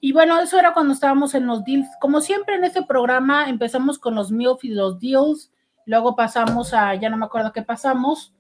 y 0.01 0.13
bueno, 0.13 0.39
eso 0.39 0.57
era 0.57 0.73
cuando 0.73 0.93
estábamos 0.93 1.35
en 1.35 1.45
los 1.45 1.65
deals. 1.65 1.87
Como 1.99 2.21
siempre 2.21 2.55
en 2.55 2.63
este 2.63 2.83
programa 2.83 3.49
empezamos 3.49 3.99
con 3.99 4.15
los 4.15 4.31
MILF 4.31 4.63
y 4.63 4.69
los 4.69 4.99
deals, 4.99 5.51
luego 5.85 6.15
pasamos 6.15 6.73
a, 6.73 6.95
ya 6.95 7.09
no 7.09 7.17
me 7.17 7.25
acuerdo 7.25 7.51
qué 7.51 7.63
pasamos, 7.63 8.33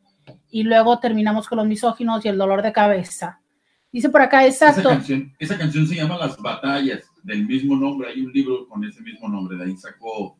y 0.49 0.63
luego 0.63 0.99
terminamos 0.99 1.47
con 1.47 1.57
los 1.57 1.67
misóginos 1.67 2.23
y 2.23 2.29
el 2.29 2.37
dolor 2.37 2.61
de 2.61 2.71
cabeza. 2.71 3.41
Dice 3.91 4.09
por 4.09 4.21
acá, 4.21 4.45
exacto. 4.45 4.81
Esa 4.81 4.89
canción, 4.89 5.33
esa 5.39 5.57
canción 5.57 5.87
se 5.87 5.95
llama 5.95 6.17
Las 6.17 6.37
Batallas, 6.37 7.08
del 7.23 7.45
mismo 7.45 7.75
nombre. 7.75 8.09
Hay 8.09 8.21
un 8.21 8.31
libro 8.31 8.67
con 8.67 8.83
ese 8.83 9.01
mismo 9.01 9.27
nombre, 9.27 9.57
de 9.57 9.65
ahí 9.65 9.77
sacó 9.77 10.37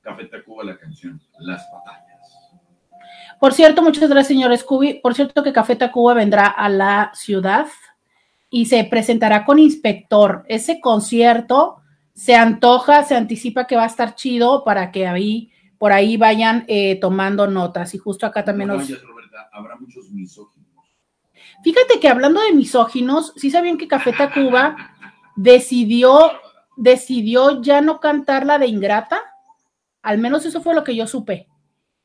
Café 0.00 0.24
Tacuba 0.26 0.64
la 0.64 0.78
canción, 0.78 1.20
Las 1.38 1.66
Batallas. 1.72 2.08
Por 3.38 3.52
cierto, 3.52 3.82
muchas 3.82 4.08
gracias, 4.08 4.28
señor 4.28 4.56
Scooby. 4.56 5.00
Por 5.00 5.14
cierto, 5.14 5.42
que 5.42 5.52
Café 5.52 5.76
Tacuba 5.76 6.14
vendrá 6.14 6.46
a 6.46 6.68
la 6.68 7.10
ciudad 7.14 7.66
y 8.50 8.66
se 8.66 8.82
presentará 8.84 9.44
con 9.44 9.58
Inspector. 9.58 10.44
Ese 10.48 10.80
concierto 10.80 11.76
se 12.14 12.34
antoja, 12.34 13.04
se 13.04 13.14
anticipa 13.14 13.66
que 13.66 13.76
va 13.76 13.84
a 13.84 13.86
estar 13.86 14.14
chido 14.16 14.64
para 14.64 14.90
que 14.90 15.06
ahí, 15.06 15.52
por 15.78 15.92
ahí 15.92 16.16
vayan 16.16 16.64
eh, 16.66 16.98
tomando 17.00 17.46
notas. 17.46 17.94
Y 17.94 17.98
justo 17.98 18.26
acá 18.26 18.44
también 18.44 18.68
nos... 18.68 18.90
habrá 19.52 19.76
muchos 19.76 20.10
misóginos. 20.10 20.68
Fíjate 21.62 22.00
que 22.00 22.08
hablando 22.08 22.40
de 22.40 22.52
misóginos, 22.52 23.32
sí 23.36 23.50
sabían 23.50 23.78
que 23.78 23.88
Café 23.88 24.12
Tacuba 24.12 24.96
decidió, 25.38 26.32
decidió 26.76 27.62
ya 27.62 27.80
no 27.80 28.00
cantar 28.00 28.44
la 28.44 28.58
de 28.58 28.66
Ingrata. 28.66 29.20
Al 30.02 30.18
menos 30.18 30.44
eso 30.44 30.60
fue 30.60 30.74
lo 30.74 30.84
que 30.84 30.96
yo 30.96 31.06
supe 31.06 31.46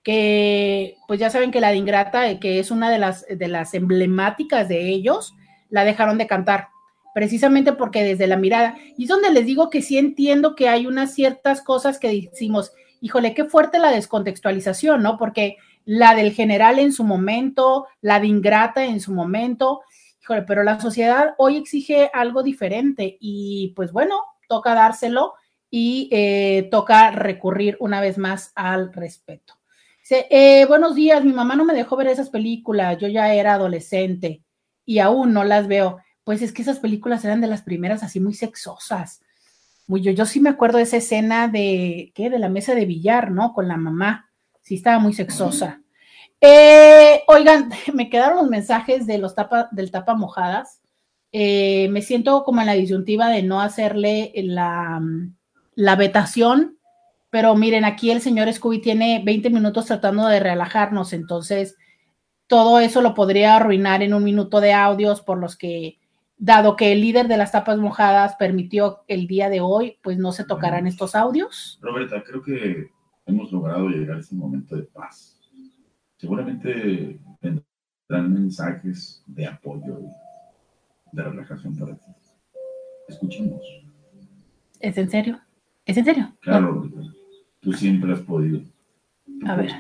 que 0.03 0.97
pues 1.07 1.19
ya 1.19 1.30
saben 1.30 1.51
que 1.51 1.61
la 1.61 1.72
de 1.72 1.77
Ingrata, 1.77 2.39
que 2.39 2.60
es 2.60 2.72
una 2.72 2.91
de 2.91 2.99
las, 2.99 3.26
de 3.26 3.47
las 3.47 3.73
emblemáticas 3.73 4.68
de 4.68 4.89
ellos, 4.89 5.34
la 5.69 5.85
dejaron 5.85 6.18
de 6.18 6.27
cantar, 6.27 6.68
precisamente 7.14 7.72
porque 7.72 8.03
desde 8.03 8.27
la 8.27 8.35
mirada, 8.35 8.76
y 8.97 9.03
es 9.03 9.10
donde 9.10 9.31
les 9.31 9.45
digo 9.45 9.69
que 9.69 9.81
sí 9.81 9.97
entiendo 9.97 10.55
que 10.55 10.68
hay 10.68 10.88
unas 10.88 11.14
ciertas 11.14 11.61
cosas 11.61 11.99
que 11.99 12.30
decimos, 12.30 12.73
híjole, 12.99 13.34
qué 13.34 13.45
fuerte 13.45 13.80
la 13.80 13.91
descontextualización, 13.91 15.01
¿no? 15.01 15.18
Porque 15.18 15.55
la 15.85 16.15
del 16.15 16.34
general 16.34 16.80
en 16.80 16.91
su 16.91 17.05
momento, 17.05 17.88
la 18.01 18.19
de 18.19 18.27
Ingrata 18.27 18.85
en 18.85 18.99
su 18.99 19.14
momento, 19.14 19.81
híjole, 20.23 20.43
pero 20.43 20.63
la 20.63 20.79
sociedad 20.79 21.35
hoy 21.37 21.57
exige 21.57 22.09
algo 22.13 22.43
diferente 22.43 23.17
y 23.19 23.73
pues 23.75 23.91
bueno, 23.91 24.21
toca 24.47 24.73
dárselo 24.73 25.33
y 25.69 26.07
eh, 26.11 26.69
toca 26.71 27.11
recurrir 27.11 27.75
una 27.81 27.99
vez 27.99 28.17
más 28.17 28.53
al 28.55 28.93
respeto. 28.93 29.55
Eh, 30.09 30.65
buenos 30.67 30.95
días, 30.95 31.25
mi 31.25 31.33
mamá 31.33 31.55
no 31.55 31.65
me 31.65 31.73
dejó 31.73 31.97
ver 31.97 32.07
esas 32.07 32.29
películas, 32.29 32.97
yo 32.99 33.07
ya 33.07 33.33
era 33.33 33.55
adolescente 33.55 34.43
y 34.85 34.99
aún 34.99 35.33
no 35.33 35.43
las 35.43 35.67
veo. 35.67 35.97
Pues 36.23 36.41
es 36.41 36.53
que 36.53 36.61
esas 36.61 36.79
películas 36.79 37.25
eran 37.25 37.41
de 37.41 37.47
las 37.47 37.63
primeras 37.63 38.01
así 38.01 38.21
muy 38.21 38.33
sexosas. 38.33 39.21
Yo, 39.87 40.11
yo 40.11 40.25
sí 40.25 40.39
me 40.39 40.49
acuerdo 40.49 40.77
de 40.77 40.83
esa 40.83 40.97
escena 40.97 41.49
de, 41.49 42.13
¿qué? 42.15 42.29
De 42.29 42.39
la 42.39 42.47
mesa 42.47 42.75
de 42.75 42.85
billar, 42.85 43.31
¿no? 43.31 43.51
Con 43.51 43.67
la 43.67 43.75
mamá. 43.75 44.29
Sí 44.61 44.75
estaba 44.75 44.99
muy 44.99 45.13
sexosa. 45.13 45.82
Eh, 46.45 47.24
oigan, 47.28 47.70
me 47.94 48.10
quedaron 48.10 48.38
los 48.38 48.49
mensajes 48.49 49.07
de 49.07 49.18
los 49.18 49.34
tapa, 49.34 49.70
del 49.72 49.91
tapa 49.91 50.14
mojadas. 50.14 50.82
Eh, 51.32 51.88
me 51.90 52.02
siento 52.02 52.44
como 52.44 52.61
en 52.61 52.68
la 52.68 52.74
disyuntiva 52.74 53.30
de 53.30 53.41
no 53.41 53.61
hacerle 53.61 54.32
la, 54.36 55.02
la 55.76 55.95
vetación 55.95 56.78
pero 57.34 57.56
miren, 57.56 57.84
aquí 57.84 58.11
el 58.11 58.22
señor 58.22 58.53
Scooby 58.53 58.80
tiene 58.80 59.24
20 59.26 59.49
minutos 59.49 59.88
tratando 59.88 60.28
de 60.28 60.40
relajarnos, 60.40 61.14
entonces 61.14 61.76
todo 62.45 62.80
eso 62.80 63.02
lo 63.02 63.15
podría 63.15 63.56
arruinar 63.56 64.03
en 64.03 64.14
un 64.14 64.24
minuto 64.24 64.61
de 64.61 64.72
audios 64.72 65.22
por 65.22 65.40
los 65.40 65.57
que, 65.57 65.98
dado 66.38 66.76
que 66.76 66.91
el 66.91 67.02
líder 67.02 67.28
de 67.28 67.38
las 67.38 67.52
tapas 67.52 67.80
mojadas 67.80 68.36
permitió 68.36 68.99
el 69.07 69.26
día 69.26 69.49
de 69.49 69.61
hoy, 69.61 69.98
pues 70.03 70.20
no 70.20 70.32
se 70.32 70.44
tocarán 70.44 70.86
estos 70.86 71.15
audios. 71.15 71.80
Roberta, 71.82 72.22
creo 72.24 72.44
que 72.44 72.91
hemos 73.26 73.52
logrado 73.52 73.90
llegar 73.90 74.18
a 74.18 74.20
ese 74.20 74.36
momento 74.36 74.76
de 74.76 74.84
paz. 74.84 75.32
Seguramente 76.23 77.19
tendrán 77.41 78.33
mensajes 78.33 79.21
de 79.27 79.45
apoyo 79.45 79.99
y 79.99 81.17
de 81.17 81.21
relajación 81.21 81.75
para 81.75 81.95
ti. 81.95 82.11
Escuchemos. 83.09 83.59
¿Es 84.79 84.97
en 84.97 85.09
serio? 85.09 85.41
¿Es 85.85 85.97
en 85.97 86.05
serio? 86.05 86.33
Claro, 86.39 86.71
Roberta. 86.71 87.11
Tú 87.59 87.73
siempre 87.73 88.13
has 88.13 88.21
podido. 88.21 88.61
a 89.45 89.55
ver. 89.57 89.71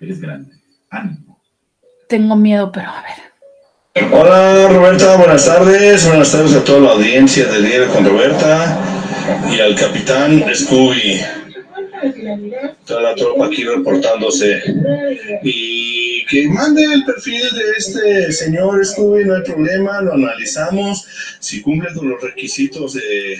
Eres 0.00 0.18
grande. 0.18 0.54
Ánimo. 0.88 1.42
Tengo 2.08 2.36
miedo, 2.36 2.72
pero 2.72 2.88
a 2.88 3.02
ver. 3.02 4.10
Hola 4.10 4.68
Roberta, 4.68 5.18
buenas 5.18 5.44
tardes. 5.44 6.08
Buenas 6.08 6.32
tardes 6.32 6.56
a 6.56 6.64
toda 6.64 6.80
la 6.80 6.92
audiencia 6.92 7.52
del 7.52 7.66
Día 7.66 7.86
con 7.88 8.02
Roberta 8.02 8.80
y 9.54 9.60
al 9.60 9.74
capitán 9.74 10.42
Scooby. 10.54 11.20
Toda 12.86 13.02
la 13.02 13.14
tropa 13.14 13.46
aquí 13.46 13.64
reportándose. 13.64 14.62
Y 15.42 16.24
que 16.26 16.48
mande 16.48 16.84
el 16.84 17.04
perfil 17.04 17.42
de 17.54 17.70
este 17.76 18.32
señor 18.32 18.84
Scooby, 18.84 19.24
no 19.24 19.36
hay 19.36 19.42
problema, 19.42 20.00
lo 20.02 20.14
analizamos. 20.14 21.06
Si 21.40 21.62
cumple 21.62 21.92
con 21.94 22.10
los 22.10 22.22
requisitos 22.22 22.94
de 22.94 23.38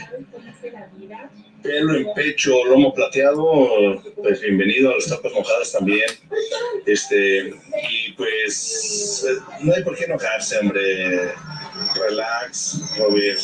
pelo 1.63 1.97
en 1.97 2.07
pecho, 2.15 2.65
lomo 2.65 2.95
plateado, 2.95 4.03
pues 4.17 4.41
bienvenido 4.41 4.91
a 4.91 4.95
las 4.95 5.09
tapas 5.09 5.33
mojadas 5.33 5.73
también. 5.73 6.09
Este, 6.87 7.55
y 7.91 8.13
pues 8.13 9.27
no 9.63 9.75
hay 9.75 9.83
por 9.83 9.97
qué 9.97 10.05
enojarse, 10.05 10.59
hombre. 10.59 11.33
Relax, 11.95 12.81
Robert. 12.99 13.41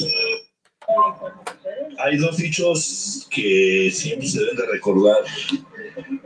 Hay 1.98 2.16
dos 2.16 2.36
dichos 2.36 3.26
que 3.30 3.90
siempre 3.92 4.28
se 4.28 4.40
deben 4.40 4.56
de 4.56 4.66
recordar. 4.66 5.18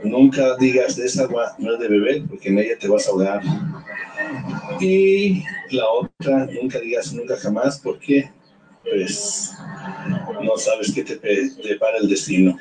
Nunca 0.03 0.57
digas 0.57 0.97
de 0.97 1.07
esa 1.07 1.25
agua 1.25 1.55
no 1.59 1.75
es 1.75 1.81
de 1.81 1.89
beber 1.89 2.23
porque 2.29 2.49
en 2.49 2.59
ella 2.59 2.79
te 2.79 2.89
vas 2.89 3.07
a 3.07 3.11
ahogar. 3.11 3.43
Y 4.81 5.43
la 5.71 5.87
otra, 5.89 6.47
nunca 6.47 6.79
digas 6.79 7.13
nunca 7.13 7.37
jamás 7.37 7.81
porque 7.83 8.31
pues 8.83 9.53
no 10.43 10.57
sabes 10.57 10.93
qué 10.95 11.03
te 11.03 11.77
para 11.79 11.99
el 11.99 12.09
destino. 12.09 12.57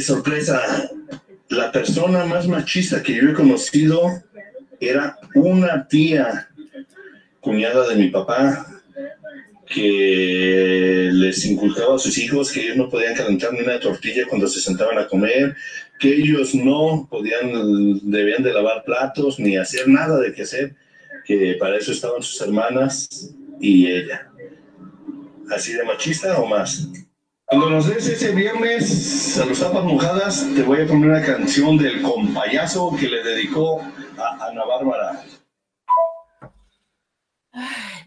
Sorpresa, 0.00 0.90
la 1.48 1.72
persona 1.72 2.24
más 2.26 2.46
machista 2.46 3.02
que 3.02 3.14
yo 3.14 3.30
he 3.30 3.34
conocido 3.34 4.22
era 4.80 5.18
una 5.34 5.88
tía, 5.88 6.48
cuñada 7.40 7.88
de 7.88 7.96
mi 7.96 8.08
papá, 8.08 8.66
que 9.68 11.10
les 11.12 11.44
inculcaba 11.44 11.96
a 11.96 11.98
sus 11.98 12.16
hijos 12.18 12.50
que 12.50 12.60
ellos 12.60 12.76
no 12.76 12.88
podían 12.88 13.14
calentar 13.14 13.52
ni 13.52 13.60
una 13.60 13.78
tortilla 13.78 14.26
cuando 14.28 14.46
se 14.46 14.60
sentaban 14.60 14.98
a 14.98 15.06
comer, 15.06 15.54
que 15.98 16.14
ellos 16.14 16.54
no 16.54 17.06
podían, 17.10 18.00
debían 18.10 18.42
de 18.42 18.52
lavar 18.52 18.84
platos 18.84 19.38
ni 19.38 19.56
hacer 19.56 19.88
nada 19.88 20.18
de 20.18 20.32
qué 20.32 20.42
hacer, 20.42 20.74
que 21.24 21.56
para 21.58 21.76
eso 21.76 21.92
estaban 21.92 22.22
sus 22.22 22.40
hermanas 22.40 23.34
y 23.60 23.90
ella. 23.90 24.30
¿Así 25.50 25.72
de 25.72 25.84
machista 25.84 26.38
o 26.38 26.46
más? 26.46 26.88
Cuando 27.46 27.70
nos 27.70 27.88
des 27.88 28.06
ese 28.06 28.32
viernes 28.34 29.38
a 29.38 29.46
los 29.46 29.58
tapas 29.58 29.84
mojadas, 29.84 30.46
te 30.54 30.62
voy 30.62 30.82
a 30.82 30.86
poner 30.86 31.08
una 31.08 31.24
canción 31.24 31.78
del 31.78 32.02
compayazo 32.02 32.94
que 32.98 33.08
le 33.08 33.22
dedicó 33.22 33.80
a 34.18 34.48
Ana 34.48 34.64
Bárbara. 34.66 35.24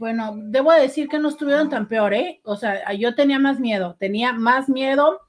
Bueno, 0.01 0.33
debo 0.35 0.71
decir 0.71 1.07
que 1.07 1.19
no 1.19 1.29
estuvieron 1.29 1.69
tan 1.69 1.87
peor, 1.87 2.15
¿eh? 2.15 2.41
O 2.43 2.55
sea, 2.55 2.91
yo 2.93 3.13
tenía 3.13 3.37
más 3.37 3.59
miedo, 3.59 3.97
tenía 3.99 4.33
más 4.33 4.67
miedo, 4.67 5.19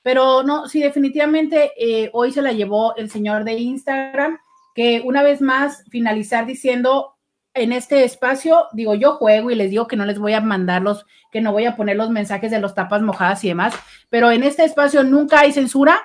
pero 0.00 0.42
no, 0.42 0.70
sí, 0.70 0.80
definitivamente 0.80 1.72
eh, 1.76 2.08
hoy 2.14 2.32
se 2.32 2.40
la 2.40 2.52
llevó 2.52 2.96
el 2.96 3.10
señor 3.10 3.44
de 3.44 3.58
Instagram, 3.58 4.38
que 4.74 5.02
una 5.04 5.22
vez 5.22 5.42
más 5.42 5.84
finalizar 5.90 6.46
diciendo, 6.46 7.18
en 7.52 7.72
este 7.72 8.04
espacio, 8.04 8.68
digo, 8.72 8.94
yo 8.94 9.16
juego 9.16 9.50
y 9.50 9.54
les 9.54 9.68
digo 9.68 9.86
que 9.86 9.96
no 9.96 10.06
les 10.06 10.18
voy 10.18 10.32
a 10.32 10.40
mandar 10.40 10.80
los, 10.80 11.04
que 11.30 11.42
no 11.42 11.52
voy 11.52 11.66
a 11.66 11.76
poner 11.76 11.98
los 11.98 12.08
mensajes 12.08 12.50
de 12.50 12.58
los 12.58 12.74
tapas 12.74 13.02
mojadas 13.02 13.44
y 13.44 13.48
demás, 13.48 13.74
pero 14.08 14.30
en 14.30 14.44
este 14.44 14.64
espacio 14.64 15.04
nunca 15.04 15.40
hay 15.40 15.52
censura, 15.52 16.00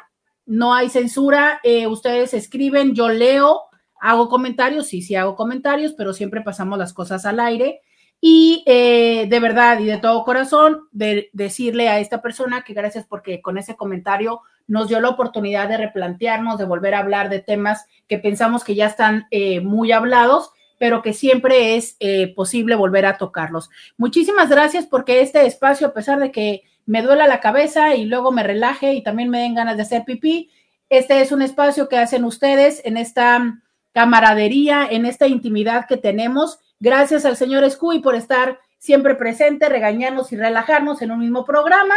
no 0.45 0.74
hay 0.74 0.90
censura, 0.90 1.62
eh, 1.64 1.88
ustedes 1.88 2.34
escriben, 2.34 2.94
yo 2.94 3.08
leo, 3.08 3.62
hago 4.02 4.28
comentarios, 4.28 4.88
sí, 4.88 5.02
sí 5.02 5.16
hago 5.16 5.38
comentarios, 5.38 5.94
pero 5.94 6.12
siempre 6.12 6.41
pasamos 6.41 6.78
las 6.78 6.91
cosas 6.91 7.26
al 7.26 7.40
aire. 7.40 7.84
Y 8.19 8.64
eh, 8.65 9.27
de 9.30 9.39
verdad 9.39 9.80
y 9.80 9.85
de 9.85 9.98
todo 9.98 10.23
corazón, 10.23 10.88
de 10.91 11.30
decirle 11.34 11.89
a 11.89 11.99
esta 11.99 12.22
persona 12.22 12.64
que 12.64 12.73
gracias 12.73 13.06
porque 13.06 13.41
con 13.41 13.57
ese 13.57 13.76
comentario 13.76 14.41
nos 14.68 14.88
dio 14.88 14.99
la 14.99 15.10
oportunidad 15.10 15.69
de 15.69 15.77
replantearnos, 15.77 16.57
de 16.57 16.65
volver 16.65 16.95
a 16.95 16.99
hablar 16.99 17.30
de 17.30 17.39
temas 17.39 17.85
que 18.07 18.18
pensamos 18.18 18.64
que 18.64 18.76
ya 18.76 18.88
están 18.88 19.27
eh, 19.31 19.61
muy 19.61 19.91
hablados 19.91 20.52
pero 20.80 21.02
que 21.02 21.14
siempre 21.14 21.76
es 21.76 21.98
eh, 21.99 22.34
posible 22.35 22.76
volver 22.76 23.06
a 23.06 23.18
tocarlos. 23.18 23.69
Muchísimas 23.98 24.49
gracias 24.49 24.85
porque 24.85 25.22
este 25.22 25.45
espacio, 25.45 25.88
a 25.88 25.94
pesar 25.94 26.19
de 26.19 26.31
que 26.31 26.64
me 26.85 27.02
duela 27.02 27.27
la 27.27 27.39
cabeza 27.39 27.95
y 27.95 28.06
luego 28.06 28.31
me 28.31 28.44
relaje 28.44 28.94
y 28.94 29.03
también 29.03 29.30
me 29.30 29.39
den 29.39 29.56
ganas 29.56 29.76
de 29.77 29.84
hacer 29.84 30.03
pipí, 30.06 30.49
este 30.89 31.22
es 31.22 31.31
un 31.31 31.41
espacio 31.41 31.89
que 31.89 31.98
hacen 31.98 32.23
ustedes 32.23 32.81
en 32.85 32.95
esta 32.98 33.61
camaradería, 33.91 34.88
en 34.89 35.06
esta 35.06 35.27
intimidad 35.27 35.85
que 35.88 35.98
tenemos. 35.98 36.60
Gracias 36.80 37.26
al 37.26 37.38
señor 37.38 37.70
Scooby 37.70 37.99
por 37.99 38.16
estar 38.16 38.60
siempre 38.78 39.16
presente, 39.16 39.70
regañarnos 39.70 40.32
y 40.32 40.38
relajarnos 40.38 41.02
en 41.02 41.12
un 41.12 41.20
mismo 41.20 41.44
programa. 41.45 41.95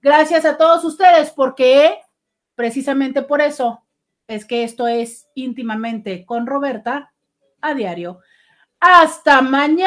Gracias 0.00 0.44
a 0.44 0.56
todos 0.56 0.84
ustedes 0.84 1.30
porque 1.30 2.00
precisamente 2.54 3.22
por 3.22 3.40
eso 3.40 3.82
es 4.26 4.44
que 4.44 4.64
esto 4.64 4.88
es 4.88 5.28
íntimamente 5.34 6.24
con 6.24 6.46
Roberta 6.46 7.12
a 7.60 7.74
diario. 7.74 8.20
Hasta 8.80 9.42
mañana. 9.42 9.86